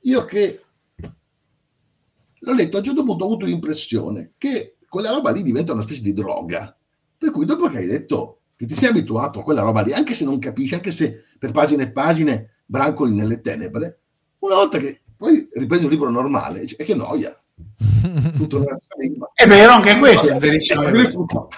io 0.00 0.24
che 0.24 0.62
l'ho 2.40 2.54
letto 2.54 2.76
a 2.76 2.78
un 2.80 2.84
certo 2.84 3.02
punto 3.02 3.24
ho 3.24 3.26
avuto 3.26 3.46
l'impressione 3.46 4.32
che 4.38 4.77
quella 4.88 5.10
roba 5.10 5.30
lì 5.30 5.42
diventa 5.42 5.72
una 5.72 5.82
specie 5.82 6.02
di 6.02 6.12
droga. 6.12 6.74
Per 7.16 7.30
cui 7.30 7.44
dopo 7.44 7.68
che 7.68 7.78
hai 7.78 7.86
detto 7.86 8.40
che 8.56 8.66
ti 8.66 8.74
sei 8.74 8.88
abituato 8.88 9.40
a 9.40 9.42
quella 9.42 9.62
roba 9.62 9.82
lì, 9.82 9.92
anche 9.92 10.14
se 10.14 10.24
non 10.24 10.38
capisci, 10.38 10.74
anche 10.74 10.90
se 10.90 11.24
per 11.38 11.52
pagine 11.52 11.84
e 11.84 11.90
pagine 11.90 12.50
brancoli 12.64 13.14
nelle 13.14 13.40
tenebre, 13.40 14.00
una 14.40 14.56
volta 14.56 14.78
che 14.78 15.00
poi 15.16 15.48
riprendi 15.52 15.84
un 15.84 15.90
libro 15.90 16.10
normale, 16.10 16.62
è 16.62 16.84
che 16.84 16.94
noia. 16.94 17.36
Tutto 18.36 18.64
è 19.34 19.46
vero 19.46 19.72
anche 19.72 19.98
questo, 19.98 20.28
è 20.28 20.38
verissimo. 20.38 21.48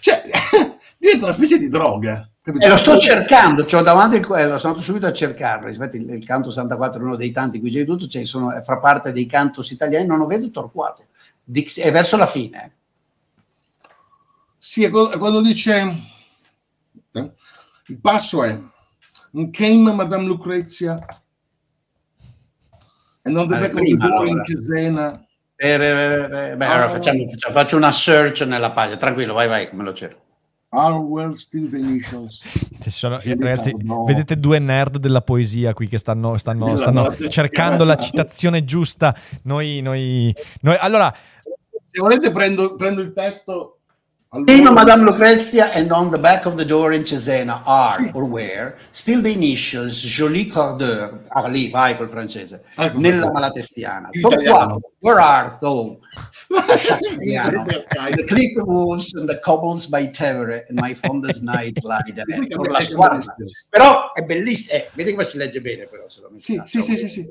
Cioè, 0.00 0.22
diventa 0.96 1.24
una 1.24 1.34
specie 1.34 1.58
di 1.58 1.68
droga. 1.68 2.30
E 2.42 2.68
lo 2.68 2.76
sto 2.78 2.98
cercando, 2.98 3.66
cioè 3.66 3.82
davanti 3.82 4.16
il, 4.16 4.26
lo 4.26 4.34
sono 4.34 4.48
andato 4.48 4.80
subito 4.80 5.06
a 5.06 5.12
cercarlo. 5.12 5.66
Rispetto 5.68 5.96
il, 5.96 6.10
il 6.10 6.24
canto 6.24 6.50
64 6.50 6.98
è 6.98 7.02
uno 7.02 7.16
dei 7.16 7.30
tanti 7.30 7.60
qui 7.60 7.70
c'è 7.70 7.84
tutto, 7.84 8.08
cioè 8.08 8.24
sono, 8.24 8.50
fa 8.62 8.78
parte 8.78 9.12
dei 9.12 9.26
cantos 9.26 9.70
italiani, 9.70 10.06
non 10.06 10.18
lo 10.18 10.26
vedo 10.26 10.50
Torquato. 10.50 11.04
Dix, 11.44 11.80
è 11.80 11.92
verso 11.92 12.16
la 12.16 12.26
fine. 12.26 12.78
Sì, 14.62 14.90
quando 14.90 15.40
dice 15.40 15.80
eh, 17.12 17.32
il 17.86 17.98
passo 17.98 18.44
è 18.44 18.60
came 19.50 19.92
Madame 19.94 20.26
Lucrezia 20.26 20.98
e 23.22 23.30
non 23.30 23.48
deve 23.48 23.70
allora, 23.70 24.28
in 24.28 24.42
Cesena. 24.44 25.26
Eh, 25.56 25.78
beh, 25.78 26.56
beh, 26.56 26.66
allora 26.66 26.90
facciamo, 26.90 27.26
facciamo, 27.26 27.54
faccio 27.54 27.76
una 27.78 27.90
search 27.90 28.42
nella 28.42 28.72
pagina, 28.72 28.98
tranquillo, 28.98 29.32
vai, 29.32 29.48
vai, 29.48 29.70
come 29.70 29.82
lo 29.82 29.94
cerco. 29.94 30.20
Harwell 30.68 31.32
still 31.32 31.70
the 31.70 31.78
initials. 31.78 32.42
Sono, 32.86 33.18
ragazzi, 33.24 33.74
no. 33.78 34.04
vedete 34.04 34.34
due 34.34 34.58
nerd 34.58 34.98
della 34.98 35.22
poesia 35.22 35.72
qui 35.72 35.88
che 35.88 35.96
stanno, 35.96 36.36
stanno, 36.36 36.76
stanno 36.76 37.16
cercando 37.30 37.84
la 37.84 37.96
citazione 37.96 38.62
giusta. 38.64 39.16
Noi, 39.44 39.80
noi, 39.80 40.34
noi, 40.60 40.76
allora, 40.78 41.14
se 41.86 42.00
volete 42.00 42.30
prendo, 42.30 42.76
prendo 42.76 43.00
il 43.00 43.14
testo 43.14 43.79
Prima 44.32 44.70
Madame 44.70 45.02
Lucrezia 45.02 45.72
and 45.72 45.90
on 45.90 46.08
the 46.08 46.16
back 46.16 46.46
of 46.46 46.54
the 46.54 46.64
door 46.64 46.92
in 46.92 47.02
Cesena 47.02 47.64
are 47.64 47.90
sì. 47.90 48.12
or 48.14 48.26
were 48.26 48.76
still 48.92 49.20
the 49.20 49.32
initials 49.32 50.00
Jolie 50.02 50.46
Cordeur. 50.46 51.24
Ah, 51.30 51.48
lì, 51.48 51.68
vai 51.68 51.96
col 51.96 52.08
francese. 52.08 52.62
Ah, 52.76 52.92
nella 52.94 53.28
malatestiana. 53.32 54.10
Where 55.00 55.18
are 55.18 55.58
thou? 55.60 55.98
the 57.18 58.24
click 58.28 58.56
wounds 58.64 59.12
and 59.14 59.28
the 59.28 59.40
cobbles 59.40 59.86
by 59.86 60.06
Tevere 60.06 60.64
and 60.68 60.80
my 60.80 60.94
fondest 60.94 61.42
night 61.52 61.82
lie 61.82 62.14
Però 63.68 64.12
è 64.12 64.22
bellissimo. 64.22 64.78
Eh, 64.78 64.90
vedi 64.94 65.10
come 65.10 65.24
si 65.24 65.38
legge 65.38 65.60
bene 65.60 65.88
però. 65.88 66.08
Se 66.08 66.20
lo 66.20 66.30
sì, 66.36 66.62
sì, 66.66 66.82
sì, 66.82 66.96
sì, 66.96 67.08
sì. 67.08 67.28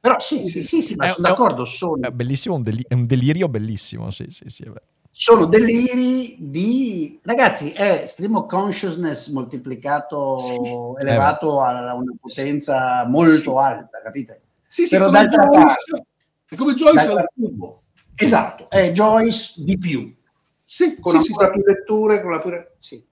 Però 0.00 0.18
sì, 0.18 0.48
sì, 0.48 0.62
sì, 0.62 0.80
sì, 0.80 0.94
ma 0.94 1.08
è, 1.08 1.12
sono 1.12 1.28
d'accordo. 1.28 1.66
Sono... 1.66 2.08
È 2.08 2.10
bellissimo, 2.10 2.54
un, 2.54 2.62
deli- 2.62 2.86
è 2.88 2.94
un 2.94 3.04
delirio 3.04 3.50
bellissimo, 3.50 4.10
sì, 4.10 4.28
sì, 4.30 4.48
sì, 4.48 4.62
è 4.62 4.68
vero 4.68 4.80
sono 5.20 5.46
deliri 5.46 6.36
di 6.38 7.18
ragazzi 7.24 7.72
è 7.72 8.04
stream 8.06 8.36
of 8.36 8.48
consciousness 8.48 9.26
moltiplicato 9.30 10.38
sì, 10.38 10.56
elevato 11.00 11.60
a 11.60 11.92
una 11.92 12.14
potenza 12.20 13.02
sì, 13.02 13.10
molto 13.10 13.50
sì. 13.50 13.58
alta 13.58 14.00
capite? 14.00 14.42
Sì 14.68 14.86
sì 14.86 14.96
Però 14.96 15.06
come 15.06 15.26
Joyce, 15.26 16.06
è 16.48 16.54
come 16.54 16.74
Joyce 16.74 17.10
al 17.10 17.28
cubo. 17.34 17.82
Esatto 18.14 18.70
è 18.70 18.92
Joyce 18.92 19.54
di 19.56 19.76
più. 19.76 20.16
Sì, 20.64 21.00
con 21.00 21.20
sì, 21.20 21.32
ancora 21.32 21.50
più 21.50 21.62
letture 21.64 22.22
con 22.22 22.30
la 22.30 22.38
pure... 22.38 22.76
sì. 22.78 23.04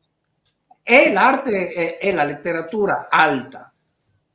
e 0.84 1.12
l'arte 1.12 1.72
è, 1.72 1.98
è 1.98 2.12
la 2.12 2.22
letteratura 2.22 3.08
alta. 3.10 3.74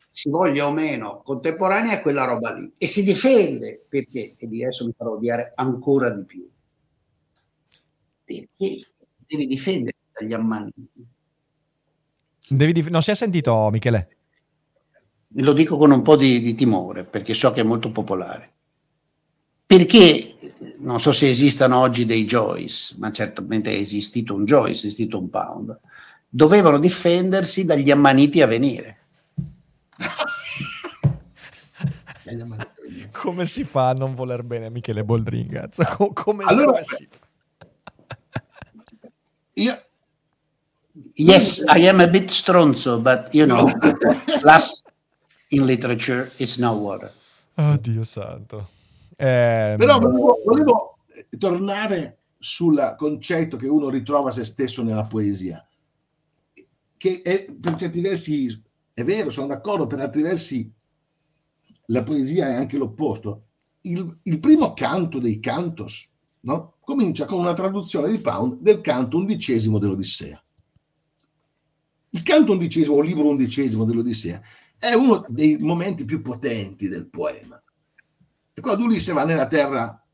Si 0.10 0.30
voglia 0.30 0.68
o 0.68 0.72
meno 0.72 1.22
contemporanea 1.24 1.94
è 1.94 2.02
quella 2.02 2.26
roba 2.26 2.54
lì. 2.54 2.70
E 2.78 2.86
si 2.86 3.02
difende 3.02 3.86
perché 3.88 4.36
e 4.38 4.48
di 4.50 4.62
adesso 4.62 4.86
mi 4.86 4.94
farò 4.94 5.12
odiare 5.12 5.54
ancora 5.56 6.10
di 6.10 6.26
più 6.26 6.51
perché 8.40 8.88
devi 9.28 9.48
difendere 9.48 9.98
dagli 10.12 10.34
ammaniti. 10.34 10.90
Dif- 12.48 12.90
non 12.90 13.02
si 13.02 13.12
è 13.12 13.16
sentito, 13.16 13.70
Michele? 13.72 14.16
Lo 15.36 15.54
dico 15.54 15.78
con 15.78 15.92
un 15.92 16.02
po' 16.02 16.18
di, 16.18 16.42
di 16.42 16.56
timore, 16.56 17.06
perché 17.06 17.34
so 17.34 17.52
che 17.52 17.62
è 17.62 17.64
molto 17.64 17.92
popolare. 17.92 18.52
Perché 19.66 20.36
non 20.80 21.00
so 21.00 21.14
se 21.14 21.30
esistano 21.30 21.80
oggi 21.80 22.06
dei 22.06 22.26
Joyce, 22.26 22.96
ma 22.98 23.10
certamente 23.12 23.72
è 23.72 23.76
esistito 23.80 24.34
un 24.34 24.44
Joyce, 24.44 24.84
è 24.84 24.88
esistito 24.88 25.18
un 25.18 25.30
Pound, 25.30 25.80
dovevano 26.28 26.78
difendersi 26.78 27.64
dagli 27.64 27.90
ammaniti 27.90 28.42
a 28.42 28.48
venire. 28.48 28.98
come 33.12 33.46
si 33.46 33.64
fa 33.64 33.90
a 33.90 33.94
non 33.94 34.14
voler 34.14 34.44
bene 34.44 34.66
a 34.66 34.70
Michele 34.70 35.04
Boldrin? 35.06 35.70
Come, 36.14 36.44
allora, 36.46 36.82
si 36.84 37.08
io... 39.62 39.86
Yes, 41.14 41.64
I 41.74 41.88
am 41.88 42.02
a 42.02 42.08
bit 42.08 42.30
stronzo, 42.32 43.02
but 43.02 43.34
you 43.34 43.46
know, 43.46 43.66
plus 44.42 44.84
in 45.50 45.66
literature 45.66 46.32
is 46.38 46.58
no 46.58 46.74
water. 46.74 47.14
Oh 47.56 47.78
Dio 47.78 48.04
santo. 48.04 48.68
Eh, 49.16 49.76
Però 49.78 50.00
volevo, 50.00 50.42
volevo 50.46 50.98
tornare 51.38 52.18
sul 52.38 52.96
concetto 52.98 53.56
che 53.56 53.68
uno 53.68 53.88
ritrova 53.88 54.32
se 54.32 54.44
stesso 54.44 54.84
nella 54.84 55.06
poesia, 55.06 55.66
che 56.98 57.22
è, 57.24 57.50
per 57.54 57.76
certi 57.76 58.02
versi 58.02 58.62
è 58.94 59.04
vero, 59.04 59.30
sono 59.30 59.48
d'accordo, 59.48 59.88
per 59.88 60.02
altri 60.02 60.22
versi 60.22 60.70
la 61.86 62.04
poesia 62.04 62.50
è 62.50 62.56
anche 62.56 62.78
l'opposto. 62.78 63.44
Il, 63.82 64.14
il 64.24 64.40
primo 64.40 64.74
canto 64.74 65.20
dei 65.20 65.40
cantos 65.40 66.12
no? 66.42 66.76
Comincia 66.92 67.24
con 67.26 67.40
una 67.40 67.54
traduzione 67.54 68.12
di 68.12 68.20
Pound 68.20 68.58
del 68.60 68.82
canto 68.82 69.16
undicesimo 69.16 69.80
dell'Odissea. 69.80 70.44
Il 72.10 72.22
canto 72.22 72.52
undicesimo 72.52 72.96
o 72.96 73.02
libro 73.02 73.30
undicesimo 73.30 73.86
dell'Odissea 73.86 74.42
è 74.78 74.94
uno 74.94 75.26
dei 75.30 75.56
momenti 75.58 76.04
più 76.04 76.22
potenti 76.22 76.90
del 76.90 77.08
poema. 77.08 77.62
E 78.54 78.60
quando 78.60 78.84
Ulisse 78.84 79.14
va 79.14 79.24
nella 79.24 79.48
terra 79.48 80.06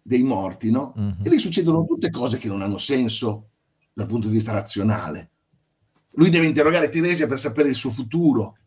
dei 0.00 0.22
morti, 0.22 0.70
no? 0.70 0.94
Mm-hmm. 0.96 1.24
E 1.24 1.28
lì 1.30 1.38
succedono 1.40 1.84
tutte 1.84 2.10
cose 2.10 2.38
che 2.38 2.46
non 2.46 2.62
hanno 2.62 2.78
senso 2.78 3.48
dal 3.92 4.06
punto 4.06 4.28
di 4.28 4.34
vista 4.34 4.52
razionale. 4.52 5.30
Lui 6.12 6.28
deve 6.28 6.46
interrogare 6.46 6.88
Tiresia 6.88 7.26
per 7.26 7.40
sapere 7.40 7.70
il 7.70 7.74
suo 7.74 7.90
futuro, 7.90 8.58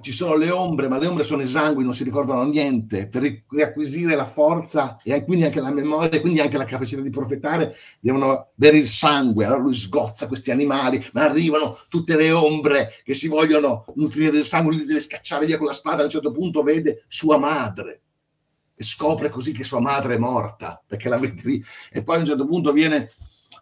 ci 0.00 0.12
sono 0.12 0.36
le 0.36 0.50
ombre, 0.50 0.88
ma 0.88 0.98
le 0.98 1.06
ombre 1.06 1.24
sono 1.24 1.42
esangui, 1.42 1.84
non 1.84 1.94
si 1.94 2.04
ricordano 2.04 2.44
niente. 2.44 3.08
Per 3.08 3.42
riacquisire 3.48 4.14
la 4.14 4.26
forza 4.26 4.98
e 5.02 5.24
quindi 5.24 5.44
anche 5.44 5.60
la 5.60 5.72
memoria, 5.72 6.10
e 6.10 6.20
quindi 6.20 6.40
anche 6.40 6.58
la 6.58 6.64
capacità 6.64 7.00
di 7.00 7.10
profetare, 7.10 7.74
devono 8.00 8.50
bere 8.54 8.78
il 8.78 8.86
sangue. 8.86 9.44
Allora 9.44 9.62
lui 9.62 9.74
sgozza 9.74 10.26
questi 10.26 10.50
animali, 10.50 11.04
ma 11.12 11.24
arrivano 11.24 11.78
tutte 11.88 12.16
le 12.16 12.30
ombre 12.32 12.90
che 13.02 13.14
si 13.14 13.28
vogliono 13.28 13.84
nutrire 13.94 14.30
del 14.30 14.44
sangue, 14.44 14.74
lui 14.74 14.84
deve 14.84 15.00
scacciare 15.00 15.46
via 15.46 15.56
con 15.56 15.66
la 15.66 15.72
spada. 15.72 16.02
A 16.02 16.04
un 16.04 16.10
certo 16.10 16.32
punto 16.32 16.62
vede 16.62 17.04
sua 17.06 17.38
madre 17.38 18.00
e 18.74 18.82
scopre 18.82 19.28
così 19.28 19.52
che 19.52 19.64
sua 19.64 19.80
madre 19.80 20.16
è 20.16 20.18
morta, 20.18 20.82
perché 20.86 21.08
la 21.08 21.18
vede 21.18 21.42
lì. 21.44 21.64
E 21.90 22.02
poi 22.02 22.16
a 22.16 22.20
un 22.20 22.26
certo 22.26 22.46
punto 22.46 22.72
viene 22.72 23.12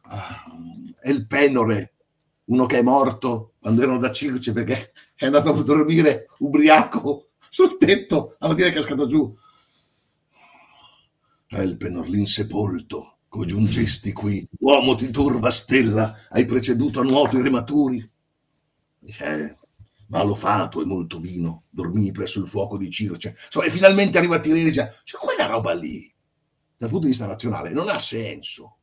uh, 0.05 0.99
El 1.03 1.27
Penore, 1.27 1.93
uno 2.47 2.67
che 2.67 2.79
è 2.79 2.83
morto 2.83 3.52
quando 3.63 3.83
erano 3.83 3.99
da 3.99 4.11
Circe 4.11 4.53
perché 4.53 4.93
è 5.15 5.27
andato 5.27 5.55
a 5.55 5.63
dormire 5.63 6.27
ubriaco 6.41 7.29
sul 7.49 7.79
tetto 7.79 8.35
la 8.41 8.49
mattina 8.49 8.67
è 8.67 8.73
cascato 8.73 9.07
giù. 9.07 9.33
Elpenor, 11.47 12.09
l'insepolto, 12.09 13.19
come 13.29 13.47
giungesti 13.47 14.13
qui, 14.13 14.45
uomo 14.61 14.95
di 14.95 15.11
turba 15.11 15.51
stella, 15.53 16.27
hai 16.31 16.45
preceduto 16.45 17.01
a 17.01 17.05
nuoto 17.05 17.39
i 17.39 17.43
rematuri. 17.43 18.11
Eh, 19.01 19.57
malo 20.09 20.35
fato 20.35 20.81
e 20.81 20.87
molto 20.87 21.21
vino, 21.21 21.65
dormì 21.71 22.11
presso 22.11 22.41
il 22.41 22.49
fuoco 22.49 22.77
di 22.77 22.91
Circe. 22.91 23.37
Insomma, 23.45 23.67
e 23.67 23.71
finalmente 23.71 24.19
arriva 24.19 24.37
a 24.37 24.41
Tiresia. 24.41 24.93
Cioè, 25.05 25.21
quella 25.21 25.47
roba 25.47 25.73
lì, 25.73 26.13
dal 26.77 26.89
punto 26.89 27.05
di 27.05 27.11
vista 27.11 27.27
razionale, 27.27 27.71
non 27.71 27.89
ha 27.91 27.99
senso. 27.99 28.79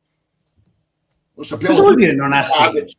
Lo 1.34 1.42
sappiamo. 1.42 1.74
Cosa 1.74 1.86
vuol 1.86 1.96
dire 1.96 2.14
non 2.14 2.32
ha 2.32 2.42
senso? 2.42 2.96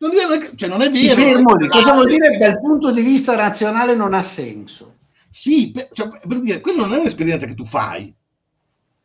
Non 0.00 0.12
è, 0.12 0.54
cioè 0.54 0.68
non 0.68 0.80
è 0.80 0.90
vero. 0.90 1.20
Fermoli, 1.20 1.68
cosa 1.68 1.92
vuol 1.92 2.08
dire 2.08 2.38
dal 2.38 2.58
punto 2.58 2.90
di 2.90 3.02
vista 3.02 3.34
razionale 3.34 3.94
non 3.94 4.14
ha 4.14 4.22
senso? 4.22 4.96
Sì, 5.28 5.70
per, 5.72 5.90
cioè, 5.92 6.08
per 6.26 6.40
dire, 6.40 6.60
quello 6.60 6.86
non 6.86 6.94
è 6.94 6.98
un'esperienza 6.98 7.46
che 7.46 7.54
tu 7.54 7.66
fai, 7.66 8.12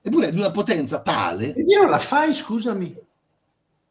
eppure 0.02 0.28
è 0.28 0.32
di 0.32 0.40
una 0.40 0.52
potenza 0.52 1.02
tale. 1.02 1.54
E 1.54 1.66
non 1.76 1.90
la 1.90 2.00
fai, 2.00 2.34
scusami. 2.34 2.96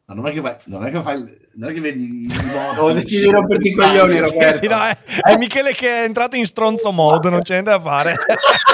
Ma 0.07 0.15
non 0.15 0.27
è 0.27 0.31
che, 0.31 0.41
vai, 0.41 0.55
non 0.65 0.83
è 0.83 0.89
che 0.89 1.01
fai, 1.03 1.23
non 1.53 1.69
è 1.69 1.73
che 1.73 1.81
vedi 1.81 2.25
il 2.25 2.33
modo. 2.51 2.81
Ho 2.81 2.93
deciso 2.93 3.25
di 3.25 3.31
romperti 3.31 3.67
i 3.67 3.73
coglioni, 3.73 4.19
Roberto. 4.19 4.63
Sì, 4.63 4.67
no, 4.67 4.83
è, 4.83 4.97
è, 5.21 5.37
Michele 5.37 5.73
che 5.73 5.87
è 5.87 6.03
entrato 6.05 6.35
in 6.35 6.45
stronzo 6.45 6.91
mode, 6.91 7.29
non 7.29 7.43
c'è 7.43 7.53
niente 7.53 7.69
da 7.69 7.79
fare. 7.79 8.15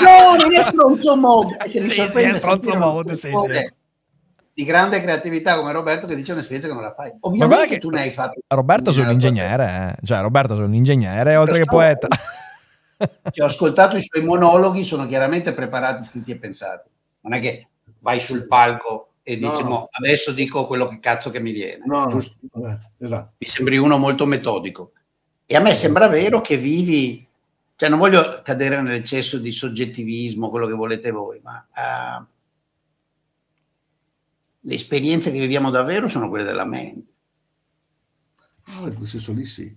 no, 0.01 0.41
non 0.41 0.55
è 0.55 0.63
stronzo 0.63 1.15
mode. 1.17 1.57
È 1.57 1.69
che 1.69 1.89
sì, 1.89 2.07
sì, 2.09 2.19
è 2.19 2.33
stronzo 2.35 2.75
mode, 2.77 3.17
sì, 3.17 3.27
sì 3.27 3.79
di 4.61 4.67
grande 4.67 5.01
creatività 5.01 5.55
come 5.55 5.71
Roberto 5.71 6.05
che 6.05 6.15
dice 6.15 6.33
un'esperienza 6.33 6.67
che 6.67 6.73
non 6.75 6.83
la 6.83 6.93
fai. 6.93 7.11
Ovviamente 7.21 7.67
che 7.67 7.79
tu 7.79 7.89
ne 7.89 8.01
hai 8.01 8.11
fatto. 8.11 8.39
Roberto 8.47 8.91
è 8.91 8.99
un 8.99 9.09
ingegnere, 9.09 9.97
eh. 9.97 10.05
cioè 10.05 10.21
Roberto 10.21 10.53
è 10.55 10.63
un 10.63 10.75
ingegnere 10.75 11.35
oltre 11.35 11.57
che 11.57 11.65
poeta. 11.65 12.07
Che 13.01 13.41
ho 13.41 13.47
ascoltato 13.47 13.97
i 13.97 14.01
suoi 14.03 14.23
monologhi, 14.23 14.83
sono 14.83 15.07
chiaramente 15.07 15.53
preparati, 15.53 16.03
scritti 16.03 16.33
e 16.33 16.37
pensati. 16.37 16.87
Non 17.21 17.33
è 17.33 17.39
che 17.39 17.65
vai 17.97 18.19
sul 18.19 18.45
palco 18.45 19.13
e 19.23 19.37
dici 19.39 19.63
no. 19.63 19.87
adesso 19.89 20.31
dico 20.31 20.67
quello 20.67 20.87
che 20.87 20.99
cazzo 20.99 21.31
che 21.31 21.39
mi 21.39 21.51
viene. 21.51 21.81
No, 21.83 22.05
Giusto? 22.07 22.35
no. 22.53 22.79
Esatto. 22.99 23.31
Mi 23.39 23.47
sembri 23.47 23.77
uno 23.77 23.97
molto 23.97 24.27
metodico. 24.27 24.91
E 25.47 25.55
a 25.55 25.61
me 25.61 25.73
sembra 25.73 26.07
vero 26.09 26.41
che 26.41 26.57
vivi, 26.57 27.27
cioè 27.75 27.89
non 27.89 27.97
voglio 27.97 28.41
cadere 28.43 28.79
nell'eccesso 28.79 29.39
di 29.39 29.51
soggettivismo, 29.51 30.51
quello 30.51 30.67
che 30.67 30.73
volete 30.73 31.09
voi, 31.09 31.41
ma 31.41 31.65
uh, 31.73 32.23
le 34.61 34.73
esperienze 34.75 35.31
che 35.31 35.39
viviamo 35.39 35.69
davvero 35.69 36.07
sono 36.07 36.29
quelle 36.29 36.43
della 36.43 36.65
mente. 36.65 37.09
Ah, 38.65 38.87
in 38.87 38.95
quel 38.95 39.07
senso 39.07 39.33
lì 39.33 39.43
sì. 39.43 39.75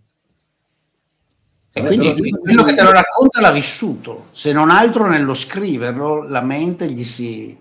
E 1.76 1.82
quindi 1.82 2.30
quello 2.30 2.62
che 2.62 2.74
te 2.74 2.82
lo 2.82 2.92
racconta 2.92 3.40
l'ha 3.40 3.50
vissuto, 3.50 4.28
se 4.30 4.52
non 4.52 4.70
altro 4.70 5.08
nello 5.08 5.34
scriverlo, 5.34 6.22
la 6.22 6.40
mente 6.40 6.90
gli 6.90 7.02
si... 7.02 7.58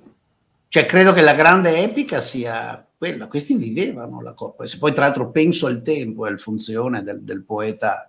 Cioè 0.67 0.85
credo 0.85 1.13
che 1.13 1.21
la 1.21 1.33
grande 1.33 1.81
epica 1.81 2.21
sia 2.21 2.85
quella, 2.95 3.27
questi 3.27 3.55
vivevano 3.55 4.21
la 4.21 4.33
coppa. 4.33 4.67
Se 4.67 4.77
poi 4.77 4.93
tra 4.93 5.05
l'altro 5.05 5.31
penso 5.31 5.65
al 5.65 5.81
tempo 5.81 6.25
e 6.25 6.29
alla 6.29 6.37
funzione 6.37 7.01
del, 7.03 7.21
del 7.23 7.43
poeta 7.43 8.07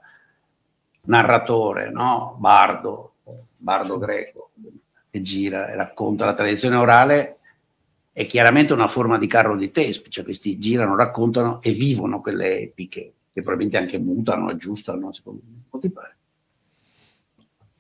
narratore, 1.07 1.91
no? 1.91 2.37
Bardo, 2.39 3.15
bardo 3.57 3.99
greco, 3.99 4.51
che 5.11 5.23
gira 5.23 5.69
e 5.69 5.77
racconta 5.77 6.27
la 6.27 6.35
tradizione 6.35 6.77
orale, 6.77 7.39
è 8.15 8.27
chiaramente 8.27 8.73
una 8.73 8.87
forma 8.87 9.19
di 9.19 9.27
carro 9.27 9.57
di 9.57 9.73
Tespi, 9.73 10.09
cioè 10.09 10.23
questi 10.23 10.61
girano, 10.61 10.95
raccontano 10.95 11.61
e 11.61 11.73
vivono 11.73 12.21
quelle 12.21 12.61
epiche, 12.61 13.13
che 13.33 13.43
probabilmente 13.43 13.77
anche 13.77 13.99
mutano, 13.99 14.49
aggiustano, 14.49 15.13
secondo 15.13 15.43
me. 15.45 15.63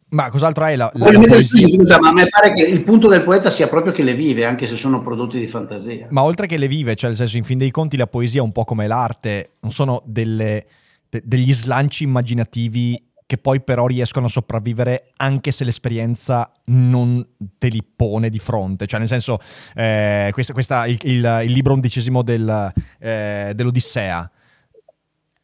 Ma 0.08 0.30
cos'altro 0.30 0.64
hai 0.64 0.76
la, 0.76 0.90
la, 0.94 1.12
la 1.12 1.20
poesia? 1.20 1.66
Ma 2.00 2.08
a 2.08 2.12
me 2.12 2.26
pare 2.28 2.52
che 2.52 2.62
il 2.62 2.82
punto 2.82 3.06
del 3.08 3.22
poeta 3.22 3.48
sia 3.48 3.68
proprio 3.68 3.92
che 3.92 4.02
le 4.02 4.14
vive, 4.14 4.44
anche 4.44 4.66
se 4.66 4.76
sono 4.76 5.02
prodotti 5.02 5.38
di 5.38 5.46
fantasia. 5.46 6.08
Ma 6.10 6.24
oltre 6.24 6.48
che 6.48 6.56
le 6.56 6.68
vive, 6.68 6.96
cioè 6.96 7.10
nel 7.10 7.18
senso, 7.18 7.36
in 7.36 7.44
fin 7.44 7.58
dei 7.58 7.70
conti, 7.70 7.96
la 7.96 8.08
poesia, 8.08 8.42
un 8.42 8.52
po' 8.52 8.64
come 8.64 8.88
l'arte, 8.88 9.52
non 9.60 9.70
sono 9.70 10.02
delle, 10.04 10.66
de, 11.08 11.22
degli 11.24 11.54
slanci 11.54 12.02
immaginativi 12.02 13.00
che 13.26 13.38
poi 13.38 13.62
però 13.62 13.86
riescono 13.86 14.26
a 14.26 14.28
sopravvivere 14.28 15.12
anche 15.16 15.50
se 15.50 15.64
l'esperienza 15.64 16.52
non 16.66 17.26
te 17.58 17.68
li 17.68 17.82
pone 17.82 18.28
di 18.28 18.38
fronte. 18.38 18.86
Cioè, 18.86 18.98
nel 18.98 19.08
senso, 19.08 19.38
eh, 19.74 20.30
questa, 20.32 20.52
questa, 20.52 20.86
il, 20.86 20.98
il, 21.02 21.40
il, 21.44 21.52
libro 21.52 21.72
undicesimo 21.72 22.22
del, 22.22 22.72
eh, 22.98 23.52
dell'Odissea 23.54 24.30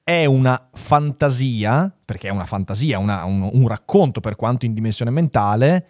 è 0.02 0.24
una 0.24 0.69
fantasia, 0.74 1.94
perché 2.05 2.28
è 2.28 2.31
una 2.31 2.47
fantasia, 2.47 2.98
una, 2.98 3.24
un, 3.24 3.48
un 3.51 3.69
racconto 3.69 4.20
per 4.20 4.36
quanto 4.36 4.66
in 4.66 4.74
dimensione 4.74 5.11
mentale, 5.11 5.86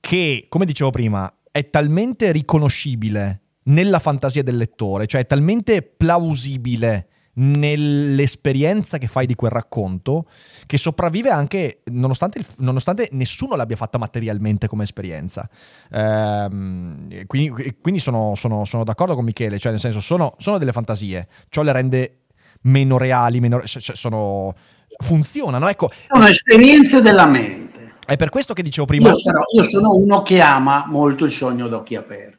che, 0.00 0.46
come 0.48 0.66
dicevo 0.66 0.90
prima, 0.90 1.32
è 1.50 1.70
talmente 1.70 2.32
riconoscibile 2.32 3.40
nella 3.64 4.00
fantasia 4.00 4.42
del 4.42 4.56
lettore, 4.56 5.06
cioè 5.06 5.20
è 5.20 5.26
talmente 5.26 5.82
plausibile 5.82 7.06
nell'esperienza 7.34 8.98
che 8.98 9.06
fai 9.06 9.26
di 9.26 9.34
quel 9.34 9.50
racconto 9.50 10.26
che 10.66 10.76
sopravvive 10.76 11.30
anche 11.30 11.80
nonostante, 11.84 12.38
il, 12.38 12.46
nonostante 12.58 13.08
nessuno 13.12 13.56
l'abbia 13.56 13.76
fatta 13.76 13.98
materialmente 13.98 14.66
come 14.68 14.84
esperienza. 14.84 15.48
Ehm, 15.90 17.26
quindi, 17.26 17.76
quindi 17.80 18.00
sono, 18.00 18.34
sono, 18.34 18.64
sono, 18.64 18.84
d'accordo 18.84 19.14
con 19.14 19.24
Michele, 19.24 19.58
cioè 19.58 19.70
nel 19.72 19.80
senso 19.80 20.00
sono, 20.00 20.34
sono 20.38 20.58
delle 20.58 20.72
fantasie, 20.72 21.28
ciò 21.48 21.62
le 21.62 21.72
rende 21.72 22.16
meno 22.62 22.98
reali, 22.98 23.40
meno, 23.40 23.62
cioè, 23.64 23.94
sono, 23.96 24.54
funzionano. 24.98 25.68
Ecco. 25.68 25.90
Sono 26.08 26.26
esperienze 26.26 27.00
della 27.00 27.26
mente. 27.26 27.94
È 28.04 28.16
per 28.16 28.30
questo 28.30 28.52
che 28.52 28.62
dicevo 28.62 28.86
prima. 28.86 29.08
Io, 29.10 29.16
sarò, 29.16 29.42
io 29.54 29.62
sono 29.62 29.94
uno 29.94 30.22
che 30.22 30.40
ama 30.40 30.84
molto 30.86 31.24
il 31.24 31.30
sogno 31.30 31.68
d'occhi 31.68 31.94
aperti. 31.94 32.38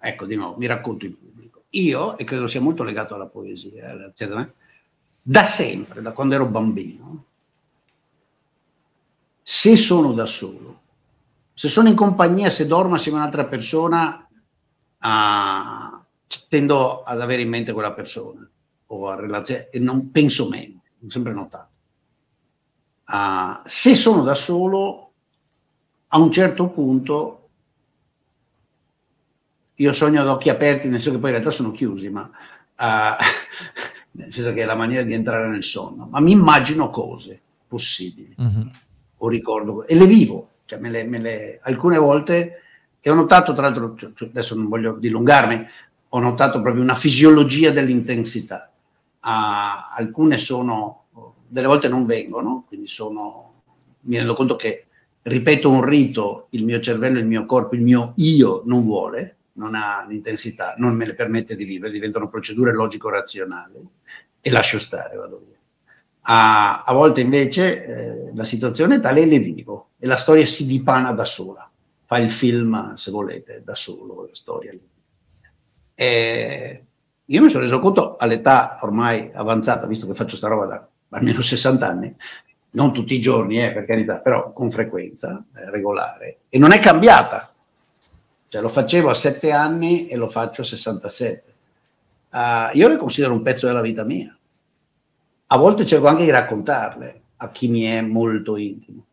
ecco 0.00 0.26
di 0.26 0.34
nuovo, 0.34 0.56
mi 0.58 0.66
racconto 0.66 1.04
in 1.04 1.12
pubblico. 1.12 1.29
Io, 1.70 2.18
e 2.18 2.24
credo 2.24 2.46
sia 2.46 2.60
molto 2.60 2.82
legato 2.82 3.14
alla 3.14 3.26
poesia, 3.26 4.06
eccetera, 4.06 4.52
da 5.22 5.42
sempre, 5.44 6.02
da 6.02 6.12
quando 6.12 6.34
ero 6.34 6.46
bambino, 6.46 7.24
se 9.42 9.76
sono 9.76 10.12
da 10.12 10.26
solo, 10.26 10.80
se 11.54 11.68
sono 11.68 11.88
in 11.88 11.94
compagnia, 11.94 12.50
se 12.50 12.66
dormo 12.66 12.94
assieme 12.94 13.18
a 13.18 13.20
un'altra 13.22 13.46
persona, 13.46 14.28
ah, 14.98 16.04
tendo 16.48 17.02
ad 17.02 17.20
avere 17.20 17.42
in 17.42 17.48
mente 17.48 17.72
quella 17.72 17.92
persona 17.92 18.48
o 18.86 19.08
a 19.08 19.14
relazione 19.14 19.68
e 19.70 19.78
non 19.78 20.10
penso 20.10 20.48
meno, 20.48 20.82
ho 21.04 21.10
sempre 21.10 21.32
notato. 21.32 21.68
Ah, 23.04 23.62
se 23.64 23.94
sono 23.94 24.22
da 24.22 24.34
solo, 24.34 25.12
a 26.08 26.18
un 26.18 26.32
certo 26.32 26.68
punto 26.68 27.39
io 29.80 29.92
sogno 29.94 30.20
ad 30.20 30.28
occhi 30.28 30.50
aperti, 30.50 30.88
nel 30.88 31.00
senso 31.00 31.12
che 31.12 31.18
poi 31.18 31.30
in 31.30 31.36
realtà 31.36 31.50
sono 31.50 31.72
chiusi, 31.72 32.10
ma 32.10 32.30
ah, 32.76 33.16
nel 34.12 34.30
senso 34.30 34.52
che 34.52 34.62
è 34.62 34.64
la 34.66 34.74
maniera 34.74 35.02
di 35.02 35.14
entrare 35.14 35.48
nel 35.48 35.64
sonno, 35.64 36.06
ma 36.10 36.20
mi 36.20 36.32
immagino 36.32 36.90
cose 36.90 37.40
possibili, 37.66 38.34
mm-hmm. 38.40 38.68
o 39.18 39.28
ricordo, 39.28 39.86
e 39.86 39.94
le 39.96 40.06
vivo, 40.06 40.48
cioè 40.66 40.78
me 40.78 40.90
le, 40.90 41.04
me 41.04 41.18
le, 41.18 41.60
alcune 41.62 41.96
volte, 41.96 42.62
e 43.00 43.10
ho 43.10 43.14
notato 43.14 43.54
tra 43.54 43.62
l'altro, 43.62 43.94
cioè, 43.96 44.10
cioè, 44.14 44.28
adesso 44.28 44.54
non 44.54 44.68
voglio 44.68 44.96
dilungarmi, 44.98 45.66
ho 46.10 46.18
notato 46.18 46.60
proprio 46.60 46.82
una 46.82 46.94
fisiologia 46.94 47.70
dell'intensità. 47.70 48.70
Uh, 49.22 49.94
alcune 49.96 50.38
sono, 50.38 51.04
delle 51.46 51.66
volte 51.66 51.88
non 51.88 52.04
vengono, 52.04 52.64
quindi 52.66 52.88
sono, 52.88 53.62
mi 54.00 54.16
rendo 54.16 54.34
conto 54.34 54.56
che 54.56 54.86
ripeto 55.22 55.70
un 55.70 55.84
rito, 55.84 56.48
il 56.50 56.64
mio 56.64 56.80
cervello, 56.80 57.18
il 57.18 57.26
mio 57.26 57.46
corpo, 57.46 57.74
il 57.74 57.82
mio 57.82 58.12
io 58.16 58.62
non 58.66 58.84
vuole, 58.84 59.36
non 59.54 59.74
ha 59.74 60.04
l'intensità, 60.08 60.74
non 60.78 60.94
me 60.94 61.06
le 61.06 61.14
permette 61.14 61.56
di 61.56 61.64
vivere, 61.64 61.92
diventano 61.92 62.28
procedure 62.28 62.72
logico-razionali 62.72 63.88
e 64.40 64.50
lascio 64.50 64.78
stare, 64.78 65.16
vado 65.16 65.42
via. 65.44 65.58
A, 66.22 66.82
a 66.82 66.92
volte 66.92 67.20
invece 67.20 67.84
eh, 67.84 68.30
la 68.34 68.44
situazione 68.44 68.96
è 68.96 69.00
tale 69.00 69.22
e 69.22 69.26
le 69.26 69.38
vivo 69.38 69.90
e 69.98 70.06
la 70.06 70.16
storia 70.16 70.44
si 70.46 70.66
dipana 70.66 71.12
da 71.12 71.24
sola, 71.24 71.68
fa 72.04 72.18
il 72.18 72.30
film, 72.30 72.94
se 72.94 73.10
volete, 73.10 73.62
da 73.64 73.74
solo, 73.74 74.26
la 74.26 74.34
storia. 74.34 74.72
E 75.94 76.84
io 77.24 77.42
mi 77.42 77.48
sono 77.48 77.62
reso 77.62 77.78
conto 77.78 78.16
all'età 78.16 78.78
ormai 78.80 79.30
avanzata, 79.32 79.86
visto 79.86 80.06
che 80.06 80.14
faccio 80.14 80.36
sta 80.36 80.48
roba 80.48 80.66
da 80.66 80.88
almeno 81.10 81.40
60 81.40 81.86
anni, 81.86 82.14
non 82.70 82.92
tutti 82.92 83.14
i 83.14 83.20
giorni, 83.20 83.62
eh, 83.62 83.72
per 83.72 83.84
carità, 83.84 84.16
però 84.16 84.52
con 84.52 84.70
frequenza 84.70 85.44
eh, 85.54 85.70
regolare, 85.70 86.40
e 86.48 86.58
non 86.58 86.72
è 86.72 86.78
cambiata. 86.78 87.49
Cioè, 88.50 88.60
lo 88.60 88.68
facevo 88.68 89.08
a 89.08 89.14
7 89.14 89.52
anni 89.52 90.08
e 90.08 90.16
lo 90.16 90.28
faccio 90.28 90.62
a 90.62 90.64
67. 90.64 91.54
Uh, 92.32 92.76
io 92.76 92.88
le 92.88 92.96
considero 92.96 93.32
un 93.32 93.42
pezzo 93.42 93.68
della 93.68 93.80
vita 93.80 94.02
mia. 94.02 94.36
A 95.46 95.56
volte 95.56 95.86
cerco 95.86 96.08
anche 96.08 96.24
di 96.24 96.30
raccontarle 96.30 97.22
a 97.36 97.50
chi 97.50 97.68
mi 97.68 97.82
è 97.82 98.00
molto 98.00 98.56
intimo. 98.56 99.06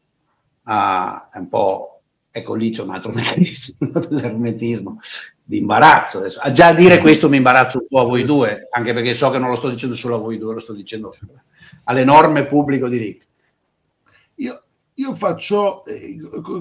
Uh, 0.64 1.30
è 1.32 1.38
un 1.38 1.50
po', 1.50 2.02
ecco 2.32 2.56
lì 2.56 2.72
c'è 2.72 2.82
un 2.82 2.90
altro 2.90 3.12
meccanismo 3.14 3.76
dell'ermetismo, 4.10 5.00
di 5.44 5.58
imbarazzo. 5.60 6.18
Adesso. 6.18 6.40
A 6.40 6.74
dire 6.74 6.98
questo 6.98 7.30
mi 7.30 7.38
imbarazzo 7.38 7.78
un 7.82 7.88
po' 7.88 8.00
a 8.00 8.06
voi 8.06 8.26
due, 8.26 8.68
anche 8.72 8.92
perché 8.92 9.14
so 9.14 9.30
che 9.30 9.38
non 9.38 9.50
lo 9.50 9.56
sto 9.56 9.70
dicendo 9.70 9.94
solo 9.94 10.16
a 10.16 10.20
voi 10.20 10.40
due, 10.40 10.56
lo 10.56 10.62
sto 10.62 10.74
dicendo 10.74 11.14
all'enorme 11.84 12.48
pubblico 12.48 12.88
di 12.88 12.98
Rick. 12.98 13.28
Io, 14.38 14.64
io 14.96 15.14
faccio 15.14 15.86
eh, 15.86 16.18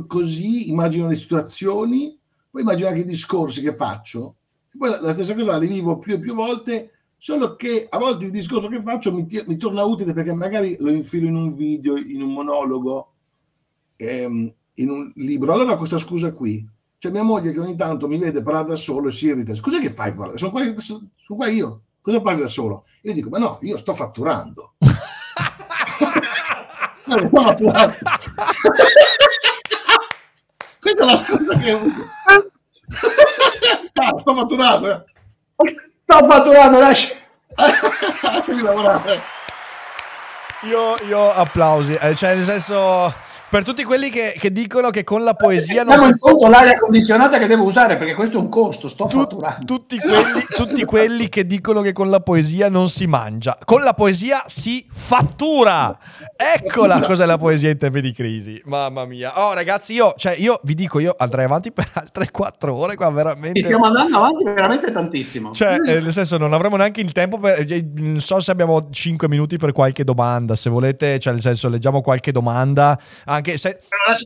così, 0.07 0.69
immagino 0.69 1.09
le 1.09 1.15
situazioni, 1.15 2.16
poi 2.57 2.65
immagino 2.65 2.89
anche 2.89 3.01
i 3.01 3.05
discorsi 3.05 3.61
che 3.61 3.75
faccio, 3.75 4.37
poi 4.79 4.89
la, 4.89 5.03
la 5.03 5.13
stessa 5.13 5.35
cosa 5.35 5.53
la 5.53 5.59
rivivo 5.59 5.99
più 5.99 6.15
e 6.15 6.19
più 6.19 6.35
volte, 6.35 6.91
solo 7.19 7.55
che 7.55 7.87
a 7.87 7.99
volte 7.99 8.25
il 8.25 8.31
discorso 8.31 8.69
che 8.69 8.81
faccio 8.81 9.13
mi, 9.13 9.27
mi 9.47 9.59
torna 9.59 9.85
utile 9.85 10.15
perché 10.15 10.33
magari 10.33 10.75
lo 10.79 10.91
infilo 10.91 11.29
in 11.29 11.35
un 11.35 11.55
video, 11.55 11.99
in 11.99 12.23
un 12.23 12.33
monologo, 12.33 13.13
ehm, 13.97 14.51
in 14.73 14.89
un 14.89 15.13
libro. 15.17 15.53
Allora 15.53 15.77
questa 15.77 15.99
scusa 15.99 16.33
qui, 16.33 16.67
c'è 16.97 17.11
mia 17.11 17.23
moglie 17.23 17.53
che 17.53 17.61
ogni 17.61 17.77
tanto 17.77 18.09
mi 18.09 18.17
vede 18.17 18.41
parlare 18.41 18.69
da 18.69 18.77
solo 18.77 19.09
e 19.09 19.13
si 19.13 19.27
irrita. 19.27 19.53
Cos'è 19.61 19.79
che 19.79 19.91
fai? 19.91 20.13
Guarda, 20.13 20.39
sono 20.39 20.51
qua, 20.51 20.63
sono 20.79 21.11
qua 21.27 21.49
io. 21.49 21.83
Cosa 22.01 22.23
parli 22.23 22.41
da 22.41 22.49
solo? 22.49 22.87
Io 23.03 23.13
dico, 23.13 23.29
ma 23.29 23.37
no, 23.37 23.59
io 23.61 23.77
sto 23.77 23.93
fatturando. 23.93 24.77
no, 27.05 27.27
sto 27.27 27.39
fatturando. 27.39 27.97
Questa 30.87 31.03
è 31.03 31.07
la 31.07 31.17
scusa 31.17 31.59
che... 31.59 31.73
no, 33.95 34.19
sto 34.21 34.37
fatturando. 34.37 34.91
Eh. 34.93 35.05
Sto 36.05 36.29
fatturando, 36.29 36.79
lascia. 36.79 37.15
Lasciami 38.23 38.63
lavorare. 38.63 39.21
Io, 40.63 40.95
io 41.09 41.33
applausi, 41.33 41.95
eh, 41.95 42.15
cioè 42.15 42.37
nel 42.37 42.45
senso 42.45 43.13
per 43.57 43.65
tutti 43.65 43.85
quelli 43.85 44.11
che, 44.11 44.35
che, 44.39 44.53
dicono 44.53 44.91
che 44.91 45.03
con 45.03 45.25
la 45.25 45.33
poesia 45.33 45.83
non 45.83 46.13
si... 46.13 46.19
conto 46.19 46.47
l'aria 46.47 46.79
condizionata 46.79 47.39
che 47.39 47.47
devo 47.47 47.65
usare 47.65 47.97
perché 47.97 48.13
questo 48.13 48.37
è 48.37 48.41
un 48.41 48.51
costo, 48.51 48.87
sto 48.87 49.07
tu, 49.07 49.21
fatturando. 49.21 49.65
Tutti 49.65 49.97
quelli, 49.99 50.45
tutti 50.55 50.85
quelli 50.85 51.31
che 51.31 51.47
dicono 51.47 51.81
che 51.81 51.95
con 51.95 52.11
la 52.11 52.21
poesia 52.21 52.69
non 52.69 52.91
si 52.91 53.07
mangia, 53.07 53.57
con 53.65 53.83
la 53.83 53.95
poesia 53.95 54.45
si 54.47 54.87
fattura. 54.91 55.97
Eccola 56.37 57.01
cos'è 57.01 57.25
la 57.25 57.39
poesia 57.39 57.71
in 57.71 57.79
tempi 57.79 58.03
di 58.03 58.13
crisi. 58.13 58.61
Mamma 58.67 59.07
mia. 59.07 59.33
Oh 59.43 59.55
ragazzi, 59.55 59.95
io, 59.95 60.13
cioè, 60.19 60.35
io 60.37 60.61
vi 60.65 60.75
dico, 60.75 60.99
io 60.99 61.15
andrei 61.17 61.47
avanti 61.47 61.73
per 61.73 61.89
altre 61.95 62.31
quattro 62.31 62.75
ore 62.75 62.95
qua 62.95 63.09
veramente. 63.09 63.61
Stiamo 63.61 63.87
andando 63.87 64.19
avanti 64.19 64.45
veramente 64.45 64.93
tantissimo. 64.93 65.53
Cioè, 65.53 65.79
eh, 65.83 66.01
nel 66.01 66.13
senso 66.13 66.37
non 66.37 66.53
avremo 66.53 66.77
neanche 66.77 67.01
il 67.01 67.13
tempo 67.13 67.39
per... 67.39 67.65
Eh, 67.67 67.89
non 67.95 68.21
so 68.21 68.39
se 68.41 68.51
abbiamo 68.51 68.89
cinque 68.91 69.29
minuti 69.29 69.57
per 69.57 69.73
qualche 69.73 70.05
domanda, 70.05 70.55
se 70.57 70.69
volete, 70.69 71.19
cioè 71.19 71.33
nel 71.33 71.41
senso 71.41 71.71
leggiamo 71.71 72.03
qualche 72.03 72.33
domanda 72.33 72.99
anche 73.25 73.46
se... 73.57 73.81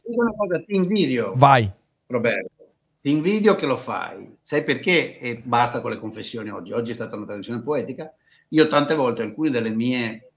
una 0.05 0.33
cosa, 0.35 0.63
ti 0.63 0.75
invidio. 0.75 1.35
Vai. 1.37 1.71
Roberto, 2.07 2.73
ti 3.01 3.11
invidio 3.11 3.55
che 3.55 3.67
lo 3.67 3.77
fai. 3.77 4.37
Sai 4.41 4.65
perché? 4.65 5.19
E 5.19 5.41
basta 5.45 5.81
con 5.81 5.91
le 5.91 5.99
confessioni 5.99 6.51
oggi. 6.51 6.73
Oggi 6.73 6.91
è 6.91 6.95
stata 6.95 7.17
una 7.17 7.27
tradizione 7.27 7.63
poetica. 7.63 8.13
Io 8.49 8.67
tante 8.67 8.95
volte 8.95 9.23
alcuni 9.23 9.51
delle 9.51 9.71
mie 9.71 10.33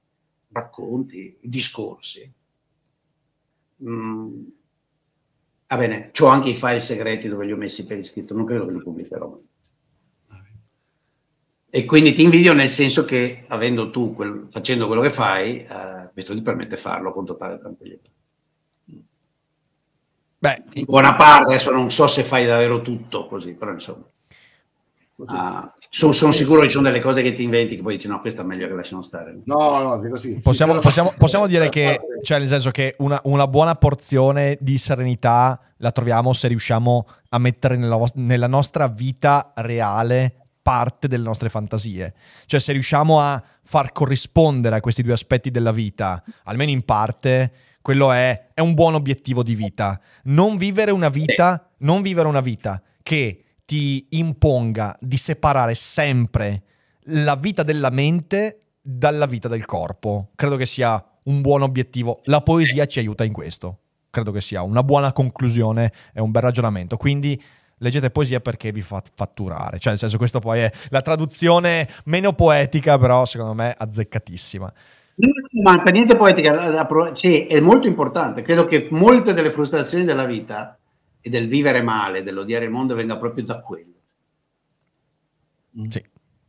racconti, 0.52 1.38
discorsi, 1.42 2.32
mh, 3.78 3.92
mm, 3.92 4.44
va 5.68 5.78
bene, 5.78 6.12
ho 6.20 6.26
anche 6.28 6.50
i 6.50 6.56
file 6.56 6.80
segreti 6.80 7.28
dove 7.28 7.46
li 7.46 7.52
ho 7.52 7.58
messi 7.58 7.86
per 7.86 7.98
iscritto, 7.98 8.36
non 8.36 8.46
credo 8.46 8.66
che 8.66 8.74
li 8.74 8.84
pubblicherò. 8.84 9.42
E 11.76 11.86
quindi 11.86 12.14
ti 12.14 12.22
invidio 12.22 12.54
nel 12.54 12.70
senso 12.70 13.04
che, 13.04 13.46
avendo 13.48 13.90
tu, 13.90 14.14
quel, 14.14 14.48
facendo 14.52 14.86
quello 14.86 15.02
che 15.02 15.10
fai, 15.10 15.64
eh, 15.64 16.10
questo 16.14 16.36
ti 16.36 16.42
permette 16.44 16.76
di 16.76 16.82
farlo 16.82 17.12
con 17.12 17.26
totale 17.26 17.58
tranquillità. 17.58 18.12
Beh, 20.44 20.62
in 20.74 20.84
buona 20.86 21.16
parte, 21.16 21.54
adesso 21.54 21.72
non 21.72 21.90
so 21.90 22.06
se 22.06 22.22
fai 22.22 22.46
davvero 22.46 22.82
tutto 22.82 23.28
così, 23.28 23.54
però 23.54 23.72
insomma. 23.72 24.04
Uh, 25.16 25.72
sono, 25.90 26.12
sono, 26.12 26.32
sicuro 26.34 26.60
che 26.60 26.66
ci 26.66 26.74
sono 26.74 26.90
delle 26.90 27.00
cose 27.00 27.22
che 27.22 27.34
ti 27.34 27.44
inventi 27.44 27.78
che 27.78 27.82
poi 27.82 27.96
dici 27.96 28.10
no, 28.10 28.20
questa 28.20 28.42
è 28.42 28.46
meglio 28.46 28.68
che 28.68 28.74
lasciamo 28.74 29.02
stare. 29.02 29.40
No, 29.46 29.82
no, 29.82 30.02
dico 30.02 30.18
sì. 30.18 30.42
Possiamo, 30.42 30.80
possiamo, 30.80 31.14
possiamo 31.18 31.48
dire 31.48 31.70
che, 31.70 31.98
cioè 32.24 32.40
nel 32.40 32.50
senso 32.50 32.72
che 32.72 32.96
una, 32.98 33.22
una, 33.24 33.48
buona 33.48 33.76
porzione 33.76 34.58
di 34.60 34.78
serenità 34.78 35.58
la 35.78 35.92
troviamo 35.94 36.34
se 36.34 36.50
riusciamo 36.50 37.08
a 37.30 37.38
mettere 37.38 37.78
nella, 37.78 37.98
nella 38.16 38.48
nostra 38.48 38.90
vita 38.90 39.54
reale 39.56 40.36
parte 40.62 41.08
delle 41.08 41.24
nostre 41.24 41.48
fantasie. 41.48 42.16
Cioè 42.48 42.60
se 42.60 42.74
riusciamo 42.74 43.22
a 43.22 43.42
far 43.64 43.94
corrispondere 43.94 44.76
a 44.76 44.82
questi 44.82 45.04
due 45.04 45.14
aspetti 45.14 45.52
della 45.52 45.72
vita, 45.72 46.22
almeno 46.44 46.72
in 46.72 46.84
parte, 46.84 47.52
quello 47.84 48.14
è, 48.14 48.52
è 48.54 48.62
un 48.62 48.74
buon 48.74 48.94
obiettivo 48.94 49.44
di 49.44 49.56
vita. 49.56 50.00
Non 50.24 50.56
vivere 50.56 50.92
una 50.92 51.10
vita, 51.10 51.70
non 51.80 52.02
vivere 52.02 52.30
una 52.30 52.40
vita 52.40 52.82
che 53.04 53.44
ti 53.66 54.08
imponga 54.12 54.98
di 55.02 55.18
separare 55.18 55.76
sempre 55.76 56.64
la 57.08 57.36
vita 57.36 57.62
della 57.62 57.90
mente 57.90 58.62
dalla 58.82 59.26
vita 59.26 59.50
del 59.50 59.66
corpo. 59.66 60.30
Credo 60.34 60.56
che 60.56 60.66
sia 60.66 61.04
un 61.24 61.42
buon 61.42 61.62
obiettivo. 61.62 62.22
La 62.24 62.40
poesia 62.40 62.86
ci 62.86 63.00
aiuta 63.00 63.26
in 63.26 63.34
questo. 63.34 63.80
Credo 64.10 64.32
che 64.32 64.40
sia 64.40 64.62
una 64.62 64.82
buona 64.82 65.12
conclusione 65.12 65.92
e 66.14 66.22
un 66.22 66.32
bel 66.32 66.42
ragionamento. 66.42 66.96
Quindi 66.96 67.42
leggete 67.80 68.12
poesia 68.12 68.40
perché 68.40 68.72
vi 68.72 68.82
fa 68.82 69.04
fatturare. 69.14 69.78
Cioè, 69.78 69.90
nel 69.90 70.00
senso, 70.00 70.16
questo 70.16 70.40
poi 70.40 70.62
è 70.62 70.72
la 70.88 71.02
traduzione 71.02 71.90
meno 72.06 72.32
poetica, 72.32 72.98
però 72.98 73.26
secondo 73.26 73.54
me 73.54 73.76
azzeccatissima. 73.78 74.74
Non 75.16 75.32
manca 75.62 75.92
niente 75.92 76.16
poetica, 76.16 76.86
cioè, 77.14 77.48
è 77.48 77.60
molto 77.60 77.88
importante. 77.88 78.42
Credo 78.42 78.66
che 78.66 78.88
molte 78.92 79.34
delle 79.34 79.52
frustrazioni 79.52 80.06
della 80.06 80.26
vita 80.26 80.78
e 81.22 81.30
del 81.30 81.48
vivere 81.48 81.82
male, 81.82 82.24
dell'odiare 82.24 82.66
il 82.66 82.72
mondo, 82.72 82.96
venga 82.96 83.18
proprio 83.18 83.46
da 83.46 83.60
quello. 83.60 83.94
Mm. 85.80 85.90
Sì. 85.90 86.04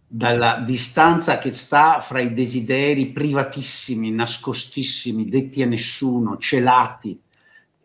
Dalla 0.06 0.62
distanza 0.64 1.38
che 1.38 1.52
sta 1.52 2.00
fra 2.00 2.20
i 2.20 2.32
desideri 2.32 3.06
privatissimi, 3.06 4.10
nascostissimi, 4.12 5.28
detti 5.28 5.62
a 5.62 5.66
nessuno, 5.66 6.38
celati, 6.38 7.20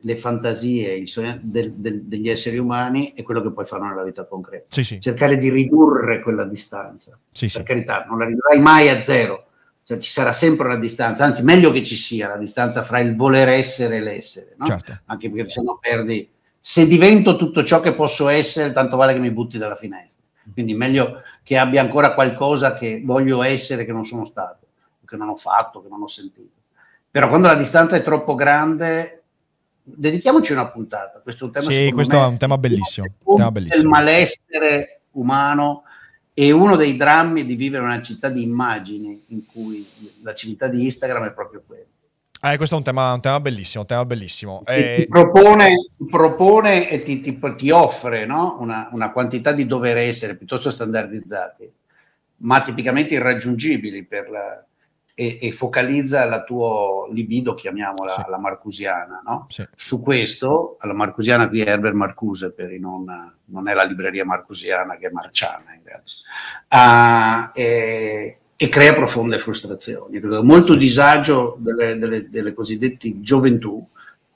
le 0.03 0.15
fantasie 0.15 1.05
sogno 1.07 1.37
del, 1.41 1.73
del, 1.73 2.03
degli 2.03 2.29
esseri 2.29 2.57
umani 2.57 3.13
e 3.13 3.23
quello 3.23 3.41
che 3.41 3.51
poi 3.51 3.65
fanno 3.65 3.87
nella 3.87 4.03
vita 4.03 4.25
concreta. 4.25 4.65
Sì, 4.69 4.83
sì. 4.83 5.01
Cercare 5.01 5.37
di 5.37 5.49
ridurre 5.49 6.21
quella 6.21 6.45
distanza. 6.45 7.19
Sì, 7.31 7.49
per 7.51 7.63
carità, 7.63 8.05
non 8.07 8.19
la 8.19 8.25
ridurrai 8.25 8.61
mai 8.61 8.89
a 8.89 9.01
zero, 9.01 9.48
cioè, 9.89 9.97
ci 9.97 10.11
sarà 10.11 10.33
sempre 10.33 10.67
una 10.67 10.77
distanza, 10.77 11.25
anzi 11.25 11.41
meglio 11.41 11.71
che 11.71 11.81
ci 11.81 11.95
sia 11.95 12.27
la 12.27 12.37
distanza 12.37 12.83
fra 12.83 12.99
il 12.99 13.15
voler 13.15 13.49
essere 13.49 13.95
e 13.95 14.01
l'essere, 14.01 14.53
no? 14.55 14.67
Certo. 14.67 14.99
anche 15.05 15.31
perché 15.31 15.49
se 15.49 15.61
no 15.63 15.79
perdi, 15.81 16.29
se 16.59 16.85
divento 16.85 17.35
tutto 17.37 17.63
ciò 17.63 17.79
che 17.79 17.95
posso 17.95 18.29
essere, 18.29 18.71
tanto 18.71 18.97
vale 18.97 19.13
che 19.13 19.19
mi 19.19 19.31
butti 19.31 19.57
dalla 19.57 19.73
finestra, 19.73 20.21
quindi 20.53 20.75
meglio 20.75 21.23
che 21.41 21.57
abbia 21.57 21.81
ancora 21.81 22.13
qualcosa 22.13 22.75
che 22.75 23.01
voglio 23.03 23.41
essere 23.41 23.83
che 23.83 23.91
non 23.91 24.05
sono 24.05 24.25
stato, 24.25 24.67
che 25.07 25.15
non 25.15 25.29
ho 25.29 25.35
fatto, 25.35 25.81
che 25.81 25.89
non 25.89 26.03
ho 26.03 26.07
sentito. 26.07 26.53
Però 27.09 27.27
quando 27.27 27.47
la 27.47 27.55
distanza 27.55 27.95
è 27.95 28.03
troppo 28.03 28.35
grande, 28.35 29.23
dedichiamoci 29.81 30.51
una 30.51 30.69
puntata, 30.69 31.19
questo 31.23 31.45
è 31.45 31.47
un 31.47 31.53
tema 31.53 31.71
Sì, 31.71 31.91
questo 31.91 32.15
me, 32.15 32.21
è 32.21 32.27
un 32.27 32.37
tema 32.37 32.59
bellissimo, 32.59 33.07
il 33.07 33.35
tema 33.35 33.49
bellissimo. 33.49 33.89
malessere 33.89 35.01
umano 35.13 35.85
e 36.41 36.51
uno 36.53 36.77
dei 36.77 36.95
drammi 36.95 37.45
di 37.45 37.55
vivere 37.55 37.83
in 37.83 37.89
una 37.89 38.01
città 38.01 38.29
di 38.29 38.41
immagini 38.43 39.25
in 39.27 39.45
cui 39.45 39.85
la 40.21 40.33
civiltà 40.33 40.69
di 40.69 40.85
Instagram 40.85 41.25
è 41.25 41.33
proprio 41.33 41.61
quella. 41.67 41.83
Eh, 42.41 42.55
questo 42.55 42.75
è 42.75 42.77
un 42.77 42.83
tema, 42.85 43.11
un 43.11 43.19
tema 43.19 43.41
bellissimo, 43.41 43.81
un 43.81 43.87
tema 43.87 44.05
bellissimo. 44.05 44.61
Ti- 44.63 44.71
Eh, 44.71 44.95
ti, 44.99 45.07
propone, 45.09 45.75
ti 45.97 46.05
propone 46.09 46.89
e 46.89 47.03
ti, 47.03 47.19
ti- 47.19 47.37
ti 47.57 47.69
offre 47.71 48.25
no? 48.25 48.55
una, 48.61 48.87
una 48.93 49.11
quantità 49.11 49.51
di 49.51 49.65
dover 49.67 49.97
essere 49.97 50.37
piuttosto 50.37 50.71
standardizzati, 50.71 51.69
ma 52.37 52.61
tipicamente 52.61 53.15
irraggiungibili 53.15 54.05
per 54.05 54.29
la- 54.29 54.63
e, 55.19 55.37
e 55.41 55.51
focalizza 55.51 56.23
la 56.23 56.43
tua 56.43 57.05
libido, 57.11 57.53
chiamiamola 57.53 58.13
Sì. 58.13 58.21
la 58.29 58.37
marcusiana. 58.39 59.21
No? 59.25 59.47
sì. 59.49 59.67
Su 59.75 60.01
questo, 60.01 60.77
alla 60.79 60.93
marcusiana 60.93 61.49
qui 61.49 61.59
è 61.59 61.67
Herbert 61.71 61.93
Marcuse, 61.93 62.53
per 62.53 62.71
i 62.71 62.79
non, 62.79 63.03
non 63.45 63.67
è 63.67 63.73
la 63.73 63.83
libreria 63.83 64.23
marcusiana 64.23 64.95
che 64.95 65.07
è 65.07 65.11
marciana 65.11 65.73
in 65.73 65.81
realtà, 65.83 66.11
Ah, 66.69 67.51
e, 67.53 68.37
e 68.55 68.69
crea 68.69 68.93
profonde 68.93 69.39
frustrazioni. 69.39 70.21
Molto 70.41 70.75
disagio 70.75 71.57
delle, 71.59 71.97
delle, 71.97 72.29
delle 72.29 72.53
cosiddette 72.53 73.19
gioventù 73.19 73.85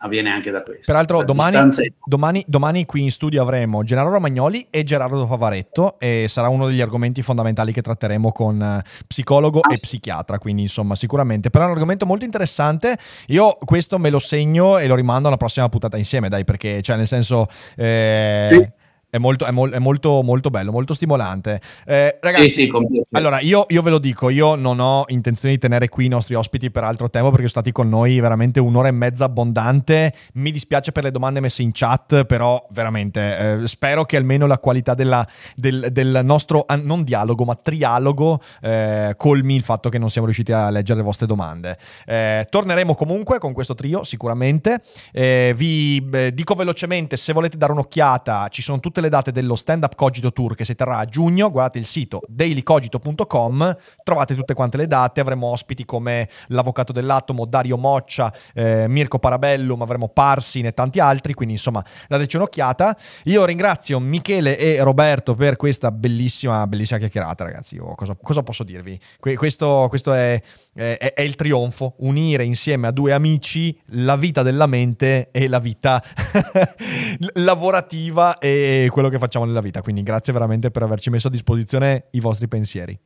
avviene 0.04 0.30
anche 0.30 0.52
da 0.52 0.62
questo. 0.62 0.84
Peraltro 0.86 1.24
domani, 1.24 1.58
domani, 2.06 2.44
domani 2.48 2.86
qui 2.86 3.02
in 3.02 3.12
studio 3.12 3.42
avremo 3.42 3.84
Gennaro 3.84 4.10
Romagnoli 4.12 4.68
e 4.70 4.84
Gerardo 4.84 5.26
Favaretto 5.26 5.98
e 6.00 6.26
sarà 6.28 6.50
uno 6.50 6.68
degli 6.68 6.82
argomenti 6.82 7.22
fondamentali 7.22 7.72
che 7.72 7.82
tratteremo 7.82 8.32
con 8.32 8.62
eh, 8.62 8.84
psicologo 9.08 9.60
Ah, 9.62 9.74
e 9.74 9.78
sì. 9.78 9.82
psichiatra, 9.82 10.38
quindi 10.40 10.64
insomma 10.64 10.96
sicuramente. 10.96 11.50
Però 11.50 11.64
è 11.64 11.68
un 11.68 11.74
argomento 11.74 12.06
molto 12.06 12.26
interessante, 12.26 12.98
io 13.28 13.58
questo 13.64 13.98
me 13.98 14.10
lo 14.10 14.20
segno 14.20 14.78
e 14.78 14.88
lo 14.88 14.96
rimando 14.96 15.28
alla 15.30 15.38
prossima 15.38 15.70
puntata 15.70 15.98
insieme, 15.98 16.28
dai, 16.30 16.44
perché 16.44 16.82
cioè 16.82 16.98
nel 16.98 17.08
senso... 17.08 17.48
eh, 17.76 18.50
Sì. 18.52 18.82
È, 19.14 19.20
molto, 19.20 19.46
è, 19.46 19.52
mol- 19.52 19.70
è 19.70 19.78
molto, 19.78 20.24
molto 20.24 20.50
bello, 20.50 20.72
molto 20.72 20.96
stimolante. 20.96 21.62
Eh, 21.86 22.18
ragazzi, 22.20 22.50
Sì, 22.50 22.66
sì, 22.66 23.04
allora 23.12 23.42
io, 23.42 23.68
io 23.68 23.84
ve 23.84 23.92
lo 23.92 24.00
dico, 24.00 24.30
io 24.30 24.56
non 24.56 24.80
ho 24.80 25.04
intenzione 25.10 25.54
di 25.54 25.60
tenere 25.60 25.88
qui 25.88 26.06
i 26.06 26.08
nostri 26.08 26.34
ospiti 26.34 26.72
per 26.72 26.84
altro 26.84 27.12
tempo 27.12 27.28
perché 27.30 27.48
sono 27.48 27.62
stati 27.62 27.72
con 27.72 27.90
noi 27.90 28.20
veramente 28.20 28.60
un'ora 28.60 28.88
e 28.88 28.92
mezza 28.92 29.26
abbondante. 29.26 30.16
Mi 30.34 30.50
dispiace 30.50 30.92
per 30.92 31.04
le 31.04 31.12
domande 31.12 31.42
messe 31.42 31.62
in 31.62 31.70
chat, 31.74 32.26
però 32.26 32.66
veramente 32.72 33.62
eh, 33.62 33.68
spero 33.68 34.04
che 34.04 34.18
almeno 34.18 34.48
la 34.48 34.58
qualità 34.58 34.96
della- 34.96 35.28
del, 35.56 35.90
del 35.92 36.22
nostro, 36.24 36.64
ah, 36.66 36.76
non 36.76 37.04
dialogo, 37.04 37.46
ma 37.46 37.54
trialogo 37.54 38.42
eh, 38.64 39.14
colmi 39.16 39.54
il 39.54 39.62
fatto 39.62 39.90
che 39.90 40.00
non 40.00 40.10
siamo 40.10 40.26
riusciti 40.26 40.52
a 40.52 40.72
leggere 40.72 40.98
le 40.98 41.06
vostre 41.06 41.28
domande. 41.28 41.78
Eh, 42.08 42.48
torneremo 42.50 42.96
comunque 42.96 43.38
con 43.38 43.54
questo 43.54 43.76
trio, 43.76 44.04
sicuramente. 44.04 44.82
Eh, 45.12 45.54
vi 45.56 46.04
dico 46.34 46.56
velocemente, 46.56 47.16
se 47.16 47.32
volete 47.32 47.58
dare 47.58 47.74
un'occhiata, 47.74 48.48
ci 48.50 48.64
sono 48.64 48.80
tutte 48.80 49.02
le 49.03 49.03
date 49.10 49.32
dello 49.32 49.56
Stand 49.56 49.84
Up 49.84 49.96
Cogito 49.96 50.32
Tour 50.32 50.56
che 50.56 50.66
si 50.66 50.76
terrà 50.76 50.98
a 50.98 51.06
giugno. 51.06 51.50
Guardate 51.50 51.80
il 51.80 51.86
sito 51.86 52.22
dailycogito.com, 52.28 53.78
trovate 54.04 54.36
tutte 54.36 54.54
quante 54.54 54.78
le 54.78 54.88
date. 54.88 55.20
Avremo 55.20 55.48
ospiti 55.48 55.86
come 55.86 56.30
l'avvocato 56.48 56.92
dell'atomo, 56.92 57.46
Dario 57.46 57.78
Moccia, 57.78 58.34
eh, 58.54 58.88
Mirko 58.88 59.20
Parabellum, 59.20 59.82
avremo 59.82 60.10
Parsin 60.10 60.66
e 60.66 60.74
tanti 60.74 61.00
altri. 61.00 61.34
Quindi, 61.34 61.56
insomma, 61.56 61.84
dateci 62.08 62.36
un'occhiata. 62.36 62.96
Io 63.26 63.46
ringrazio 63.46 64.00
Michele 64.00 64.58
e 64.58 64.82
Roberto 64.84 65.36
per 65.36 65.56
questa 65.56 65.92
bellissima, 65.92 66.66
bellissima 66.68 67.00
chiacchierata, 67.00 67.44
ragazzi. 67.44 67.76
Io 67.76 67.94
cosa, 67.96 68.16
cosa 68.22 68.44
posso 68.44 68.64
dirvi? 68.64 69.00
Que- 69.20 69.36
questo 69.36 69.88
questo 69.90 70.14
è, 70.14 70.42
è- 70.74 71.14
è 71.16 71.22
il 71.22 71.36
trionfo, 71.36 71.96
unire 72.00 72.44
insieme 72.44 72.88
a 72.88 72.92
due 72.92 73.12
amici 73.14 73.78
la 73.88 74.16
vita 74.16 74.42
della 74.42 74.66
mente 74.66 75.30
e 75.32 75.48
la 75.48 75.60
vita 75.60 76.02
lavorativa 77.36 78.38
e 78.38 78.88
quello 78.94 79.10
che 79.10 79.18
facciamo 79.18 79.44
nella 79.44 79.60
vita. 79.60 79.82
Quindi 79.82 80.04
grazie 80.04 80.32
veramente 80.32 80.70
per 80.72 80.84
averci 80.84 81.10
messo 81.10 81.28
a 81.28 81.32
disposizione 81.32 82.06
i 82.12 82.20
vostri 82.20 82.48
pensieri. 82.48 82.98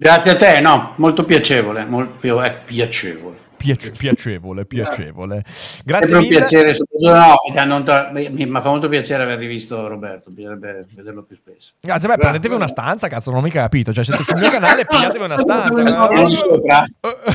Grazie 0.00 0.30
a 0.30 0.36
te, 0.36 0.60
no, 0.60 0.94
molto 0.96 1.24
piacevole, 1.24 1.84
molto 1.84 2.40
è 2.40 2.62
piacevole. 2.64 3.37
Piace- 3.58 3.90
piacevole, 3.90 4.64
piacevole. 4.64 5.44
Grazie 5.84 6.14
un 6.14 6.20
mille. 6.22 6.36
piacere, 6.38 6.76
no, 7.00 7.34
mi 7.48 7.84
to- 7.84 8.08
mi, 8.12 8.46
fa 8.60 8.68
molto 8.68 8.88
piacere 8.88 9.24
aver 9.24 9.38
rivisto 9.38 9.86
Roberto, 9.88 10.30
bisognerebbe 10.30 10.86
vederlo 10.94 11.24
più 11.24 11.36
spesso. 11.36 11.72
Grazie, 11.80 12.08
beh, 12.08 12.16
prendetevi 12.16 12.54
una 12.54 12.68
stanza, 12.68 13.08
cazzo, 13.08 13.30
non 13.30 13.40
ho 13.40 13.42
mica 13.42 13.60
capito. 13.60 13.92
Cioè, 13.92 14.04
siete 14.04 14.22
sul 14.22 14.38
mio 14.38 14.50
canale, 14.50 14.86
pigliatevi 14.88 15.24
una 15.24 15.38
stanza. 15.38 15.82
Vieni 15.82 16.28
di 16.28 16.36
sopra. 16.36 16.86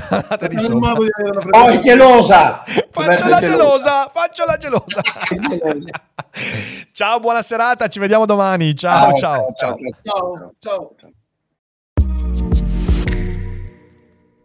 Andate 0.10 0.48
di 0.48 0.60
sopra. 0.60 0.94
Oh, 1.52 1.68
è 1.68 1.82
gelosa! 1.82 2.64
Faccio 2.90 3.28
la 3.28 3.40
gelosa, 3.40 4.12
faccio 4.14 4.45
la 4.45 4.58
gelosa. 4.58 5.02
ciao, 6.94 7.20
buona 7.20 7.41
serata, 7.41 7.88
ci 7.88 8.00
vediamo 8.00 8.26
domani. 8.26 8.76
Ciao, 8.76 9.14
ciao, 9.14 9.54
ciao. 9.58 9.76
Ciao, 10.04 10.54
ciao. 10.60 10.95